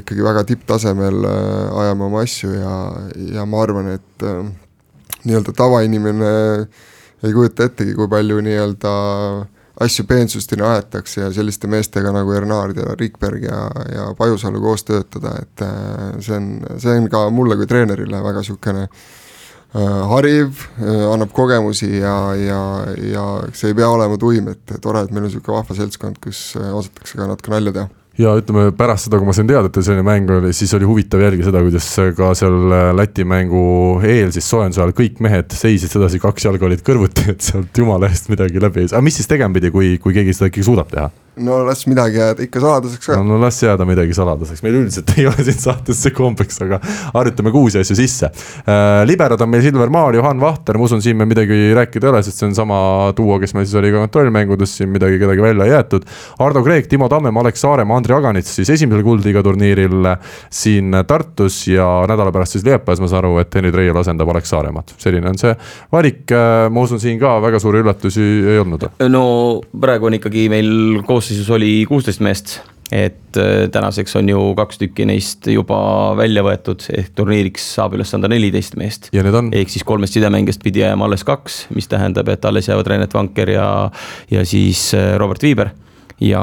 ikkagi 0.02 0.24
väga 0.24 0.44
tipptasemel 0.48 1.24
äh, 1.28 1.80
ajame 1.84 2.08
oma 2.08 2.22
asju 2.26 2.52
ja, 2.54 2.74
ja 3.38 3.46
ma 3.48 3.62
arvan, 3.64 3.92
et 3.96 4.26
äh, 4.26 4.44
nii-öelda 5.24 5.54
tavainimene 5.56 6.34
ei 7.22 7.34
kujuta 7.34 7.68
ettegi, 7.70 7.94
kui 7.98 8.10
palju 8.10 8.40
nii-öelda 8.42 8.92
asju 9.82 10.04
peensusteni 10.06 10.62
aetakse 10.66 11.22
ja 11.22 11.30
selliste 11.34 11.70
meestega 11.70 12.12
nagu 12.14 12.34
Ernard 12.36 12.76
ja 12.78 12.94
Rikberg 12.98 13.46
ja, 13.48 13.64
ja 13.94 14.10
Pajusalu 14.18 14.60
koos 14.62 14.84
töötada, 14.86 15.34
et 15.42 15.64
äh, 15.66 16.06
see 16.20 16.38
on, 16.38 16.52
see 16.82 17.00
on 17.00 17.10
ka 17.10 17.26
mulle 17.34 17.58
kui 17.58 17.70
treenerile 17.70 18.22
väga 18.22 18.44
niisugune 18.44 18.86
äh, 18.86 18.96
Äh, 18.96 19.21
hariv, 19.72 20.66
äh, 20.82 21.06
annab 21.08 21.32
kogemusi 21.32 21.88
ja, 21.96 22.16
ja, 22.36 22.60
ja 23.08 23.24
see 23.56 23.72
ei 23.72 23.78
pea 23.78 23.88
olema 23.88 24.18
tuim, 24.20 24.52
et 24.52 24.76
tore, 24.84 25.06
et 25.06 25.12
meil 25.14 25.24
on 25.24 25.30
niisugune 25.30 25.56
vahva 25.56 25.76
seltskond, 25.78 26.20
kus 26.22 26.52
äh, 26.60 26.72
osatakse 26.76 27.16
ka 27.16 27.28
natuke 27.30 27.54
nalja 27.54 27.72
teha 27.78 27.88
ja 28.20 28.34
ütleme 28.36 28.66
pärast 28.76 29.06
seda, 29.06 29.16
kui 29.16 29.28
ma 29.28 29.34
sain 29.36 29.48
teada, 29.48 29.70
et 29.70 29.78
selline 29.80 30.04
mäng 30.04 30.28
oli, 30.32 30.52
siis 30.56 30.72
oli 30.76 30.84
huvitav 30.88 31.22
jälgida 31.24 31.48
seda, 31.48 31.62
kuidas 31.64 31.88
ka 32.18 32.32
seal 32.36 32.74
Läti 32.98 33.24
mängu 33.24 33.62
eel 34.04 34.32
siis 34.34 34.48
soojenduse 34.52 34.82
ajal 34.82 34.92
kõik 34.98 35.22
mehed 35.24 35.56
seisid 35.56 35.92
sedasi, 35.92 36.20
kaks 36.20 36.44
jalga 36.44 36.68
olid 36.68 36.84
kõrvuti, 36.84 37.30
et 37.32 37.40
sealt 37.44 37.80
jumala 37.80 38.10
eest 38.12 38.28
midagi 38.32 38.60
läbi 38.60 38.84
ei 38.84 38.90
saa, 38.92 39.00
aga 39.00 39.08
mis 39.08 39.16
siis 39.20 39.30
tegema 39.30 39.56
pidi, 39.56 39.72
kui, 39.72 39.94
kui 40.02 40.12
keegi 40.16 40.36
seda 40.36 40.52
ikkagi 40.52 40.68
suudab 40.68 40.92
teha? 40.92 41.08
No 41.36 41.62
las 41.64 41.86
midagi 41.86 42.18
jääda 42.20 42.44
ikka 42.44 42.60
saladuseks 42.60 43.06
ka. 43.06 43.16
no 43.24 43.38
las 43.40 43.56
jääda 43.62 43.86
midagi 43.88 44.14
saladuseks, 44.14 44.60
meil 44.64 44.76
üldiselt 44.82 45.12
ei 45.16 45.26
ole 45.26 45.44
siin 45.46 45.56
saates 45.56 46.02
see 46.04 46.12
kombeks, 46.12 46.58
aga 46.64 46.78
harjutame 47.14 47.52
ka 47.54 47.58
uusi 47.58 47.80
asju 47.80 47.96
sisse 47.96 48.28
äh,. 48.28 49.06
liberad 49.08 49.40
on 49.40 49.48
meil 49.48 49.64
Silver 49.64 49.88
Maar, 49.88 50.14
Johan 50.18 50.40
Vahter, 50.40 50.76
ma 50.76 50.84
usun, 50.84 51.00
siin 51.02 51.16
me 51.16 51.24
midagi 51.28 51.72
rääkida 51.76 52.08
ei 52.08 52.12
ole, 52.12 52.22
sest 52.26 52.42
see 52.42 52.50
on 52.50 52.56
sama 52.56 52.76
duo, 53.16 53.38
kes 53.40 53.54
meil 53.56 53.64
siis 53.64 53.78
oli 53.80 53.92
ka 53.94 54.02
kontrollmängudes, 54.04 54.76
siin 54.76 54.92
midagi 54.92 55.20
kedagi 55.22 55.44
välja 55.44 55.68
ei 55.68 55.72
jäetud. 55.72 56.04
Ardo 56.44 56.62
Kreek, 56.66 56.90
Timo 56.90 57.08
Tammemaa, 57.08 57.46
Alex 57.46 57.64
Saaremaa, 57.64 57.96
Andri 58.02 58.16
Aganits 58.16 58.52
siis 58.58 58.70
esimesel 58.76 59.04
Kuldliiga 59.06 59.42
turniiril 59.46 60.12
siin 60.52 60.92
Tartus 61.08 61.62
ja 61.70 61.88
nädala 62.08 62.32
pärast 62.34 62.58
siis 62.58 62.66
Liepajas, 62.68 63.00
ma 63.00 63.08
saan 63.08 63.22
aru, 63.22 63.38
et 63.40 63.54
Henri 63.56 63.72
Treial 63.72 63.96
asendab 64.02 64.28
Alex 64.34 64.52
Saaremaad. 64.52 64.92
selline 65.00 65.32
on 65.32 65.40
see 65.40 65.54
valik, 65.92 66.26
äh, 66.28 66.68
ma 66.68 66.84
usun, 66.84 67.00
siin 67.00 67.16
ka 67.20 67.38
väga 67.40 67.60
suuri 67.62 67.80
üllatusi 67.80 68.28
ei 68.52 68.60
olnud. 68.60 68.88
no 69.08 69.24
praegu 69.80 70.10
on 70.10 70.20
ikkagi 70.20 70.48
meil 70.52 71.02
koos 71.06 71.21
koosseisus 71.22 71.50
oli 71.54 71.84
kuusteist 71.86 72.22
meest, 72.24 72.56
et 72.92 73.36
äh, 73.38 73.68
tänaseks 73.70 74.16
on 74.18 74.28
ju 74.28 74.40
kaks 74.58 74.80
tükki 74.80 75.04
neist 75.06 75.46
juba 75.46 75.76
välja 76.18 76.42
võetud, 76.42 76.82
ehk 76.90 77.12
turniiriks 77.14 77.68
saab 77.76 77.94
üles 77.94 78.10
anda 78.16 78.26
neliteist 78.32 78.74
meest. 78.80 79.06
ehk 79.54 79.70
siis 79.70 79.86
kolmest 79.86 80.18
sidemängijast 80.18 80.64
pidi 80.64 80.82
jääma 80.82 81.06
alles 81.06 81.22
kaks, 81.24 81.68
mis 81.76 81.86
tähendab, 81.86 82.26
et 82.34 82.44
alles 82.44 82.66
jäävad 82.68 82.90
Renat 82.90 83.14
Vanker 83.14 83.54
ja, 83.54 83.68
ja 84.34 84.42
siis 84.42 84.88
äh, 84.98 85.14
Robert 85.22 85.46
Viiber 85.46 85.70
ja 86.22 86.42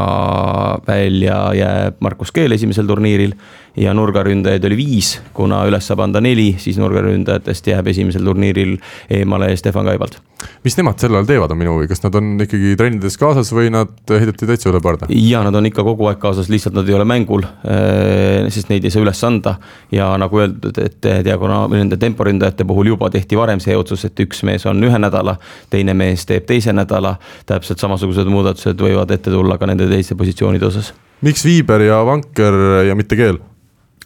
välja 0.87 1.41
jääb 1.59 1.99
Markus 1.99 2.31
Keel 2.31 2.55
esimesel 2.55 2.87
turniiril 2.87 3.35
ja 3.77 3.93
nurgaründajaid 3.93 4.65
oli 4.65 4.77
viis, 4.77 5.11
kuna 5.33 5.61
üles 5.69 5.85
saab 5.87 6.03
anda 6.05 6.21
neli, 6.23 6.53
siis 6.61 6.79
nurgaründajatest 6.81 7.69
jääb 7.71 7.87
esimesel 7.91 8.25
turniiril 8.25 8.77
eemale 9.19 9.51
Stefan 9.57 9.85
Kaibald. 9.85 10.19
mis 10.63 10.77
nemad 10.77 10.99
sel 10.99 11.13
ajal 11.13 11.25
teevad, 11.27 11.51
on 11.51 11.59
minu 11.59 11.73
huvi, 11.75 11.87
kas 11.91 12.01
nad 12.03 12.15
on 12.15 12.37
ikkagi 12.39 12.75
trennides 12.79 13.17
kaasas 13.19 13.51
või 13.53 13.71
nad 13.73 13.91
heideti 14.09 14.47
täitsa 14.47 14.69
üle 14.71 14.81
parda? 14.83 15.09
ja 15.09 15.43
nad 15.45 15.55
on 15.55 15.67
ikka 15.69 15.83
kogu 15.85 16.07
aeg 16.09 16.21
kaasas, 16.21 16.49
lihtsalt 16.49 16.77
nad 16.77 16.89
ei 16.89 16.95
ole 16.97 17.05
mängul, 17.07 17.43
äh, 17.45 18.47
sest 18.53 18.71
neid 18.71 18.87
ei 18.87 18.93
saa 18.93 19.03
üles 19.03 19.23
anda. 19.27 19.57
ja 19.91 20.11
nagu 20.17 20.39
öeldud, 20.39 20.79
et 20.83 21.09
diagonaal, 21.25 21.69
nende 21.73 21.99
temporündajate 22.01 22.65
puhul 22.67 22.93
juba 22.93 23.09
tehti 23.09 23.37
varem 23.37 23.59
see 23.63 23.77
otsus, 23.77 24.05
et 24.05 24.25
üks 24.25 24.43
mees 24.47 24.65
on 24.69 24.81
ühe 24.83 25.01
nädala, 25.01 25.37
teine 25.69 25.93
mees 25.93 26.25
teeb 26.25 26.47
teise 26.49 26.73
nädala. 26.73 27.17
täpselt 27.45 27.79
samasugused 27.79 28.27
muudatused 28.29 28.79
võivad 28.79 29.11
ette 29.11 29.31
tulla 29.31 29.57
ka 29.57 29.69
nende 29.69 29.87
teiste 29.91 30.15
positsioonide 30.15 30.65
osas. 30.65 30.93
miks 31.21 31.45
Viiber 31.45 31.81
ja 31.81 32.03
Vanker 32.05 32.85
ja 32.87 32.95
mitte 32.95 33.15
Keel? 33.19 33.39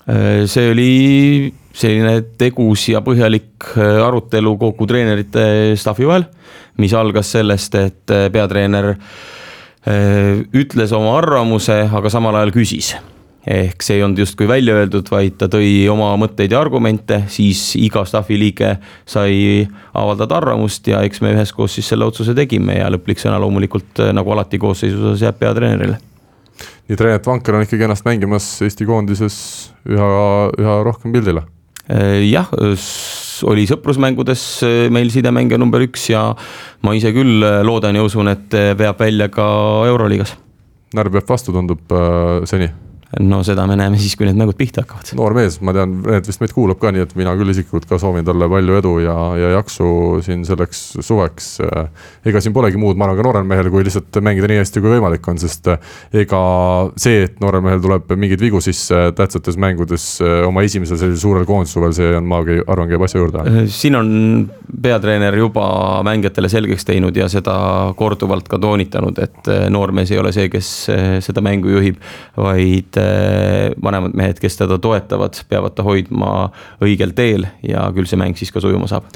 Äh, 0.07 0.43
see 0.51 0.71
oli 0.71 1.53
selline 1.73 2.17
tegus 2.35 2.89
ja 2.91 2.99
põhjalik 3.05 3.69
äh, 3.79 4.01
arutelu 4.03 4.51
kogu 4.59 4.87
treenerite 4.89 5.77
staffi 5.79 6.07
vahel, 6.09 6.25
mis 6.81 6.91
algas 6.97 7.31
sellest, 7.37 7.77
et 7.79 8.13
äh, 8.13 8.27
peatreener 8.33 8.93
ütles 10.55 10.93
oma 10.95 11.17
arvamuse, 11.19 11.75
aga 11.91 12.07
samal 12.07 12.37
ajal 12.39 12.53
küsis. 12.55 12.93
Ehk 13.43 13.83
see 13.83 13.97
ei 13.97 14.03
olnud 14.05 14.21
justkui 14.21 14.47
välja 14.47 14.77
öeldud, 14.79 15.09
vaid 15.11 15.35
ta 15.41 15.49
tõi 15.51 15.89
oma 15.91 16.13
mõtteid 16.21 16.55
ja 16.55 16.61
argumente, 16.63 17.17
siis 17.27 17.65
iga 17.75 18.05
staffi 18.07 18.37
liige 18.39 18.77
sai 19.03 19.65
avaldada 19.91 20.39
arvamust 20.39 20.87
ja 20.87 21.03
eks 21.03 21.19
me 21.19 21.33
üheskoos 21.35 21.75
siis 21.75 21.91
selle 21.91 22.07
otsuse 22.07 22.31
tegime 22.39 22.79
ja 22.79 22.87
lõplik 22.95 23.19
sõna 23.19 23.43
loomulikult 23.43 24.05
nagu 24.15 24.31
alati 24.37 24.63
koosseisu 24.63 25.03
osas 25.03 25.27
jääb 25.27 25.43
peatreenerile 25.43 25.99
nii 26.87 26.97
et 26.97 27.03
Renat 27.03 27.27
Vanker 27.27 27.57
on 27.57 27.65
ikkagi 27.65 27.87
ennast 27.87 28.07
mängimas 28.07 28.47
Eesti 28.65 28.87
koondises 28.87 29.37
üha, 29.89 30.07
üha 30.59 30.77
rohkem 30.85 31.15
pildile. 31.15 31.45
Äh, 31.87 32.23
jah, 32.29 32.51
oli 33.49 33.65
sõprusmängudes 33.67 34.45
meil 34.93 35.11
sidemängija 35.11 35.59
number 35.59 35.83
üks 35.83 36.07
ja 36.11 36.29
ma 36.85 36.95
ise 36.95 37.11
küll 37.15 37.43
loodan 37.67 37.97
ja 37.99 38.05
usun, 38.05 38.31
et 38.31 38.55
veab 38.79 39.01
välja 39.03 39.27
ka 39.33 39.45
Euroliigas. 39.89 40.37
närv 40.93 41.17
peab 41.17 41.29
vastu, 41.33 41.55
tundub 41.55 41.91
äh, 41.91 42.43
seni 42.47 42.69
no 43.19 43.41
seda 43.45 43.65
me 43.69 43.75
näeme 43.77 43.99
siis, 44.01 44.15
kui 44.17 44.25
need 44.27 44.37
mängud 44.39 44.57
pihta 44.57 44.83
hakkavad. 44.83 45.11
noor 45.17 45.35
mees, 45.37 45.59
ma 45.61 45.73
tean, 45.75 45.95
Red 46.05 46.27
vist 46.29 46.41
meid 46.41 46.53
kuulab 46.55 46.79
ka, 46.81 46.91
nii 46.93 47.03
et 47.05 47.13
mina 47.19 47.35
küll 47.37 47.53
isiklikult 47.53 47.85
ka 47.89 47.99
soovin 48.01 48.25
talle 48.25 48.47
palju 48.49 48.77
edu 48.79 48.93
ja, 49.03 49.15
ja 49.37 49.51
jaksu 49.57 49.87
siin 50.25 50.45
selleks 50.47 50.81
suveks. 50.99 51.49
ega 52.25 52.41
siin 52.41 52.55
polegi 52.55 52.79
muud, 52.81 52.97
ma 52.97 53.07
arvan, 53.07 53.19
ka 53.19 53.27
noorel 53.27 53.47
mehel, 53.49 53.69
kui 53.73 53.85
lihtsalt 53.85 54.19
mängida 54.25 54.49
nii 54.49 54.61
hästi, 54.61 54.81
kui 54.81 54.95
võimalik 54.95 55.29
on, 55.29 55.41
sest 55.41 55.69
ega 56.23 56.41
see, 56.97 57.27
et 57.27 57.37
noorel 57.43 57.63
mehel 57.65 57.83
tuleb 57.83 58.15
mingeid 58.17 58.41
vigu 58.41 58.61
sisse 58.63 59.05
tähtsates 59.17 59.59
mängudes 59.61 60.07
oma 60.47 60.65
esimesel 60.65 60.97
sellisel 61.01 61.21
suurel 61.21 61.47
koondissuvel, 61.49 61.93
see 61.95 62.15
on, 62.17 62.27
ma 62.29 62.41
arvan, 62.41 62.89
käib 62.89 63.05
asja 63.05 63.21
juurde. 63.21 63.67
siin 63.73 63.99
on 63.99 64.09
peatreener 64.83 65.37
juba 65.37 65.67
mängijatele 66.05 66.49
selgeks 66.49 66.87
teinud 66.89 67.17
ja 67.17 67.29
seda 67.31 67.55
korduvalt 67.99 68.49
ka 68.49 68.59
toonitanud, 68.61 69.21
et 69.21 69.53
noormees 69.73 70.11
ei 70.11 70.21
ole 70.21 70.33
see, 70.35 70.49
kes 70.53 70.73
seda 71.25 71.45
mängu 71.45 71.71
juhib, 71.73 72.01
vaid 72.37 73.02
vanemad 73.83 74.17
mehed, 74.17 74.41
kes 74.41 74.59
teda 74.59 74.79
toetavad, 74.81 75.39
peavad 75.49 75.77
ta 75.77 75.85
hoidma 75.85 76.49
õigel 76.83 77.15
teel 77.17 77.47
ja 77.65 77.87
küll 77.95 78.09
see 78.09 78.19
mäng 78.19 78.37
siis 78.39 78.53
ka 78.53 78.63
sujuma 78.63 78.89
saab. 78.91 79.09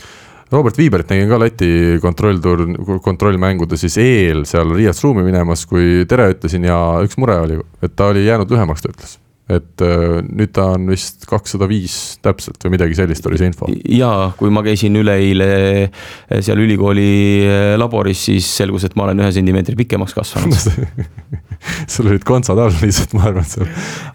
Robert 0.52 0.78
Viiberit 0.80 1.10
nägin 1.12 1.28
ka 1.28 1.40
Läti 1.42 1.70
kontrollturn, 2.02 2.78
kontrollmängude 3.04 3.76
siis 3.80 3.98
eel 4.00 4.46
seal 4.48 4.72
Riias 4.72 5.04
ruumi 5.04 5.26
minemas, 5.28 5.66
kui 5.68 6.06
tere 6.08 6.30
ütlesin 6.32 6.68
ja 6.70 6.78
üks 7.04 7.20
mure 7.20 7.36
oli, 7.44 7.60
et 7.84 7.98
ta 8.00 8.14
oli 8.14 8.24
jäänud 8.24 8.52
lühemaks, 8.56 8.86
ta 8.86 8.94
ütles 8.94 9.18
et 9.48 9.84
äh, 9.84 10.18
nüüd 10.28 10.52
ta 10.56 10.66
on 10.76 10.90
vist 10.92 11.24
kakssada 11.28 11.70
viis 11.72 12.18
täpselt 12.24 12.60
või 12.66 12.74
midagi 12.74 12.98
sellist 12.98 13.26
oli 13.30 13.40
see 13.40 13.48
info. 13.48 13.70
ja 13.72 14.10
kui 14.36 14.52
ma 14.52 14.64
käisin 14.66 14.98
üleeile 15.00 15.48
äh, 15.88 16.42
seal 16.44 16.60
ülikooli 16.60 17.08
äh, 17.48 17.68
laboris, 17.80 18.26
siis 18.28 18.50
selgus, 18.60 18.84
et 18.88 18.98
ma 19.00 19.06
olen 19.06 19.24
ühe 19.24 19.30
sentimeetri 19.32 19.78
pikemaks 19.80 20.18
kasvanud 20.18 20.58
sul 21.94 22.12
olid 22.12 22.26
kontsad 22.28 22.60
all 22.60 22.76
lihtsalt, 22.82 23.16
ma 23.16 23.30
arvan, 23.32 23.48
seal. 23.48 23.70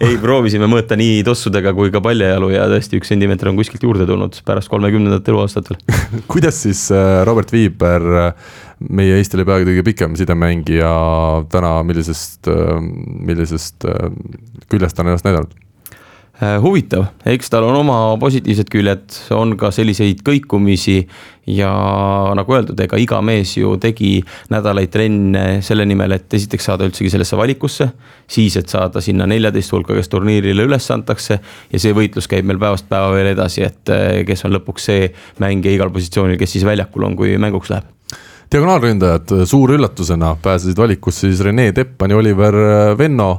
ei, 0.04 0.18
proovisime 0.20 0.68
mõõta 0.68 1.00
nii 1.00 1.22
tossudega 1.24 1.72
kui 1.78 1.94
ka 1.94 2.04
paljajalu 2.04 2.52
ja 2.52 2.68
tõesti 2.74 3.00
üks 3.00 3.14
sentimeeter 3.14 3.48
on 3.48 3.60
kuskilt 3.60 3.88
juurde 3.88 4.09
tulnud 4.09 4.36
pärast 4.44 4.68
kolmekümnendat 4.72 5.32
eluaastatel 5.32 5.80
kuidas 6.32 6.60
siis 6.66 6.90
Robert 7.24 7.56
Viiber 7.56 8.04
meie 8.90 9.18
Eestile 9.20 9.46
peaaegu 9.48 9.70
kõige 9.70 9.84
pikem 9.92 10.16
sidemängija 10.18 10.92
täna, 11.52 11.74
millisest, 11.86 12.50
millisest 13.30 13.86
küljest 14.72 14.96
ta 14.96 15.04
on 15.04 15.12
ennast 15.12 15.28
näidanud? 15.28 15.62
Äh, 16.42 16.56
huvitav, 16.59 17.04
eks 17.28 17.52
tal 17.52 17.62
on 17.68 17.76
oma 17.76 17.96
positiivsed 18.18 18.66
küljed, 18.72 19.14
on 19.36 19.52
ka 19.60 19.68
selliseid 19.70 20.24
kõikumisi 20.26 20.96
ja 21.46 21.68
nagu 22.34 22.56
öeldud, 22.56 22.80
ega 22.82 22.98
iga 22.98 23.20
mees 23.22 23.52
ju 23.59 23.76
tegi 23.78 24.16
nädalaid 24.50 24.90
trenne 24.90 25.44
selle 25.62 25.86
nimel, 25.86 26.16
et 26.16 26.34
esiteks 26.34 26.66
saada 26.66 26.88
üldsegi 26.88 27.12
sellesse 27.12 27.38
valikusse. 27.38 27.90
siis, 28.26 28.56
et 28.56 28.68
saada 28.68 29.00
sinna 29.00 29.26
neljateist 29.26 29.70
hulka, 29.76 29.94
kes 29.94 30.09
turniirile 30.09 30.66
üles 30.66 30.90
antakse 30.90 31.38
ja 31.70 31.78
see 31.78 31.94
võitlus 31.94 32.26
käib 32.26 32.48
meil 32.48 32.59
päevast 32.59 32.88
päeva 32.88 33.14
veel 33.14 33.30
edasi, 33.36 33.62
et 33.62 33.92
äh, 33.94 34.24
kes 34.26 34.42
on 34.48 34.56
lõpuks 34.56 34.90
see 34.90 35.12
mängija 35.38 35.78
igal 35.78 35.94
positsioonil, 35.94 36.40
kes 36.40 36.56
siis 36.56 36.66
väljakul 36.66 37.06
on, 37.06 37.16
kui 37.20 37.36
mänguks 37.38 37.70
läheb 37.70 37.92
diagonaalründajad 38.53 39.33
suure 39.49 39.77
üllatusena 39.79 40.35
pääsesid 40.43 40.77
valikusse 40.77 41.29
siis 41.31 41.41
Rene 41.45 41.70
Teppan 41.73 42.11
ja 42.11 42.16
Oliver 42.16 42.57
Venno. 42.99 43.31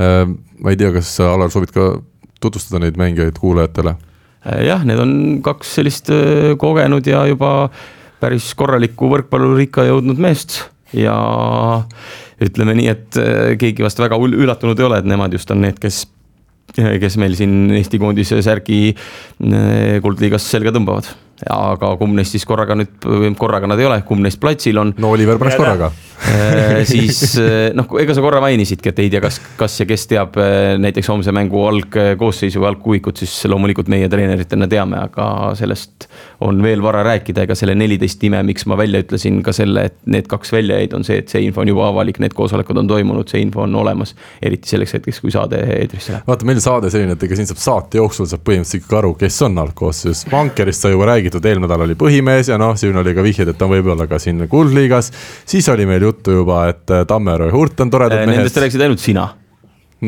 Äh, 0.00 0.24
ma 0.58 0.72
ei 0.72 0.78
tea, 0.78 0.90
kas 0.94 1.12
Alar 1.22 1.52
soovid 1.54 1.70
ka 1.74 1.86
tutvustada 2.42 2.82
neid 2.82 2.98
mängijaid 2.98 3.38
kuulajatele? 3.38 3.94
Äh, 4.46 4.64
jah, 4.66 4.82
need 4.86 4.98
on 5.02 5.12
kaks 5.46 5.76
sellist 5.78 6.10
äh, 6.14 6.56
kogenud 6.58 7.06
ja 7.06 7.22
juba 7.30 7.68
päris 8.18 8.50
korralikku 8.58 9.10
võrkpallurikka 9.12 9.86
jõudnud 9.86 10.18
meest 10.22 10.64
ja 10.96 11.14
ütleme 12.42 12.74
nii, 12.74 12.88
et 12.90 13.18
keegi 13.60 13.84
vast 13.84 14.00
väga 14.00 14.18
üllatunud 14.18 14.78
ei 14.78 14.86
ole, 14.88 14.98
et 14.98 15.06
nemad 15.06 15.34
just 15.36 15.50
on 15.54 15.62
need, 15.62 15.78
kes 15.78 16.06
kes 16.74 17.16
meil 17.20 17.34
siin 17.38 17.70
Eesti 17.74 17.98
koondise 18.00 18.42
särgi 18.44 18.92
kuldliigas 20.02 20.50
selga 20.50 20.74
tõmbavad 20.74 21.08
aga 21.46 21.92
kumb 22.00 22.18
neist 22.18 22.34
siis 22.34 22.46
korraga 22.48 22.74
nüüd, 22.78 23.06
korraga 23.38 23.68
nad 23.70 23.78
ei 23.78 23.86
ole, 23.86 24.00
kumb 24.06 24.24
neist 24.24 24.40
platsil 24.42 24.78
on. 24.80 24.94
no 24.98 25.12
Oliver 25.14 25.38
pärast 25.38 25.60
korraga 25.60 25.90
äh, 26.26 26.82
siis 26.88 27.36
äh, 27.38 27.68
noh, 27.78 27.86
ega 28.02 28.16
sa 28.16 28.24
korra 28.24 28.40
mainisidki, 28.42 28.90
et 28.90 29.02
ei 29.04 29.12
tea, 29.12 29.22
kas, 29.22 29.38
kas 29.60 29.78
ja 29.78 29.86
kes 29.88 30.08
teab 30.10 30.38
äh, 30.42 30.74
näiteks 30.82 31.10
homse 31.12 31.34
mängu 31.34 31.62
algkoosseisu 31.68 32.62
või 32.62 32.70
algkuuikut, 32.72 33.22
siis 33.22 33.36
loomulikult 33.50 33.90
meie 33.92 34.08
treeneritena 34.10 34.66
teame, 34.70 34.98
aga 35.06 35.28
sellest 35.58 36.08
on 36.42 36.58
veel 36.62 36.82
vara 36.82 37.04
rääkida, 37.06 37.46
ega 37.46 37.54
selle 37.58 37.76
neliteist 37.78 38.22
nime, 38.26 38.42
miks 38.50 38.66
ma 38.70 38.78
välja 38.80 39.04
ütlesin 39.04 39.38
ka 39.46 39.54
selle, 39.54 39.86
et 39.92 39.98
need 40.10 40.26
kaks 40.30 40.52
välja 40.54 40.80
jäid, 40.82 40.98
on 40.98 41.06
see, 41.06 41.20
et 41.22 41.30
see 41.30 41.44
info 41.46 41.62
on 41.62 41.70
juba 41.70 41.86
avalik, 41.92 42.18
need 42.22 42.34
koosolekud 42.34 42.82
on 42.82 42.90
toimunud, 42.90 43.30
see 43.30 43.44
info 43.44 43.62
on 43.62 43.78
olemas. 43.78 44.16
eriti 44.42 44.70
selleks 44.70 44.98
hetkeks, 44.98 45.22
kui 45.22 45.30
saade 45.34 45.62
eetrisse 45.78 46.16
läheb. 46.16 46.26
vaata, 46.26 46.50
meil 46.50 46.60
saade 46.64 46.90
selline, 46.90 47.14
et 47.14 47.26
ega 47.28 47.38
siin 47.38 47.50
saab 47.50 47.62
saate 47.62 48.02
jooksul 48.02 48.26
saab 48.26 48.42
põhimõtteliselt 48.46 48.82
ikkagi 48.82 49.00
aru, 49.04 49.14
kes 49.22 49.42
on 49.46 49.62
algkoosseisus, 49.62 50.26
vankerist 50.32 50.82
sai 50.82 50.94
juba 50.94 51.10
räägitud 51.12 51.27
räägitud, 51.28 51.48
eelmine 51.48 51.68
nädal 51.68 51.84
oli 51.84 51.96
põhimees 51.98 52.48
ja 52.48 52.58
noh, 52.60 52.76
siin 52.78 52.96
oli 52.96 53.14
ka 53.16 53.24
vihjeid, 53.24 53.52
et 53.52 53.58
ta 53.60 53.68
võib 53.68 53.90
olla 53.92 54.08
ka 54.08 54.18
siin 54.22 54.46
kuldliigas. 54.48 55.12
siis 55.46 55.68
oli 55.68 55.86
meil 55.86 56.02
juttu 56.02 56.40
juba, 56.40 56.68
et 56.72 56.88
äh, 56.90 57.04
Tammero 57.06 57.50
ja 57.50 57.52
Hurt 57.52 57.80
on 57.80 57.90
toredad 57.90 58.24
mehed. 58.24 58.40
Nendest 58.40 58.56
rääkisid 58.56 58.86
ainult 58.86 59.02
sina 59.02 59.28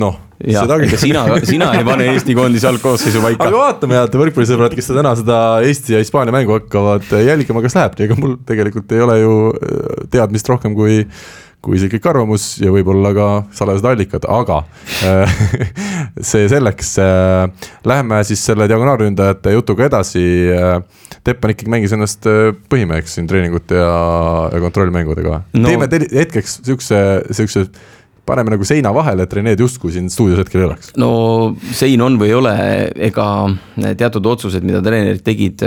noh, 0.00 0.16
sedagi. 0.38 0.96
sina, 0.96 1.24
sina 1.44 1.72
ei 1.74 1.84
pane 1.84 2.06
Eesti 2.12 2.34
koondise 2.38 2.68
algkoosseisu 2.70 3.22
paika. 3.24 3.48
aga 3.48 3.62
vaatame, 3.64 3.98
head 3.98 4.16
võrkpallisõbrad, 4.22 4.74
kes 4.78 4.90
täna 4.92 5.14
seda 5.18 5.38
Eesti 5.66 5.96
ja 5.96 6.02
Hispaania 6.02 6.34
mängu 6.34 6.54
hakkavad 6.56 7.10
jälgima, 7.26 7.62
kas 7.64 7.76
läheb 7.78 7.98
ega 8.06 8.16
mul 8.18 8.38
tegelikult 8.46 8.92
ei 8.94 9.06
ole 9.06 9.20
ju 9.20 9.36
äh, 9.50 10.04
teadmist 10.14 10.48
rohkem 10.50 10.78
kui 10.78 11.02
kui 11.60 11.76
isiklik 11.76 12.06
arvamus 12.08 12.54
ja 12.60 12.72
võib-olla 12.72 13.12
ka 13.16 13.26
salajased 13.56 13.88
allikad, 13.90 14.26
aga 14.32 14.62
äh, 15.04 15.34
see 16.30 16.48
selleks. 16.50 16.94
Äh, 17.04 17.68
läheme 17.88 18.22
siis 18.28 18.42
selle 18.48 18.68
diagonaalründajate 18.70 19.54
jutuga 19.56 19.88
edasi. 19.90 20.24
Äh, 20.56 20.80
Teppan 21.20 21.52
ikkagi 21.52 21.68
mängis 21.68 21.92
ennast 21.92 22.24
põhimeheks 22.72 23.18
siin 23.18 23.26
treeningute 23.28 23.76
ja, 23.76 23.88
ja 24.48 24.60
kontrollmängudega 24.62 25.40
no.. 25.52 25.66
teeme 25.66 25.88
hetkeks 26.14 26.54
siukse, 26.64 27.00
siukse 27.36 27.66
paneme 28.24 28.54
nagu 28.54 28.64
seina 28.64 28.88
vahele, 28.96 29.26
et 29.28 29.36
Rened 29.36 29.60
justkui 29.60 29.92
siin 29.92 30.08
stuudios 30.08 30.40
hetkel 30.40 30.62
ei 30.62 30.68
oleks. 30.70 30.94
no 30.96 31.10
sein 31.76 32.00
on 32.00 32.16
või 32.16 32.30
ei 32.30 32.38
ole, 32.38 32.54
ega 33.10 33.26
teatud 34.00 34.30
otsused, 34.32 34.64
mida 34.64 34.80
treenerid 34.86 35.20
tegid, 35.26 35.66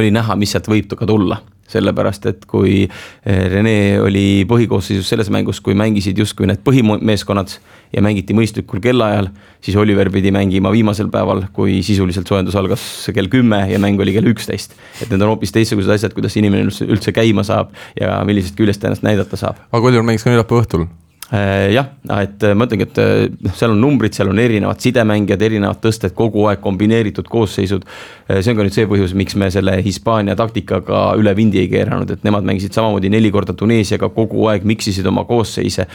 oli 0.00 0.14
näha, 0.16 0.38
mis 0.40 0.56
sealt 0.56 0.72
võib 0.72 0.96
ka 0.96 1.10
tulla 1.12 1.42
sellepärast 1.68 2.28
et 2.30 2.46
kui 2.48 2.84
eh, 2.86 3.42
Rene 3.52 4.00
oli 4.02 4.44
põhikoosseisus 4.48 5.08
selles 5.12 5.30
mängus, 5.32 5.60
kui 5.64 5.76
mängisid 5.78 6.18
justkui 6.18 6.48
need 6.48 6.62
põhimeeskonnad 6.66 7.56
ja 7.94 8.04
mängiti 8.04 8.36
mõistlikul 8.36 8.82
kellaajal, 8.84 9.30
siis 9.64 9.76
Oliver 9.80 10.10
pidi 10.12 10.32
mängima 10.34 10.72
viimasel 10.74 11.10
päeval, 11.12 11.46
kui 11.56 11.80
sisuliselt 11.86 12.28
soojendus 12.28 12.56
algas 12.58 12.84
kell 13.14 13.30
kümme 13.32 13.64
ja 13.70 13.80
mäng 13.82 14.00
oli 14.00 14.16
kell 14.16 14.32
üksteist. 14.32 14.76
et 15.02 15.10
need 15.10 15.20
on 15.22 15.34
hoopis 15.34 15.52
teistsugused 15.54 15.92
asjad, 15.96 16.16
kuidas 16.16 16.36
inimene 16.36 16.68
üldse, 16.68 17.12
käima 17.12 17.44
saab 17.46 17.74
ja 17.98 18.20
millisest 18.28 18.56
küljest 18.58 18.84
ennast 18.84 19.06
näidata 19.06 19.36
saab. 19.36 19.60
aga 19.72 19.92
Oliver 19.92 20.06
mängis 20.06 20.24
ka 20.24 20.32
neljapäeva 20.32 20.64
õhtul 20.64 20.88
jah, 21.28 21.90
et 22.22 22.42
äh, 22.42 22.54
ma 22.56 22.64
ütlengi, 22.64 22.86
et 22.88 22.98
äh, 23.02 23.26
noh, 23.44 23.52
seal 23.56 23.74
on 23.74 23.82
numbrid, 23.82 24.14
seal 24.16 24.30
on 24.32 24.38
erinevad 24.40 24.80
sidemängijad, 24.80 25.42
erinevad 25.44 25.80
tõsted, 25.84 26.14
kogu 26.16 26.46
aeg 26.48 26.62
kombineeritud 26.64 27.28
koosseisud. 27.28 27.84
see 28.28 28.52
on 28.52 28.56
ka 28.56 28.64
nüüd 28.64 28.76
see 28.76 28.88
põhjus, 28.88 29.12
miks 29.16 29.36
me 29.40 29.50
selle 29.52 29.74
Hispaania 29.84 30.36
taktikaga 30.38 31.02
üle 31.20 31.34
vindi 31.36 31.60
ei 31.60 31.68
keeranud, 31.68 32.10
et 32.14 32.24
nemad 32.24 32.48
mängisid 32.48 32.72
samamoodi 32.76 33.12
neli 33.12 33.32
korda 33.32 33.52
Tuneesiaga 33.52 34.08
kogu 34.16 34.48
aeg, 34.48 34.64
miksisid 34.68 35.06
oma 35.08 35.24
koosseise. 35.28 35.86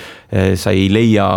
sa 0.55 0.71
ei 0.71 0.87
leia 0.93 1.27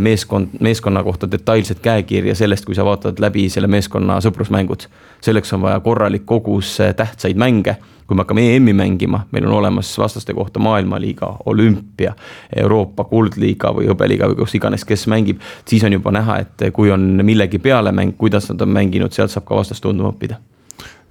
meeskond, 0.00 0.56
meeskonna 0.60 1.02
kohta 1.04 1.28
detailset 1.30 1.80
käekirja 1.84 2.34
sellest, 2.34 2.64
kui 2.64 2.74
sa 2.74 2.84
vaatad 2.84 3.20
läbi 3.20 3.48
selle 3.52 3.68
meeskonna 3.68 4.20
sõprusmängud. 4.24 4.88
selleks 5.20 5.52
on 5.52 5.62
vaja 5.64 5.80
korralik 5.80 6.26
kogus 6.26 6.76
tähtsaid 6.96 7.36
mänge 7.36 7.76
kui 8.06 8.16
me 8.16 8.22
hakkame 8.22 8.44
EM-i 8.54 8.72
mängima, 8.76 9.24
meil 9.32 9.46
on 9.48 9.52
olemas 9.58 9.90
vastaste 9.98 10.34
kohta 10.34 10.60
maailmaliiga, 10.62 11.32
olümpia, 11.46 12.14
Euroopa 12.56 13.04
kuldliiga 13.04 13.72
või 13.74 13.88
hõbeliiga 13.90 14.30
või 14.30 14.40
kus 14.42 14.54
iganes, 14.58 14.84
kes 14.84 15.06
mängib. 15.10 15.40
siis 15.68 15.84
on 15.84 15.92
juba 15.92 16.12
näha, 16.14 16.38
et 16.38 16.68
kui 16.72 16.90
on 16.90 17.20
millegi 17.24 17.58
peale 17.58 17.92
mäng, 17.92 18.16
kuidas 18.18 18.50
nad 18.50 18.60
on 18.60 18.68
mänginud, 18.68 19.12
sealt 19.12 19.30
saab 19.30 19.44
ka 19.44 19.56
vastast 19.56 19.82
tundma 19.82 20.12
õppida 20.12 20.38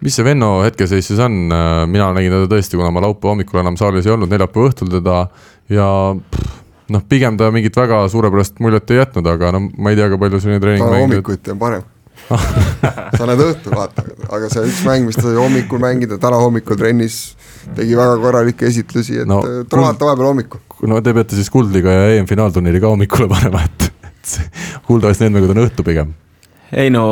mis 0.03 0.15
see 0.15 0.25
Venno 0.25 0.59
hetkeseis 0.61 1.07
siis 1.07 1.19
on, 1.23 1.47
mina 1.87 2.11
nägin 2.13 2.33
teda 2.33 2.49
tõesti, 2.51 2.77
kuna 2.77 2.91
ma 2.91 3.01
laupäeva 3.01 3.31
hommikul 3.31 3.61
enam 3.61 3.77
saalis 3.79 4.05
ei 4.05 4.13
olnud, 4.13 4.29
neljapäeva 4.29 4.69
õhtul 4.69 4.91
teda 4.91 5.15
ja 5.71 5.87
noh, 6.13 7.05
pigem 7.09 7.39
ta 7.39 7.49
mingit 7.55 7.77
väga 7.79 8.03
suurepärast 8.11 8.59
muljet 8.63 8.91
ei 8.91 9.01
jätnud, 9.01 9.27
aga 9.31 9.55
no 9.55 9.65
ma 9.71 9.93
ei 9.93 9.99
tea, 9.99 10.11
kui 10.11 10.21
palju 10.21 10.43
selline 10.43 10.61
treening. 10.63 10.95
hommikuti 10.99 11.55
on 11.55 11.61
parem 11.61 11.91
sa 13.17 13.27
näed 13.29 13.41
õhtul 13.43 13.75
vaata, 13.77 14.05
aga 14.33 14.49
see 14.51 14.65
üks 14.65 14.81
mäng, 14.87 15.05
mis 15.07 15.17
ta 15.17 15.27
sai 15.27 15.37
hommikul 15.37 15.81
mängida, 15.81 16.17
täna 16.21 16.39
hommikul 16.41 16.79
trennis 16.79 17.35
tegi 17.77 17.97
väga 17.97 18.17
korralikke 18.21 18.67
esitlusi, 18.69 19.21
et 19.23 19.29
no, 19.29 19.41
tule 19.69 19.85
vaata 19.85 20.09
vahepeal 20.09 20.31
hommikul. 20.31 20.61
no 20.89 21.01
te 21.05 21.13
peate 21.15 21.37
siis 21.37 21.49
Kuldliga 21.53 21.93
ja 21.93 22.11
EM-finaalturniiri 22.17 22.81
ka 22.83 22.93
hommikule 22.93 23.29
panema, 23.31 23.63
et, 23.65 23.89
et 24.09 24.37
kuuldavasti 24.87 25.27
need 25.27 25.37
mängud 25.37 25.55
on 25.55 25.65
õhtu 25.67 25.85
pigem. 25.87 26.13
Ei 26.75 26.89
no 26.89 27.03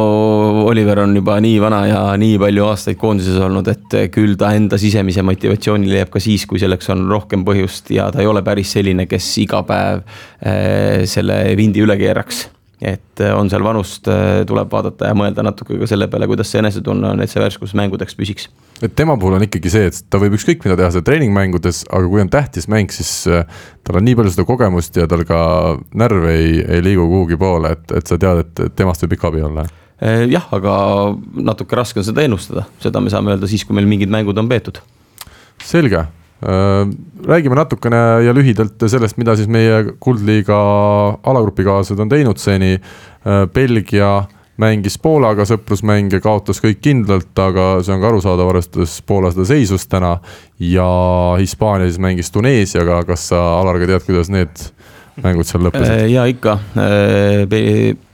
Oliver 0.66 1.04
on 1.04 1.14
juba 1.16 1.36
nii 1.44 1.60
vana 1.62 1.84
ja 1.86 2.00
nii 2.20 2.40
palju 2.42 2.66
aastaid 2.66 2.98
koondises 3.00 3.38
olnud, 3.46 3.70
et 3.70 3.94
küll 4.12 4.34
ta 4.40 4.50
enda 4.58 4.80
sisemise 4.82 5.22
motivatsiooni 5.24 5.92
leiab 5.92 6.10
ka 6.12 6.20
siis, 6.24 6.48
kui 6.50 6.60
selleks 6.60 6.90
on 6.92 7.06
rohkem 7.12 7.46
põhjust 7.46 7.94
ja 7.94 8.10
ta 8.12 8.24
ei 8.24 8.28
ole 8.28 8.42
päris 8.44 8.74
selline, 8.74 9.06
kes 9.08 9.30
iga 9.46 9.62
päev 9.68 10.02
äh, 10.02 11.06
selle 11.10 11.38
vindi 11.60 11.86
üle 11.86 12.00
keeraks 12.02 12.48
et 12.84 13.22
äh, 13.24 13.32
on 13.36 13.50
seal 13.52 13.64
vanust, 13.64 14.08
äh, 14.12 14.44
tuleb 14.48 14.72
vaadata 14.72 15.10
ja 15.10 15.16
mõelda 15.18 15.46
natuke 15.46 15.78
ka 15.80 15.88
selle 15.90 16.10
peale, 16.12 16.28
kuidas 16.30 16.50
see 16.52 16.60
enesetunne 16.60 17.14
on, 17.14 17.22
et 17.24 17.32
see 17.32 17.42
värskus 17.42 17.76
mängudeks 17.80 18.18
püsiks. 18.20 18.50
et 18.84 18.96
tema 18.96 19.16
puhul 19.20 19.38
on 19.38 19.46
ikkagi 19.46 19.72
see, 19.72 19.92
et 19.92 20.00
ta 20.12 20.20
võib 20.22 20.36
ükskõik 20.38 20.66
mida 20.66 20.76
teha 20.80 20.90
seal 20.94 21.06
treeningmängudes, 21.08 21.84
aga 21.90 22.10
kui 22.12 22.24
on 22.24 22.32
tähtis 22.34 22.68
mäng, 22.72 22.92
siis 22.92 23.12
äh, 23.32 23.46
tal 23.88 24.02
on 24.02 24.08
nii 24.08 24.18
palju 24.20 24.34
seda 24.36 24.48
kogemust 24.50 25.00
ja 25.00 25.08
tal 25.12 25.24
ka 25.28 25.40
närv 25.96 26.28
ei, 26.34 26.58
ei 26.64 26.84
liigu 26.84 27.08
kuhugi 27.08 27.40
poole, 27.40 27.76
et, 27.78 27.96
et 28.00 28.12
sa 28.12 28.20
tead, 28.20 28.44
et 28.44 28.76
temast 28.76 29.06
võib 29.06 29.18
ikka 29.18 29.32
abi 29.32 29.46
olla 29.48 29.68
jah, 30.28 30.50
aga 30.52 30.74
natuke 31.48 31.78
raske 31.80 32.02
on 32.02 32.04
seda 32.04 32.26
ennustada, 32.26 32.66
seda 32.84 33.00
me 33.00 33.14
saame 33.14 33.32
öelda 33.32 33.48
siis, 33.48 33.64
kui 33.64 33.78
meil 33.78 33.88
mingid 33.88 34.12
mängud 34.12 34.36
on 34.42 34.50
peetud. 34.52 34.82
selge 35.64 36.04
räägime 37.28 37.56
natukene 37.56 37.98
ja 38.26 38.34
lühidalt 38.36 38.84
sellest, 38.88 39.18
mida 39.18 39.36
siis 39.40 39.48
meie 39.52 39.96
Kuldliiga 40.00 40.60
alagrupikaaslased 41.24 42.02
on 42.04 42.12
teinud 42.12 42.42
seni. 42.42 42.74
Äh, 42.76 43.46
Belgia 43.54 44.24
mängis 44.62 45.00
Poolaga 45.02 45.48
sõprusmänge, 45.50 46.20
kaotas 46.22 46.60
kõik 46.62 46.82
kindlalt, 46.84 47.32
aga 47.42 47.68
see 47.82 47.96
on 47.96 48.04
ka 48.04 48.12
arusaadav, 48.12 48.52
arvestades 48.52 49.00
Poola 49.08 49.32
seda 49.34 49.48
seisust 49.50 49.90
täna. 49.90 50.18
ja 50.60 50.88
Hispaania 51.40 51.88
siis 51.90 52.00
mängis 52.00 52.32
Tuneesiaga, 52.32 53.04
kas 53.08 53.30
sa, 53.32 53.42
Alar, 53.60 53.80
ka 53.82 53.90
tead, 53.90 54.06
kuidas 54.06 54.30
need 54.34 54.68
mängud 55.24 55.50
seal 55.50 55.66
lõppesid? 55.66 55.96
Äh, 55.96 56.10
ja 56.14 56.26
ikka, 56.30 56.60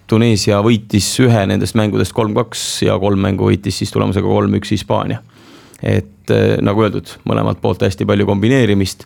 Tuneesia 0.09 0.61
võitis 0.65 1.11
ühe 1.21 1.41
nendest 1.45 1.75
mängudest 1.77 2.15
kolm-kaks 2.17 2.63
ja 2.87 2.95
kolm 3.01 3.21
mängu 3.21 3.49
võitis 3.51 3.81
siis 3.81 3.91
tulemusega 3.93 4.25
kolm-üks 4.25 4.71
Hispaania 4.73 5.19
et 5.83 6.31
eh, 6.33 6.57
nagu 6.63 6.83
öeldud, 6.83 7.11
mõlemalt 7.29 7.61
poolt 7.61 7.83
hästi 7.85 8.07
palju 8.07 8.27
kombineerimist. 8.27 9.05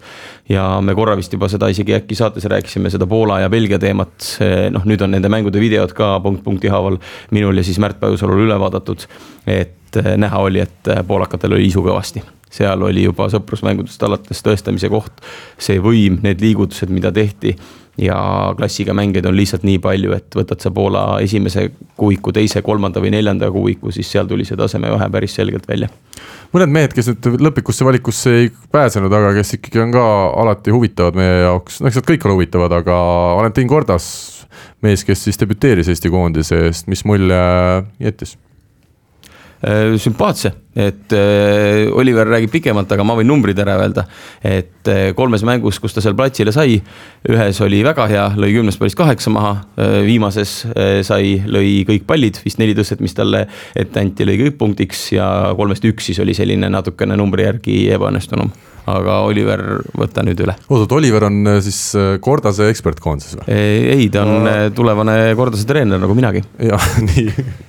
ja 0.50 0.82
me 0.82 0.96
korra 0.96 1.16
vist 1.20 1.34
juba 1.34 1.50
seda 1.52 1.70
isegi 1.72 1.96
äkki 1.96 2.16
saates 2.16 2.46
rääkisime 2.50 2.90
seda 2.90 3.08
Poola 3.08 3.40
ja 3.40 3.50
Belgia 3.50 3.80
teemat. 3.80 4.38
noh, 4.72 4.86
nüüd 4.86 5.02
on 5.02 5.12
nende 5.12 5.30
mängude 5.30 5.60
videod 5.60 5.94
ka 5.94 6.20
punkt 6.20 6.44
punkti 6.44 6.72
haaval 6.74 7.00
minul 7.32 7.58
ja 7.58 7.64
siis 7.64 7.80
Märt 7.80 8.00
Pajusalul 8.00 8.46
üle 8.48 8.60
vaadatud. 8.60 9.08
et 9.48 9.98
eh, 9.98 10.16
näha 10.18 10.40
oli, 10.40 10.60
et 10.60 10.88
eh, 10.88 11.04
poolakatel 11.08 11.54
oli 11.54 11.68
isu 11.68 11.86
kõvasti 11.86 12.24
seal 12.54 12.82
oli 12.86 13.08
juba 13.08 13.26
sõprusmängudest 13.34 14.04
alates 14.06 14.44
tõestamise 14.46 14.90
koht, 14.94 15.24
see 15.58 15.80
võim, 15.82 16.20
need 16.22 16.42
liigutused, 16.44 16.92
mida 16.94 17.10
tehti 17.12 17.56
ja 17.98 18.18
klassiga 18.58 18.94
mängijaid 18.98 19.26
on 19.30 19.36
lihtsalt 19.38 19.66
nii 19.68 19.80
palju, 19.84 20.14
et 20.18 20.36
võtad 20.36 20.62
sa 20.64 20.72
Poola 20.74 21.04
esimese 21.22 21.68
kuuiku, 21.98 22.34
teise, 22.34 22.64
kolmanda 22.66 23.02
või 23.04 23.14
neljanda 23.14 23.52
kuuiku, 23.54 23.92
siis 23.94 24.10
seal 24.12 24.30
tuli 24.30 24.48
see 24.48 24.58
tasemevahe 24.58 25.10
päris 25.14 25.36
selgelt 25.38 25.68
välja 25.70 25.92
mõned 26.54 26.74
mehed, 26.74 26.94
kes 26.94 27.10
nüüd 27.10 27.42
lõplikusse 27.48 27.86
valikusse 27.86 28.34
ei 28.44 28.50
pääsenud, 28.74 29.14
aga 29.14 29.34
kes 29.40 29.56
ikkagi 29.58 29.82
on 29.82 29.94
ka 29.94 30.06
alati 30.44 30.74
huvitavad 30.74 31.18
meie 31.18 31.42
jaoks, 31.48 31.80
no 31.82 31.90
eks 31.90 31.98
nad 32.00 32.10
kõik 32.10 32.28
ole 32.28 32.38
huvitavad, 32.38 32.76
aga 32.78 32.98
Valentin 33.40 33.70
Kordas, 33.70 34.08
mees, 34.86 35.06
kes 35.08 35.26
siis 35.28 35.40
debüteeris 35.42 35.90
Eesti 35.90 36.14
koondise 36.14 36.68
eest, 36.68 36.90
mis 36.92 37.06
mulje 37.10 37.42
jättis? 38.04 38.38
Äh, 39.64 39.96
sümpaatse, 39.96 40.50
et 40.76 41.14
äh, 41.16 41.88
Oliver 41.96 42.28
räägib 42.28 42.52
pikemalt, 42.52 42.90
aga 42.92 43.04
ma 43.08 43.14
võin 43.16 43.30
numbrid 43.32 43.56
ära 43.64 43.78
öelda. 43.80 44.04
et 44.44 44.90
äh, 44.92 45.14
kolmes 45.16 45.46
mängus, 45.48 45.80
kus 45.80 45.96
ta 45.96 46.04
seal 46.04 46.18
platsile 46.20 46.52
sai, 46.52 46.82
ühes 47.32 47.62
oli 47.64 47.80
väga 47.88 48.10
hea, 48.12 48.26
lõi 48.36 48.50
kümnest 48.58 48.82
pallist 48.82 49.00
kaheksa 49.00 49.32
maha, 49.32 49.54
viimases 50.04 50.58
sai, 51.08 51.38
lõi 51.48 51.86
kõik 51.88 52.04
pallid, 52.12 52.42
vist 52.44 52.60
neli 52.60 52.76
tõstet, 52.76 53.00
mis 53.00 53.16
talle 53.16 53.46
ette 53.72 54.04
anti, 54.04 54.28
lõi 54.28 54.36
kõik 54.44 54.60
punktiks 54.60 55.14
ja 55.16 55.32
kolmest 55.56 55.88
üks 55.88 56.12
siis 56.12 56.20
oli 56.20 56.36
selline 56.36 56.68
natukene 56.68 57.16
numbri 57.16 57.48
järgi 57.48 57.80
ebaõnnestunum 57.96 58.52
aga 58.92 59.22
Oliver, 59.24 59.68
võta 59.96 60.28
nüüd 60.28 60.44
üle. 60.44 60.60
oot, 60.68 60.82
oot, 60.82 61.00
Oliver 61.00 61.32
on 61.32 61.54
siis 61.64 61.86
Kordase 62.20 62.68
ekspertkoondises 62.74 63.40
või? 63.40 63.62
ei, 63.96 64.12
ta 64.12 64.28
on 64.28 64.42
no. 64.44 64.64
tulevane 64.76 65.22
Kordase 65.40 65.64
treener 65.72 66.04
nagu 66.04 66.20
minagi. 66.20 66.44
jah, 66.60 66.96
nii 67.14 67.62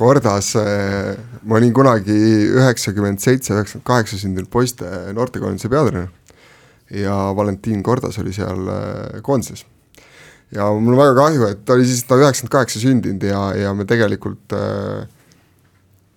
Kordas, 0.00 0.54
ma 1.42 1.58
olin 1.58 1.72
kunagi 1.76 2.16
üheksakümmend 2.56 3.22
seitse, 3.22 3.54
üheksakümmend 3.54 3.86
kaheksa 3.86 4.18
sündinud 4.20 4.50
poiste 4.52 4.88
noortekoondise 5.16 5.70
peatreener 5.72 6.08
ja 6.90 7.14
Valentin 7.36 7.84
Kordas 7.86 8.18
oli 8.18 8.32
seal 8.34 8.66
äh, 8.68 9.20
koondises. 9.22 9.64
ja 10.54 10.66
mul 10.74 10.96
on 10.96 11.00
väga 11.00 11.14
kahju, 11.20 11.46
et 11.54 11.64
ta 11.64 11.76
oli 11.76 11.86
siis, 11.86 12.02
ta 12.04 12.18
üheksakümmend 12.18 12.56
kaheksa 12.56 12.82
sündinud 12.82 13.24
ja, 13.24 13.44
ja 13.56 13.74
me 13.74 13.86
tegelikult 13.88 14.56
äh, 14.56 15.06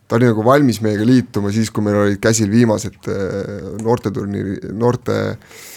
ta 0.08 0.18
oli 0.18 0.32
nagu 0.32 0.46
valmis 0.46 0.82
meiega 0.82 1.06
liituma 1.08 1.54
siis, 1.54 1.72
kui 1.72 1.86
meil 1.86 2.02
olid 2.02 2.20
käsil 2.22 2.52
viimased 2.52 3.08
noorteturniiri, 3.84 4.74
noorte, 4.74 5.16
noorte 5.24 5.72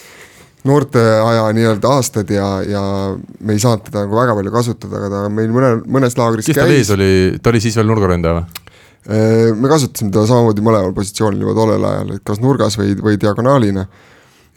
noorteaja 0.66 1.47
nii-öelda 1.56 1.90
aastad 1.94 2.31
ja, 2.32 2.47
ja 2.66 2.82
me 3.16 3.56
ei 3.56 3.62
saanud 3.62 3.86
teda 3.86 4.05
nagu 4.05 4.18
väga 4.18 4.36
palju 4.39 4.52
kasutada, 4.55 5.01
aga 5.01 5.10
ta 5.12 5.23
meil 5.32 5.52
mõne, 5.55 5.73
mõnes 5.98 6.16
laagris 6.18 6.48
kes 6.48 6.59
tal 6.59 6.73
ees 6.74 6.90
oli, 6.94 7.10
ta 7.43 7.52
oli 7.52 7.62
siis 7.62 7.77
veel 7.78 7.90
nurgaründaja 7.90 8.40
või? 8.40 8.65
Äh, 9.07 9.53
me 9.55 9.70
kasutasime 9.70 10.11
teda 10.11 10.27
samamoodi 10.27 10.65
mõlemal 10.66 10.95
positsioonil 10.97 11.45
juba 11.45 11.55
tollel 11.55 11.85
ajal, 11.87 12.09
et 12.16 12.24
kas 12.27 12.41
nurgas 12.43 12.74
või, 12.81 12.97
või 12.99 13.20
diagonaalina. 13.23 13.87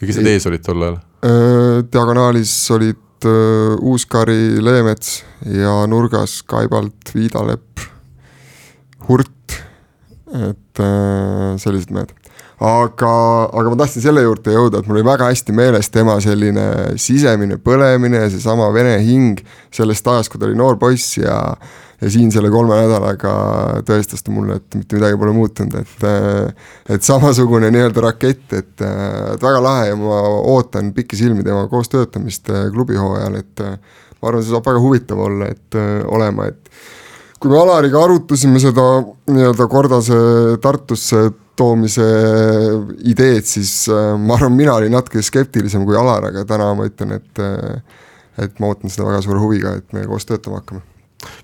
ja 0.00 0.08
kes 0.08 0.18
need 0.18 0.32
ees 0.32 0.46
olid 0.50 0.64
tol 0.66 0.82
ajal? 0.82 0.96
Äh, 1.22 1.76
diagonaalis 1.86 2.54
olid 2.74 3.28
uh, 3.30 3.76
Uuskari, 3.78 4.58
Leemets 4.58 5.20
ja 5.46 5.76
nurgas 5.86 6.40
Kaibalt, 6.50 7.14
Viidalepp, 7.14 7.84
Hurt, 9.06 9.60
et 10.34 10.82
uh, 10.82 11.54
sellised 11.60 11.94
mehed 11.94 12.10
aga, 12.60 13.12
aga 13.56 13.70
ma 13.72 13.76
tahtsin 13.80 14.04
selle 14.04 14.22
juurde 14.24 14.52
jõuda, 14.52 14.80
et 14.80 14.88
mul 14.88 14.98
oli 14.98 15.06
väga 15.06 15.30
hästi 15.30 15.54
meeles 15.56 15.88
tema 15.92 16.18
selline 16.20 16.66
sisemine 17.00 17.56
põlemine 17.56 18.26
ja 18.26 18.32
seesama 18.32 18.68
vene 18.74 18.98
hing 19.04 19.40
sellest 19.72 20.08
ajast, 20.12 20.32
kui 20.32 20.40
ta 20.40 20.48
oli 20.48 20.58
noor 20.58 20.76
poiss 20.80 21.16
ja 21.20 21.38
ja 22.00 22.08
siin 22.08 22.30
selle 22.32 22.48
kolme 22.48 22.78
nädalaga 22.78 23.32
tõestas 23.84 24.24
ta 24.24 24.32
mulle, 24.32 24.56
et 24.56 24.76
mitte 24.78 24.96
midagi 24.96 25.18
pole 25.20 25.34
muutunud, 25.36 25.74
et 25.82 26.94
et 26.96 27.04
samasugune 27.04 27.68
nii-öelda 27.72 28.04
rakett, 28.06 28.46
et, 28.56 28.72
et 28.80 29.42
väga 29.42 29.60
lahe 29.64 29.90
ja 29.90 29.98
ma 30.00 30.22
ootan 30.54 30.94
pikisilmi 30.96 31.44
temaga 31.44 31.68
koos 31.72 31.92
töötamist 31.92 32.48
klubihooajal, 32.72 33.36
et 33.42 33.64
ma 33.64 34.32
arvan, 34.32 34.44
see 34.44 34.54
saab 34.54 34.72
väga 34.72 34.80
huvitav 34.80 35.20
olla, 35.26 35.50
et 35.52 35.76
olema, 36.08 36.48
et 36.48 36.80
kui 37.40 37.52
me 37.52 37.60
Alariga 37.60 38.00
arutasime 38.04 38.60
seda 38.60 38.86
nii-öelda 39.32 39.68
Kordase 39.68 40.16
Tartusse 40.60 41.28
toomise 41.60 42.06
ideed, 43.10 43.46
siis 43.48 43.74
äh, 43.92 44.14
ma 44.18 44.36
arvan, 44.38 44.56
mina 44.56 44.76
olin 44.78 44.94
natuke 44.96 45.22
skeptilisem 45.24 45.84
kui 45.88 45.98
Alar, 45.98 46.30
aga 46.30 46.46
täna 46.48 46.70
ma 46.76 46.86
ütlen, 46.88 47.18
et 47.18 47.42
äh, 47.42 48.06
et 48.40 48.62
ma 48.62 48.70
ootan 48.70 48.92
seda 48.92 49.08
väga 49.08 49.20
suure 49.24 49.42
huviga, 49.42 49.74
et 49.80 49.92
me 49.92 50.06
koos 50.08 50.24
töötama 50.28 50.62
hakkame. 50.62 50.80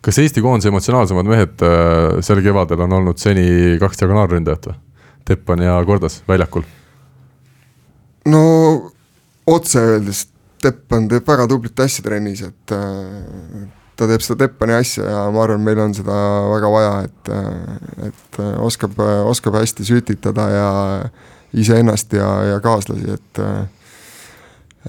kas 0.05 0.19
Eesti 0.23 0.43
koondise 0.45 0.73
emotsionaalsemad 0.73 1.29
mehed 1.29 1.65
äh, 1.67 2.21
sel 2.25 2.41
kevadel 2.45 2.87
on 2.87 2.99
olnud 3.01 3.21
seni 3.21 3.77
kaks 3.83 4.01
diagonaalründajat 4.03 4.71
või? 4.71 4.81
Teppan 5.27 5.65
ja 5.65 5.77
Kordas 5.87 6.21
väljakul? 6.29 6.65
no 8.33 8.43
otse 9.47 9.83
öeldes 9.93 10.27
Teppan 10.63 11.11
teeb 11.11 11.27
väga 11.29 11.45
tublit 11.51 11.81
asja 11.85 12.03
trennis, 12.07 12.41
et 12.47 12.73
ta 13.97 14.09
teeb 14.11 14.25
seda 14.25 14.45
Teppani 14.45 14.77
asja 14.77 15.07
ja 15.09 15.23
ma 15.33 15.45
arvan, 15.45 15.65
meil 15.65 15.81
on 15.81 15.95
seda 15.97 16.17
väga 16.53 16.73
vaja, 16.73 16.93
et, 17.07 17.33
et 18.11 18.41
oskab, 18.63 18.99
oskab 19.31 19.57
hästi 19.61 19.87
sütitada 19.89 20.47
ja 20.53 20.69
iseennast 21.57 22.13
ja, 22.17 22.29
ja 22.51 22.61
kaaslasi, 22.61 23.17
et, 23.17 23.43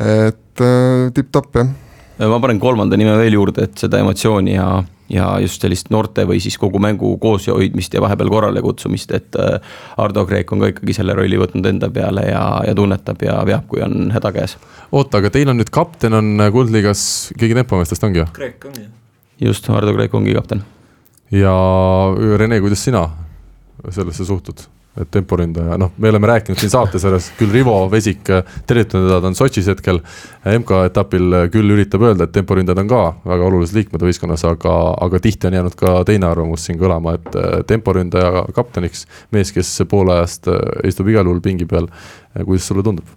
et 0.03 0.63
tipp-topp, 1.15 1.61
jah. 1.61 1.71
ma 2.27 2.39
panen 2.43 2.59
kolmanda 2.59 2.99
nime 2.99 3.15
veel 3.21 3.39
juurde, 3.39 3.69
et 3.69 3.79
seda 3.79 4.01
emotsiooni 4.03 4.57
ja, 4.57 4.69
ja 5.09 5.29
just 5.41 5.61
sellist 5.61 5.89
noorte 5.93 6.25
või 6.27 6.41
siis 6.43 6.57
kogu 6.57 6.79
mängu 6.83 7.13
koos 7.21 7.47
hoidmist 7.47 7.93
ja 7.93 8.01
vahepeal 8.03 8.29
korrale 8.29 8.61
kutsumist, 8.61 9.11
et 9.15 9.35
Ardo 9.97 10.25
Kreek 10.27 10.51
on 10.51 10.63
ka 10.63 10.71
ikkagi 10.73 10.97
selle 10.97 11.15
rolli 11.17 11.39
võtnud 11.39 11.65
enda 11.69 11.89
peale 11.93 12.27
ja, 12.27 12.43
ja 12.67 12.75
tunnetab 12.75 13.23
ja 13.23 13.39
veab, 13.47 13.67
kui 13.71 13.81
on 13.85 14.11
häda 14.11 14.33
käes. 14.35 14.57
oota, 14.91 15.21
aga 15.21 15.31
teil 15.33 15.49
on 15.49 15.61
nüüd 15.61 15.71
kapten 15.73 16.17
on 16.17 16.47
Kuldliigas, 16.53 17.33
keegi 17.39 17.55
tempomeestest 17.61 18.03
ongi 18.03 18.23
ju? 18.23 18.29
Kreek 18.35 18.67
on 18.67 18.79
ju 18.81 18.87
just, 19.39 19.67
Hardo 19.67 19.93
Kreek 19.93 20.13
ongi 20.13 20.33
kapten. 20.33 20.63
ja 21.31 21.53
Rene, 22.37 22.59
kuidas 22.61 22.83
sina 22.83 23.09
sellesse 23.89 24.25
suhtud? 24.25 24.67
Et 25.01 25.11
temporündaja, 25.13 25.77
noh, 25.81 25.91
me 25.97 26.11
oleme 26.11 26.29
rääkinud 26.31 26.59
siin 26.61 26.71
saates 26.73 27.03
selles, 27.05 27.29
küll 27.39 27.53
Rivo 27.53 27.75
Vesik, 27.91 28.23
tervitanud 28.69 29.07
teda, 29.07 29.19
ta 29.21 29.31
on 29.31 29.37
Sotšis 29.37 29.69
hetkel. 29.71 30.01
MK-etapil 30.47 31.37
küll 31.53 31.75
üritab 31.75 32.05
öelda, 32.07 32.27
et 32.27 32.35
temporündajad 32.35 32.81
on 32.83 32.91
ka 32.91 33.03
väga 33.27 33.47
olulised 33.49 33.77
liikmed 33.77 34.07
võistkonnas, 34.07 34.45
aga, 34.47 34.73
aga 35.05 35.21
tihti 35.23 35.49
on 35.49 35.59
jäänud 35.59 35.77
ka 35.79 35.99
teine 36.07 36.29
arvamus 36.29 36.67
siin 36.67 36.79
kõlama, 36.81 37.17
et 37.19 37.37
eh, 37.37 37.61
temporündaja 37.67 38.47
kapteniks. 38.55 39.05
mees, 39.31 39.53
kes 39.55 39.75
poole 39.89 40.17
ajast 40.17 40.49
istub 40.87 41.07
igal 41.11 41.27
juhul 41.27 41.43
pingi 41.43 41.67
peal, 41.69 41.89
kuidas 42.43 42.67
sulle 42.67 42.83
tundub? 42.85 43.15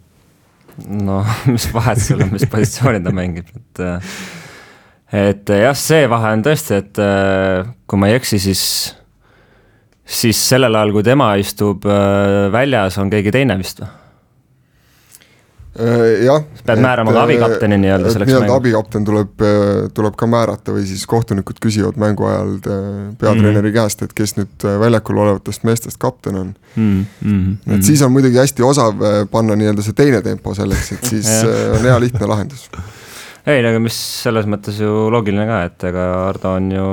no 0.89 1.20
mis 1.52 1.66
vahet 1.74 2.01
seal 2.02 2.23
on, 2.24 2.31
mis 2.35 2.47
positsiooni 2.51 3.02
ta 3.05 3.12
mängib, 3.15 3.51
et 3.57 3.82
et 5.11 5.52
jah, 5.65 5.74
see 5.77 6.07
vahe 6.11 6.35
on 6.36 6.44
tõesti, 6.47 6.78
et 6.78 7.02
äh, 7.02 7.69
kui 7.90 8.01
ma 8.01 8.11
ei 8.11 8.19
eksi, 8.20 8.39
siis, 8.43 8.62
siis 10.11 10.43
sellel 10.49 10.74
ajal, 10.74 10.93
kui 10.97 11.07
tema 11.07 11.32
istub 11.41 11.87
äh, 11.89 12.51
väljas, 12.53 12.99
on 13.03 13.11
keegi 13.12 13.32
teine 13.35 13.57
vist 13.61 13.82
või? 13.82 13.97
Äh, 15.81 16.24
jah. 16.27 16.43
pead 16.66 16.81
määrama 16.82 17.12
ka 17.15 17.23
abikapteni 17.28 17.77
nii-öelda 17.78 18.11
selleks 18.11 18.32
nii-öelda 18.32 18.57
abikapten 18.59 19.05
tuleb, 19.07 19.45
tuleb 19.95 20.16
ka 20.19 20.27
määrata 20.27 20.74
või 20.74 20.82
siis 20.89 21.05
kohtunikud 21.09 21.62
küsivad 21.62 22.01
mängu 22.01 22.27
ajal 22.27 22.57
peatreeneri 23.20 23.70
mm. 23.70 23.77
käest, 23.77 24.03
et 24.03 24.15
kes 24.19 24.35
nüüd 24.41 24.66
väljakul 24.82 25.23
olevatest 25.23 25.62
meestest 25.69 26.01
kapten 26.03 26.41
on 26.43 26.49
mm. 26.74 27.05
-hmm. 27.23 27.77
et 27.77 27.87
siis 27.87 28.03
on 28.03 28.11
muidugi 28.12 28.43
hästi 28.43 28.66
osav 28.66 28.99
panna 29.31 29.57
nii-öelda 29.57 29.87
see 29.87 29.95
teine 29.95 30.23
tempo 30.27 30.55
selleks, 30.59 30.93
et 30.99 31.07
siis 31.15 31.31
on 31.47 31.87
hea 31.87 32.01
lihtne 32.03 32.27
lahendus 32.35 32.66
ei, 33.47 33.62
aga 33.62 33.78
mis 33.82 33.97
selles 33.97 34.49
mõttes 34.51 34.82
ju 34.82 35.07
loogiline 35.12 35.47
ka, 35.49 35.62
et 35.70 35.89
ega 35.91 36.07
Ardo 36.27 36.57
on 36.59 36.70
ju 36.74 36.89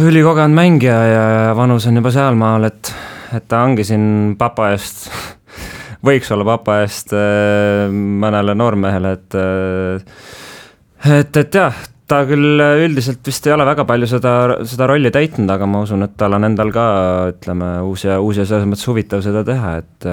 ülikogenud 0.00 0.56
mängija 0.56 0.98
ja 1.06 1.24
vanus 1.56 1.86
on 1.86 2.00
juba 2.00 2.10
sealmaal, 2.14 2.66
et, 2.70 2.92
et 3.36 3.46
ta 3.48 3.62
ongi 3.66 3.84
siin 3.86 4.34
papa 4.38 4.72
eest 4.74 5.06
võiks 6.08 6.30
olla 6.34 6.46
papa 6.54 6.80
eest 6.82 7.14
äh, 7.16 7.90
mõnele 7.92 8.56
noormehele, 8.58 9.12
et 9.18 9.38
äh, 9.38 11.18
et, 11.18 11.36
et 11.36 11.58
jah, 11.60 11.76
ta 12.08 12.22
küll 12.28 12.60
üldiselt 12.84 13.24
vist 13.26 13.46
ei 13.46 13.54
ole 13.54 13.66
väga 13.68 13.84
palju 13.88 14.08
seda, 14.08 14.34
seda 14.68 14.88
rolli 14.90 15.12
täitnud, 15.14 15.50
aga 15.50 15.68
ma 15.68 15.84
usun, 15.84 16.04
et 16.06 16.16
tal 16.20 16.36
on 16.36 16.48
endal 16.48 16.72
ka 16.74 16.86
ütleme, 17.34 17.76
uus 17.88 18.06
ja, 18.08 18.18
uus 18.20 18.40
ja 18.40 18.48
selles 18.48 18.68
mõttes 18.68 18.88
huvitav 18.90 19.22
seda 19.24 19.44
teha, 19.46 19.76
et 19.82 20.10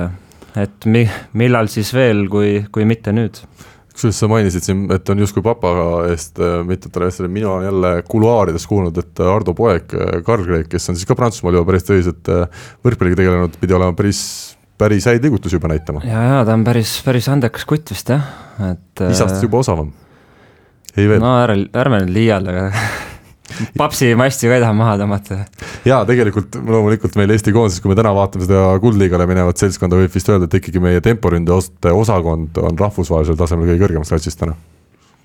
et 0.61 0.85
mi-, 0.91 1.07
millal 1.39 1.69
siis 1.71 1.93
veel, 1.95 2.25
kui, 2.29 2.57
kui 2.75 2.83
mitte 2.83 3.13
nüüd 3.15 3.39
kusjuures 3.93 4.21
sa 4.23 4.29
mainisid 4.31 4.65
siin, 4.65 4.85
et 4.93 5.09
on 5.11 5.21
justkui 5.21 5.43
papa 5.45 5.71
eest 6.11 6.39
äh, 6.41 6.61
mitmetele 6.67 7.09
asjadele, 7.11 7.33
mina 7.33 7.49
olen 7.51 7.67
jälle 7.67 7.91
kuluaarides 8.07 8.67
kuulnud, 8.69 8.97
et 9.01 9.21
Ardo 9.25 9.55
poeg 9.57 9.93
äh, 9.97 10.17
Karl 10.25 10.45
Kreek, 10.47 10.71
kes 10.71 10.89
on 10.91 10.99
siis 10.99 11.09
ka 11.09 11.17
Prantsusmaal 11.19 11.59
juba 11.59 11.71
päris 11.71 11.87
tõsiselt 11.87 12.31
äh, 12.31 12.65
võrkpalliga 12.87 13.19
tegelenud, 13.19 13.59
pidi 13.61 13.77
olema 13.77 13.95
päris, 13.97 14.23
päris 14.81 15.09
häid 15.11 15.27
liigutusi 15.27 15.59
juba 15.59 15.73
näitama. 15.73 16.05
ja, 16.07 16.23
ja 16.29 16.41
ta 16.47 16.55
on 16.57 16.65
päris, 16.67 16.97
päris 17.05 17.29
andekas 17.31 17.67
kutt 17.69 17.93
vist 17.93 18.13
jah, 18.13 18.25
et. 18.71 19.05
isast 19.11 19.43
juba 19.43 19.61
osavam. 19.65 19.93
ei 20.95 21.07
veel. 21.11 21.23
no 21.23 21.35
ära, 21.43 21.59
ärme 21.83 22.05
nüüd 22.05 22.15
liialda 22.21 22.69
papsi 23.77 24.11
masti 24.19 24.49
ka 24.49 24.57
ei 24.57 24.63
taha 24.63 24.75
maha 24.77 24.97
tõmmata. 25.01 25.39
ja 25.87 26.01
tegelikult 26.07 26.57
loomulikult 26.67 27.17
meil 27.19 27.35
Eesti 27.35 27.53
koondises, 27.55 27.83
kui 27.83 27.93
me 27.93 27.97
täna 27.99 28.13
vaatame 28.17 28.47
seda 28.47 28.65
kuldliigale 28.83 29.27
minevat 29.29 29.61
seltskonda, 29.61 29.99
võib 30.01 30.13
vist 30.15 30.29
öelda, 30.31 30.49
et 30.49 30.59
ikkagi 30.61 30.83
meie 30.83 31.01
temporünde 31.05 31.55
osakond 31.93 32.61
on 32.61 32.79
rahvusvahelisel 32.79 33.39
tasemel 33.39 33.71
kõige 33.71 33.85
kõrgemas 33.85 34.13
klassis 34.13 34.39
täna. 34.39 34.57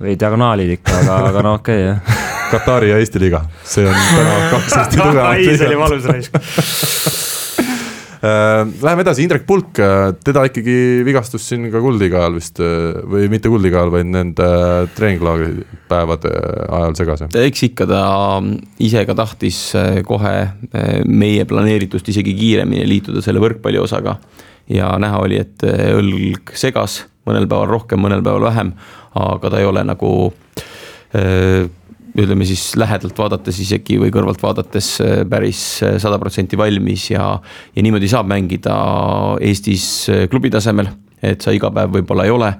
või 0.00 0.16
diagonaalid 0.20 0.78
ikka, 0.78 1.02
aga, 1.02 1.20
aga 1.30 1.44
no 1.46 1.58
okei 1.60 1.86
okay, 1.86 1.92
jah. 1.92 2.24
Katari 2.46 2.92
ja 2.92 2.98
Eesti 3.02 3.18
liiga, 3.18 3.42
see 3.66 3.86
on 3.88 3.94
täna 3.94 4.34
kaks 4.54 4.76
Eesti 4.80 5.00
tugevat 5.00 5.40
liigat. 5.40 5.58
see 5.58 5.70
oli 5.70 5.80
valus 5.80 6.10
raisk 6.12 7.16
Äh, 7.58 7.75
läheme 8.22 9.04
edasi, 9.04 9.24
Indrek 9.26 9.44
Pulk, 9.46 9.78
äh, 9.82 10.10
teda 10.24 10.46
ikkagi 10.48 10.76
vigastus 11.06 11.44
siin 11.48 11.68
ka 11.72 11.80
Kuldliiga 11.84 12.22
ajal 12.22 12.36
vist 12.38 12.60
äh, 12.64 13.00
või 13.04 13.28
mitte 13.32 13.50
Kuldliiga 13.52 13.82
ajal, 13.82 13.92
vaid 13.92 14.10
nende 14.10 14.48
treeninglaagri 14.96 15.66
päevade 15.90 16.32
ajal 16.66 16.96
segas. 16.98 17.26
eks 17.42 17.66
ikka 17.68 17.88
ta 17.90 18.02
ise 18.82 19.04
ka 19.08 19.16
tahtis 19.18 19.60
kohe 20.06 20.34
meie 21.06 21.44
planeeritust 21.48 22.08
isegi 22.12 22.34
kiiremini 22.36 22.86
liituda 22.88 23.22
selle 23.24 23.42
võrkpalli 23.42 23.80
osaga. 23.82 24.16
ja 24.68 24.90
näha 24.98 25.22
oli, 25.22 25.40
et 25.44 25.62
õlg 25.66 26.54
segas, 26.56 27.04
mõnel 27.28 27.48
päeval 27.50 27.68
rohkem, 27.70 28.00
mõnel 28.02 28.24
päeval 28.24 28.48
vähem, 28.48 28.72
aga 29.14 29.50
ta 29.50 29.60
ei 29.60 29.68
ole 29.68 29.84
nagu 29.86 30.12
ütleme 32.16 32.46
siis 32.48 32.70
lähedalt 32.78 33.18
vaadates 33.18 33.58
isegi 33.62 33.98
või 34.00 34.12
kõrvalt 34.14 34.42
vaadates 34.42 34.96
äh, 35.04 35.22
päris 35.28 35.62
äh, 35.84 35.96
sada 36.02 36.18
protsenti 36.22 36.58
valmis 36.58 37.10
ja, 37.12 37.34
ja 37.76 37.84
niimoodi 37.84 38.08
saab 38.10 38.30
mängida 38.30 38.76
Eestis 39.44 40.06
äh, 40.12 40.24
klubi 40.32 40.50
tasemel 40.52 40.90
et 41.26 41.42
sa 41.42 41.52
iga 41.56 41.70
päev 41.72 41.94
võib-olla 41.96 42.26
ei 42.26 42.32
ole 42.32 42.50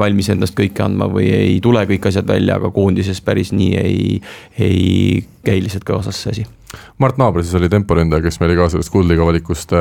valmis 0.00 0.28
endast 0.32 0.54
kõike 0.56 0.80
andma 0.84 1.08
või 1.12 1.26
ei 1.32 1.56
tule 1.64 1.82
kõik 1.88 2.06
asjad 2.08 2.28
välja, 2.28 2.54
aga 2.56 2.70
koondises 2.72 3.18
päris 3.24 3.50
nii 3.52 3.70
ei, 3.80 4.20
ei 4.64 5.18
käi 5.44 5.58
lihtsalt 5.64 5.84
kaasas 5.88 6.20
see 6.22 6.32
asi. 6.32 6.44
Mart 7.00 7.18
Naaber 7.20 7.44
siis 7.44 7.56
oli 7.58 7.68
temporündaja, 7.72 8.24
kes 8.24 8.40
meil 8.40 8.54
ka 8.56 8.68
sellest 8.72 8.92
kuldliiga 8.92 9.26
valikust 9.28 9.72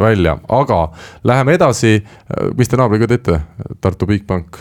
välja, 0.00 0.38
aga 0.56 0.80
läheme 1.24 1.56
edasi, 1.56 1.94
mis 2.58 2.68
te 2.68 2.80
naabriga 2.80 3.08
teete, 3.12 3.40
Tartu 3.80 4.08
Bigbank 4.08 4.60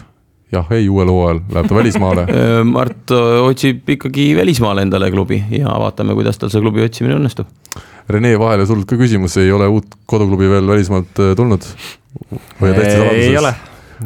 jah, 0.53 0.71
ei, 0.75 0.87
uuel 0.89 1.11
hooajal 1.11 1.41
läheb 1.53 1.69
ta 1.69 1.77
välismaale 1.77 2.25
äh, 2.29 2.59
Mart 2.67 3.13
äh, 3.13 3.39
otsib 3.45 3.89
ikkagi 3.95 4.31
välismaale 4.37 4.85
endale 4.87 5.11
klubi 5.13 5.41
ja 5.53 5.75
vaatame, 5.81 6.17
kuidas 6.17 6.41
tal 6.41 6.51
see 6.53 6.63
klubi 6.63 6.83
otsimine 6.85 7.17
õnnestub. 7.19 7.49
Rene, 8.09 8.33
vahele 8.41 8.65
sul 8.65 8.81
ka 8.89 8.97
küsimus, 8.97 9.37
ei 9.37 9.51
ole 9.53 9.67
uut 9.69 9.99
koduklubi 10.09 10.49
veel 10.49 10.69
välismaalt 10.69 11.21
äh, 11.21 11.35
tulnud? 11.37 11.67
ei 12.63 13.35
ole 13.37 13.53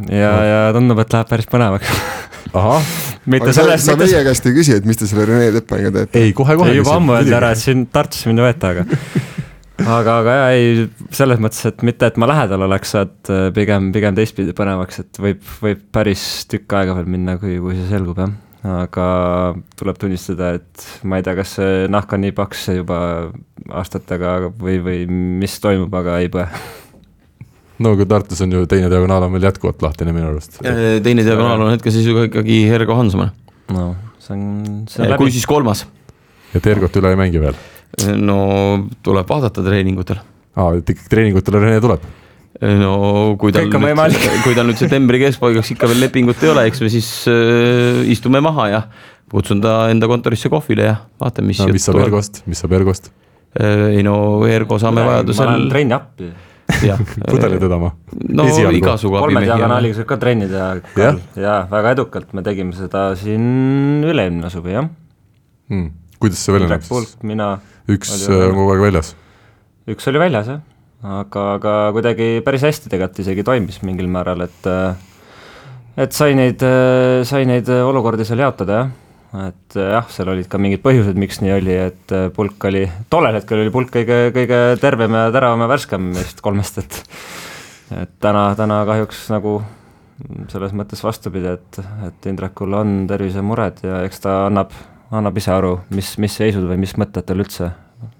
ja, 0.09 0.33
ja 0.49 0.59
tundub, 0.75 0.99
et 1.03 1.15
läheb 1.15 1.29
päris 1.29 1.49
põnevaks 1.49 1.91
ahah. 2.53 2.93
mitte 3.33 3.53
selles 3.55 3.85
mõttes. 3.87 3.87
sa 3.87 3.97
meie 3.99 4.23
käest 4.27 4.49
ei 4.49 4.57
küsi, 4.57 4.77
et 4.79 4.89
mis 4.89 4.99
te 4.99 5.07
selle 5.09 5.27
Rene 5.29 5.51
Tepaniga 5.59 5.93
teete? 5.99 6.23
ei, 6.23 6.33
kohe-kohe. 6.35 6.75
juba 6.79 6.97
ammu 6.99 7.17
öeldi 7.19 7.35
ära, 7.37 7.53
et 7.53 7.61
siin 7.61 7.87
Tartusse 7.93 8.31
mind 8.31 8.43
ei 8.43 8.49
võeta, 8.49 8.73
aga 8.73 8.87
aga, 9.81 10.17
aga 10.19 10.37
jaa, 10.37 10.51
ei, 10.53 10.85
selles 11.15 11.41
mõttes, 11.41 11.63
et 11.69 11.83
mitte, 11.85 12.09
et 12.09 12.19
ma 12.21 12.29
lähedal 12.29 12.67
oleks, 12.67 12.93
et 12.99 13.33
äh, 13.33 13.47
pigem, 13.55 13.91
pigem 13.95 14.17
teistpidi 14.17 14.55
põnevaks, 14.57 15.03
et 15.03 15.21
võib, 15.21 15.43
võib 15.63 15.83
päris 15.95 16.25
tükk 16.51 16.77
aega 16.79 16.97
veel 16.99 17.09
minna, 17.15 17.37
kui, 17.41 17.57
kui 17.63 17.77
see 17.79 17.89
selgub, 17.91 18.21
jah. 18.21 18.35
aga 18.83 19.07
tuleb 19.79 19.99
tunnistada, 19.99 20.53
et 20.59 20.87
ma 21.09 21.19
ei 21.19 21.25
tea, 21.25 21.35
kas 21.39 21.57
see 21.57 21.89
nahk 21.91 22.13
on 22.15 22.23
nii 22.23 22.37
paks 22.37 22.69
juba 22.77 23.01
aastatega 23.71 24.37
või, 24.59 24.79
või 24.83 25.03
mis 25.41 25.57
toimub, 25.63 25.93
aga 25.99 26.21
ei 26.23 26.31
põe 26.31 26.47
no 27.83 27.93
aga 27.95 28.05
Tartus 28.09 28.41
on 28.45 28.53
ju 28.53 28.63
teine 28.69 28.89
diagonaal 28.91 29.27
on 29.27 29.35
veel 29.35 29.47
jätkuvalt 29.49 29.81
lahtine 29.83 30.13
minu 30.15 30.29
arust. 30.29 30.59
teine 30.61 31.25
diagonaal 31.25 31.65
on 31.65 31.73
hetkeseisuga 31.73 32.27
ikkagi 32.29 32.63
Ergo 32.71 32.95
Hansmann. 32.97 33.33
no 33.73 33.93
see 34.19 34.35
on, 34.37 34.43
see 34.89 35.03
on 35.03 35.09
läbi. 35.09 35.23
kui 35.23 35.33
siis 35.35 35.47
kolmas. 35.49 35.85
et 36.55 36.67
Ergot 36.67 37.01
üle 37.01 37.13
ei 37.13 37.19
mängi 37.19 37.41
veel 37.41 37.57
no 38.17 38.39
tuleb 39.05 39.29
vaadata 39.29 39.63
treeningutel. 39.65 40.19
aa, 40.55 40.73
et 40.79 40.93
ikkagi 40.95 41.09
treeningutele 41.11 41.61
Rene 41.61 41.81
tuleb? 41.83 42.05
no 42.61 42.93
kui 43.41 43.53
tal 43.53 43.67
nüüd, 43.67 44.19
kui 44.45 44.55
tal 44.55 44.69
nüüd 44.69 44.79
septembri 44.79 45.19
keskpaigaks 45.23 45.73
ikka 45.75 45.89
veel 45.91 46.05
lepingut 46.05 46.43
ei 46.45 46.53
ole, 46.53 46.67
eks 46.69 46.83
me 46.83 46.91
siis 46.93 47.09
äh, 47.31 48.03
istume 48.13 48.41
maha 48.45 48.69
ja 48.71 48.81
kutsun 49.33 49.61
ta 49.63 49.87
enda 49.89 50.07
kontorisse 50.09 50.51
kohvile 50.53 50.87
ja 50.87 50.95
vaatame, 51.21 51.51
mis 51.51 51.61
no, 51.63 51.69
mis 51.73 51.85
saab 51.87 52.01
Ergost, 52.03 52.43
mis 52.49 52.61
saab 52.61 52.75
Ergost 52.77 53.09
äh,? 53.57 53.97
ei 53.97 54.03
no 54.05 54.15
Ergo 54.49 54.79
saame 54.81 55.05
vajadusel. 55.07 55.49
ma 55.49 55.55
lähen 55.57 55.71
trenni 55.73 55.97
appi 55.97 56.31
pudeli 57.31 57.59
tõdama? 57.61 57.91
no 58.29 58.47
Esialgu. 58.47 58.79
igasugu 58.79 59.17
kolme 59.17 59.43
diagonaaliga 59.47 59.99
saab 59.99 60.11
ka 60.13 60.19
trenni 60.21 60.49
teha 60.51 60.69
ja? 61.01 61.11
ja 61.35 61.57
väga 61.71 61.97
edukalt, 61.97 62.31
me 62.37 62.45
tegime 62.45 62.77
seda 62.77 63.09
siin 63.19 64.05
üle-eelmine 64.05 64.53
suvi, 64.53 64.77
jah 64.77 64.87
hmm.. 64.87 65.89
kuidas 66.21 66.45
see 66.45 66.55
välja 66.55 66.69
näeb 66.75 66.85
siis? 66.85 67.17
mina 67.25 67.55
üks 67.91 68.13
äh, 68.29 68.45
on 68.47 68.55
kogu 68.57 68.75
aeg 68.75 68.83
väljas. 68.87 69.13
üks 69.91 70.07
oli 70.11 70.21
väljas 70.21 70.51
jah, 70.53 70.61
aga, 71.03 71.45
aga 71.57 71.73
kuidagi 71.95 72.29
päris 72.45 72.63
hästi 72.67 72.91
tegelikult 72.91 73.23
isegi 73.25 73.45
toimis 73.47 73.81
mingil 73.83 74.09
määral, 74.11 74.45
et 74.47 74.69
äh, 74.69 74.95
et 76.03 76.15
sai 76.15 76.37
neid, 76.37 76.63
äh, 76.63 77.21
sai 77.27 77.43
neid 77.49 77.69
olukordi 77.69 78.27
seal 78.27 78.43
jaotada 78.45 78.79
jah, 78.79 78.93
et 79.49 79.77
jah, 79.79 80.07
seal 80.13 80.31
olid 80.31 80.47
ka 80.49 80.61
mingid 80.61 80.83
põhjused, 80.85 81.19
miks 81.19 81.41
nii 81.43 81.55
oli, 81.57 81.77
et 81.89 82.15
pulk 82.35 82.69
oli, 82.69 82.85
tollel 83.11 83.39
hetkel 83.39 83.63
oli 83.65 83.73
pulk 83.73 83.91
kõige, 83.97 84.27
kõige 84.35 84.59
tervem 84.81 85.17
ja 85.17 85.29
teravam 85.33 85.65
ja 85.65 85.71
värskem 85.73 86.11
meist 86.15 86.43
kolmest, 86.45 86.83
et 86.83 87.01
et 87.93 88.13
täna, 88.23 88.47
täna 88.57 88.79
kahjuks 88.87 89.27
nagu 89.29 89.57
selles 90.49 90.71
mõttes 90.77 91.01
vastupidi, 91.03 91.51
et, 91.57 91.79
et 92.07 92.27
Indrekul 92.29 92.73
on 92.77 93.03
tervisemured 93.09 93.83
ja 93.85 93.99
eks 94.07 94.23
ta 94.23 94.37
annab 94.47 94.71
annab 95.13 95.37
ise 95.37 95.53
aru, 95.53 95.77
mis, 95.93 96.15
mis 96.21 96.35
seisud 96.41 96.65
või 96.69 96.79
mis 96.81 96.95
mõtted 96.99 97.25
tal 97.27 97.41
üldse 97.43 97.71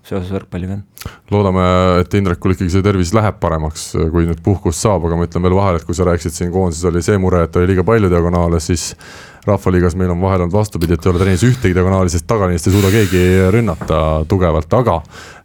seoses 0.03 0.31
võrkpalliga 0.31 0.77
on. 0.77 0.81
loodame, 1.31 1.63
et 2.03 2.15
Indrekul 2.15 2.53
ikkagi 2.53 2.71
see 2.71 2.85
tervis 2.85 3.13
läheb 3.15 3.39
paremaks, 3.43 3.89
kui 4.11 4.27
nüüd 4.27 4.41
puhkust 4.43 4.83
saab, 4.83 5.07
aga 5.07 5.17
ma 5.19 5.27
ütlen 5.27 5.43
veel 5.43 5.55
vahele, 5.57 5.79
et 5.79 5.87
kui 5.87 5.97
sa 5.97 6.07
rääkisid 6.07 6.35
siin 6.35 6.51
koondises 6.53 6.87
oli 6.87 7.03
see 7.03 7.19
mure, 7.19 7.43
et 7.47 7.59
oli 7.59 7.71
liiga 7.71 7.85
palju 7.87 8.11
diagonaale, 8.11 8.59
siis 8.63 8.93
rahvaliigas 9.47 9.97
meil 9.99 10.13
on 10.13 10.21
vahel 10.23 10.45
olnud 10.45 10.55
vastupidi, 10.55 10.95
et 10.95 11.05
ei 11.05 11.11
ole 11.11 11.23
trennis 11.23 11.43
ühtegi 11.47 11.75
diagonaali, 11.75 12.11
sest 12.11 12.27
tagaliinist 12.29 12.69
ei 12.69 12.75
suuda 12.77 12.91
keegi 12.93 13.23
rünnata 13.55 13.99
tugevalt, 14.31 14.79
aga 14.79 14.99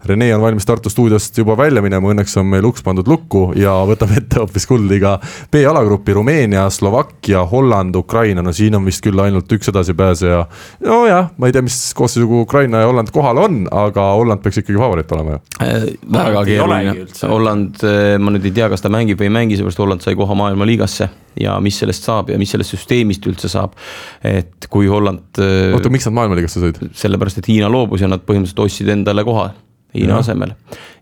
Rene 0.07 0.35
on 0.35 0.41
valmis 0.41 0.67
Tartu 0.67 0.91
stuudiost 0.91 1.39
juba 1.39 1.57
välja 1.59 1.83
minema, 1.83 2.13
õnneks 2.13 2.37
on 2.39 2.47
meil 2.47 2.67
uks 2.69 2.85
pandud 2.87 3.09
lukku 3.11 3.49
ja 3.59 3.73
võtame 3.89 4.21
ette 4.21 4.39
hoopis 4.39 4.67
Kuldliiga 4.71 5.17
B-alagrupi 5.51 6.15
Rumeenia, 6.15 6.69
Slovakkia, 6.71 7.43
Holland, 7.51 7.97
Ukraina, 7.99 8.45
no 8.47 8.55
siin 8.55 8.79
on 8.79 8.87
vist 8.87 9.03
küll 9.03 9.19
ainult 9.19 9.51
üks 9.53 9.73
edasipääseja. 9.73 10.45
nojah, 10.87 11.33
ma 11.37 11.51
ei 11.51 11.57
tea, 11.57 11.65
mis 11.67 11.81
koosseisuga 11.99 12.45
Ukraina 12.45 12.85
ja 12.85 12.91
Holland 12.93 13.11
kohal 13.15 13.43
on, 13.43 13.61
aga 13.75 14.07
Holland 14.21 14.45
peaks 14.45 14.63
ikkagi 14.63 14.79
favoriit 14.79 15.13
olema 15.19 15.35
ju 15.37 15.43
äh,. 15.67 15.89
väga 16.15 16.45
keeruline, 16.47 16.97
Holland, 17.35 17.83
äh, 17.83 18.15
ma 18.23 18.35
nüüd 18.37 18.47
ei 18.47 18.55
tea, 18.55 18.71
kas 18.71 18.87
ta 18.87 18.93
mängib 18.93 19.19
või 19.19 19.33
ei 19.33 19.37
mängi, 19.41 19.59
seepärast 19.59 19.83
Holland 19.83 20.07
sai 20.07 20.15
koha 20.19 20.39
maailmaliigasse 20.39 21.11
ja 21.43 21.59
mis 21.63 21.79
sellest 21.83 22.07
saab 22.07 22.31
ja 22.31 22.39
mis 22.39 22.55
sellest 22.55 22.79
süsteemist 22.79 23.27
üldse 23.27 23.51
saab 23.51 23.75
et 24.23 24.71
kui 24.71 24.87
Holland. 24.87 25.43
oota, 25.75 25.91
miks 25.91 26.07
nad 26.07 26.23
maailmaliigasse 26.23 26.63
sõid? 26.63 26.85
sellepärast, 26.95 27.43
et 27.43 27.51
Hiina 27.51 27.71
loobus 27.73 28.07
ja 28.07 28.11
nad 28.11 28.23
põhimõtteliselt 28.23 28.63
ostsid 28.63 28.95
endale 28.95 29.27
koha 29.27 29.51
Hiina 29.99 30.17
ja. 30.17 30.25
asemel. 30.25 30.55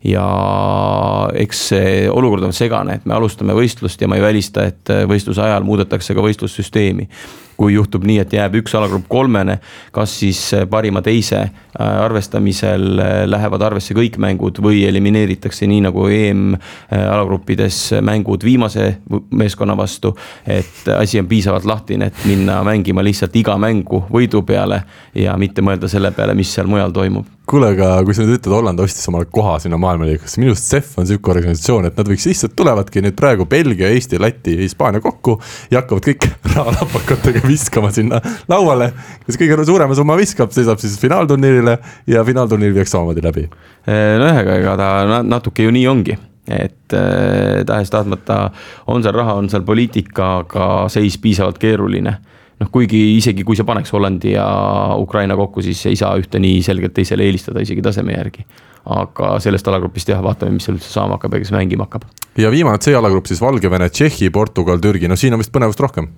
ja 0.04 0.26
eks 1.34 1.64
see 1.72 1.96
olukord 2.10 2.44
on 2.46 2.54
segane, 2.56 3.00
et 3.00 3.08
me 3.08 3.16
alustame 3.16 3.56
võistlust 3.56 4.02
ja 4.02 4.08
ma 4.08 4.18
ei 4.18 4.24
välista, 4.24 4.66
et 4.66 4.92
võistluse 5.08 5.42
ajal 5.42 5.66
muudetakse 5.66 6.14
ka 6.14 6.24
võistlussüsteemi 6.24 7.08
kui 7.56 7.74
juhtub 7.74 8.04
nii, 8.06 8.18
et 8.22 8.34
jääb 8.36 8.58
üks 8.60 8.74
alagrupp 8.76 9.08
kolmene, 9.08 9.58
kas 9.94 10.18
siis 10.20 10.40
äh, 10.56 10.66
parima 10.70 11.02
teise 11.04 11.38
äh, 11.40 11.50
arvestamisel 11.80 13.00
äh, 13.00 13.14
lähevad 13.28 13.64
arvesse 13.70 13.96
kõik 13.96 14.18
mängud 14.22 14.60
või 14.62 14.84
elimineeritakse 14.88 15.68
nii 15.68 15.86
nagu 15.88 16.06
EM 16.12 16.56
alagruppides 16.90 17.78
mängud 18.04 18.44
viimase 18.44 18.88
meeskonna 19.30 19.76
vastu. 19.76 20.14
et 20.46 20.88
asi 20.98 21.20
on 21.20 21.26
piisavalt 21.26 21.64
lahtine, 21.64 22.06
et 22.06 22.24
minna 22.24 22.62
mängima 22.64 23.04
lihtsalt 23.04 23.36
iga 23.36 23.56
mängu 23.58 24.04
võidu 24.10 24.42
peale 24.46 24.82
ja 25.14 25.36
mitte 25.36 25.62
mõelda 25.62 25.88
selle 25.88 26.12
peale, 26.12 26.34
mis 26.34 26.52
seal 26.54 26.68
mujal 26.70 26.92
toimub 26.92 27.36
kuule, 27.46 27.68
aga 27.76 28.00
kui 28.06 28.14
sa 28.16 28.24
nüüd 28.24 28.40
ütled, 28.40 28.52
Holland 28.56 28.80
ostis 28.82 29.06
omale 29.10 29.28
koha 29.30 29.56
sinna 29.62 29.78
maailmaliigasse, 29.78 30.40
minu 30.42 30.50
arust 30.52 30.66
CEF 30.66 30.96
on 30.98 31.06
sihuke 31.06 31.30
organisatsioon, 31.30 31.86
et 31.88 31.98
nad 31.98 32.08
võiks 32.10 32.26
lihtsalt 32.26 32.56
tulevadki 32.58 33.02
nüüd 33.04 33.14
praegu 33.18 33.46
Belgia, 33.50 33.90
Eesti, 33.94 34.18
Läti, 34.22 34.56
Hispaania 34.64 35.02
kokku 35.04 35.36
ja 35.70 35.82
hakkavad 35.82 36.08
kõik 36.08 36.26
rahalapakatega 36.56 37.44
viskama 37.52 37.90
sinna 37.94 38.20
lauale. 38.48 38.92
kes 39.26 39.40
kõige 39.40 39.64
suurema 39.66 39.98
summa 39.98 40.16
viskab, 40.18 40.54
see 40.54 40.66
saab 40.66 40.82
siis 40.82 40.98
finaalturniirile 41.00 41.78
ja 42.12 42.24
finaalturniir 42.24 42.74
viiakse 42.76 42.96
samamoodi 42.96 43.24
läbi. 43.24 43.50
nojah, 43.86 44.40
ega, 44.44 44.56
ega 44.62 44.78
ta 44.80 45.20
natuke 45.22 45.66
ju 45.66 45.74
nii 45.74 45.86
ongi 45.90 46.18
et 46.46 46.94
äh, 46.94 47.64
tahes-tahtmata 47.66 48.52
on 48.86 49.02
seal 49.02 49.16
raha, 49.16 49.34
on 49.34 49.50
seal 49.50 49.64
poliitika, 49.66 50.28
aga 50.44 50.66
seis 50.92 51.18
piisavalt 51.18 51.58
keeruline 51.58 52.12
noh, 52.60 52.70
kuigi 52.72 53.00
isegi 53.16 53.44
kui 53.46 53.58
sa 53.58 53.66
paneks 53.68 53.92
Hollandi 53.92 54.36
ja 54.36 54.46
Ukraina 55.00 55.36
kokku, 55.38 55.64
siis 55.64 55.82
ei 55.90 55.98
saa 55.98 56.14
ühte 56.20 56.40
nii 56.42 56.62
selgelt 56.64 56.94
teisele 56.96 57.26
eelistada 57.26 57.64
isegi 57.64 57.84
taseme 57.84 58.16
järgi. 58.16 58.46
aga 58.86 59.32
sellest 59.42 59.66
alagrupist 59.66 60.12
jah, 60.12 60.20
vaatame, 60.22 60.54
mis 60.54 60.68
seal 60.68 60.76
üldse 60.76 60.92
saama 60.92 61.16
hakkab 61.16 61.32
ja 61.34 61.42
kes 61.42 61.50
mängima 61.50 61.88
hakkab. 61.88 62.06
ja 62.38 62.50
viimane 62.54 62.78
C 62.78 62.94
alagrupp 62.94 63.26
siis 63.26 63.42
Valgevene, 63.42 63.90
Tšehhi, 63.90 64.30
Portugal, 64.30 64.78
Türgi, 64.78 65.08
no 65.10 65.18
siin 65.18 65.34
on 65.34 65.42
vist 65.42 65.52
põnevust 65.52 65.82
rohkem. 65.82 66.08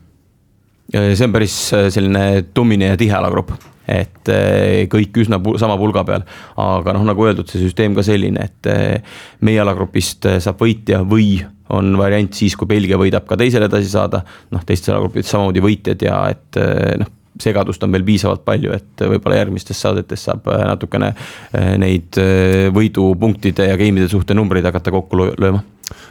See 0.92 1.26
on 1.26 1.34
päris 1.34 1.56
äh, 1.76 1.88
selline 1.92 2.46
tummine 2.54 2.92
ja 2.92 3.00
tihe 3.00 3.16
alagrupp 3.18 3.52
et 3.88 4.28
äh, 4.32 4.86
kõik 4.92 5.16
üsna 5.22 5.38
sama 5.60 5.78
pulga 5.80 6.04
peal. 6.04 6.24
aga 6.60 6.94
noh, 6.96 7.06
nagu 7.08 7.24
öeldud, 7.24 7.48
see 7.48 7.62
süsteem 7.62 7.96
ka 7.96 8.04
selline, 8.04 8.48
et 8.50 8.68
äh, 8.68 9.20
meie 9.44 9.62
alagrupist 9.62 10.28
saab 10.44 10.60
võitja 10.64 11.02
või 11.08 11.38
on 11.72 11.92
variant 12.00 12.32
siis, 12.32 12.56
kui 12.56 12.68
Belgia 12.68 12.96
võidab 13.00 13.26
ka 13.28 13.36
teisele 13.40 13.68
edasi 13.68 13.90
saada. 13.92 14.22
noh, 14.52 14.64
teistes 14.64 14.92
alagruppides 14.92 15.32
samamoodi 15.32 15.64
võitjad 15.64 16.04
ja 16.04 16.20
et 16.32 16.60
noh, 17.00 17.12
segadust 17.42 17.82
on 17.84 17.94
veel 17.94 18.06
piisavalt 18.06 18.44
palju, 18.46 18.74
et 18.76 19.06
võib-olla 19.14 19.40
järgmistes 19.42 19.80
saadetes 19.80 20.28
saab 20.28 20.46
natukene 20.48 21.12
neid 21.80 22.18
võidupunktide 22.74 23.70
ja 23.70 23.80
game'ide 23.80 24.08
suhte 24.10 24.36
numbreid 24.36 24.66
hakata 24.68 24.94
kokku 24.94 25.28
lööma. 25.30 25.64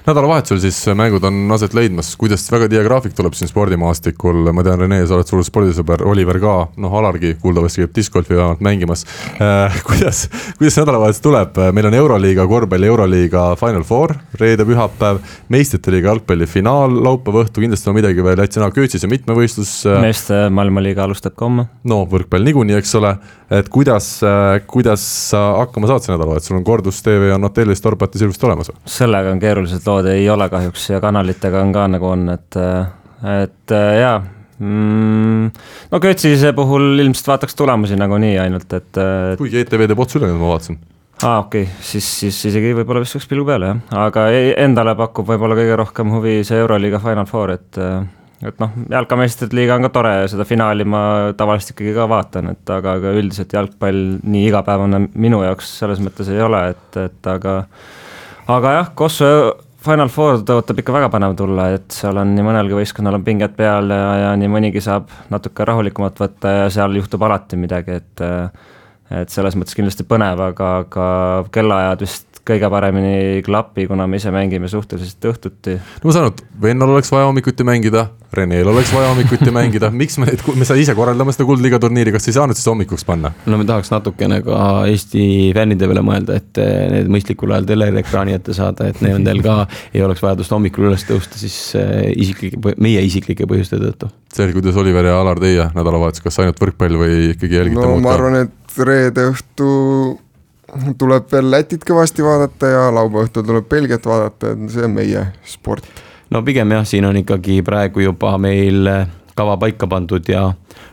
Nädalavahetusel 0.08 0.60
siis 0.64 0.78
mängud 0.96 1.24
on 1.28 1.52
aset 1.52 1.74
leidmas, 1.76 2.14
kuidas 2.16 2.46
väga 2.52 2.70
tihe 2.72 2.80
graafik 2.86 3.12
tuleb 3.16 3.36
siin 3.36 3.50
spordimaastikul, 3.50 4.48
ma 4.56 4.64
tean, 4.64 4.80
Rene, 4.80 5.02
sa 5.04 5.18
oled 5.18 5.28
suur 5.28 5.42
spordisõber, 5.44 6.06
Oliver 6.08 6.40
ka, 6.40 6.54
noh, 6.80 6.94
Alargi 6.96 7.34
kuuldavasti 7.42 7.84
käib 7.84 7.92
discgolfi 7.98 8.38
vähemalt 8.38 8.64
mängimas. 8.64 9.04
Äh,. 9.44 9.76
kuidas, 9.88 10.30
kuidas 10.58 10.80
nädalavahetus 10.80 11.20
tuleb, 11.26 11.60
meil 11.76 11.90
on 11.90 11.98
Euroliiga 12.00 12.48
korvpalli, 12.48 12.88
Euroliiga 12.88 13.44
Final 13.60 13.84
Four, 13.84 14.16
reede-pühapäev, 14.40 15.20
meistrite 15.52 15.92
liiga 15.92 16.14
jalgpalli 16.14 16.48
finaal 16.48 16.96
laupäeva 17.04 17.44
õhtu, 17.44 17.66
kindlasti 17.66 17.92
on 17.92 18.00
midagi 18.00 18.24
veel, 18.24 18.40
Läti 18.40 18.62
sõna 18.62 18.72
köötsis 18.72 19.04
ja 19.04 19.12
mitmevõistlus. 19.12 19.76
Äh, 19.92 20.00
meeste 20.08 20.46
maailmaliiga 20.56 21.04
alustab 21.04 21.17
ka 21.26 21.46
homme. 21.46 21.68
no 21.88 22.02
võrkpall 22.10 22.46
niikuinii, 22.48 22.78
eks 22.80 22.96
ole, 23.00 23.14
et 23.60 23.70
kuidas, 23.74 24.10
äh, 24.26 24.60
kuidas 24.70 25.04
sa 25.32 25.44
hakkama 25.64 25.90
saad 25.92 26.06
see 26.06 26.14
nädalavahetus, 26.14 26.52
sul 26.52 26.60
on 26.60 26.66
Kordus 26.68 27.02
TV 27.06 27.32
on 27.36 27.48
hotellis 27.48 27.84
Dorpatis 27.84 28.26
ilusti 28.26 28.50
olemas 28.50 28.72
või? 28.72 28.82
sellega 28.98 29.34
on 29.36 29.44
keerulised 29.44 29.88
lood 29.90 30.10
ei 30.14 30.28
ole 30.30 30.50
kahjuks 30.54 30.90
ja 30.94 31.04
kanalitega 31.04 31.64
on 31.64 31.74
ka 31.76 31.88
nagu 31.96 32.12
on, 32.12 32.28
et, 32.36 32.60
et 33.34 33.78
jaa 34.02 34.20
mm,. 34.60 35.56
no 35.94 36.04
Götzise 36.04 36.54
puhul 36.58 36.94
ilmselt 37.00 37.34
vaataks 37.34 37.58
tulemusi 37.58 37.98
nagunii 38.00 38.38
ainult, 38.44 38.70
et, 38.78 39.02
kuigi 39.40 39.64
ETV 39.64 39.90
teeb 39.90 40.06
otseülekande, 40.06 40.40
ma 40.42 40.54
vaatasin 40.54 40.80
aa 41.24 41.38
ah,, 41.38 41.40
okei 41.46 41.64
okay., 41.66 41.74
siis, 41.82 42.08
siis 42.20 42.44
isegi 42.52 42.76
võib-olla 42.78 43.02
viskaks 43.02 43.26
pilgu 43.30 43.48
peale 43.48 43.72
jah, 43.72 43.80
aga 44.06 44.28
e-, 44.36 44.54
endale 44.62 44.94
pakub 45.00 45.26
võib-olla 45.26 45.58
kõige 45.58 45.80
rohkem 45.80 46.14
huvi 46.14 46.36
see 46.46 46.60
Euroliiga 46.62 47.02
Final 47.02 47.26
Four, 47.30 47.56
et 47.58 47.80
et 48.46 48.60
noh, 48.62 48.74
jalkameistrite 48.92 49.58
liiga 49.58 49.78
on 49.78 49.88
ka 49.88 49.94
tore 49.96 50.14
ja 50.14 50.26
seda 50.30 50.46
finaali 50.46 50.86
ma 50.86 51.02
tavaliselt 51.38 51.74
ikkagi 51.74 51.96
ka 51.96 52.06
vaatan, 52.12 52.52
et 52.54 52.74
aga, 52.74 52.98
aga 53.00 53.14
üldiselt 53.18 53.54
jalgpall 53.58 54.20
nii 54.22 54.44
igapäevane 54.52 55.08
minu 55.18 55.42
jaoks 55.46 55.72
selles 55.82 56.02
mõttes 56.04 56.30
ei 56.34 56.44
ole, 56.46 56.68
et, 56.76 57.00
et 57.02 57.32
aga 57.34 57.64
aga 58.54 58.76
jah, 58.80 58.92
Kosovo 58.98 59.56
Final 59.88 60.10
Four 60.12 60.42
tõotab 60.44 60.82
ikka 60.82 60.94
väga 60.96 61.10
põnev 61.14 61.36
tulla, 61.38 61.68
et 61.78 61.94
seal 61.94 62.18
on 62.20 62.34
nii 62.36 62.44
mõnelgi 62.44 62.76
võistkonnal 62.76 63.20
on 63.20 63.24
pinged 63.24 63.54
peal 63.56 63.94
ja, 63.94 64.08
ja 64.24 64.32
nii 64.40 64.50
mõnigi 64.52 64.82
saab 64.84 65.12
natuke 65.32 65.66
rahulikumalt 65.68 66.18
võtta 66.20 66.54
ja 66.64 66.66
seal 66.74 66.98
juhtub 66.98 67.24
alati 67.24 67.60
midagi, 67.60 68.02
et 68.02 68.26
et 69.08 69.32
selles 69.32 69.56
mõttes 69.56 69.78
kindlasti 69.78 70.04
põnev, 70.04 70.42
aga, 70.50 70.72
aga 70.84 71.06
kellaajad 71.56 72.02
vist 72.04 72.27
kõige 72.48 72.70
paremini 72.72 73.14
ei 73.18 73.42
klapi, 73.46 73.88
kuna 73.90 74.08
me 74.08 74.20
ise 74.22 74.32
mängime 74.34 74.70
suhteliselt 74.72 75.28
õhtuti. 75.32 75.76
no 75.78 76.10
ma 76.10 76.16
saan 76.16 76.28
aru, 76.28 76.36
et 76.36 76.62
vennal 76.62 76.94
oleks 76.96 77.12
vaja 77.12 77.28
hommikuti 77.30 77.66
mängida, 77.68 78.08
Reneel 78.34 78.68
oleks 78.68 78.92
vaja 78.92 79.08
hommikuti 79.12 79.52
mängida, 79.56 79.90
miks 80.02 80.18
me, 80.20 80.34
me 80.56 80.68
saame 80.68 80.84
ise 80.84 80.96
korraldama 80.98 81.32
seda 81.32 81.46
Kuldliiga 81.48 81.80
turniiri, 81.80 82.12
kas 82.16 82.28
ei 82.28 82.36
saanud 82.36 82.60
siis 82.60 82.68
hommikuks 82.68 83.06
panna? 83.08 83.32
no 83.46 83.60
me 83.60 83.68
tahaks 83.68 83.92
natukene 83.94 84.42
ka 84.46 84.60
Eesti 84.92 85.24
fännide 85.56 85.90
peale 85.90 86.04
mõelda, 86.06 86.40
et 86.42 86.62
eh, 86.64 86.76
need 86.92 87.12
mõistlikul 87.14 87.56
ajal 87.56 87.70
teleekraani 87.72 88.36
ette 88.38 88.56
saada, 88.58 88.92
et 88.92 89.02
nendel 89.06 89.42
ka 89.46 89.60
ei 89.96 90.04
oleks 90.04 90.24
vajadust 90.24 90.56
hommikul 90.56 90.90
üles 90.92 91.08
tõusta 91.08 91.40
siis 91.40 91.58
eh, 91.80 92.12
isiklike, 92.16 92.76
meie 92.84 93.04
isiklike 93.08 93.48
põhjuste 93.50 93.80
tõttu. 93.82 94.12
see 94.34 94.48
oli, 94.48 94.60
kuidas 94.60 94.80
Oliver 94.84 95.12
ja 95.12 95.18
Alar 95.22 95.40
teie 95.42 95.72
nädalavahetus, 95.76 96.24
kas 96.26 96.44
ainult 96.44 96.60
võrkpall 96.62 97.00
või 97.00 97.20
ikkagi 97.34 97.62
jälgite 97.62 97.84
no, 97.84 97.96
muud 97.96 98.04
ka? 98.04 98.08
ma 98.10 98.16
arvan, 98.18 98.40
et 98.46 98.80
reede 98.88 99.30
õhtu 99.32 99.68
tuleb 100.98 101.32
veel 101.32 101.52
Lätit 101.52 101.86
kõvasti 101.88 102.26
vaadata 102.26 102.72
ja 102.72 102.88
laupäeva 102.94 103.28
õhtul 103.28 103.46
tuleb 103.48 103.70
Belgiat 103.70 104.06
vaadata, 104.06 104.54
et 104.54 104.74
see 104.74 104.86
on 104.88 104.98
meie 104.98 105.24
sport. 105.48 105.88
no 106.30 106.44
pigem 106.44 106.72
jah, 106.76 106.86
siin 106.86 107.06
on 107.08 107.24
ikkagi 107.24 107.62
praegu 107.66 108.04
juba 108.04 108.38
meil 108.38 108.90
kava 109.38 109.58
paika 109.62 109.88
pandud 109.88 110.30
ja 110.30 110.50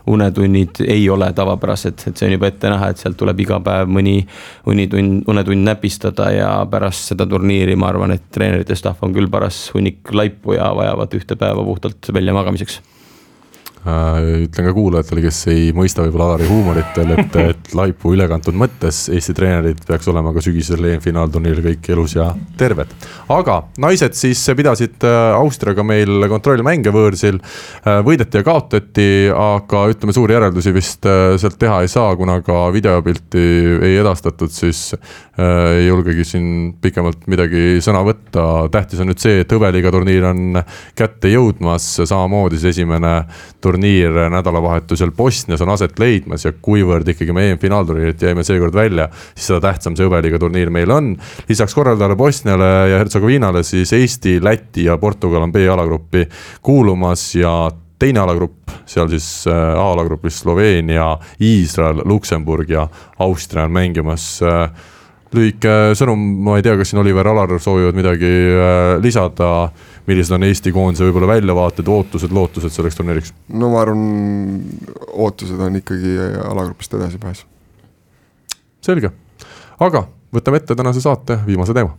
unetunnid 0.07 0.83
ei 0.85 1.09
ole 1.11 1.31
tavapärased, 1.33 2.03
et 2.07 2.17
see 2.17 2.29
on 2.29 2.35
juba 2.37 2.51
ette 2.53 2.71
näha, 2.71 2.91
et 2.93 3.01
sealt 3.01 3.17
tuleb 3.21 3.41
iga 3.41 3.59
päev 3.65 3.89
mõni 3.89 4.19
unitund, 4.69 5.25
unetund 5.33 5.65
näpistada 5.65 6.31
ja 6.35 6.51
pärast 6.71 7.13
seda 7.13 7.27
turniiri 7.27 7.77
ma 7.77 7.89
arvan, 7.93 8.13
et 8.17 8.29
treenerite 8.31 8.77
staff 8.77 9.03
on 9.03 9.17
küll 9.17 9.31
paras 9.33 9.67
hunnik 9.75 10.13
laipu 10.13 10.59
ja 10.59 10.75
vajavad 10.77 11.17
ühte 11.21 11.41
päeva 11.41 11.65
puhtalt 11.65 12.13
väljamagamiseks 12.13 12.83
Äh, 12.83 12.94
ütlen 13.85 14.69
ka 14.69 14.73
kuulajatele, 14.73 15.21
kes 15.27 15.39
ei 15.53 15.65
mõista 15.77 16.01
võib-olla 16.05 16.31
Alari 16.31 16.47
huumorit 16.49 16.97
veel, 16.97 17.11
et, 17.19 17.35
et 17.53 17.75
laipu 17.77 18.15
ülekantud 18.17 18.57
mõttes 18.57 19.03
Eesti 19.13 19.35
treenerid 19.37 19.83
peaks 19.85 20.09
olema 20.09 20.33
ka 20.33 20.41
sügisel 20.45 20.87
EM-finaalturniiril 20.89 21.67
kõik 21.67 21.91
elus 21.93 22.15
ja 22.17 22.31
terved. 22.57 22.95
aga 23.29 23.59
naised 23.85 24.17
siis 24.17 24.41
pidasid 24.57 25.05
äh, 25.05 25.35
Austriaga 25.37 25.85
meil 25.85 26.29
kontrollmänge 26.33 26.95
võõrsil. 26.95 27.41
Äh, 27.85 28.01
võideti 28.07 28.41
ja 28.41 28.47
kaotati, 28.47 29.09
aga 29.29 29.85
ütleme, 29.93 30.17
suuri 30.17 30.39
järeldusi 30.39 30.73
vist 30.73 31.05
sealt 31.05 31.61
teha 31.61 31.83
ei 31.85 31.93
saa, 31.93 32.17
kuna 32.17 32.39
ka 32.47 32.71
videopilti 32.73 33.45
ei 33.85 33.99
edastatud, 34.01 34.53
siis 34.55 34.95
ei 35.35 35.89
julgegi 35.89 36.25
siin 36.25 36.47
pikemalt 36.81 37.27
midagi 37.29 37.83
sõna 37.85 38.05
võtta. 38.07 38.71
tähtis 38.73 39.01
on 39.03 39.11
nüüd 39.11 39.21
see, 39.21 39.43
et 39.43 39.53
hõbeliiga 39.53 39.91
turniir 39.93 40.25
on 40.31 40.61
kätte 40.97 41.33
jõudmas, 41.33 41.89
samamoodi 42.07 42.61
siis 42.61 42.79
esimene 42.79 43.17
turniir 43.61 43.74
turniir 43.75 44.15
nädalavahetusel 44.31 45.11
Bosnias 45.17 45.63
on 45.65 45.73
aset 45.75 45.99
leidmas 45.99 46.45
ja 46.47 46.53
kuivõrd 46.53 47.09
ikkagi 47.11 47.35
me 47.35 47.49
EM-finaalturniirilt 47.51 48.23
jäime 48.23 48.45
seekord 48.47 48.75
välja, 48.75 49.09
siis 49.35 49.51
seda 49.51 49.61
tähtsam 49.67 49.97
see 49.99 50.07
hõbeliiga 50.07 50.39
turniir 50.39 50.71
meil 50.71 50.91
on. 50.95 51.15
lisaks 51.49 51.75
korraldajale 51.75 52.17
Bosniale 52.17 52.71
ja 52.93 53.01
Hertsegoviinale 53.03 53.65
siis 53.67 53.93
Eesti, 53.93 54.39
Läti 54.43 54.87
ja 54.87 54.99
Portugal 54.99 55.43
on 55.43 55.53
B-alagruppi 55.53 56.29
kuulumas 56.63 57.35
ja 57.35 57.71
teine 57.99 58.21
alagrupp, 58.21 58.71
seal 58.87 59.09
siis 59.11 59.47
äh, 59.51 59.75
A-alagrupis 59.79 60.39
Sloveenia, 60.45 61.17
Iisrael, 61.41 62.03
Luksemburg 62.05 62.71
ja 62.71 62.89
Austria 63.19 63.65
on 63.67 63.75
mängimas 63.75 64.27
äh, 64.43 64.69
lühike 65.35 65.95
sõnum, 65.99 66.21
ma 66.47 66.59
ei 66.59 66.65
tea, 66.65 66.77
kas 66.79 66.93
siin 66.93 67.03
Oliver 67.03 67.27
Alar 67.33 67.57
soovivad 67.59 67.97
midagi 67.99 68.31
äh, 68.55 68.95
lisada. 69.03 69.71
Millised 70.07 70.37
on 70.37 70.47
Eesti 70.47 70.73
koondise 70.73 71.07
võib-olla 71.07 71.35
väljavaated, 71.35 71.89
ootused, 71.89 72.33
lootused 72.35 72.75
selleks 72.75 72.99
turniiriks? 72.99 73.35
no 73.49 73.73
ma 73.73 73.83
arvan, 73.85 74.07
ootused 75.13 75.61
on 75.61 75.81
ikkagi 75.81 76.17
alagrupist 76.45 76.97
edasipääs. 77.01 77.45
selge, 78.85 79.13
aga 79.81 80.07
võtame 80.35 80.63
ette 80.63 80.77
tänase 80.77 81.05
saate 81.05 81.39
viimase 81.47 81.77
teema 81.77 81.97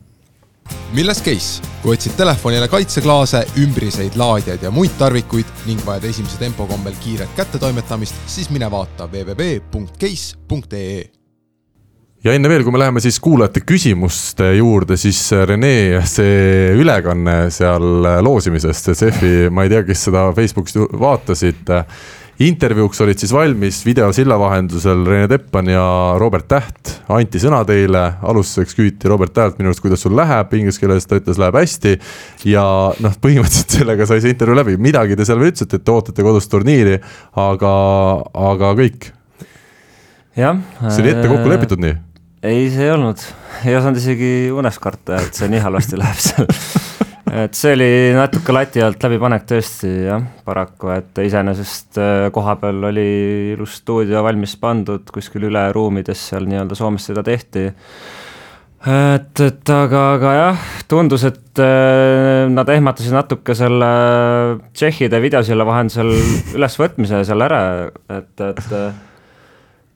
milles 0.96 1.22
case? 1.24 1.62
kui 1.82 1.94
otsid 1.94 2.16
telefonile 2.18 2.68
kaitseklaase, 2.72 3.44
ümbriseid, 3.62 4.16
laadjaid 4.18 4.64
ja 4.66 4.72
muid 4.74 4.96
tarvikuid 4.98 5.46
ning 5.68 5.84
vajad 5.86 6.08
esimese 6.10 6.40
tempo 6.42 6.66
kombel 6.70 6.96
kiiret 7.04 7.30
kättetoimetamist, 7.38 8.16
siis 8.26 8.50
mine 8.50 8.72
vaata 8.72 9.06
www.case.ee 9.12 10.98
ja 12.26 12.34
enne 12.34 12.50
veel, 12.50 12.66
kui 12.66 12.74
me 12.74 12.82
läheme 12.82 13.02
siis 13.04 13.20
kuulajate 13.22 13.62
küsimuste 13.68 14.50
juurde, 14.58 14.98
siis 14.98 15.20
Rene, 15.46 16.02
see 16.10 16.74
ülekanne 16.74 17.52
seal 17.54 18.06
loosimisest, 18.26 18.90
see 18.90 19.02
CEF-i, 19.04 19.34
ma 19.54 19.66
ei 19.66 19.74
tea, 19.76 19.84
kes 19.86 20.08
seda 20.08 20.28
Facebookis 20.34 20.80
vaatasid 20.98 21.76
intervjuuks 22.42 23.00
olid 23.06 23.22
siis 23.22 23.32
valmis 23.32 23.78
videosilla 23.86 24.36
vahendusel 24.40 25.06
Rene 25.08 25.28
Teppan 25.32 25.70
ja 25.72 25.86
Robert 26.20 26.48
Täht. 26.52 26.96
anti 27.08 27.40
sõna 27.40 27.62
teile, 27.68 28.02
alustuseks 28.26 28.76
küsiti 28.76 29.12
Robert 29.12 29.32
Tähelt 29.34 29.60
minu 29.60 29.70
arust, 29.70 29.84
kuidas 29.84 30.02
sul 30.04 30.18
läheb, 30.18 30.52
inglise 30.58 30.82
keeles 30.82 31.08
ta 31.08 31.20
ütles, 31.22 31.40
läheb 31.40 31.56
hästi. 31.62 31.94
ja 32.50 32.66
noh, 33.06 33.20
põhimõtteliselt 33.22 33.78
sellega 33.78 34.10
sai 34.10 34.20
see 34.24 34.34
intervjuu 34.36 34.58
läbi, 34.60 34.76
midagi 34.82 35.16
te 35.16 35.28
seal 35.30 35.40
veel 35.40 35.54
ütlesite, 35.54 35.80
et 35.80 35.86
te 35.86 35.94
ootate 35.94 36.26
kodust 36.26 36.52
turniiri, 36.52 36.98
aga, 37.46 37.76
aga 38.50 38.74
kõik. 38.82 39.14
jah. 40.36 40.60
see 40.90 41.06
oli 41.06 41.14
ette 41.14 41.30
kokku 41.30 41.54
lepitud 41.54 41.86
nii? 41.86 41.96
Ei, 42.46 42.68
see 42.74 42.86
ei 42.86 42.94
olnud, 42.94 43.22
ei 43.66 43.76
osanud 43.78 44.00
isegi 44.00 44.32
unes 44.54 44.78
karta, 44.82 45.20
et 45.22 45.38
see 45.38 45.50
nii 45.52 45.64
halvasti 45.64 46.00
läheb 46.00 46.22
seal 46.22 46.50
et 47.46 47.58
see 47.58 47.74
oli 47.76 47.88
natuke 48.16 48.54
lati 48.54 48.84
alt 48.86 49.02
läbipanek 49.04 49.48
tõesti 49.50 49.90
jah, 50.06 50.22
paraku, 50.46 50.92
et 50.96 51.24
iseenesest 51.26 52.00
äh, 52.02 52.28
kohapeal 52.36 52.92
oli 52.92 53.08
ilus 53.56 53.80
stuudio 53.82 54.22
valmis 54.26 54.56
pandud 54.62 55.10
kuskil 55.14 55.50
üle 55.50 55.66
ruumides 55.76 56.22
seal 56.32 56.46
nii-öelda 56.50 56.78
Soomes 56.78 57.08
seda 57.10 57.24
tehti. 57.26 57.66
et, 58.86 59.42
et 59.48 59.74
aga, 59.74 60.04
aga 60.20 60.36
jah, 60.38 60.70
tundus, 60.92 61.26
et 61.28 61.64
äh, 61.64 62.46
nad 62.52 62.70
ehmatasid 62.70 63.16
natuke 63.16 63.58
selle 63.58 63.90
tšehhide 64.76 65.20
videosilla 65.24 65.66
vahendusel 65.68 66.14
ülesvõtmise 66.54 67.26
seal 67.26 67.48
ära, 67.50 67.66
et, 68.20 68.48
et 68.52 68.80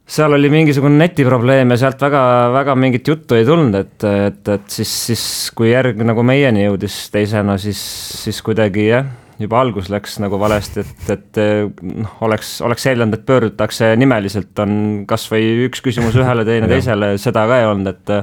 seal 0.09 0.33
oli 0.33 0.49
mingisugune 0.51 0.97
netiprobleem 1.03 1.75
ja 1.75 1.79
sealt 1.83 2.01
väga, 2.01 2.21
väga 2.55 2.75
mingit 2.79 3.07
juttu 3.07 3.37
ei 3.37 3.45
tulnud, 3.47 3.75
et, 3.77 4.05
et, 4.09 4.53
et 4.55 4.69
siis, 4.73 4.91
siis 5.09 5.23
kui 5.55 5.69
järg 5.71 5.99
nagu 6.01 6.23
meieni 6.25 6.65
jõudis 6.65 6.97
teisena, 7.13 7.59
siis, 7.61 7.79
siis 8.23 8.41
kuidagi 8.45 8.87
jah, 8.89 9.11
juba 9.39 9.59
algus 9.61 9.91
läks 9.93 10.17
nagu 10.23 10.39
valesti, 10.41 10.83
et, 10.83 11.11
et 11.13 11.41
noh, 11.85 12.15
oleks, 12.25 12.57
oleks 12.65 12.89
eeldanud, 12.89 13.19
et 13.19 13.27
pöördutakse 13.27 13.93
nimeliselt, 13.99 14.51
on 14.63 14.73
kasvõi 15.09 15.67
üks 15.67 15.85
küsimus 15.85 16.17
ühele, 16.19 16.47
teine 16.47 16.69
teisele, 16.73 17.13
seda 17.21 17.45
ka 17.49 17.61
ei 17.61 17.69
olnud, 17.69 17.93
et 17.93 18.15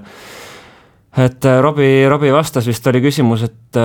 et 1.17 1.47
Robbie, 1.65 2.05
Robbie 2.13 2.35
vastas 2.35 2.67
vist 2.69 2.85
oli 2.91 3.01
küsimus, 3.01 3.47
et 3.47 3.79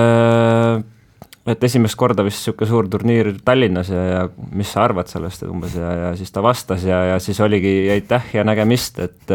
et 1.46 1.64
esimest 1.66 1.98
korda 1.98 2.22
vist 2.22 2.38
niisugune 2.38 2.68
suur 2.70 2.88
turniir 2.90 3.32
Tallinnas 3.44 3.90
ja, 3.90 4.02
ja 4.06 4.20
mis 4.54 4.70
sa 4.70 4.84
arvad 4.86 5.10
sellest 5.10 5.42
umbes 5.48 5.74
ja, 5.74 5.90
ja 5.98 6.12
siis 6.18 6.30
ta 6.30 6.42
vastas 6.44 6.84
ja, 6.86 7.00
ja 7.10 7.18
siis 7.22 7.40
oligi 7.42 7.72
aitäh 7.90 8.30
ja 8.36 8.44
nägemist, 8.46 9.00
et 9.02 9.34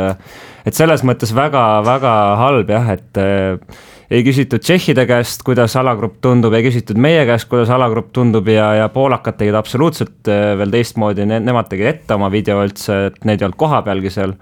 et 0.68 0.76
selles 0.76 1.04
mõttes 1.08 1.34
väga-väga 1.36 2.14
halb 2.40 2.72
jah, 2.72 2.88
et 2.96 3.20
äh, 3.20 3.60
ei 4.08 4.24
küsitud 4.24 4.64
tšehhide 4.64 5.04
käest, 5.10 5.44
kuidas 5.44 5.76
alagrupp 5.80 6.22
tundub, 6.24 6.56
ei 6.56 6.64
küsitud 6.64 7.00
meie 7.00 7.26
käest, 7.28 7.50
kuidas 7.52 7.72
alagrupp 7.76 8.14
tundub 8.16 8.48
ja, 8.52 8.70
ja 8.80 8.88
poolakad 8.94 9.36
tegid 9.42 9.60
absoluutselt 9.60 10.32
äh, 10.32 10.54
veel 10.62 10.72
teistmoodi 10.78 11.28
ne, 11.28 11.42
nemad 11.44 11.68
tegid 11.72 11.92
ette 11.92 12.16
oma 12.16 12.32
video 12.32 12.64
üldse, 12.64 13.08
et 13.12 13.20
neid 13.28 13.44
ei 13.44 13.50
olnud 13.50 13.60
kohapealgi 13.60 14.16
seal. 14.16 14.38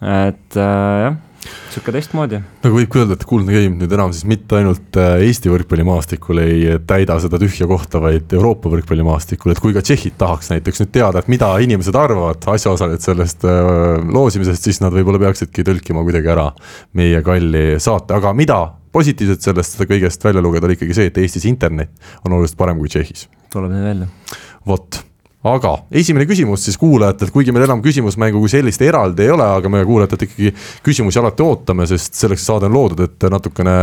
et 0.00 0.56
äh, 0.56 1.00
jah 1.04 1.24
sihuke 1.72 1.92
teistmoodi. 1.94 2.40
nagu 2.64 2.78
võib 2.78 2.96
öelda, 2.98 3.16
et 3.18 3.24
Kuldne 3.28 3.54
Game 3.54 3.78
nüüd 3.80 3.92
enam 3.94 4.12
siis 4.14 4.26
mitte 4.28 4.58
ainult 4.58 4.98
äh, 5.00 5.22
Eesti 5.26 5.52
võrkpallimaastikul 5.52 6.42
ei 6.42 6.78
täida 6.88 7.18
seda 7.22 7.40
tühja 7.40 7.68
kohta, 7.70 8.00
vaid 8.02 8.32
Euroopa 8.36 8.72
võrkpallimaastikul, 8.72 9.52
et 9.52 9.62
kui 9.62 9.76
ka 9.76 9.82
tšehhid 9.84 10.18
tahaks 10.20 10.52
näiteks 10.54 10.82
nüüd 10.84 10.92
teada, 10.94 11.22
et 11.22 11.30
mida 11.32 11.50
inimesed 11.64 11.96
arvavad, 11.98 12.42
asjaosalised 12.54 13.08
sellest 13.10 13.46
äh, 13.48 14.00
loosimisest, 14.08 14.70
siis 14.70 14.82
nad 14.84 14.94
võib-olla 14.96 15.22
peaksidki 15.26 15.66
tõlkima 15.66 16.04
kuidagi 16.06 16.32
ära 16.34 16.48
meie 16.98 17.22
kalli 17.26 17.66
saate, 17.82 18.16
aga 18.18 18.34
mida 18.36 18.62
positiivset 18.94 19.44
sellest 19.44 19.78
kõigest 19.84 20.24
välja 20.24 20.42
lugeda, 20.44 20.68
oli 20.68 20.78
ikkagi 20.78 20.96
see, 20.96 21.12
et 21.12 21.20
Eestis 21.22 21.46
internet 21.48 21.92
on 22.24 22.38
oluliselt 22.38 22.58
parem 22.60 22.80
kui 22.80 22.90
Tšehhis. 22.92 23.28
tuleb 23.52 23.72
nii 23.74 23.84
välja. 23.84 24.08
vot 24.66 25.07
aga 25.46 25.74
esimene 25.94 26.26
küsimus 26.26 26.64
siis 26.66 26.78
kuulajatelt, 26.80 27.30
kuigi 27.30 27.52
meil 27.54 27.68
enam 27.68 27.82
küsimusmängu 27.82 28.40
kui 28.42 28.50
sellist 28.50 28.82
eraldi 28.82 29.22
ei 29.22 29.30
ole, 29.30 29.46
aga 29.58 29.70
me 29.70 29.84
kuulajatelt 29.86 30.24
ikkagi 30.26 30.50
küsimusi 30.86 31.20
alati 31.20 31.44
ootame, 31.44 31.86
sest 31.86 32.18
selleks 32.18 32.42
saade 32.48 32.66
on 32.66 32.74
loodud, 32.74 33.04
et 33.06 33.28
natukene 33.30 33.76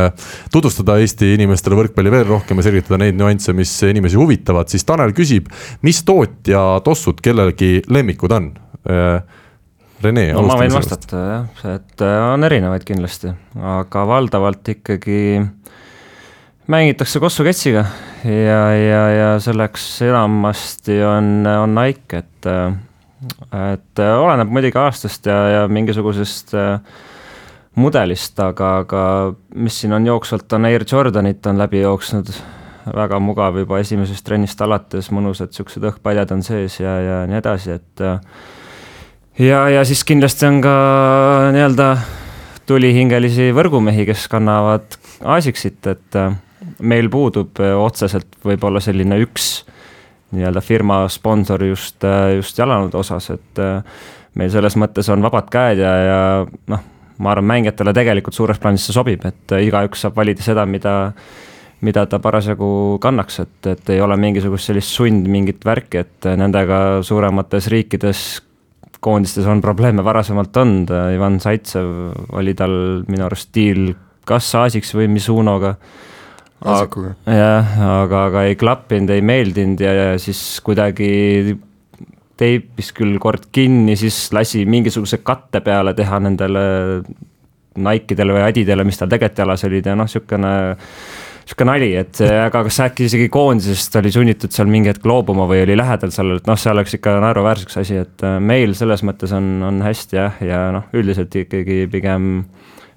tutvustada 0.51 0.97
Eesti 0.99 1.31
inimestele 1.37 1.77
võrkpalli 1.79 2.11
veel 2.11 2.27
rohkem 2.27 2.59
ja 2.59 2.67
selgitada 2.67 2.99
neid 2.99 3.15
nüansse, 3.19 3.55
mis 3.55 3.71
inimesi 3.87 4.19
huvitavad, 4.19 4.67
siis 4.71 4.83
Tanel 4.87 5.15
küsib, 5.15 5.47
mis 5.85 6.03
tootja 6.07 6.65
tossud 6.83 7.23
kellelgi 7.23 7.79
lemmikud 7.87 8.35
on? 8.35 8.51
Rene, 10.03 10.25
no, 10.35 10.43
ma 10.43 10.57
võin 10.59 10.73
vastata 10.75 11.21
jah, 11.23 11.61
et 11.71 12.03
äh, 12.03 12.17
on 12.33 12.43
erinevaid 12.43 12.83
kindlasti, 12.85 13.31
aga 13.55 14.03
valdavalt 14.09 14.73
ikkagi 14.75 15.39
mängitakse 16.69 17.21
Kossu 17.23 17.45
ketsiga 17.47 17.85
ja, 18.25 18.61
ja, 18.73 19.01
ja 19.13 19.31
selleks 19.39 20.01
enamasti 20.05 20.99
on, 21.05 21.45
on 21.45 21.75
Nike, 21.77 22.23
et, 22.23 22.47
et 23.71 24.05
oleneb 24.05 24.49
muidugi 24.53 24.79
aastast 24.81 25.29
ja, 25.29 25.37
ja 25.53 25.67
mingisugusest 25.71 26.55
äh, 26.57 26.79
mudelist, 27.75 28.39
aga, 28.39 28.71
aga 28.83 29.01
mis 29.55 29.79
siin 29.81 29.93
on 29.95 30.07
jooksvalt, 30.07 30.47
on 30.57 30.67
Air 30.69 30.85
Jordanit 30.91 31.45
on 31.45 31.59
läbi 31.59 31.81
jooksnud, 31.83 32.31
väga 32.95 33.19
mugav 33.19 33.57
juba 33.59 33.79
esimesest 33.81 34.25
trennist 34.25 34.61
alates, 34.61 35.09
mõnusad 35.13 35.53
siuksed 35.55 35.83
õhkpaljad 35.91 36.31
on 36.35 36.43
sees 36.45 36.79
ja, 36.79 36.95
ja 37.01 37.21
nii 37.29 37.39
edasi, 37.41 37.77
et 37.79 38.05
ja, 39.41 39.65
ja 39.73 39.85
siis 39.87 40.05
kindlasti 40.07 40.47
on 40.47 40.61
ka 40.63 40.75
nii-öelda 41.55 41.89
tulihingelisi 42.65 43.51
võrgumehi, 43.53 44.07
kes 44.07 44.27
kannavad 44.31 44.97
Asicsit, 45.35 45.85
et 45.87 46.17
meil 46.83 47.09
puudub 47.11 47.61
äh, 47.63 47.73
otseselt 47.77 48.39
võib-olla 48.43 48.81
selline 48.83 49.19
üks 49.23 49.63
nii-öelda 50.35 50.61
firma 50.65 51.03
sponsor 51.11 51.63
just, 51.63 52.03
äh, 52.03 52.35
just 52.39 52.59
jalanõude 52.59 52.99
osas, 52.99 53.29
et 53.35 53.61
äh, 53.63 54.03
meil 54.35 54.51
selles 54.51 54.75
mõttes 54.79 55.09
on 55.13 55.23
vabad 55.23 55.49
käed 55.53 55.79
ja, 55.79 55.95
ja 56.03 56.19
noh, 56.71 56.85
ma 57.17 57.31
arvan, 57.31 57.47
mängijatele 57.53 57.93
tegelikult 57.95 58.35
suures 58.35 58.59
plaanis 58.59 58.87
see 58.87 58.95
sobib, 58.95 59.23
et 59.27 59.57
igaüks 59.63 60.03
saab 60.03 60.17
valida 60.19 60.43
seda, 60.43 60.65
mida, 60.67 60.95
mida 61.85 62.03
ta 62.11 62.19
parasjagu 62.19 62.97
kannaks, 63.03 63.39
et, 63.45 63.59
et 63.71 63.93
ei 63.95 64.01
ole 64.03 64.17
mingisugust 64.19 64.71
sellist 64.71 64.91
sund 64.91 65.29
mingit 65.31 65.63
värki, 65.65 66.03
et 66.03 66.27
nendega 66.35 66.81
suuremates 67.07 67.69
riikides 67.71 68.25
koondistes 69.05 69.45
on 69.47 69.61
probleeme 69.61 70.03
varasemalt 70.03 70.57
olnud, 70.57 70.91
Ivan 71.13 71.37
Zaitsev 71.39 71.87
oli 72.35 72.55
tal 72.57 72.75
minu 73.07 73.27
arust 73.27 73.53
diil 73.55 73.93
kas 74.25 74.49
Aasiks 74.57 74.95
või 74.97 75.07
Mizunoga 75.13 75.75
jah, 77.29 77.77
aga, 78.01 78.25
aga 78.31 78.43
ei 78.49 78.57
klappinud, 78.59 79.13
ei 79.13 79.23
meeldinud 79.25 79.81
ja, 79.85 79.93
ja 79.93 80.07
siis 80.21 80.41
kuidagi 80.65 81.55
teipis 82.39 82.91
küll 82.95 83.19
kord 83.21 83.47
kinni, 83.55 83.95
siis 83.99 84.27
lasi 84.35 84.65
mingisuguse 84.67 85.21
katte 85.23 85.61
peale 85.63 85.95
teha 85.97 86.19
nendele 86.23 86.65
Nike'dele 87.75 88.35
või 88.35 88.43
Adidele, 88.45 88.85
mis 88.87 88.99
tal 88.99 89.11
tegelikult 89.11 89.41
jalas 89.43 89.63
olid 89.67 89.87
ja 89.87 89.95
noh, 89.99 90.07
niisugune 90.07 90.51
sihuke 91.45 91.65
nali, 91.67 91.91
et 91.99 92.19
aga 92.25 92.63
kas 92.65 92.79
äkki 92.87 93.05
isegi 93.05 93.27
koondisest 93.29 93.99
oli 93.99 94.09
sunnitud 94.13 94.53
seal 94.55 94.69
mingi 94.71 94.89
hetk 94.89 95.03
loobuma 95.05 95.45
või 95.49 95.61
oli 95.61 95.75
lähedal 95.77 96.13
sellele, 96.13 96.41
et 96.41 96.47
noh, 96.49 96.57
see 96.57 96.71
oleks 96.71 96.97
ikka 96.97 97.19
naeruväärseks 97.21 97.77
asi, 97.83 97.99
et 98.01 98.25
äh, 98.25 98.39
meil 98.41 98.73
selles 98.77 99.03
mõttes 99.05 99.35
on, 99.35 99.51
on 99.67 99.83
hästi 99.85 100.17
jah, 100.17 100.41
ja 100.41 100.63
noh, 100.73 100.87
üldiselt 100.97 101.35
ikkagi 101.43 101.83
pigem, 101.91 102.31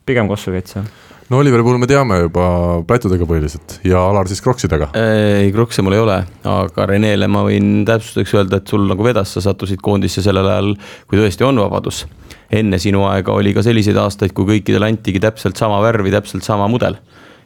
pigem 0.09 0.31
kossukaitse 0.31 0.87
no 1.29 1.39
Oliveri 1.43 1.63
puhul 1.63 1.79
me 1.81 1.87
teame 1.89 2.19
juba 2.23 2.45
plätudega 2.89 3.27
põhiliselt 3.29 3.79
ja 3.87 4.01
Alar 4.09 4.29
siis 4.31 4.41
kroksidega. 4.45 4.89
ei, 4.97 5.51
krokse 5.53 5.85
mul 5.85 5.97
ei 5.99 6.03
ole, 6.03 6.17
aga 6.49 6.87
Renele 6.89 7.29
ma 7.31 7.43
võin 7.47 7.85
täpsustuseks 7.89 8.35
öelda, 8.39 8.61
et 8.61 8.73
sul 8.73 8.87
nagu 8.89 9.05
vedas, 9.05 9.35
sa 9.37 9.45
sattusid 9.45 9.83
koondisse 9.85 10.25
sellel 10.25 10.49
ajal, 10.49 10.73
kui 11.09 11.21
tõesti 11.21 11.45
on 11.45 11.61
vabadus. 11.61 12.07
enne 12.51 12.81
sinu 12.81 13.05
aega 13.11 13.35
oli 13.37 13.53
ka 13.55 13.63
selliseid 13.67 13.97
aastaid, 14.01 14.33
kui 14.33 14.49
kõikidele 14.55 14.89
antigi 14.89 15.21
täpselt 15.21 15.61
sama 15.61 15.83
värvi, 15.85 16.15
täpselt 16.15 16.49
sama 16.49 16.69
mudel. 16.69 16.97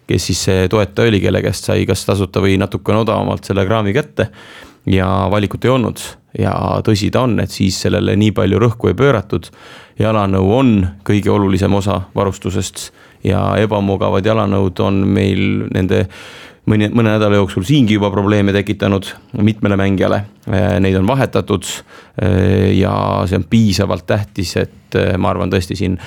kes 0.06 0.30
siis 0.30 0.46
see 0.46 0.68
toetaja 0.68 1.10
oli, 1.10 1.20
kelle 1.20 1.42
käest 1.42 1.66
sai 1.66 1.86
kas 1.86 2.06
tasuta 2.06 2.42
või 2.42 2.59
natukene 2.62 3.02
odavamalt 3.02 3.44
selle 3.44 3.66
kraami 3.66 3.94
kätte 3.94 4.30
ja 4.86 5.06
valikut 5.30 5.64
ei 5.64 5.70
olnud 5.70 6.00
ja 6.38 6.52
tõsi 6.86 7.10
ta 7.12 7.26
on, 7.26 7.38
et 7.42 7.50
siis 7.50 7.76
sellele 7.84 8.14
nii 8.16 8.32
palju 8.34 8.59
rõhku 8.62 8.90
ei 8.90 8.94
pööratud. 8.98 9.50
jalanõu 9.98 10.52
on 10.56 10.86
kõige 11.04 11.30
olulisem 11.30 11.74
osa 11.74 12.00
varustusest 12.14 12.92
ja 13.24 13.42
ebamugavad 13.62 14.26
jalanõud 14.26 14.80
on 14.82 15.02
meil 15.08 15.66
nende 15.72 16.04
mõni, 16.70 16.88
mõne 16.94 17.14
nädala 17.14 17.38
jooksul 17.40 17.66
siingi 17.66 17.98
juba 17.98 18.10
probleeme 18.14 18.54
tekitanud 18.54 19.08
mitmele 19.42 19.78
mängijale. 19.78 20.22
Neid 20.82 20.98
on 20.98 21.08
vahetatud 21.10 21.66
ja 22.76 22.94
see 23.26 23.38
on 23.38 23.46
piisavalt 23.50 24.06
tähtis, 24.06 24.56
et 24.60 24.98
ma 25.18 25.32
arvan 25.32 25.52
tõesti 25.52 25.78
siin 25.78 25.98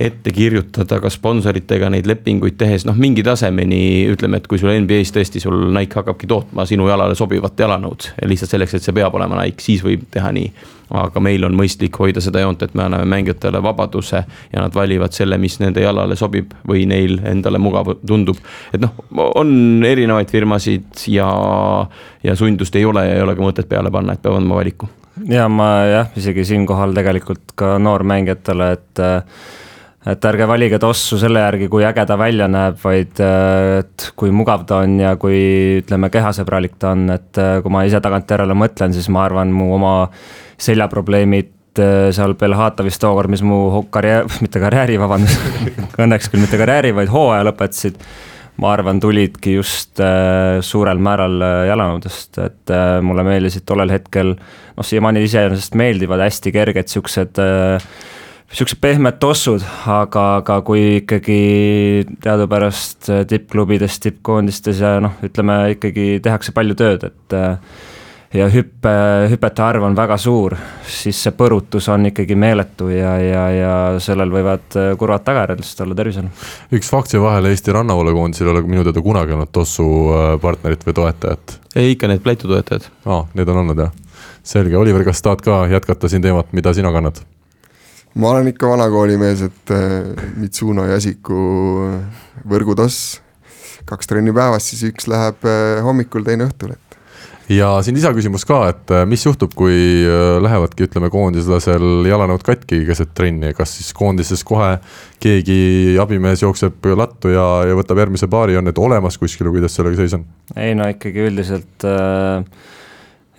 ette 0.00 0.30
kirjutada 0.30 1.00
ka 1.02 1.10
sponsoritega 1.10 1.90
neid 1.90 2.06
lepinguid 2.06 2.54
tehes, 2.58 2.84
noh 2.86 2.96
mingi 2.98 3.24
tasemeni 3.26 4.06
ütleme, 4.12 4.38
et 4.38 4.46
kui 4.46 4.60
sul 4.60 4.70
NBA-s 4.70 5.10
tõesti 5.14 5.42
sul 5.42 5.68
Nike 5.74 5.98
hakkabki 5.98 6.28
tootma 6.30 6.66
sinu 6.70 6.86
jalale 6.88 7.16
sobivat 7.18 7.58
jalanõud. 7.58 8.12
lihtsalt 8.30 8.54
selleks, 8.54 8.76
et 8.78 8.86
see 8.86 8.94
peab 8.94 9.14
olema 9.18 9.42
Nike, 9.42 9.64
siis 9.64 9.82
võib 9.82 10.06
teha 10.14 10.30
nii. 10.32 10.52
aga 10.88 11.20
meil 11.20 11.44
on 11.44 11.52
mõistlik 11.52 11.98
hoida 12.00 12.20
seda 12.24 12.40
joont, 12.40 12.62
et 12.62 12.74
me 12.78 12.86
anname 12.86 13.04
mängijatele 13.04 13.60
vabaduse 13.62 14.22
ja 14.52 14.62
nad 14.62 14.74
valivad 14.74 15.12
selle, 15.12 15.36
mis 15.38 15.58
nende 15.60 15.82
jalale 15.82 16.16
sobib 16.16 16.54
või 16.68 16.86
neil 16.88 17.18
endale 17.28 17.58
mugav 17.58 17.96
tundub. 18.06 18.38
et 18.72 18.80
noh, 18.80 18.94
on 19.34 19.84
erinevaid 19.84 20.30
firmasid 20.30 21.08
ja, 21.08 21.28
ja 22.22 22.36
sundust 22.36 22.76
ei 22.76 22.84
ole 22.84 23.04
ja 23.04 23.18
ei 23.18 23.26
ole 23.26 23.34
ka 23.34 23.42
mõtet 23.42 23.68
peale 23.68 23.90
panna, 23.90 24.14
et 24.14 24.22
peab 24.22 24.38
andma 24.38 24.62
valiku 24.62 24.88
ja 25.26 25.48
ma 25.50 25.70
jah, 25.90 26.12
isegi 26.16 26.44
siinkohal 26.44 26.94
tegelikult 26.94 27.56
ka 27.58 27.78
noormängijatele, 27.82 28.72
et 28.72 29.02
et 30.08 30.24
ärge 30.30 30.46
valige 30.48 30.78
tossu 30.80 31.18
selle 31.20 31.42
järgi, 31.42 31.68
kui 31.72 31.84
äge 31.84 32.04
ta 32.08 32.16
välja 32.20 32.48
näeb, 32.50 32.78
vaid 32.82 33.20
et 33.20 34.08
kui 34.16 34.32
mugav 34.34 34.64
ta 34.68 34.82
on 34.86 34.96
ja 35.02 35.14
kui 35.20 35.38
ütleme, 35.82 36.10
kehasõbralik 36.12 36.78
ta 36.80 36.94
on, 36.96 37.08
et 37.14 37.42
kui 37.62 37.74
ma 37.74 37.84
ise 37.88 38.00
tagantjärele 38.04 38.56
mõtlen, 38.56 38.96
siis 38.96 39.10
ma 39.12 39.26
arvan, 39.26 39.52
mu 39.52 39.72
oma 39.76 39.94
seljaprobleemid 40.58 41.54
seal 41.78 42.34
Belhatavis 42.38 42.98
tookord, 42.98 43.30
mis 43.30 43.44
mu 43.46 43.84
karjäär, 43.92 44.26
mitte 44.44 44.62
karjääri, 44.62 44.98
vabandust 45.00 45.70
õnneks 46.02 46.32
küll 46.32 46.42
mitte 46.42 46.60
karjääri, 46.60 46.94
vaid 46.96 47.12
hooaja 47.12 47.46
lõpetasid 47.50 48.00
ma 48.58 48.72
arvan, 48.74 48.98
tulidki 49.02 49.54
just 49.54 50.00
äh, 50.02 50.58
suurel 50.66 50.98
määral 51.02 51.38
äh, 51.44 51.56
jalanõudest, 51.70 52.40
et 52.42 52.72
äh, 52.74 52.98
mulle 53.06 53.24
meeldisid 53.26 53.66
tollel 53.68 53.92
hetkel, 53.94 54.34
noh, 54.34 54.86
siiamaani 54.86 55.22
iseenesest 55.28 55.78
meeldivad 55.78 56.22
hästi 56.24 56.52
kerged 56.54 56.90
siuksed 56.90 57.38
äh, 57.42 57.90
siuksed 58.52 58.80
pehmed 58.80 59.18
tossud, 59.20 59.64
aga, 59.92 60.24
aga 60.40 60.60
kui 60.64 60.98
ikkagi 61.02 61.40
teadupärast 62.24 63.10
tippklubides, 63.28 64.00
tippkoondistes 64.04 64.80
ja 64.84 64.96
noh, 65.04 65.20
ütleme 65.24 65.60
ikkagi 65.74 66.16
tehakse 66.24 66.54
palju 66.56 66.76
tööd, 66.78 67.04
et 67.10 67.38
ja 68.34 68.48
hüppe, 68.52 68.92
hüpete 69.32 69.64
arv 69.64 69.84
on 69.88 69.96
väga 69.96 70.18
suur, 70.20 70.56
siis 70.88 71.20
see 71.24 71.32
põrutus 71.36 71.88
on 71.92 72.08
ikkagi 72.10 72.36
meeletu 72.40 72.90
ja, 72.92 73.14
ja, 73.20 73.44
ja 73.52 73.76
sellel 74.04 74.32
võivad 74.32 74.76
kurvad 75.00 75.24
tagajärjed 75.28 75.62
lihtsalt 75.62 75.86
olla 75.86 76.00
tervisele. 76.00 76.32
üks 76.76 76.92
fakt 76.92 77.12
siia 77.12 77.22
vahele, 77.24 77.52
Eesti 77.52 77.72
rannavalakoondisel 77.76 78.48
ei 78.50 78.54
ole 78.56 78.66
minu 78.68 78.84
teada 78.84 79.04
kunagi 79.04 79.36
olnud 79.36 79.52
tossu 79.52 79.88
partnerit 80.44 80.84
või 80.88 81.00
toetajat. 81.00 81.58
ei, 81.76 81.94
ikka 81.96 82.12
need 82.12 82.24
pläitu 82.24 82.48
toetajad. 82.48 82.88
aa, 83.08 83.24
need 83.36 83.48
on 83.48 83.64
olnud 83.64 83.84
jah, 83.86 83.96
selge, 84.40 84.76
Oliver, 84.76 85.04
kas 85.08 85.24
tahad 85.24 85.44
ka 85.44 85.66
jätkata 85.72 86.12
siin 86.12 86.24
teemat, 86.24 86.52
mida 86.56 86.76
sina 86.76 86.92
kannad? 86.92 87.24
Ma 88.18 88.32
olen 88.34 88.50
ikka 88.52 88.72
vanakooli 88.72 89.16
mees, 89.20 89.44
et 89.46 89.72
äh, 89.74 90.26
Mitsuno 90.38 90.86
ja 90.88 90.98
Asiku 90.98 91.38
võrgutoss, 92.48 93.18
kaks 93.88 94.10
trenni 94.10 94.34
päevas, 94.36 94.68
siis 94.70 94.84
üks 94.90 95.08
läheb 95.10 95.46
äh, 95.48 95.78
hommikul, 95.86 96.26
teine 96.26 96.48
õhtul, 96.48 96.74
et. 96.74 96.84
Ja 97.48 97.70
siin 97.80 97.96
lisaküsimus 97.96 98.44
ka, 98.44 98.58
et 98.74 98.90
äh, 98.92 99.06
mis 99.08 99.22
juhtub, 99.24 99.54
kui 99.56 99.76
lähevadki, 100.44 100.88
ütleme, 100.88 101.08
koondislasel 101.12 102.08
jalanõud 102.08 102.42
katki 102.44 102.82
keset 102.88 103.14
trenni, 103.16 103.54
kas 103.56 103.78
siis 103.78 103.94
koondises 103.96 104.42
kohe 104.46 104.74
keegi 105.22 105.96
abimees 106.02 106.42
jookseb 106.44 106.90
lattu 106.98 107.32
ja, 107.32 107.46
ja 107.70 107.78
võtab 107.78 108.02
järgmise 108.02 108.28
paari, 108.28 108.58
on 108.58 108.68
need 108.68 108.82
olemas 108.82 109.16
kuskil 109.20 109.48
või 109.48 109.60
kuidas 109.60 109.78
sellega 109.78 110.02
seis 110.02 110.18
on? 110.18 110.26
ei 110.58 110.74
no 110.76 110.90
ikkagi 110.90 111.24
üldiselt 111.30 111.88
äh, 111.88 112.44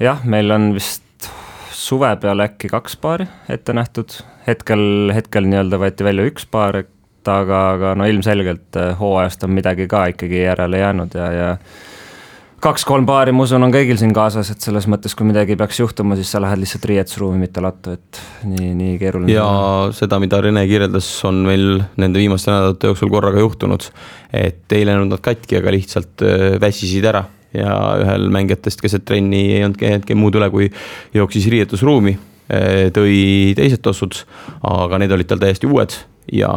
jah, 0.02 0.26
meil 0.26 0.56
on 0.56 0.72
vist 0.80 1.04
suve 1.90 2.10
peale 2.22 2.50
äkki 2.50 2.70
kaks 2.72 2.98
paari 3.02 3.28
ette 3.50 3.74
nähtud, 3.76 4.20
hetkel, 4.48 5.12
hetkel 5.16 5.48
nii-öelda 5.50 5.80
võeti 5.82 6.06
välja 6.08 6.28
üks 6.30 6.48
paar, 6.50 6.84
et 6.84 7.30
aga, 7.30 7.62
aga 7.76 7.94
no 8.00 8.08
ilmselgelt 8.10 8.80
äh, 8.80 8.92
hooajast 9.00 9.46
on 9.48 9.56
midagi 9.58 9.88
ka 9.90 10.10
ikkagi 10.14 10.44
järele 10.46 10.84
jäänud 10.84 11.16
ja, 11.18 11.32
ja 11.34 11.48
kaks-kolm 12.64 13.08
paari, 13.08 13.32
ma 13.36 13.46
usun, 13.46 13.64
on 13.64 13.74
kõigil 13.74 13.98
siin 14.00 14.12
kaasas, 14.16 14.52
et 14.52 14.64
selles 14.64 14.88
mõttes, 14.92 15.16
kui 15.16 15.28
midagi 15.28 15.56
peaks 15.60 15.80
juhtuma, 15.80 16.18
siis 16.20 16.32
sa 16.34 16.42
lähed 16.44 16.60
lihtsalt 16.60 16.88
riietusruumi, 16.92 17.40
mitte 17.40 17.64
lattu, 17.64 17.96
et 17.96 18.22
nii, 18.50 18.74
nii 18.76 18.98
keeruline. 19.02 19.32
ja 19.32 19.48
seda, 19.96 20.20
mida 20.22 20.42
Rene 20.44 20.66
kirjeldas, 20.70 21.08
on 21.30 21.42
meil 21.48 21.84
nende 22.02 22.22
viimaste 22.22 22.52
nädalate 22.52 22.92
jooksul 22.92 23.12
korraga 23.14 23.42
juhtunud. 23.44 23.90
et 24.34 24.78
ei 24.78 24.88
läinud 24.88 25.12
nad 25.14 25.24
katki, 25.24 25.60
aga 25.62 25.76
lihtsalt 25.76 26.26
äh, 26.28 26.48
väsisid 26.62 27.08
ära 27.10 27.26
ja 27.54 27.76
ühel 28.02 28.30
mängijatest 28.34 28.82
keset 28.84 29.06
trenni 29.10 29.46
ei 29.56 29.64
olnudki 29.66 29.90
hetke 29.90 30.18
muud 30.18 30.38
üle, 30.38 30.50
kui 30.54 30.70
jooksis 31.16 31.50
riietusruumi, 31.54 32.18
eh, 32.50 32.90
tõi 32.96 33.56
teised 33.58 33.84
tossud, 33.86 34.24
aga 34.70 35.02
need 35.02 35.16
olid 35.16 35.30
tal 35.30 35.42
täiesti 35.42 35.70
uued 35.70 35.96
ja 36.34 36.52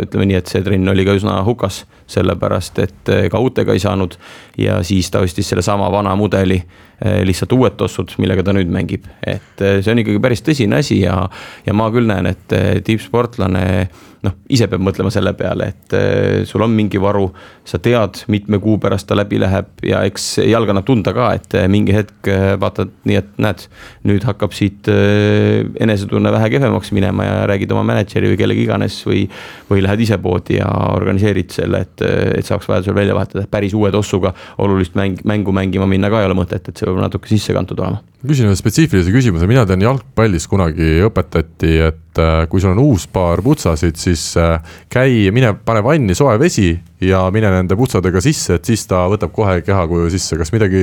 ütleme 0.00 0.28
nii, 0.30 0.40
et 0.40 0.50
see 0.50 0.64
trenn 0.64 0.88
oli 0.88 1.04
ka 1.06 1.16
üsna 1.18 1.38
hukas, 1.46 1.84
sellepärast 2.06 2.78
et 2.84 3.12
ega 3.26 3.38
uutega 3.42 3.74
ei 3.74 3.82
saanud. 3.82 4.16
ja 4.58 4.82
siis 4.82 5.10
ta 5.10 5.20
ostis 5.20 5.48
sellesama 5.48 5.90
vana 5.92 6.14
mudeli, 6.16 6.56
eh, 7.04 7.20
lihtsalt 7.24 7.52
uued 7.52 7.76
tossud, 7.76 8.14
millega 8.18 8.42
ta 8.42 8.54
nüüd 8.56 8.70
mängib, 8.72 9.04
et 9.20 9.60
eh, 9.60 9.80
see 9.82 9.92
on 9.92 10.00
ikkagi 10.00 10.22
päris 10.22 10.44
tõsine 10.46 10.80
asi 10.80 11.02
ja, 11.02 11.18
ja 11.66 11.76
ma 11.76 11.90
küll 11.92 12.08
näen, 12.08 12.30
et 12.32 12.56
tippsportlane 12.84 13.66
noh, 14.26 14.34
ise 14.50 14.66
peab 14.70 14.82
mõtlema 14.82 15.10
selle 15.12 15.32
peale, 15.38 15.68
et 15.74 15.94
sul 16.48 16.64
on 16.64 16.72
mingi 16.74 16.98
varu, 17.02 17.26
sa 17.68 17.78
tead, 17.82 18.22
mitme 18.32 18.58
kuu 18.62 18.78
pärast 18.82 19.06
ta 19.08 19.16
läbi 19.18 19.38
läheb 19.42 19.84
ja 19.86 20.02
eks 20.08 20.38
jalg 20.46 20.72
annab 20.72 20.86
tunda 20.88 21.12
ka, 21.16 21.28
et 21.36 21.56
mingi 21.70 21.94
hetk 21.94 22.30
vaatad 22.62 22.92
nii, 23.06 23.18
et 23.20 23.38
näed, 23.42 23.66
nüüd 24.08 24.26
hakkab 24.26 24.56
siit 24.56 24.88
enesetunne 24.88 26.32
vähe 26.34 26.50
kehvemaks 26.56 26.92
minema 26.96 27.28
ja 27.28 27.36
räägid 27.50 27.74
oma 27.76 27.84
mänedžeri 27.92 28.32
või 28.32 28.40
kellega 28.40 28.64
iganes 28.64 28.98
või, 29.06 29.26
või 29.70 29.84
lähed 29.84 30.06
ise 30.06 30.18
poodi 30.22 30.58
ja 30.60 30.68
organiseerid 30.94 31.54
selle, 31.54 31.84
et, 31.86 31.95
et 32.04 32.46
saaks 32.46 32.68
vajadusel 32.68 32.96
välja 32.96 33.14
vahetada, 33.16 33.46
päris 33.50 33.74
uue 33.76 33.90
tossuga 33.94 34.32
olulist 34.62 34.96
mäng, 34.98 35.22
mängu 35.24 35.54
mängima 35.54 35.86
minna 35.88 36.10
ka 36.12 36.22
ei 36.22 36.28
ole 36.28 36.36
mõtet, 36.38 36.68
et 36.68 36.76
see 36.76 36.88
peab 36.88 37.00
natuke 37.02 37.30
sisse 37.30 37.54
kantud 37.56 37.80
olema. 37.80 38.02
küsin 38.26 38.48
ühe 38.48 38.56
spetsiifilise 38.58 39.12
küsimuse, 39.14 39.46
mina 39.46 39.62
tean 39.68 39.82
jalgpallis 39.84 40.48
kunagi 40.50 40.96
õpetati, 41.06 41.72
et 41.86 42.20
kui 42.50 42.62
sul 42.62 42.72
on 42.72 42.80
uus 42.82 43.06
paar 43.12 43.42
putsasid, 43.44 43.98
siis 44.00 44.22
äh, 44.40 44.56
käi, 44.92 45.28
mine 45.34 45.52
pane 45.66 45.82
vanni 45.84 46.16
soe 46.16 46.34
vesi 46.40 46.70
ja 47.04 47.26
mine 47.34 47.52
nende 47.52 47.76
putsadega 47.78 48.22
sisse, 48.24 48.56
et 48.56 48.66
siis 48.68 48.86
ta 48.88 49.04
võtab 49.12 49.34
kohe 49.36 49.60
kehakuju 49.66 50.10
sisse, 50.14 50.38
kas 50.40 50.52
midagi, 50.54 50.82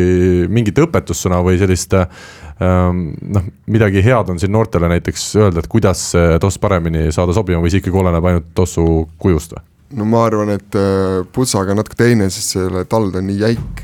mingit 0.53 0.80
õpetussõna 0.85 1.41
või 1.44 1.60
sellist 1.61 1.98
ähm, 1.98 3.03
noh, 3.34 3.52
midagi 3.65 4.06
head 4.06 4.31
on 4.34 4.40
siin 4.41 4.53
noortele 4.53 4.91
näiteks 4.94 5.27
öelda, 5.41 5.64
et 5.64 5.72
kuidas 5.72 6.11
toss 6.41 6.61
paremini 6.61 7.10
saada 7.11 7.35
sobima 7.35 7.64
või 7.64 7.73
see 7.73 7.84
ikkagi 7.84 8.03
oleneb 8.06 8.31
ainult 8.31 8.52
tossu 8.56 8.88
kujust 9.18 9.57
või? 9.57 9.72
No 9.97 10.07
ma 10.09 10.25
arvan, 10.27 10.53
et 10.57 10.77
äh, 10.79 11.21
putsaga 11.35 11.75
natuke 11.77 11.97
teine, 11.99 12.29
sest 12.33 12.57
selle 12.57 12.85
tald 12.89 13.15
on 13.19 13.27
nii 13.29 13.41
jäik 13.41 13.83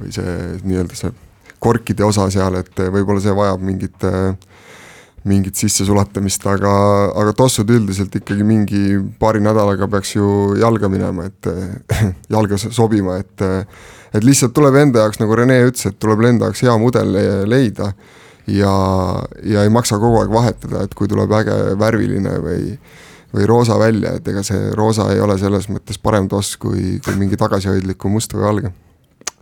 või 0.00 0.14
see 0.14 0.34
nii-öelda 0.64 0.98
see 0.98 1.14
korkide 1.64 2.04
osa 2.04 2.26
seal, 2.32 2.58
et 2.60 2.82
võib-olla 2.92 3.22
see 3.24 3.34
vajab 3.36 3.62
mingit 3.64 4.06
äh, 4.08 4.34
mingit 5.24 5.56
sissesulatamist, 5.56 6.42
aga, 6.52 6.72
aga 7.16 7.32
tossud 7.36 7.70
üldiselt 7.72 8.12
ikkagi 8.18 8.44
mingi 8.44 8.98
paari 9.20 9.40
nädalaga 9.40 9.88
peaks 9.88 10.12
ju 10.18 10.26
jalga 10.60 10.90
minema, 10.92 11.30
et 11.30 11.48
jalga 12.34 12.60
sobima, 12.64 13.16
et 13.22 13.46
et 14.14 14.22
lihtsalt 14.22 14.52
tuleb 14.54 14.76
enda 14.78 15.02
jaoks, 15.02 15.18
nagu 15.18 15.34
Rene 15.34 15.56
ütles, 15.64 15.88
et 15.88 15.96
tuleb 15.98 16.20
enda 16.28 16.50
jaoks 16.50 16.62
hea 16.62 16.74
mudel 16.78 17.16
leida 17.48 17.88
ja, 18.46 18.74
ja 19.42 19.64
ei 19.64 19.72
maksa 19.72 19.98
kogu 19.98 20.20
aeg 20.20 20.30
vahetada, 20.32 20.84
et 20.84 20.94
kui 20.94 21.08
tuleb 21.10 21.32
äge 21.40 21.56
värviline 21.80 22.36
või 22.44 22.76
või 23.34 23.46
roosa 23.50 23.78
välja, 23.80 24.14
et 24.18 24.28
ega 24.30 24.42
see 24.46 24.70
roosa 24.78 25.08
ei 25.12 25.20
ole 25.22 25.36
selles 25.40 25.68
mõttes 25.72 25.98
parem 26.02 26.28
toss 26.30 26.58
kui, 26.60 26.98
kui 27.04 27.16
mingi 27.18 27.38
tagasihoidliku 27.40 28.12
must 28.12 28.34
või 28.36 28.46
valge. 28.46 28.72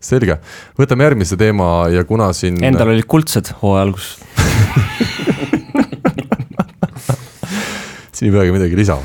selge, 0.02 0.39
võtame 0.78 1.05
järgmise 1.06 1.36
teema 1.39 1.89
ja 1.93 2.05
kuna 2.05 2.32
siin 2.35 2.59
Endal 2.64 2.94
olid 2.94 3.06
kuldsed 3.06 3.52
hooaja 3.62 3.86
alguses 3.86 4.19
ei 8.23 8.31
peagi 8.32 8.55
midagi 8.55 8.78
lisama. 8.78 9.03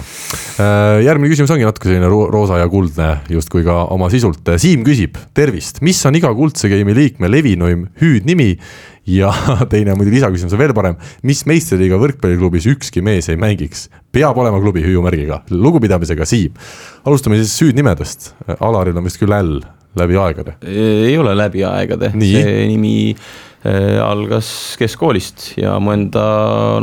Äh, 0.61 1.03
järgmine 1.05 1.31
küsimus 1.31 1.53
ongi 1.53 1.65
natuke 1.65 1.89
selline 1.89 2.09
ro 2.11 2.27
roosa 2.33 2.59
ja 2.61 2.67
kuldne 2.71 3.09
justkui 3.33 3.65
ka 3.65 3.85
oma 3.93 4.09
sisult. 4.13 4.45
Siim 4.61 4.85
küsib, 4.87 5.17
tervist, 5.37 5.81
mis 5.85 5.99
on 6.09 6.17
iga 6.19 6.33
Kuldse 6.37 6.69
Game'i 6.71 6.95
liikme 6.97 7.31
levinuim 7.31 7.87
hüüdnimi 8.01 8.51
ja 9.07 9.31
teine 9.71 9.95
muidugi 9.97 10.19
lisaküsimus 10.19 10.57
on 10.57 10.61
veel 10.61 10.75
parem, 10.77 10.99
mis 11.27 11.45
meistriliiga 11.49 11.99
võrkpalliklubis 12.01 12.67
ükski 12.73 13.03
mees 13.05 13.31
ei 13.31 13.39
mängiks, 13.39 13.87
peab 14.13 14.37
olema 14.37 14.61
klubi 14.63 14.83
hüüumärgiga, 14.85 15.43
lugupidamisega 15.53 16.27
Siim. 16.27 16.53
alustame 17.05 17.39
siis 17.41 17.55
hüüdnimedest, 17.63 18.33
Alaril 18.59 18.97
on 18.97 19.07
vist 19.07 19.21
küll 19.21 19.33
L 19.33 19.61
läbi 19.99 20.17
aegade. 20.21 20.57
ei 20.67 21.17
ole 21.17 21.35
läbi 21.37 21.65
aegade, 21.67 22.13
see 22.21 22.63
nimi 22.69 22.95
Äh, 23.67 23.97
algas 23.99 24.77
keskkoolist 24.77 25.55
ja 25.57 25.73
mu 25.81 25.91
enda 25.91 26.21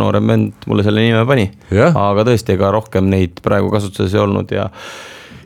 noorem 0.01 0.27
vend 0.27 0.67
mulle 0.69 0.83
selle 0.85 1.05
nime 1.05 1.23
pani. 1.29 1.47
Aga 1.71 2.25
tõesti, 2.27 2.57
ega 2.59 2.73
rohkem 2.75 3.07
neid 3.13 3.39
praegu 3.45 3.71
kasutuses 3.73 4.13
ei 4.13 4.21
olnud 4.21 4.51
ja 4.53 4.67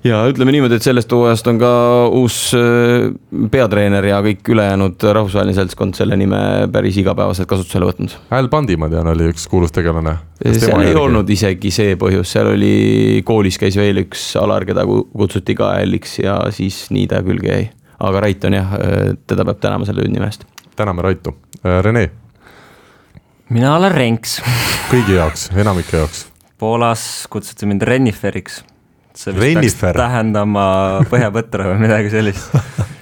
ja 0.06 0.20
ütleme 0.30 0.52
niimoodi, 0.54 0.78
et 0.78 0.84
sellest 0.84 1.10
hooajast 1.12 1.48
on 1.50 1.58
ka 1.60 1.70
uus 2.14 2.36
äh, 2.56 3.08
peatreener 3.50 4.04
ja 4.10 4.20
kõik 4.24 4.50
ülejäänud 4.54 5.02
rahvusvaheline 5.02 5.56
seltskond 5.56 5.98
selle 5.98 6.18
nime 6.20 6.40
päris 6.72 6.98
igapäevaselt 7.02 7.48
kasutusele 7.50 7.88
võtnud. 7.88 8.14
Al 8.34 8.50
Pandi, 8.52 8.78
ma 8.80 8.90
tean, 8.92 9.10
oli 9.10 9.30
üks 9.32 9.48
kuulus 9.50 9.74
tegelane. 9.74 10.16
seal 10.44 10.82
ei 10.82 10.92
järgi? 10.92 11.00
olnud 11.02 11.32
isegi 11.34 11.72
see 11.74 11.96
põhjus, 12.00 12.30
seal 12.36 12.52
oli, 12.52 13.22
koolis 13.26 13.58
käis 13.60 13.78
veel 13.80 14.04
üks 14.04 14.30
Alar, 14.40 14.66
keda 14.68 14.86
kutsuti 14.86 15.58
ka 15.58 15.74
Aliks 15.80 16.18
ja 16.22 16.38
siis 16.54 16.86
nii 16.94 17.08
ta 17.10 17.22
külge 17.26 17.52
jäi. 17.52 17.68
aga 17.98 18.22
Rait 18.22 18.44
on 18.46 18.58
jah, 18.60 18.72
äh, 18.78 19.12
teda 19.26 19.46
peab 19.48 19.60
tänama 19.66 19.88
selle 19.88 20.06
hüüdnime 20.06 20.30
eest. 20.30 20.46
täname 20.76 21.02
Raitu. 21.02 21.34
Äh, 21.64 21.82
Rene. 21.82 22.08
mina 23.50 23.76
olen 23.76 23.92
Renks. 23.92 24.40
kõigi 24.92 25.18
jaoks, 25.18 25.50
enamike 25.56 25.96
jaoks. 25.96 26.26
Poolas 26.58 27.28
kutsuti 27.30 27.66
mind 27.70 27.82
Renniferiks 27.86 28.62
see 29.18 29.34
vist 29.34 29.42
Rennifer. 29.42 29.92
peaks 29.92 29.98
tähendama 29.98 30.64
põhjapõtra 31.10 31.72
või 31.72 31.80
midagi 31.86 32.12
sellist. 32.12 32.52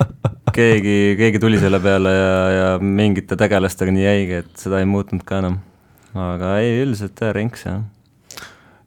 keegi, 0.57 1.17
keegi 1.19 1.41
tuli 1.43 1.61
selle 1.61 1.81
peale 1.85 2.13
ja, 2.15 2.39
ja 2.55 2.69
mingite 2.81 3.37
tegelastega 3.39 3.93
nii 3.93 4.07
jäigi, 4.07 4.39
et 4.45 4.55
seda 4.61 4.81
ei 4.81 4.89
muutnud 4.89 5.27
ka 5.29 5.43
enam. 5.43 5.59
aga 6.17 6.55
ei, 6.63 6.79
üldiselt 6.85 7.21
jah, 7.21 7.35
Renks 7.37 7.67
jah. 7.67 7.83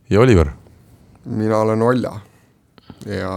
ja 0.09 0.23
Oliver? 0.23 0.55
mina 1.29 1.59
olen 1.61 1.81
Olja 1.85 2.15
ja 3.05 3.29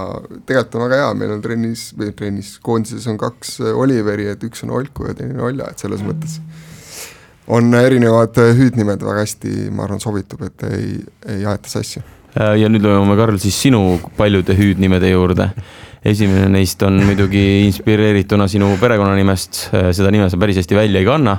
tegelikult 0.46 0.78
on 0.78 0.86
väga 0.86 1.02
hea, 1.02 1.10
meil 1.18 1.34
on 1.34 1.42
trennis 1.44 1.90
või 1.98 2.14
trennis, 2.16 2.54
koondises 2.64 3.04
on 3.10 3.18
kaks 3.20 3.58
Oliveri, 3.76 4.30
et 4.32 4.48
üks 4.48 4.64
on 4.64 4.72
Olku 4.78 5.10
ja 5.10 5.14
teine 5.18 5.36
on 5.36 5.50
Olja, 5.50 5.68
et 5.68 5.84
selles 5.84 6.00
mõttes 6.06 6.38
on 7.52 7.74
erinevad 7.76 8.38
hüüdnimed 8.56 9.04
väga 9.04 9.26
hästi, 9.26 9.68
ma 9.74 9.84
arvan, 9.84 10.00
sobitub, 10.00 10.46
et 10.46 10.66
ei, 10.70 10.96
ei 11.34 11.44
aeta 11.44 11.68
sassi 11.68 12.00
Äh, 12.00 12.21
ja 12.36 12.72
nüüd 12.72 12.84
jõuame, 12.86 13.16
Karl, 13.18 13.38
siis 13.40 13.56
sinu 13.68 14.00
paljude 14.18 14.56
hüüdnimede 14.56 15.12
juurde. 15.12 15.52
esimene 16.02 16.48
neist 16.50 16.80
on 16.82 16.96
muidugi 17.06 17.62
inspireerituna 17.62 18.48
sinu 18.50 18.72
perekonnanimest, 18.80 19.58
äh, 19.70 19.84
seda 19.94 20.10
nime 20.10 20.26
sa 20.32 20.38
päris 20.40 20.56
hästi 20.58 20.74
välja 20.74 20.98
ei 20.98 21.06
kanna. 21.06 21.36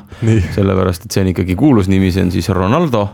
sellepärast, 0.56 1.04
et 1.06 1.12
see 1.12 1.24
on 1.26 1.32
ikkagi 1.34 1.58
kuulus 1.60 1.90
nimi, 1.92 2.12
see 2.16 2.24
on 2.24 2.32
siis 2.32 2.48
Ronaldo. 2.50 3.10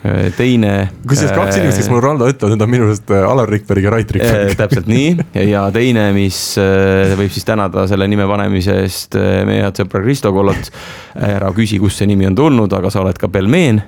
Äh, 0.00 0.32
teine. 0.34 0.88
kusjuures 1.06 1.36
kaks 1.36 1.60
inimest, 1.60 1.78
kes 1.78 1.90
mulle 1.92 2.02
Ronaldo 2.08 2.30
ütlevad, 2.32 2.56
need 2.56 2.64
on 2.64 2.70
minu 2.72 2.88
arust 2.88 3.10
Alar 3.12 3.50
Rikberg 3.52 3.84
ja 3.84 3.92
Rait 3.94 4.10
Rikberg. 4.16 4.56
täpselt 4.56 4.88
nii 4.90 5.44
ja 5.52 5.66
teine, 5.74 6.08
mis 6.16 6.40
võib 7.20 7.30
siis 7.30 7.46
tänada 7.46 7.84
selle 7.90 8.08
nime 8.08 8.26
panemise 8.30 8.80
eest 8.80 9.18
meie 9.46 9.62
head 9.66 9.84
sõpra 9.84 10.02
Kristo 10.02 10.32
Kollot. 10.34 10.72
ära 11.14 11.52
küsi, 11.54 11.78
kust 11.78 12.00
see 12.00 12.08
nimi 12.10 12.26
on 12.26 12.38
tulnud, 12.38 12.72
aga 12.72 12.90
sa 12.90 13.04
oled 13.04 13.20
ka 13.20 13.28
pelmeen 13.28 13.82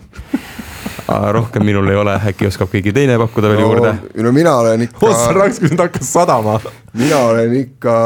rohkem 1.33 1.65
minul 1.67 1.89
ei 1.93 1.97
ole, 1.97 2.19
äkki 2.33 2.47
oskab 2.49 2.71
keegi 2.73 2.93
teine 2.97 3.19
pakkuda 3.21 3.51
veel 3.53 3.61
no, 3.63 3.71
juurde? 3.71 3.95
no 4.23 4.33
mina 4.33 4.55
olen 4.63 4.87
ikka. 4.89 5.07
ossa 5.07 5.33
raks, 5.37 5.61
kui 5.63 5.73
nüüd 5.73 5.83
hakkas 5.85 6.13
sadama. 6.13 6.59
mina 6.99 7.25
olen 7.31 7.57
ikka 7.61 7.97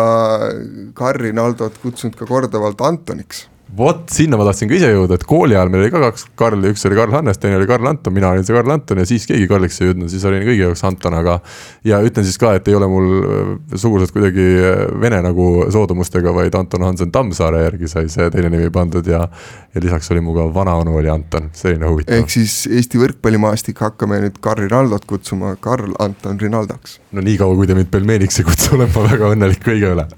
Carri 0.99 1.33
Naldot 1.37 1.79
kutsunud 1.83 2.17
ka 2.19 2.29
korduvalt 2.29 2.81
Antoniks 2.81 3.47
vot 3.77 4.09
sinna 4.13 4.39
ma 4.39 4.47
tahtsin 4.47 4.71
ka 4.71 4.77
ise 4.79 4.89
jõuda, 4.93 5.19
et 5.19 5.25
kooli 5.29 5.57
ajal 5.57 5.71
meil 5.73 5.85
oli 5.85 5.93
ka 5.93 6.01
kaks 6.07 6.27
Karli, 6.39 6.71
üks 6.73 6.85
oli 6.89 6.97
Karl 6.97 7.13
Hannes, 7.13 7.39
teine 7.41 7.59
oli 7.59 7.69
Karl 7.69 7.89
Anton, 7.91 8.15
mina 8.15 8.31
olin 8.33 8.47
see 8.47 8.57
Karl 8.57 8.73
Anton 8.73 9.01
ja 9.03 9.07
siis 9.09 9.27
keegi 9.29 9.49
Karliks 9.51 9.81
ei 9.81 9.91
jõudnud, 9.91 10.11
siis 10.13 10.25
olin 10.29 10.45
kõigi 10.47 10.63
jaoks 10.63 10.85
Anton, 10.89 11.17
aga. 11.19 11.39
ja 11.87 12.01
ütlen 12.05 12.27
siis 12.27 12.39
ka, 12.41 12.55
et 12.57 12.69
ei 12.71 12.77
ole 12.79 12.89
mul 12.91 13.11
äh, 13.19 13.51
sugused 13.77 14.15
kuidagi 14.15 14.47
äh, 14.63 14.83
vene 15.03 15.21
nagu 15.27 15.67
soodumustega, 15.75 16.33
vaid 16.37 16.57
Anton 16.57 16.87
Hansen 16.87 17.13
Tammsaare 17.13 17.65
järgi 17.67 17.91
sai 17.93 18.09
see 18.13 18.31
teine 18.33 18.51
nimi 18.53 18.71
pandud 18.73 19.07
ja. 19.11 19.27
ja 19.75 19.85
lisaks 19.85 20.11
oli 20.15 20.25
mu 20.25 20.37
ka 20.37 20.49
vanaonu 20.55 20.97
oli 21.01 21.13
Anton, 21.13 21.51
selline 21.57 21.91
huvitav. 21.91 22.17
ehk 22.21 22.33
siis 22.33 22.59
Eesti 22.71 23.03
võrkpallimaastik 23.03 23.85
hakkame 23.85 24.23
nüüd 24.25 24.41
Karl 24.45 24.65
Rinaldot 24.65 25.05
kutsuma 25.11 25.57
Karl 25.61 25.93
Anton 26.03 26.41
Rinaldoks. 26.41 27.01
no 27.13 27.25
niikaua, 27.25 27.59
kui 27.59 27.69
te 27.69 27.77
mind 27.77 27.93
pelmeeniks 27.93 28.41
ei 28.41 28.49
kutsu, 28.49 28.75
olen 28.79 28.93
ma 28.95 29.07
väga 29.11 29.33
õnnelik 29.37 29.65
kõige 29.67 29.93
üle. 29.97 30.09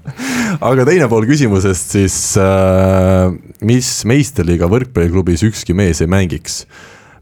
aga 0.59 0.87
teine 0.87 1.11
pool 1.11 1.27
küsimusest 1.29 1.97
siis 1.97 2.19
äh, 2.39 3.33
mis 3.65 3.91
meistriliiga 4.09 4.69
võrkpalliklubis 4.71 5.43
ükski 5.49 5.75
mees 5.77 6.01
ei 6.03 6.09
mängiks 6.11 6.63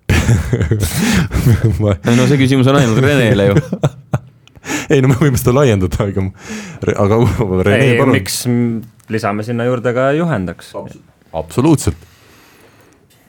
ma... 1.84 1.98
no 2.16 2.28
see 2.30 2.40
küsimus 2.40 2.70
on 2.72 2.80
ainult 2.80 3.02
Renele 3.04 3.50
ju 3.52 3.58
ei 4.94 5.02
no 5.04 5.12
me 5.12 5.18
võime 5.20 5.40
seda 5.40 5.54
laiendada, 5.58 6.08
aga, 6.08 6.28
aga 6.98 7.20
Rene, 7.68 7.90
palun. 8.00 8.14
miks 8.16 8.42
lisame 9.14 9.46
sinna 9.48 9.68
juurde 9.68 9.94
ka 9.96 10.10
juhendaks? 10.18 10.74
absoluutselt. 11.36 12.08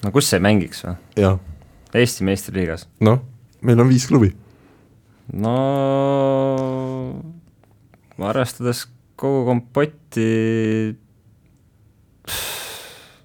no 0.04 0.12
kus 0.14 0.30
ei 0.34 0.44
mängiks 0.44 0.84
või? 0.86 0.96
jah. 1.18 1.38
Eesti 1.96 2.26
meistriliigas? 2.28 2.86
noh, 3.04 3.22
meil 3.64 3.80
on 3.82 3.90
viis 3.90 4.06
klubi. 4.10 4.32
no 5.38 5.56
arvestades 8.28 8.86
kogu 9.18 9.44
kompotti 9.48 10.28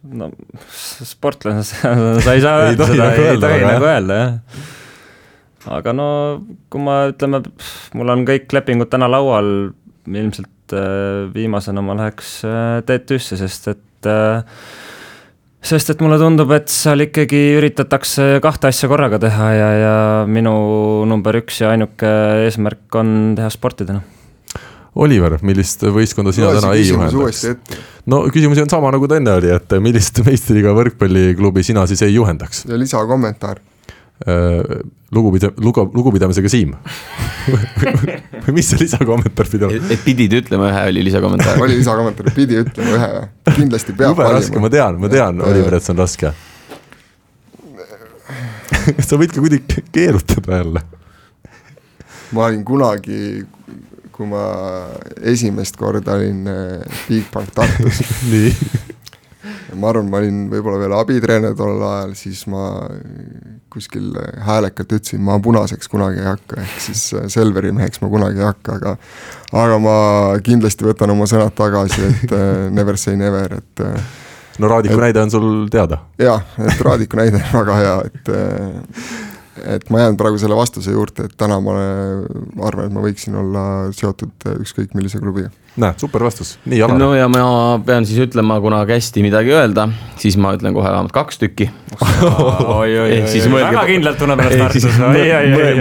no 0.03 0.29
sportlane, 0.73 1.63
sa 1.63 1.93
ei 2.35 2.41
saa 2.43 2.59
öelda 2.67 2.87
seda, 2.89 3.09
ei 3.15 3.39
tohi 3.39 3.63
nagu 3.63 3.87
öelda 3.87 4.19
jah. 4.19 4.63
aga 5.79 5.93
no 5.95 6.07
kui 6.71 6.83
ma 6.83 6.97
ütleme, 7.11 7.43
mul 7.97 8.15
on 8.15 8.25
kõik 8.27 8.51
lepingud 8.55 8.91
täna 8.91 9.09
laual, 9.11 9.71
ilmselt 10.07 10.75
äh, 10.75 11.29
viimasena 11.33 11.83
ma 11.85 11.95
läheks 12.01 12.39
äh, 12.47 12.81
TTÜ-sse, 12.87 13.39
sest 13.39 13.71
et 13.71 14.09
äh, 14.11 14.43
sest 15.63 15.93
et 15.93 16.01
mulle 16.03 16.17
tundub, 16.19 16.51
et 16.51 16.67
seal 16.71 17.05
ikkagi 17.05 17.45
üritatakse 17.61 18.41
kahte 18.43 18.67
asja 18.73 18.89
korraga 18.91 19.21
teha 19.23 19.51
ja, 19.55 19.69
ja 19.79 19.95
minu 20.27 20.57
number 21.07 21.39
üks 21.39 21.61
ja 21.63 21.71
ainuke 21.71 22.11
eesmärk 22.43 22.99
on 22.99 23.15
teha 23.39 23.47
sporti 23.53 23.87
täna 23.87 24.03
Oliver, 24.95 25.39
millist 25.41 25.81
võistkonda 25.89 26.33
sina 26.35 26.51
no, 26.51 26.59
täna 26.59 26.73
ei 26.77 26.85
juhendaks? 26.85 27.45
no 28.09 28.23
küsimus 28.33 28.61
on 28.61 28.69
sama, 28.69 28.91
nagu 28.93 29.09
ta 29.09 29.17
enne 29.17 29.37
oli, 29.39 29.49
et 29.55 29.77
millist 29.81 30.21
meistriga 30.27 30.73
võrkpalliklubi 30.77 31.65
sina 31.65 31.85
siis 31.89 32.03
ei 32.05 32.13
juhendaks? 32.13 32.65
ja 32.69 32.77
lisakommentaar 32.77 33.61
äh, 34.27 34.61
lugupida-, 35.15 35.53
lugu, 35.65 35.87
lugupidamisega 35.97 36.51
Siim 36.51 36.75
või 38.45 38.57
mis 38.59 38.69
see 38.69 38.83
lisakommentaar 38.85 39.49
pidi 39.49 39.69
olema? 39.69 39.91
et 39.95 40.05
pidid 40.05 40.37
ütlema 40.43 40.69
ühe, 40.69 40.87
oli 40.93 41.05
lisakommentaar 41.09 41.61
oli 41.65 41.81
lisakommentaar, 41.81 42.33
pidi 42.37 42.61
ütlema 42.61 42.97
ühe, 42.99 43.11
kindlasti 43.57 43.97
peab 43.97 44.13
jube 44.13 44.33
raske, 44.37 44.61
ma 44.61 44.71
tean, 44.73 45.01
ma 45.01 45.11
tean, 45.11 45.41
Oliver, 45.41 45.79
et 45.79 45.85
see 45.85 45.95
on 45.95 46.03
raske 46.05 46.35
sa 49.07 49.17
võid 49.17 49.33
ka 49.33 49.41
kuidagi 49.41 49.83
keerutada 49.93 50.61
jälle. 50.61 50.85
ma 52.33 52.45
olin 52.45 52.63
kunagi 52.65 53.19
kui 54.13 54.29
ma 54.29 54.43
esimest 55.25 55.77
korda 55.79 56.17
olin 56.19 56.47
äh, 56.49 56.97
Bigbank 57.07 57.53
Tartus. 57.55 58.01
Nii. 58.31 58.53
Ma 59.73 59.89
arvan, 59.89 60.07
ma 60.07 60.19
olin 60.21 60.43
võib-olla 60.51 60.77
veel 60.79 60.93
abitreener 60.95 61.55
tollel 61.57 61.81
ajal, 61.87 62.11
siis 62.15 62.43
ma 62.51 62.61
kuskil 63.73 64.11
häälekalt 64.45 64.93
ütlesin, 64.99 65.23
ma 65.25 65.39
punaseks 65.41 65.89
kunagi 65.89 66.21
ei 66.21 66.29
hakka, 66.29 66.61
ehk 66.61 66.83
siis 66.85 67.07
äh, 67.17 67.25
Selveri 67.33 67.73
meheks 67.75 68.03
ma 68.03 68.11
kunagi 68.13 68.39
ei 68.39 68.45
hakka, 68.45 68.77
aga 68.77 68.95
aga 69.63 69.81
ma 69.81 69.97
kindlasti 70.45 70.85
võtan 70.87 71.15
oma 71.15 71.27
sõnad 71.29 71.57
tagasi, 71.57 72.05
et 72.11 72.37
äh, 72.37 72.53
never 72.77 72.99
say 73.01 73.17
never, 73.19 73.57
et 73.59 73.85
no 74.61 74.69
Raadiku 74.69 74.99
et, 74.99 75.07
näide 75.07 75.25
on 75.25 75.33
sul 75.33 75.51
teada? 75.73 76.03
jah, 76.21 76.45
et 76.61 76.85
Raadiku 76.85 77.19
näide 77.19 77.41
on 77.41 77.53
väga 77.57 77.81
hea, 77.81 77.99
et 78.11 78.35
et 79.61 79.89
ma 79.93 79.99
jään 80.03 80.17
praegu 80.17 80.39
selle 80.41 80.55
vastuse 80.57 80.93
juurde, 80.93 81.27
et 81.27 81.35
täna 81.37 81.59
ma 81.61 81.75
arvan, 82.65 82.87
et 82.87 82.95
ma 82.95 83.03
võiksin 83.03 83.35
olla 83.37 83.65
seotud 83.93 84.47
ükskõik 84.55 84.95
millise 84.97 85.21
klubiga. 85.21 85.51
näed, 85.77 85.99
super 86.01 86.25
vastus, 86.25 86.55
nii 86.69 86.81
Alar. 86.85 86.97
no 87.01 87.11
ja 87.17 87.29
ma 87.31 87.43
pean 87.85 88.05
siis 88.09 88.19
ütlema, 88.25 88.59
kuna 88.61 88.83
kästi 88.89 89.23
midagi 89.25 89.53
öelda, 89.53 89.87
siis 90.21 90.37
ma 90.41 90.55
ütlen 90.57 90.73
kohe 90.73 90.89
vähemalt 90.89 91.13
kaks 91.15 91.41
tükki. 91.41 91.69
ehk 91.69 93.29
siis 93.29 93.47
mõelge. 93.47 93.71
väga 93.71 93.87
kindlalt 93.89 94.21
tunneb 94.21 94.43
ennast 94.45 94.81
Tartus. 94.81 94.99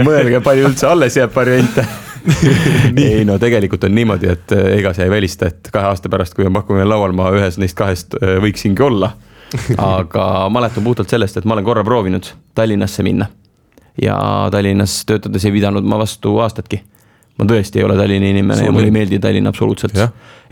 mõelge, 0.08 0.40
palju 0.44 0.70
üldse 0.70 0.88
alles 0.92 1.20
jääb 1.20 1.34
variante 1.36 1.86
ei 2.96 3.24
no 3.26 3.38
tegelikult 3.42 3.84
on 3.88 3.94
niimoodi, 3.96 4.30
et 4.30 4.54
eh, 4.54 4.78
ega 4.78 4.92
see 4.96 5.08
ei 5.08 5.12
välista, 5.12 5.50
et 5.50 5.72
kahe 5.72 5.90
aasta 5.90 6.12
pärast, 6.12 6.36
kui 6.36 6.46
on 6.46 6.54
pakkumine 6.54 6.86
laual, 6.86 7.14
ma 7.16 7.32
ühes 7.34 7.58
neist 7.58 7.78
kahest 7.78 8.18
eh, 8.20 8.38
võiksingi 8.42 8.84
olla. 8.86 9.14
aga 9.76 10.48
mäletan 10.48 10.80
puhtalt 10.80 11.10
sellest, 11.12 11.36
et 11.36 11.44
ma 11.44 11.52
olen 11.52 11.66
korra 11.66 11.82
proovinud 11.84 12.30
Tallinnasse 12.56 13.04
minna 13.04 13.26
ja 14.00 14.16
Tallinnas 14.50 15.02
töötades 15.08 15.44
ei 15.44 15.52
pidanud 15.52 15.84
ma 15.84 15.98
vastu 16.00 16.36
aastatki. 16.42 16.82
ma 17.38 17.46
tõesti 17.48 17.80
ei 17.80 17.84
ole 17.84 17.96
Tallinna 17.96 18.28
inimene 18.28 18.66
ja 18.66 18.72
mulle 18.72 18.90
ei 18.90 18.94
meeldi 18.94 19.18
Tallinn 19.20 19.48
absoluutselt. 19.48 19.96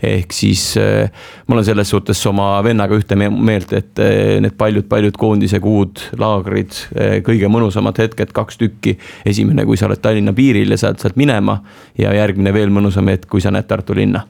ehk 0.03 0.33
siis 0.33 0.77
äh, 0.81 1.09
ma 1.47 1.55
olen 1.55 1.65
selles 1.65 1.89
suhtes 1.89 2.25
oma 2.25 2.55
vennaga 2.63 2.97
ühte 2.97 3.15
meelt, 3.15 3.73
et 3.73 4.01
äh, 4.01 4.39
need 4.41 4.57
paljud-paljud 4.57 5.17
koondise 5.17 5.59
kuud, 5.61 6.01
laagrid, 6.17 6.73
äh, 6.97 7.15
kõige 7.25 7.49
mõnusamad 7.49 7.97
hetked, 8.01 8.33
kaks 8.33 8.57
tükki. 8.57 8.97
esimene, 9.25 9.65
kui 9.65 9.77
sa 9.77 9.89
oled 9.89 10.01
Tallinna 10.01 10.33
piiril 10.33 10.73
ja 10.73 10.77
saad 10.77 11.01
sealt 11.01 11.17
minema 11.21 11.61
ja 11.97 12.13
järgmine 12.17 12.53
veel 12.53 12.73
mõnusam 12.73 13.09
hetk, 13.13 13.29
kui 13.29 13.41
sa 13.41 13.53
näed 13.53 13.69
Tartu 13.69 13.97
linna. 13.97 14.25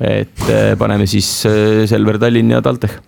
et 0.00 0.50
paneme 0.78 1.06
siis 1.10 1.26
Selver 1.90 2.18
Tallinn 2.18 2.50
ja 2.50 2.62
TalTech 2.62 3.00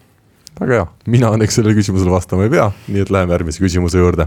väga 0.61 0.77
hea, 0.77 0.87
mina 1.11 1.31
õnneks 1.35 1.57
sellele 1.57 1.77
küsimusele 1.79 2.13
vastama 2.13 2.45
ei 2.45 2.53
pea, 2.53 2.67
nii 2.91 3.05
et 3.05 3.13
läheme 3.15 3.33
järgmise 3.37 3.63
küsimuse 3.63 4.01
juurde. 4.01 4.27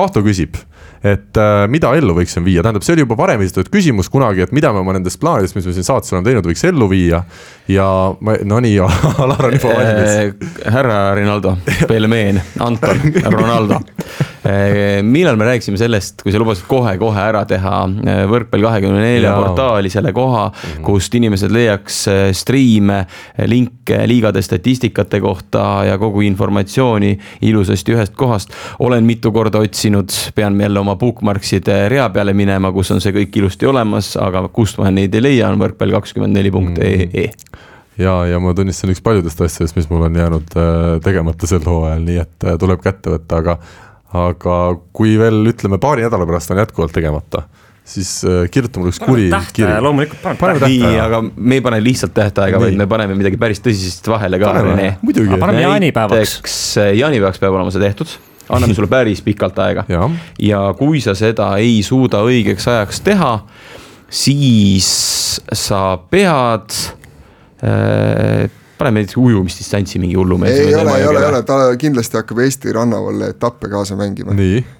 Ahto 0.00 0.22
küsib, 0.24 0.58
et 1.00 1.40
äh, 1.40 1.64
mida 1.72 1.92
ellu 1.96 2.16
võiksime 2.16 2.44
viia, 2.48 2.64
tähendab, 2.64 2.84
see 2.84 2.96
oli 2.96 3.06
juba 3.06 3.16
varem 3.20 3.44
esitatud 3.44 3.72
küsimus 3.72 4.10
kunagi, 4.12 4.44
et 4.44 4.52
mida 4.56 4.72
me 4.76 4.82
oma 4.82 4.96
nendest 4.96 5.20
plaanidest, 5.22 5.56
mis 5.56 5.68
me 5.68 5.76
siin 5.76 5.86
saates 5.86 6.12
oleme 6.12 6.28
teinud, 6.28 6.50
võiks 6.50 6.66
ellu 6.68 6.90
viia. 6.90 7.22
ja 7.70 7.86
ma, 8.20 8.36
no 8.44 8.60
nii, 8.60 8.76
Alar 9.24 9.48
on 9.48 9.56
juba 9.56 9.76
valmis. 9.78 10.18
Äh, 10.18 10.74
härra 10.74 11.00
Rinaldo, 11.16 11.56
Pelmeen, 11.88 12.42
Anton, 12.60 13.00
Ronaldo. 13.30 13.80
Äh, 14.40 15.02
millal 15.04 15.36
me 15.36 15.44
rääkisime 15.44 15.76
sellest, 15.76 16.22
kui 16.24 16.32
sa 16.32 16.40
lubasid 16.40 16.64
kohe-kohe 16.70 17.20
ära 17.20 17.42
teha 17.48 17.74
äh, 17.84 18.22
võrkpall 18.30 18.64
kahekümne 18.64 19.02
nelja 19.02 19.34
portaali, 19.36 19.90
selle 19.92 20.14
koha, 20.16 20.46
mhm. 20.48 20.84
kust 20.86 21.14
inimesed 21.18 21.52
leiaks 21.52 21.98
striime, 22.38 23.02
linke 23.50 23.98
liigade 24.08 24.40
statistikate 24.44 25.20
kohta 25.20 25.64
ja 25.90 25.98
kogu 26.00 26.24
informatsiooni 26.24 27.12
ilusasti 27.50 27.96
ühest 27.96 28.16
kohast. 28.16 28.56
olen 28.78 29.04
mitu 29.04 29.32
korda 29.32 29.60
otsinud, 29.60 30.14
pean 30.34 30.60
jälle 30.60 30.80
oma 30.80 30.96
bookmarks'ide 30.96 31.82
rea 31.92 32.08
peale 32.10 32.32
minema, 32.32 32.72
kus 32.72 32.94
on 32.96 33.00
see 33.04 33.12
kõik 33.12 33.42
ilusti 33.42 33.68
olemas, 33.68 34.14
aga 34.16 34.46
kust 34.48 34.80
ma 34.80 34.88
neid 34.90 35.14
ei 35.14 35.26
leia, 35.28 35.50
on 35.52 35.60
võrkpall 35.60 36.00
kakskümmend 36.00 36.40
neli 36.40 36.50
punkt 36.54 36.80
ee 36.80 37.10
mhm 37.10 37.68
ja, 38.00 38.14
ja 38.26 38.40
ma 38.42 38.54
tunnistan 38.56 38.92
üks 38.92 39.02
paljudest 39.04 39.40
asjadest, 39.44 39.76
mis 39.78 39.88
mul 39.90 40.06
on 40.08 40.16
jäänud 40.16 40.56
äh, 40.56 40.96
tegemata 41.04 41.48
sel 41.50 41.64
hooajal, 41.66 42.02
nii 42.06 42.18
et 42.22 42.46
äh, 42.46 42.58
tuleb 42.60 42.82
kätte 42.84 43.14
võtta, 43.14 43.40
aga 43.42 43.56
aga 44.16 44.58
kui 44.96 45.16
veel 45.20 45.42
ütleme 45.52 45.80
paari 45.82 46.06
nädala 46.06 46.26
pärast 46.28 46.52
on 46.54 46.60
jätkuvalt 46.60 46.94
tegemata, 46.94 47.44
siis 47.86 48.20
äh, 48.26 48.44
kirjuta 48.50 48.80
mulle 48.80 48.94
üks 48.94 49.02
kuri 49.02 49.28
kiri. 49.56 49.70
loomulikult 49.84 50.22
paneme 50.40 50.62
tähtaja. 50.62 50.70
nii, 50.90 51.00
aga 51.04 51.22
me 51.36 51.58
ei 51.58 51.64
pane 51.64 51.82
lihtsalt 51.84 52.14
tähtaega, 52.16 52.62
vaid 52.62 52.78
me 52.78 52.88
paneme 52.90 53.18
midagi 53.18 53.40
päris 53.40 53.62
tõsist 53.64 54.10
vahele 54.10 54.40
ka. 54.42 54.54
muidugi. 55.02 55.40
paneme 55.40 55.66
jaanipäevaks. 55.66 56.62
jaanipäevaks 56.98 57.42
peab 57.42 57.58
olema 57.58 57.74
see 57.74 57.84
tehtud 57.86 58.18
anname 58.50 58.74
sulle 58.74 58.90
päris 58.90 59.22
pikalt 59.22 59.58
aega. 59.62 59.86
ja 60.42 60.62
kui 60.78 61.02
sa 61.04 61.14
seda 61.18 61.52
ei 61.62 61.82
suuda 61.86 62.24
õigeks 62.26 62.66
ajaks 62.70 63.04
teha, 63.06 63.34
siis 64.10 64.88
sa 65.54 65.84
pead 66.10 66.98
Äh, 67.60 68.48
paneme 68.80 69.00
näiteks 69.00 69.16
ujumisdistantsi 69.16 69.98
mingi 69.98 70.14
hullumeelse. 70.16 70.62
ei 70.62 70.74
ole, 70.74 70.98
ei 70.98 71.06
ole, 71.06 71.20
ei 71.20 71.28
ole, 71.28 71.42
ta 71.42 71.58
kindlasti 71.78 72.16
hakkab 72.16 72.38
Eesti 72.46 72.72
rannavalle 72.72 73.28
etappe 73.34 73.68
kaasa 73.68 73.96
mängima. 73.96 74.32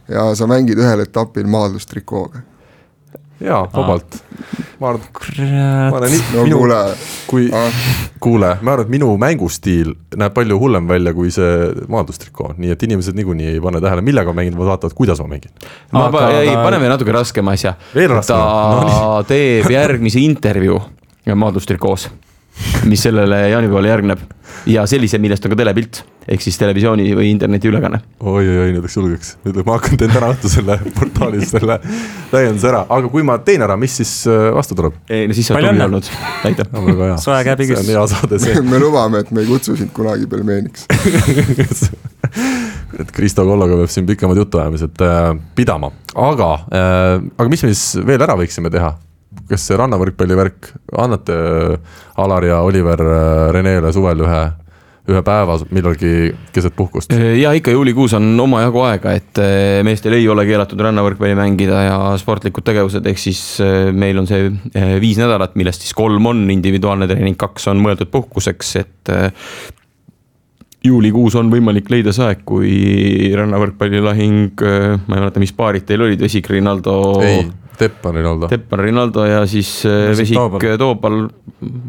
ja 0.08 0.30
sa 0.34 0.48
mängid 0.48 0.80
ühel 0.80 1.04
etapil 1.04 1.48
maadlustrikooga. 1.50 2.40
jaa, 3.40 3.60
vabalt. 3.74 4.16
ma 4.80 4.94
arvan, 4.94 5.04
ma 5.90 5.98
olen 5.98 6.16
no, 6.34 6.44
minu, 6.44 6.62
kuule. 6.62 6.78
kui 7.26 7.50
ah., 7.52 7.82
kuule, 8.20 8.54
ma 8.62 8.72
arvan, 8.72 8.88
et 8.88 8.94
minu 8.96 9.10
mängustiil 9.20 9.92
näeb 10.16 10.34
palju 10.36 10.58
hullem 10.62 10.88
välja 10.88 11.12
kui 11.16 11.32
see 11.34 11.68
maadlustrikoo, 11.92 12.54
nii 12.56 12.72
et 12.72 12.88
inimesed 12.88 13.20
niikuinii 13.20 13.52
ei 13.52 13.60
pane 13.60 13.84
tähele, 13.84 14.06
millega 14.06 14.32
ma 14.32 14.40
mängin, 14.40 14.56
vaid 14.56 14.72
vaatavad, 14.72 14.96
kuidas 14.96 15.20
ma 15.20 15.28
mängin. 15.34 15.52
ma 15.92 16.06
Aga... 16.06 16.16
pa, 16.16 16.32
ei, 16.40 16.56
paneme 16.56 16.88
natuke 16.88 17.12
raskema 17.12 17.52
asja. 17.58 17.76
ta 17.92 18.40
no, 18.80 19.20
teeb 19.28 19.68
järgmise 19.76 20.24
intervjuu 20.24 20.80
maadlustrikoos 21.36 22.08
mis 22.88 23.02
sellele 23.02 23.48
jaanipäevale 23.50 23.92
järgneb. 23.92 24.24
Ja 24.68 24.82
sellise, 24.88 25.18
millest 25.22 25.44
on 25.46 25.52
ka 25.54 25.56
telepilt 25.56 26.02
ehk 26.30 26.42
siis 26.44 26.58
televisiooni 26.60 27.06
või 27.16 27.30
internetiülekanne 27.32 28.00
oi,. 28.20 28.42
oi-oi-oi, 28.42 28.72
nüüd 28.74 28.84
läks 28.84 28.96
julgeks, 28.98 29.30
nüüd 29.46 29.60
ma 29.64 29.76
hakkan 29.78 29.98
teen 30.00 30.12
täna 30.12 30.28
õhtul 30.34 30.52
selle 30.52 30.76
portaali 30.98 31.40
selle 31.48 31.78
täienduse 32.30 32.68
ära, 32.70 32.82
aga 32.92 33.10
kui 33.12 33.24
ma 33.26 33.38
teen 33.46 33.64
ära, 33.66 33.78
mis 33.80 33.96
siis 34.02 34.12
äh, 34.30 34.50
vastu 34.54 34.76
tuleb? 34.78 34.98
ei 35.10 35.28
no 35.30 35.36
siis 35.36 35.48
sa 35.48 35.56
oled 35.56 35.70
tubli 35.70 35.86
olnud, 35.86 36.10
aitäh. 36.50 36.70
Soe 37.22 37.40
käepigis. 37.46 37.80
see 37.80 37.86
on 37.86 37.92
hea 37.94 38.06
saade 38.12 38.40
see. 38.42 38.62
Me 38.66 38.82
lubame, 38.82 39.24
et 39.24 39.32
me 39.34 39.44
ei 39.44 39.50
kutsu 39.50 39.76
sind 39.80 39.94
kunagi 39.96 40.28
pelmeeniks 40.30 40.86
et 43.00 43.12
Kristo 43.16 43.46
Kolloga 43.48 43.78
peab 43.80 43.92
siin 43.92 44.08
pikemad 44.08 44.38
jutuajamised 44.44 45.06
äh, 45.06 45.30
pidama, 45.56 45.92
aga 46.14 46.50
äh,, 46.68 47.14
aga 47.38 47.48
mis 47.52 47.64
me 47.64 47.72
siis 47.72 48.04
veel 48.06 48.20
ära 48.20 48.36
võiksime 48.38 48.72
teha? 48.72 48.92
Kas 49.50 49.66
see 49.66 49.78
rannavõrkpalli 49.80 50.38
värk, 50.38 50.72
annate 50.98 51.36
äh, 51.36 52.00
Alar 52.22 52.46
ja 52.46 52.60
Oliver 52.66 53.02
äh, 53.02 53.46
Renele 53.54 53.90
suvel 53.94 54.22
ühe, 54.22 54.42
ühe 55.10 55.22
päeva 55.26 55.56
millalgi 55.74 56.12
keset 56.54 56.76
puhkust? 56.78 57.14
Äh, 57.16 57.40
ja 57.40 57.52
ikka 57.56 57.74
juulikuus 57.74 58.14
on 58.18 58.30
omajagu 58.46 58.84
aega, 58.86 59.16
et 59.18 59.42
meestel 59.86 60.18
ei 60.18 60.28
ole 60.30 60.46
keelatud 60.48 60.80
rannavõrkpalli 60.86 61.38
mängida 61.38 61.82
ja 61.88 61.98
sportlikud 62.20 62.66
tegevused, 62.66 63.06
ehk 63.10 63.20
siis 63.20 63.42
meil 63.92 64.22
on 64.22 64.30
see 64.30 64.48
viis 65.02 65.18
nädalat, 65.20 65.58
millest 65.58 65.86
siis 65.86 65.96
kolm 65.98 66.30
on 66.30 66.46
individuaalne 66.54 67.10
treening, 67.10 67.38
kaks 67.40 67.70
on 67.72 67.82
mõeldud 67.82 68.12
puhkuseks, 68.14 68.74
et 68.84 69.14
juulikuus 70.84 71.36
on 71.36 71.50
võimalik 71.52 71.90
leida 71.92 72.12
see 72.16 72.26
aeg, 72.26 72.44
kui 72.48 72.74
rannavõrkpallilahing, 73.36 74.62
ma 74.62 75.16
ei 75.16 75.20
mäleta, 75.20 75.42
mis 75.42 75.52
paarid 75.56 75.84
teil 75.88 76.06
olid, 76.06 76.20
Vesik, 76.22 76.48
Rinaldo. 76.52 76.94
ei, 77.24 77.44
Teppan 77.80 78.14
Rinaldo. 78.14 78.48
Teppan 78.48 78.82
Rinaldo 78.84 79.24
ja 79.24 79.44
siis 79.48 79.70
äh, 79.88 80.10
Vesik 80.12 80.36
Toobal, 80.36 80.76
Toobal, 80.80 81.20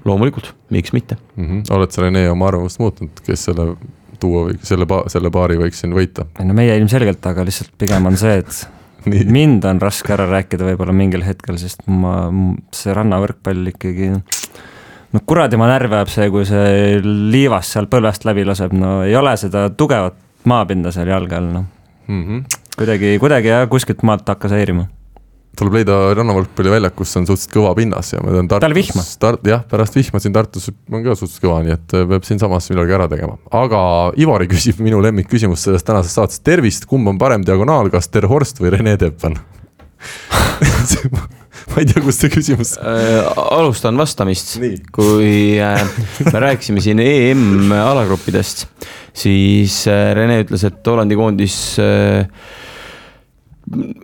loomulikult, 0.08 0.54
miks 0.72 0.94
mitte 0.96 1.18
mm. 1.36 1.48
-hmm. 1.48 1.64
oled 1.76 1.92
sa, 1.92 2.06
Rene, 2.06 2.30
oma 2.32 2.48
arvamust 2.48 2.80
muutnud, 2.80 3.24
kes 3.26 3.48
selle 3.50 3.74
tuua 4.22 4.46
või 4.48 4.60
selle, 4.64 4.88
selle 5.12 5.32
paari 5.34 5.58
võiks 5.60 5.82
siin 5.84 5.96
võita? 5.98 6.28
ei 6.40 6.48
no 6.48 6.56
meie 6.58 6.78
ilmselgelt, 6.80 7.26
aga 7.28 7.46
lihtsalt 7.48 7.74
pigem 7.82 8.08
on 8.08 8.20
see, 8.20 8.38
et 8.44 8.62
Nii. 9.12 9.26
mind 9.34 9.66
on 9.66 9.82
raske 9.82 10.14
ära 10.14 10.28
rääkida 10.30 10.68
võib-olla 10.68 10.94
mingil 10.96 11.26
hetkel, 11.26 11.58
sest 11.58 11.84
ma, 11.90 12.30
see 12.76 12.94
rannavõrkpall 12.96 13.74
ikkagi 13.74 14.12
no 15.12 15.22
kuradi 15.28 15.60
ma 15.60 15.68
närvi 15.72 16.00
ajab 16.00 16.14
see, 16.14 16.30
kui 16.34 16.48
see 16.48 17.02
liivas 17.04 17.74
seal 17.76 17.90
põlvest 17.92 18.26
läbi 18.28 18.46
laseb, 18.48 18.74
no 18.78 19.02
ei 19.08 19.16
ole 19.20 19.36
seda 19.40 19.68
tugevat 19.78 20.18
maapinda 20.50 20.94
seal 20.96 21.12
jalge 21.12 21.38
all, 21.38 21.52
noh. 21.52 21.68
Mm 22.08 22.24
-hmm.. 22.26 22.58
kuidagi, 22.78 23.20
kuidagi 23.20 23.52
jah, 23.52 23.70
kuskilt 23.70 24.04
maalt 24.04 24.28
hakkas 24.28 24.56
häirima. 24.58 24.88
Tuleb 25.60 25.74
leida 25.76 25.96
rannavõrkpalliväljakust, 26.16 27.12
kus 27.12 27.18
on 27.20 27.26
suhteliselt 27.28 27.54
kõva 27.54 27.74
pinnas 27.76 28.14
ja 28.14 28.22
ma 28.24 28.32
tean 28.32 28.48
Tartus. 28.48 29.18
Tart-, 29.20 29.48
jah, 29.48 29.66
pärast 29.68 29.96
vihma 29.96 30.20
siin 30.24 30.34
Tartus 30.34 30.72
on 30.72 31.04
ka 31.04 31.16
suhteliselt 31.16 31.44
kõva, 31.44 31.58
nii 31.66 31.76
et 31.76 31.96
äh, 31.98 32.08
peab 32.08 32.24
siinsamas 32.24 32.70
millalgi 32.72 32.96
ära 32.96 33.10
tegema. 33.12 33.36
aga 33.52 33.82
Ivari 34.16 34.48
küsib 34.48 34.80
minu 34.80 35.02
lemmikküsimust 35.04 35.68
sellest 35.68 35.86
tänasest 35.86 36.16
saatest, 36.16 36.44
tervist, 36.44 36.88
kumb 36.88 37.12
on 37.12 37.20
parem 37.20 37.44
diagonaal, 37.44 37.92
kas 37.92 38.08
Ter 38.08 38.32
Horst 38.32 38.64
või 38.64 38.72
Rene 38.78 38.96
Teppan 38.98 39.36
ma 41.72 41.82
ei 41.82 41.90
tea, 41.90 42.04
kust 42.04 42.26
see 42.26 42.34
küsimus 42.34 42.76
äh,. 42.80 43.22
alustan 43.58 44.00
vastamist, 44.00 44.58
kui 44.96 45.60
äh, 45.62 45.84
me 46.32 46.44
rääkisime 46.48 46.84
siin 46.84 47.04
EM 47.04 47.72
alagruppidest, 47.82 48.66
siis 49.14 49.84
äh, 49.92 50.12
Rene 50.18 50.42
ütles, 50.46 50.66
et 50.68 50.92
Hollandi 50.92 51.20
koondis 51.20 51.62
äh, 51.82 52.26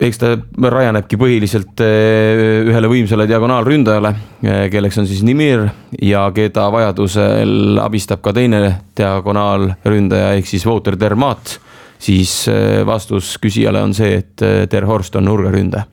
eks 0.00 0.20
ta 0.20 0.32
rajanebki 0.72 1.18
põhiliselt 1.20 1.80
eh, 1.84 2.64
ühele 2.68 2.90
võimsale 2.90 3.26
diagonaalründajale, 3.28 4.12
eh, 4.42 4.60
kelleks 4.72 5.00
on 5.02 5.08
siis 5.10 5.24
Nimir 5.26 5.66
ja 6.04 6.26
keda 6.34 6.68
vajadusel 6.72 7.80
abistab 7.82 8.22
ka 8.24 8.32
teine 8.36 8.62
diagonaalründaja 8.98 10.36
ehk 10.38 10.48
siis 10.48 10.66
Wouter 10.68 10.98
Dermaat. 10.98 11.58
siis 11.98 12.46
eh, 12.48 12.86
vastus 12.86 13.36
küsijale 13.42 13.82
on 13.82 13.94
see, 13.94 14.22
et 14.22 14.70
Ter 14.70 14.84
Horst 14.86 15.16
on 15.16 15.24
nurgaründaja 15.26 15.84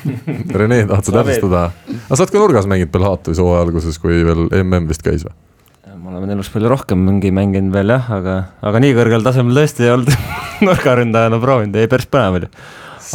Rene, 0.58 0.82
tahad 0.90 1.08
sa 1.08 1.16
täpsustada? 1.18 1.62
aga 2.02 2.18
sa 2.18 2.24
oled 2.24 2.34
ka 2.34 2.42
nurgas 2.42 2.68
mänginud 2.70 2.92
Belhatovis 2.94 3.40
hooaja 3.42 3.64
alguses, 3.66 3.98
kui 4.02 4.22
veel 4.26 4.46
mm 4.48 4.90
vist 4.90 5.04
käis 5.06 5.26
või? 5.26 5.34
ma 6.02 6.16
olen 6.16 6.34
elus 6.34 6.50
palju 6.50 6.70
rohkem 6.72 7.02
mingi 7.06 7.30
mänginud 7.34 7.74
veel 7.74 7.94
jah, 7.94 8.08
aga, 8.16 8.38
aga 8.64 8.80
nii 8.82 8.94
kõrgel 8.96 9.26
tasemel 9.26 9.60
tõesti 9.60 9.86
ei 9.86 9.92
olnud 9.94 10.16
nurgaründajana 10.66 11.42
proovinud, 11.42 11.78
ei 11.78 11.90
päris 11.90 12.10
põnev 12.10 12.40
oli 12.40 12.50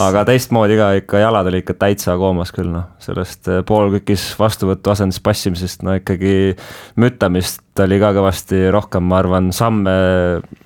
aga 0.01 0.23
teistmoodi 0.27 0.77
ka 0.77 0.87
ikka 0.99 1.21
jalad 1.21 1.49
olid 1.49 1.63
ikka 1.63 1.75
täitsa 1.81 2.15
koomas 2.19 2.51
küll 2.55 2.69
noh, 2.71 2.87
sellest 3.01 3.49
eh, 3.51 3.61
poolkükis 3.67 4.29
vastuvõtu 4.39 4.93
asendis 4.93 5.19
passimisest, 5.23 5.83
no 5.87 5.95
ikkagi 5.97 6.55
müttamist 7.01 7.63
oli 7.83 7.99
ka 8.01 8.11
kõvasti 8.17 8.67
rohkem, 8.73 9.07
ma 9.09 9.21
arvan, 9.21 9.51
samme 9.55 9.95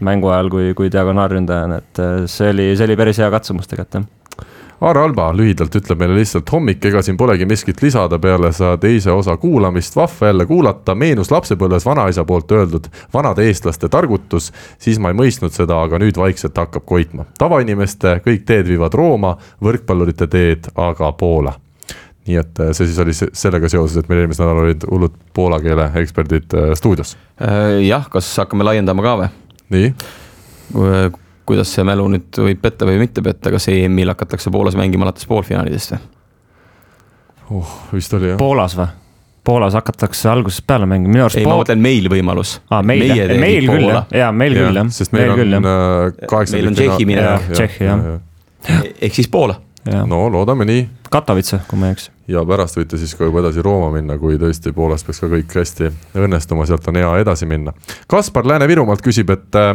mängu 0.03 0.31
ajal 0.31 0.51
kui, 0.53 0.71
kui 0.77 0.91
diagonaalründajana, 0.93 1.81
et 1.81 2.03
eh, 2.03 2.15
see 2.31 2.51
oli, 2.53 2.71
see 2.75 2.89
oli 2.89 2.99
päris 2.99 3.21
hea 3.21 3.29
katsumus 3.33 3.71
tegelikult 3.71 4.01
jah 4.01 4.09
Aar 4.81 4.97
Alba 4.97 5.27
lühidalt 5.37 5.75
ütleb 5.77 5.99
meile 6.01 6.15
lihtsalt 6.17 6.49
hommik, 6.49 6.81
ega 6.89 7.03
siin 7.05 7.17
polegi 7.17 7.45
miskit 7.45 7.83
lisada 7.83 8.17
peale 8.19 8.49
seda 8.49 8.79
teise 8.81 9.11
osa 9.13 9.35
kuulamist, 9.37 9.93
vahva 9.95 10.31
jälle 10.31 10.47
kuulata, 10.49 10.95
meenus 10.97 11.29
lapsepõlves 11.29 11.85
vanaisa 11.85 12.25
poolt 12.25 12.51
öeldud 12.57 12.89
vanade 13.13 13.45
eestlaste 13.45 13.91
targutus, 13.93 14.49
siis 14.81 14.97
ma 14.97 15.13
ei 15.13 15.19
mõistnud 15.19 15.53
seda, 15.53 15.77
aga 15.85 16.01
nüüd 16.01 16.17
vaikselt 16.17 16.57
hakkab 16.57 16.87
koitma. 16.89 17.27
tavainimeste 17.37 18.17
kõik 18.25 18.41
teed 18.49 18.73
viivad 18.73 18.97
Rooma, 18.97 19.35
võrkpallurite 19.61 20.27
teed 20.27 20.71
aga 20.73 21.11
Poola 21.13 21.53
nii 22.25 22.41
et 22.41 22.59
äh, 22.65 22.73
see 22.73 22.89
siis 22.89 22.99
oli 23.01 23.13
sellega 23.13 23.69
seoses, 23.69 24.01
et 24.01 24.09
meil 24.09 24.23
eelmisel 24.23 24.47
nädalal 24.47 24.65
olid 24.65 24.85
hullud 24.89 25.13
poola 25.33 25.61
keele 25.61 25.91
eksperdid 26.01 26.53
äh, 26.57 26.73
stuudios. 26.77 27.15
Äh, 27.41 27.83
jah, 27.85 28.09
kas 28.09 28.29
hakkame 28.41 28.65
laiendama 28.65 29.05
ka 29.05 29.17
või? 29.21 29.29
nii? 29.77 29.93
Kuidas 31.51 31.75
see 31.75 31.85
mälu 31.87 32.07
nüüd 32.15 32.41
võib 32.47 32.63
petta 32.63 32.87
või 32.87 32.97
mitte 33.01 33.23
petta, 33.25 33.51
kas 33.53 33.67
EM-il 33.71 34.13
hakatakse 34.13 34.53
Poolas 34.53 34.79
mängima 34.79 35.07
alates 35.07 35.27
poolfinaalidest 35.29 35.95
või? 35.95 36.01
oh, 37.59 37.77
vist 37.93 38.13
oli 38.15 38.31
jah. 38.31 38.39
Poolas 38.39 38.77
või? 38.79 38.87
Poolas 39.43 39.73
hakatakse 39.73 40.29
algusest 40.29 40.67
peale 40.69 40.85
mängima, 40.85 41.15
minu 41.15 41.25
arust. 41.25 41.39
ei, 41.41 41.47
ma 41.49 41.57
mõtlen 41.57 41.81
meil 41.81 42.05
võimalus. 42.13 42.59
aa, 42.69 42.83
meil, 42.85 43.01
meil 43.41 43.65
küll 43.65 43.87
jah, 43.89 44.05
jaa, 44.13 44.29
meil 44.37 44.57
küll 44.57 44.77
jah. 44.77 44.91
sest 44.93 45.15
meil, 45.17 45.33
meil 45.33 45.57
on 45.57 45.69
äh, 45.71 46.27
kaheksa. 46.29 46.57
meil 46.57 46.69
on 46.69 46.77
Tšehhi 46.77 47.07
minek. 47.09 47.49
Tšehhi 47.49 47.87
jah. 47.87 48.05
ehk 49.01 49.17
siis 49.17 49.31
Poola. 49.33 49.57
no 50.05 50.27
loodame 50.29 50.67
nii. 50.69 50.87
Katowice, 51.11 51.63
kui 51.67 51.81
ma 51.81 51.89
ei 51.89 51.97
eksi. 51.97 52.13
ja 52.31 52.45
pärast 52.47 52.77
võite 52.77 53.01
siis 53.01 53.17
ka 53.17 53.25
juba 53.27 53.41
edasi 53.41 53.65
Rooma 53.65 53.89
minna, 53.95 54.19
kui 54.21 54.37
tõesti 54.39 54.71
Poolast 54.77 55.09
peaks 55.09 55.23
ka 55.25 55.31
kõik 55.33 55.57
hästi 55.57 55.89
õnnestuma, 56.21 56.69
sealt 56.69 56.87
on 56.93 57.01
hea 57.01 57.11
edasi 57.25 57.49
minna. 57.49 57.73
Kaspar 58.07 58.45
Lääne-Virumaalt 58.47 59.01
küsib, 59.03 59.33
et 59.33 59.57
äh, 59.57 59.73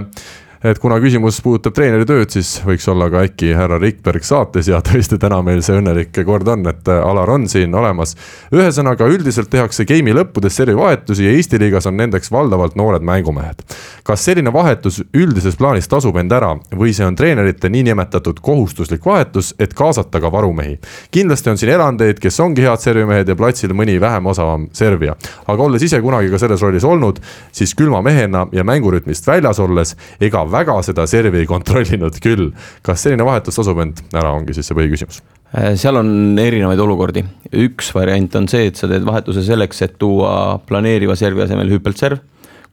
et 0.67 0.79
kuna 0.83 0.97
küsimus 0.99 1.37
puudutab 1.45 1.75
treeneri 1.77 2.07
tööd, 2.09 2.31
siis 2.33 2.57
võiks 2.67 2.87
olla 2.91 3.07
ka 3.13 3.21
äkki 3.27 3.53
härra 3.55 3.79
Rikberg 3.79 4.25
saates 4.27 4.67
ja 4.71 4.81
tõesti 4.87 5.19
täna 5.23 5.39
meil 5.47 5.63
see 5.63 5.77
õnnelik 5.79 6.17
kord 6.27 6.49
on, 6.51 6.67
et 6.71 6.89
Alar 6.91 7.31
on 7.31 7.47
siin 7.51 7.75
olemas. 7.75 8.17
ühesõnaga 8.55 9.07
üldiselt 9.11 9.51
tehakse 9.53 9.87
game'i 9.87 10.15
lõppudes 10.17 10.57
servivahetusi 10.59 11.27
ja 11.27 11.35
Eesti 11.37 11.61
liigas 11.63 11.87
on 11.87 11.97
nendeks 12.01 12.33
valdavalt 12.33 12.75
noored 12.77 13.05
mängumehed. 13.07 13.63
kas 14.03 14.25
selline 14.25 14.53
vahetus 14.53 15.03
üldises 15.15 15.57
plaanis 15.57 15.89
tasub 15.89 16.17
end 16.17 16.33
ära 16.33 16.55
või 16.73 16.95
see 16.95 17.07
on 17.07 17.17
treenerite 17.17 17.69
niinimetatud 17.69 18.41
kohustuslik 18.43 19.07
vahetus, 19.07 19.55
et 19.59 19.75
kaasata 19.75 20.21
ka 20.21 20.33
varumehi? 20.33 20.79
kindlasti 21.11 21.51
on 21.51 21.59
siin 21.59 21.73
erandeid, 21.73 22.19
kes 22.19 22.41
ongi 22.41 22.67
head 22.67 22.83
servimehed 22.83 23.29
ja 23.29 23.37
platsil 23.37 23.75
mõni 23.75 24.01
vähem 24.01 24.27
osavam 24.27 24.67
servija. 24.73 25.15
aga 25.47 25.63
olles 25.63 25.83
ise 25.83 26.01
kunagi 26.01 26.31
ka 26.31 26.39
selles 26.39 26.63
rollis 26.63 26.85
olnud, 26.85 27.23
siis 27.53 27.75
külma 27.75 28.03
mehena 28.03 28.47
ja 28.53 28.65
mängurütmist 28.65 29.27
väljas 29.27 29.63
olles, 29.63 29.97
ega 30.21 30.47
väga 30.57 30.77
seda 30.87 31.07
servi 31.11 31.43
ei 31.43 31.49
kontrollinud 31.49 32.21
küll. 32.23 32.51
kas 32.87 33.05
selline 33.05 33.27
vahetus 33.27 33.59
tasub 33.59 33.81
end? 33.85 34.03
Ära, 34.17 34.33
ongi 34.37 34.57
siis 34.57 34.69
see 34.71 34.79
põhiküsimus. 34.79 35.21
Äh, 35.53 35.75
seal 35.81 36.01
on 36.01 36.11
erinevaid 36.41 36.81
olukordi, 36.83 37.25
üks 37.67 37.93
variant 37.97 38.35
on 38.41 38.49
see, 38.51 38.71
et 38.71 38.81
sa 38.81 38.89
teed 38.91 39.07
vahetuse 39.07 39.45
selleks, 39.47 39.83
et 39.87 39.99
tuua 40.01 40.59
planeeriva 40.69 41.17
servi 41.19 41.45
asemel 41.47 41.73
hüppeltserv. 41.77 42.23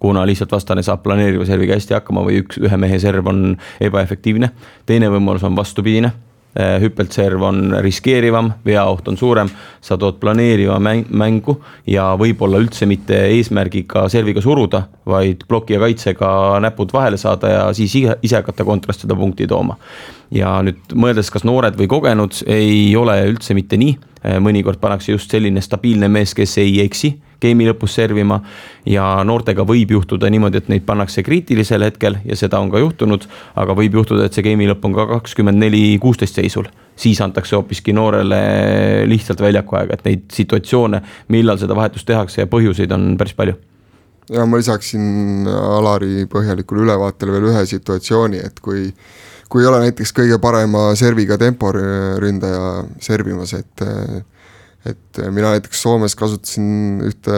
Kuna 0.03 0.25
lihtsalt 0.27 0.51
vastane 0.51 0.83
saab 0.83 0.99
planeeriva 1.05 1.45
serviga 1.47 1.77
hästi 1.77 1.95
hakkama 1.95 2.25
või 2.27 2.41
üks, 2.41 2.59
ühe 2.59 2.77
mehe 2.79 2.97
serv 2.99 3.29
on 3.31 3.53
ebaefektiivne. 3.83 4.51
teine 4.89 5.11
võimalus 5.13 5.45
on 5.47 5.55
vastupidine 5.55 6.11
hüppeltserv 6.53 7.41
on 7.41 7.61
riskeerivam, 7.81 8.51
veaoht 8.65 9.07
on 9.09 9.17
suurem, 9.17 9.49
sa 9.81 9.97
tood 9.97 10.19
planeeriva 10.21 10.77
mäng, 10.79 11.07
mängu 11.09 11.57
ja 11.89 12.11
võib-olla 12.19 12.61
üldse 12.61 12.85
mitte 12.89 13.17
eesmärgiga 13.31 14.05
serviga 14.13 14.41
suruda, 14.43 14.83
vaid 15.09 15.47
ploki 15.49 15.73
ja 15.77 15.81
kaitsega 15.81 16.29
näpud 16.63 16.93
vahele 16.93 17.17
saada 17.17 17.49
ja 17.49 17.63
siis 17.73 17.95
ise 17.97 18.37
hakata 18.37 18.65
kontrast 18.67 19.05
seda 19.05 19.17
punkti 19.17 19.47
tooma. 19.49 19.79
Ja 20.33 20.55
nüüd 20.65 20.95
mõeldes, 20.97 21.29
kas 21.33 21.45
noored 21.47 21.77
või 21.79 21.89
kogenud, 21.91 22.41
ei 22.49 22.95
ole 22.97 23.19
üldse 23.29 23.53
mitte 23.57 23.77
nii, 23.77 23.97
äh, 24.23 24.39
mõnikord 24.43 24.81
pannakse 24.81 25.13
just 25.13 25.31
selline 25.31 25.61
stabiilne 25.61 26.09
mees, 26.09 26.33
kes 26.37 26.57
ei 26.63 26.79
eksi 26.85 27.15
game'i 27.43 27.67
lõpus 27.69 27.97
servima. 27.99 28.41
ja 28.85 29.03
noortega 29.23 29.63
võib 29.67 29.93
juhtuda 29.95 30.29
niimoodi, 30.31 30.59
et 30.59 30.69
neid 30.71 30.85
pannakse 30.87 31.23
kriitilisel 31.23 31.85
hetkel 31.85 32.17
ja 32.27 32.37
seda 32.39 32.59
on 32.59 32.71
ka 32.71 32.81
juhtunud. 32.81 33.27
aga 33.55 33.75
võib 33.79 33.99
juhtuda, 33.99 34.25
et 34.25 34.33
see 34.35 34.45
game'i 34.45 34.69
lõpp 34.69 34.85
on 34.87 34.95
ka 34.95 35.07
kakskümmend 35.17 35.59
neli, 35.59 35.83
kuusteist 36.01 36.39
seisul. 36.39 36.69
siis 36.95 37.21
antakse 37.21 37.55
hoopiski 37.55 37.93
noorele 37.93 38.39
lihtsalt 39.09 39.41
väljaku 39.41 39.75
aega, 39.79 39.93
et 39.93 40.05
neid 40.05 40.25
situatsioone, 40.31 41.01
millal 41.33 41.57
seda 41.57 41.75
vahetust 41.75 42.07
tehakse 42.07 42.41
ja 42.41 42.47
põhjuseid 42.47 42.91
on 42.93 43.15
päris 43.17 43.33
palju 43.33 43.55
ja 44.31 44.45
ma 44.45 44.57
lisaksin 44.57 45.47
Alari 45.47 46.25
põhjalikule 46.31 46.85
ülevaatele 46.85 47.33
veel 47.33 47.49
ühe 47.51 47.65
situatsiooni, 47.67 48.39
et 48.39 48.61
kui 48.63 48.91
kui 49.53 49.61
ei 49.61 49.69
ole 49.69 49.83
näiteks 49.83 50.15
kõige 50.17 50.39
parema 50.41 50.87
serviga 50.97 51.37
temporündaja 51.37 52.69
servimas, 53.05 53.53
et 53.53 53.83
et 54.83 55.19
mina 55.31 55.53
näiteks 55.53 55.79
Soomes 55.79 56.11
kasutasin 56.19 57.03
ühte, 57.07 57.35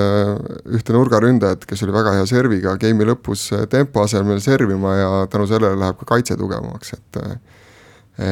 ühte 0.73 0.95
nurgaründajat, 0.95 1.67
kes 1.69 1.83
oli 1.85 1.93
väga 1.93 2.15
hea 2.15 2.23
serviga, 2.29 2.73
game'i 2.81 3.05
lõpus 3.05 3.51
tempo 3.69 4.01
asemel 4.01 4.39
servima 4.41 4.95
ja 4.97 5.09
tänu 5.29 5.45
sellele 5.51 5.77
läheb 5.77 5.99
ka 5.99 6.07
kaitse 6.15 6.39
tugevamaks, 6.39 6.95
et 6.95 7.21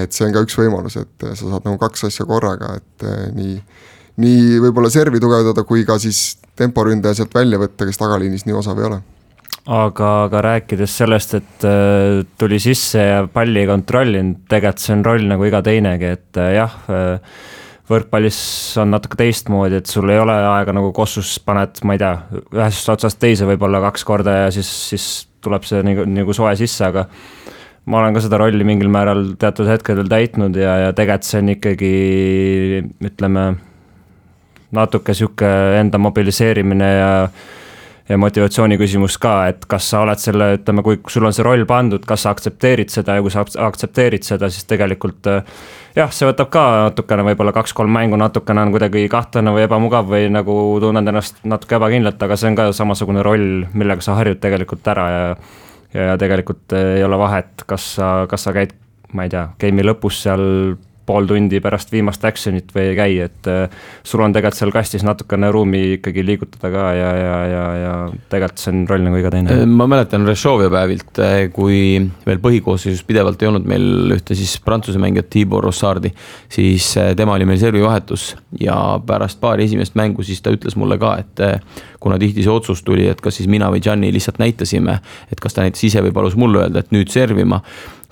et 0.01 0.15
see 0.15 0.25
on 0.25 0.33
ka 0.33 0.45
üks 0.47 0.55
võimalus, 0.57 0.95
et 0.97 1.27
sa 1.27 1.43
saad 1.43 1.67
nagu 1.67 1.75
kaks 1.77 2.07
asja 2.07 2.25
korraga, 2.25 2.77
et 2.79 3.05
nii, 3.35 3.57
nii 4.23 4.61
võib-olla 4.63 4.89
servi 4.89 5.19
tugevdada, 5.21 5.67
kui 5.67 5.83
ka 5.85 5.99
siis 5.99 6.39
temporündaja 6.57 7.19
sealt 7.19 7.35
välja 7.35 7.59
võtta, 7.59 7.85
kes 7.85 7.99
tagaliinis 7.99 8.47
nii 8.47 8.55
osav 8.63 8.79
ei 8.79 8.87
ole 8.87 9.03
aga, 9.63 10.11
aga 10.27 10.43
rääkides 10.43 10.97
sellest, 10.99 11.35
et 11.39 11.65
äh, 11.67 12.21
tuli 12.39 12.59
sisse 12.59 13.03
ja 13.03 13.23
palli 13.31 13.63
ei 13.63 13.69
kontrollinud, 13.69 14.43
tegelikult 14.51 14.83
see 14.83 14.95
on 14.97 15.03
roll 15.07 15.27
nagu 15.29 15.47
iga 15.47 15.63
teinegi, 15.65 16.13
et 16.17 16.39
äh, 16.41 16.55
jah 16.57 16.75
äh,, 16.91 17.37
võrkpallis 17.89 18.39
on 18.79 18.93
natuke 18.93 19.19
teistmoodi, 19.19 19.81
et 19.81 19.91
sul 19.91 20.09
ei 20.11 20.19
ole 20.19 20.35
aega 20.35 20.75
nagu 20.75 20.93
kossus 20.95 21.35
paned, 21.43 21.81
ma 21.87 21.95
ei 21.95 22.01
tea, 22.01 22.13
ühest 22.55 22.91
otsast 22.91 23.19
teise 23.21 23.47
võib-olla 23.47 23.81
kaks 23.89 24.05
korda 24.07 24.37
ja 24.45 24.53
siis, 24.55 24.69
siis 24.91 25.07
tuleb 25.43 25.67
see 25.67 25.83
nagu, 25.85 26.07
nagu 26.07 26.35
soe 26.35 26.53
sisse, 26.59 26.87
aga 26.87 27.07
ma 27.91 27.99
olen 27.99 28.15
ka 28.15 28.23
seda 28.23 28.39
rolli 28.39 28.63
mingil 28.67 28.91
määral 28.91 29.33
teatud 29.39 29.67
hetkedel 29.67 30.07
täitnud 30.11 30.55
ja, 30.59 30.77
ja 30.85 30.93
tegelikult 30.95 31.27
see 31.27 31.41
on 31.43 31.51
ikkagi 31.55 31.95
ütleme, 33.11 33.49
natuke 34.73 35.15
sihuke 35.15 35.51
enda 35.81 35.99
mobiliseerimine 36.01 36.93
ja 36.95 37.11
ja 38.09 38.17
motivatsiooni 38.19 38.77
küsimus 38.79 39.15
ka, 39.21 39.35
et 39.53 39.63
kas 39.69 39.87
sa 39.93 40.01
oled 40.03 40.19
selle, 40.19 40.49
ütleme, 40.57 40.83
kui 40.83 40.99
sul 41.11 41.27
on 41.27 41.35
see 41.35 41.45
roll 41.45 41.63
pandud, 41.69 42.03
kas 42.07 42.25
sa 42.25 42.33
aktsepteerid 42.35 42.91
seda 42.91 43.15
ja 43.17 43.23
kui 43.23 43.31
sa 43.31 43.45
aktsepteerid 43.45 44.27
seda, 44.27 44.49
siis 44.51 44.67
tegelikult 44.69 45.29
äh, 45.31 45.55
jah, 45.95 46.11
see 46.11 46.27
võtab 46.27 46.51
ka 46.53 46.65
natukene 46.89 47.25
võib-olla 47.29 47.55
kaks-kolm 47.55 47.93
mängu 47.95 48.19
natukene 48.19 48.65
on 48.67 48.73
kuidagi 48.75 49.05
kahtlane 49.11 49.55
või 49.55 49.65
ebamugav 49.67 50.09
või 50.11 50.27
nagu 50.33 50.55
tunned 50.83 51.13
ennast 51.13 51.43
natuke 51.47 51.79
ebakindlalt, 51.79 52.21
aga 52.27 52.39
see 52.39 52.51
on 52.51 52.59
ka 52.59 52.71
samasugune 52.75 53.23
roll, 53.25 53.67
millega 53.73 54.03
sa 54.03 54.17
harjud 54.19 54.43
tegelikult 54.43 54.93
ära 54.93 55.09
ja 55.13 55.27
ja 55.93 56.15
tegelikult 56.17 56.73
ei 56.73 57.03
ole 57.05 57.17
vahet, 57.21 57.65
kas 57.69 57.85
sa, 57.99 58.07
kas 58.29 58.47
sa 58.47 58.53
käid, 58.55 58.73
ma 59.13 59.27
ei 59.27 59.31
tea, 59.33 59.43
game'i 59.61 59.85
lõpus 59.85 60.23
seal 60.25 60.41
pool 61.05 61.27
tundi 61.27 61.59
pärast 61.63 61.91
viimast 61.91 62.23
action'it 62.25 62.71
või 62.75 62.85
ei 62.91 62.95
käi, 62.97 63.17
et 63.25 63.49
äh, 63.51 63.73
sul 64.07 64.23
on 64.23 64.33
tegelikult 64.33 64.59
seal 64.59 64.73
kastis 64.75 65.03
natukene 65.05 65.49
ruumi 65.51 65.81
ikkagi 65.97 66.23
liigutada 66.25 66.71
ka 66.71 66.85
ja, 66.95 67.09
ja, 67.19 67.37
ja, 67.51 67.63
ja 67.81 67.93
tegelikult 68.31 68.63
see 68.63 68.73
on 68.73 68.83
roll 68.89 69.05
nagu 69.07 69.19
iga 69.19 69.31
teine. 69.33 69.57
Äh, 69.63 69.65
ma 69.67 69.87
mäletan 69.91 70.27
Rešovia 70.27 70.71
päevilt, 70.73 71.11
äh, 71.23 71.37
kui 71.53 71.79
veel 72.27 72.41
põhikoosseisus 72.43 73.03
pidevalt 73.07 73.41
ei 73.43 73.51
olnud 73.51 73.67
meil 73.69 74.15
ühte 74.15 74.37
siis 74.39 74.55
prantsuse 74.63 75.01
mängijat 75.01 75.31
Tibor 75.33 75.65
Rossardi, 75.67 76.13
siis 76.51 76.93
tema 77.17 77.35
oli 77.35 77.47
meil 77.49 77.59
servivahetus 77.61 78.33
ja 78.61 78.77
pärast 79.05 79.41
paari 79.43 79.67
esimest 79.67 79.97
mängu 79.99 80.23
siis 80.23 80.41
ta 80.43 80.53
ütles 80.53 80.77
mulle 80.79 80.99
ka, 81.01 81.17
et 81.23 81.43
kuna 82.03 82.19
tihti 82.19 82.43
see 82.43 82.51
otsus 82.51 82.83
tuli, 82.83 83.07
et 83.07 83.21
kas 83.23 83.39
siis 83.39 83.49
mina 83.51 83.69
või 83.71 83.81
Gianni 83.83 84.11
lihtsalt 84.13 84.39
näitasime, 84.41 84.97
et 85.31 85.43
kas 85.43 85.55
ta 85.55 85.63
näitas 85.63 85.83
ise 85.87 86.03
või 86.03 86.11
palus 86.15 86.35
mulle 86.39 86.65
öelda, 86.65 86.83
et 86.83 86.91
nüüd 86.95 87.11
servima 87.11 87.61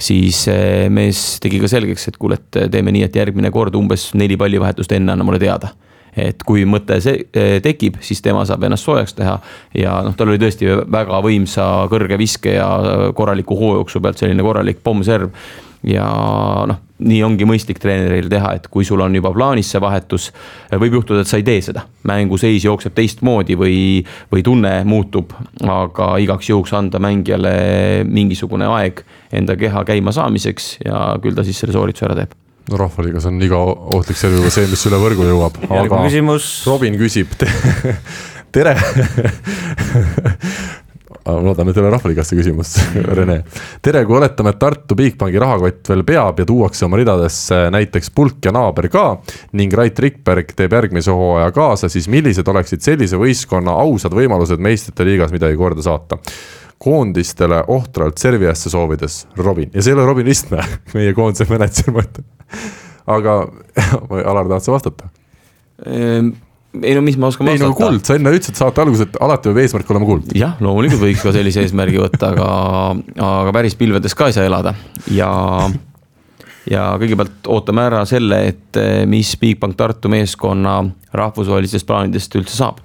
siis 0.01 0.43
eh, 0.51 0.89
mees 0.93 1.39
tegi 1.43 1.61
ka 1.61 1.69
selgeks, 1.71 2.09
et 2.09 2.19
kuule, 2.21 2.39
et 2.39 2.59
teeme 2.73 2.93
nii, 2.93 3.05
et 3.07 3.15
järgmine 3.21 3.51
kord 3.53 3.75
umbes 3.77 4.09
neli 4.17 4.37
pallivahetust 4.39 4.91
enne 4.97 5.15
anna 5.15 5.27
mulle 5.27 5.41
teada. 5.41 5.73
Et 6.11 6.43
kui 6.43 6.65
mõte 6.67 6.97
see 7.03 7.21
eh, 7.31 7.57
tekib, 7.63 8.01
siis 8.03 8.19
tema 8.23 8.43
saab 8.47 8.65
ennast 8.67 8.87
soojaks 8.87 9.15
teha. 9.15 9.37
Ja 9.77 10.01
noh, 10.03 10.15
tal 10.19 10.33
oli 10.33 10.41
tõesti 10.41 10.67
väga 10.91 11.21
võimsa 11.23 11.67
kõrge 11.91 12.19
viske 12.19 12.57
ja 12.57 12.67
korraliku 13.15 13.55
hoojooksu 13.59 14.01
pealt 14.03 14.19
selline 14.19 14.43
korralik 14.43 14.81
pommserv. 14.83 15.31
Ja 15.87 16.07
noh, 16.67 16.81
nii 17.01 17.21
ongi 17.25 17.47
mõistlik 17.49 17.81
treeneril 17.81 18.29
teha, 18.31 18.53
et 18.57 18.67
kui 18.71 18.85
sul 18.87 19.01
on 19.03 19.15
juba 19.15 19.31
plaanis 19.35 19.71
see 19.73 19.81
vahetus, 19.81 20.29
võib 20.71 20.99
juhtuda, 20.99 21.23
et 21.23 21.31
sa 21.31 21.39
ei 21.41 21.47
tee 21.47 21.61
seda. 21.65 21.85
mänguseis 22.07 22.65
jookseb 22.65 22.95
teistmoodi 22.97 23.57
või, 23.57 23.77
või 24.31 24.45
tunne 24.45 24.73
muutub, 24.85 25.33
aga 25.61 26.13
igaks 26.21 26.49
juhuks 26.49 26.73
anda 26.77 27.01
mängijale 27.01 27.53
mingisugune 28.05 28.69
aeg 28.69 29.03
enda 29.33 29.57
keha 29.57 29.83
käima 29.87 30.13
saamiseks 30.15 30.77
ja 30.85 31.11
küll 31.21 31.37
ta 31.37 31.45
siis 31.47 31.61
selle 31.61 31.77
soorituse 31.77 32.09
ära 32.09 32.23
teeb 32.23 32.37
no 32.71 32.77
rahvaliigas 32.77 33.25
on 33.29 33.41
iga 33.41 33.57
ohtlik 33.97 34.19
serv 34.19 34.37
juba 34.37 34.51
see, 34.53 34.67
mis 34.69 34.85
üle 34.89 34.99
võrgu 35.01 35.25
jõuab. 35.27 35.57
aga 35.65 36.03
küsimus. 36.05 36.51
Robin 36.69 36.97
küsib 36.99 37.33
tere 38.55 38.75
ma 41.25 41.37
loodan, 41.41 41.69
et 41.69 41.77
ei 41.77 41.83
ole 41.83 41.91
rahvaliigasse 41.93 42.37
küsimus 42.37 42.73
Rene. 43.17 43.41
tere, 43.83 44.03
kui 44.05 44.17
oletame, 44.17 44.53
et 44.53 44.59
Tartu 44.61 44.97
Bigbanki 44.97 45.41
rahakott 45.41 45.91
veel 45.91 46.03
peab 46.07 46.41
ja 46.41 46.47
tuuakse 46.49 46.85
oma 46.87 46.99
ridadesse 46.99 47.63
näiteks 47.73 48.11
Pulk 48.15 48.45
ja 48.45 48.53
naaber 48.55 48.89
ka 48.91 49.05
ning 49.57 49.73
Rait 49.77 49.99
Rikberg 49.99 50.55
teeb 50.57 50.73
järgmise 50.77 51.13
hooaja 51.15 51.51
kaasa, 51.55 51.91
siis 51.91 52.09
millised 52.11 52.47
oleksid 52.47 52.83
sellise 52.85 53.19
võistkonna 53.21 53.75
ausad 53.83 54.15
võimalused 54.17 54.61
meistrite 54.61 55.05
liigas 55.07 55.33
midagi 55.35 55.59
korda 55.59 55.85
saata? 55.85 56.19
koondistele 56.81 57.59
ohtralt 57.69 58.17
serviasse 58.17 58.71
soovides, 58.73 59.27
Robin, 59.37 59.69
ja 59.69 59.83
see 59.85 59.91
ei 59.91 59.99
ole 59.99 60.05
Robin 60.07 60.25
Ristmäe, 60.25 60.63
meie 60.97 61.13
koondise 61.13 61.45
mänedžer, 61.45 61.93
ma 61.93 62.01
ütlen. 62.01 62.25
aga 63.05 63.35
Alar, 64.31 64.49
tahad 64.49 64.65
sa 64.65 64.73
vastata? 64.73 65.11
Ei 66.71 66.95
no 66.95 67.01
mis 67.03 67.17
ma 67.19 67.27
oskan 67.27 67.49
vastata. 67.49 67.65
ei 67.67 67.67
no 67.67 67.75
kuld, 67.75 68.03
sa 68.07 68.15
enne 68.15 68.31
ütlesid 68.31 68.55
saate 68.55 68.79
alguses, 68.79 69.09
et 69.09 69.17
alati 69.19 69.49
peab 69.49 69.57
eesmärk 69.59 69.89
olema 69.91 70.07
kuld. 70.07 70.35
jah, 70.39 70.53
loomulikult 70.63 71.03
võiks 71.03 71.23
ka 71.25 71.33
sellise 71.35 71.65
eesmärgi 71.65 71.99
võtta, 71.99 72.29
aga, 72.31 72.45
aga 73.27 73.55
päris 73.57 73.75
pilvedes 73.75 74.15
ka 74.15 74.29
ei 74.31 74.37
saa 74.37 74.47
elada 74.47 74.71
ja 75.11 75.31
ja 76.69 76.85
kõigepealt 77.01 77.49
ootame 77.51 77.83
ära 77.89 78.05
selle, 78.07 78.39
et 78.53 78.79
mis 79.09 79.33
Bigbank 79.41 79.75
Tartu 79.75 80.11
meeskonna 80.13 80.77
rahvusvahelistest 81.17 81.87
plaanidest 81.89 82.39
üldse 82.39 82.55
saab. 82.55 82.79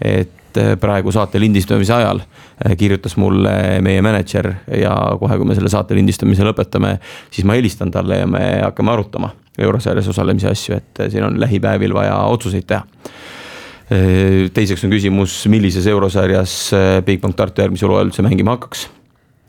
et 0.00 0.56
äh, 0.56 0.76
praegu 0.80 1.12
saate 1.12 1.40
lindistamise 1.40 1.92
ajal 1.92 2.22
äh, 2.22 2.76
kirjutas 2.78 3.18
mulle 3.20 3.80
meie 3.84 4.00
mänedžer 4.02 4.54
ja 4.80 4.94
kohe, 5.20 5.36
kui 5.36 5.50
me 5.50 5.58
selle 5.58 5.68
saate 5.68 5.98
lindistamise 5.98 6.46
lõpetame, 6.46 6.96
siis 7.30 7.44
ma 7.44 7.58
helistan 7.58 7.90
talle 7.90 8.22
ja 8.22 8.26
me 8.26 8.44
hakkame 8.62 8.94
arutama 8.94 9.34
eurosarjas 9.58 10.08
osalemise 10.12 10.50
asju, 10.50 10.76
et 10.78 11.02
siin 11.10 11.24
on 11.26 11.40
lähipäevil 11.40 11.94
vaja 11.94 12.16
otsuseid 12.30 12.66
teha. 12.70 12.84
Teiseks 14.54 14.84
on 14.86 14.92
küsimus, 14.92 15.34
millises 15.50 15.86
eurosarjas 15.90 16.52
Bigbank 17.06 17.34
Tartu 17.38 17.64
järgmisel 17.64 17.90
hooajal 17.90 18.12
üldse 18.12 18.22
mängima 18.22 18.54
hakkaks. 18.54 18.86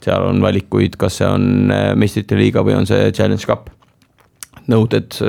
seal 0.02 0.24
on 0.26 0.42
valikuid, 0.42 0.96
kas 0.98 1.20
see 1.20 1.28
on 1.30 1.70
meistrite 2.02 2.40
liiga 2.40 2.64
või 2.66 2.74
on 2.80 2.90
see 2.90 3.12
Challenge 3.14 3.46
Cup. 3.46 3.70
Nõuded, 4.72 5.20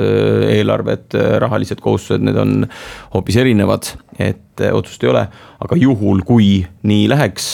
eelarved, 0.49 1.13
rahalised 1.41 1.81
kohustused, 1.81 2.25
need 2.25 2.37
on 2.37 2.65
hoopis 3.13 3.37
erinevad, 3.41 3.91
et 4.17 4.61
otsust 4.71 5.03
ei 5.03 5.11
ole, 5.11 5.23
aga 5.61 5.77
juhul, 5.77 6.25
kui 6.25 6.63
nii 6.89 7.05
läheks, 7.11 7.51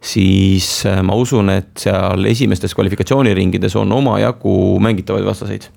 siis 0.00 0.68
ma 0.84 1.16
usun, 1.16 1.48
et 1.56 1.72
seal 1.80 2.28
esimestes 2.28 2.76
kvalifikatsiooniringides 2.76 3.76
on 3.80 3.92
omajagu 3.96 4.54
mängitavaid 4.84 5.24
vastaseid 5.28 5.70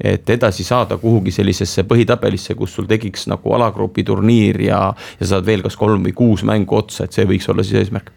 et 0.00 0.30
edasi 0.30 0.64
saada 0.64 0.98
kuhugi 1.00 1.32
sellisesse 1.32 1.86
põhitabelisse, 1.88 2.54
kus 2.54 2.74
sul 2.76 2.88
tekiks 2.90 3.26
nagu 3.32 3.54
alagrupi 3.56 4.04
turniir 4.04 4.60
ja, 4.66 4.80
ja 5.20 5.28
saad 5.28 5.46
veel 5.46 5.64
kas 5.64 5.76
kolm 5.76 6.04
või 6.04 6.14
kuus 6.16 6.44
mängu 6.44 6.76
otsa, 6.76 7.06
et 7.06 7.16
see 7.16 7.26
võiks 7.28 7.48
olla 7.52 7.64
siis 7.64 7.80
eesmärk. 7.82 8.12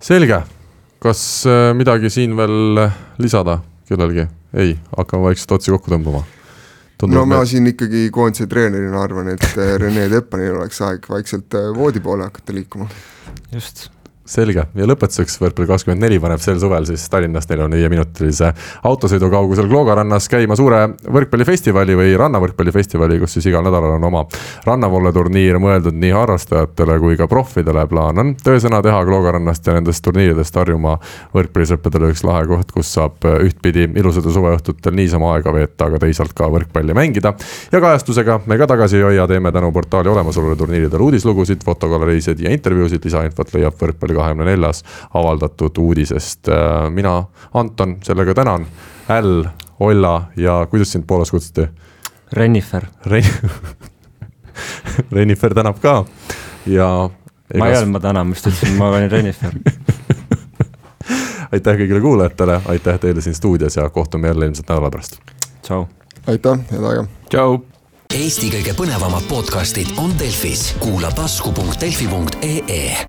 selge, 0.00 0.42
kas 0.98 1.22
äh, 1.46 1.70
midagi 1.76 2.10
siin 2.10 2.36
veel 2.36 2.86
lisada 3.18 3.60
kellelgi? 3.88 4.26
ei, 4.56 4.76
hakkame 4.96 5.30
vaikselt 5.30 5.58
otsi 5.58 5.74
kokku 5.76 5.92
tõmbama. 5.92 6.24
no 7.06 7.24
ma 7.26 7.40
me... 7.42 7.46
siin 7.46 7.68
ikkagi 7.74 8.08
koondise 8.12 8.48
treenerina 8.48 9.04
arvan, 9.04 9.32
et 9.36 9.46
äh, 9.52 9.76
Rene 9.80 10.08
Teppanil 10.08 10.56
oleks 10.56 10.80
aeg 10.88 11.08
vaikselt 11.10 11.54
äh, 11.58 11.70
voodi 11.76 12.00
poole 12.00 12.28
hakata 12.28 12.56
liikuma. 12.56 12.88
just 13.52 13.90
selge 14.28 14.62
ja 14.76 14.86
lõpetuseks 14.86 15.38
võrkpalli 15.40 15.68
kakskümmend 15.70 16.04
neli 16.04 16.18
paneb 16.22 16.42
sel 16.42 16.58
suvel 16.62 16.86
siis 16.88 17.02
Tallinnas 17.10 17.48
neljakümne 17.50 17.78
viie 17.80 17.88
minutilise 17.90 18.52
autosõidu 18.86 19.30
kaugusel 19.32 19.68
Klooga 19.70 19.96
rannas 19.98 20.28
käima 20.30 20.56
suure 20.58 20.82
võrkpallifestivali 21.02 21.96
või 21.98 22.12
rannavõrkpallifestivali, 22.20 23.18
kus 23.22 23.36
siis 23.36 23.48
igal 23.50 23.64
nädalal 23.66 23.96
on 23.96 24.06
oma 24.10 24.22
rannavolle 24.66 25.12
turniir 25.16 25.58
mõeldud 25.62 25.96
nii 25.98 26.12
harrastajatele 26.14 26.98
kui 27.02 27.18
ka 27.18 27.26
proffidele. 27.30 27.86
plaan 27.90 28.22
on 28.22 28.34
töösõna 28.36 28.82
teha 28.82 29.02
Klooga 29.08 29.34
rannast 29.38 29.66
ja 29.66 29.74
nendest 29.74 30.04
turniiridest 30.04 30.56
Harjumaa 30.60 30.98
võrkpallisõppedele 31.34 32.12
üks 32.12 32.24
lahe 32.24 32.46
koht, 32.50 32.70
kus 32.76 32.92
saab 32.94 33.26
ühtpidi 33.40 33.88
ilusatel 33.96 34.34
suveõhtutel 34.36 34.94
niisama 34.94 35.34
aega 35.34 35.54
veeta, 35.54 35.88
aga 35.88 35.98
teisalt 36.04 36.36
ka 36.36 36.50
võrkpalli 36.52 36.94
mängida. 36.94 37.34
ja 37.72 37.80
kajastusega 37.80 38.40
me 38.46 38.58
ka 38.58 38.70
tagasi 38.70 39.00
ei 39.00 39.02
hoia, 39.08 39.26
teeme 39.26 39.52
tänu 39.52 39.72
portaali 39.72 40.08
olemasolule 40.08 40.56
turniiridele 40.56 41.02
uudislugusid, 41.02 41.64
fotogaleriisid 41.64 42.40
ja 42.40 42.54
intervjuusid, 42.54 43.04
lisainfot 43.04 43.54
leiab 43.54 43.74
võrkpalli 43.80 44.09
kahekümne 44.14 44.44
neljas 44.44 44.84
avaldatud 45.14 45.78
uudisest. 45.78 46.48
Äh, 46.48 46.90
mina, 46.90 47.24
Anton, 47.54 47.98
sellega 48.02 48.34
tänan. 48.34 48.66
Äll, 49.10 49.44
Olla 49.80 50.22
ja 50.36 50.66
kuidas 50.70 50.92
sind 50.92 51.04
Poolas 51.06 51.30
kutsuti? 51.30 51.68
Renifer 52.32 52.86
Ren. 53.06 53.24
Renifer 55.12 55.54
tänab 55.54 55.80
ka 55.80 56.04
ja. 56.66 57.10
ma 57.58 57.66
ei 57.66 57.74
öelnud, 57.74 57.92
ma 57.92 58.00
tänan, 58.00 58.26
ma 58.26 58.36
just 58.36 58.46
ütlesin, 58.46 58.76
ma 58.76 58.90
olin 58.90 59.10
Renifer 59.10 59.56
aitäh 61.52 61.80
kõigile 61.80 62.00
kuulajatele, 62.00 62.60
aitäh 62.68 63.00
teile 63.00 63.24
siin 63.24 63.34
stuudios 63.34 63.76
ja 63.76 63.88
kohtume 63.90 64.28
jälle 64.28 64.46
ilmselt 64.46 64.68
nädala 64.68 64.90
pärast. 64.90 65.18
tšau. 65.62 65.86
aitäh, 66.26 66.58
head 66.70 66.84
aega. 66.84 67.06
tšau. 67.30 67.60
Eesti 68.14 68.50
kõige 68.50 68.74
põnevamad 68.74 69.26
podcastid 69.30 69.94
on 69.96 70.12
Delfis, 70.18 70.74
kuula 70.82 71.12
tasku.delfi.ee 71.14 73.06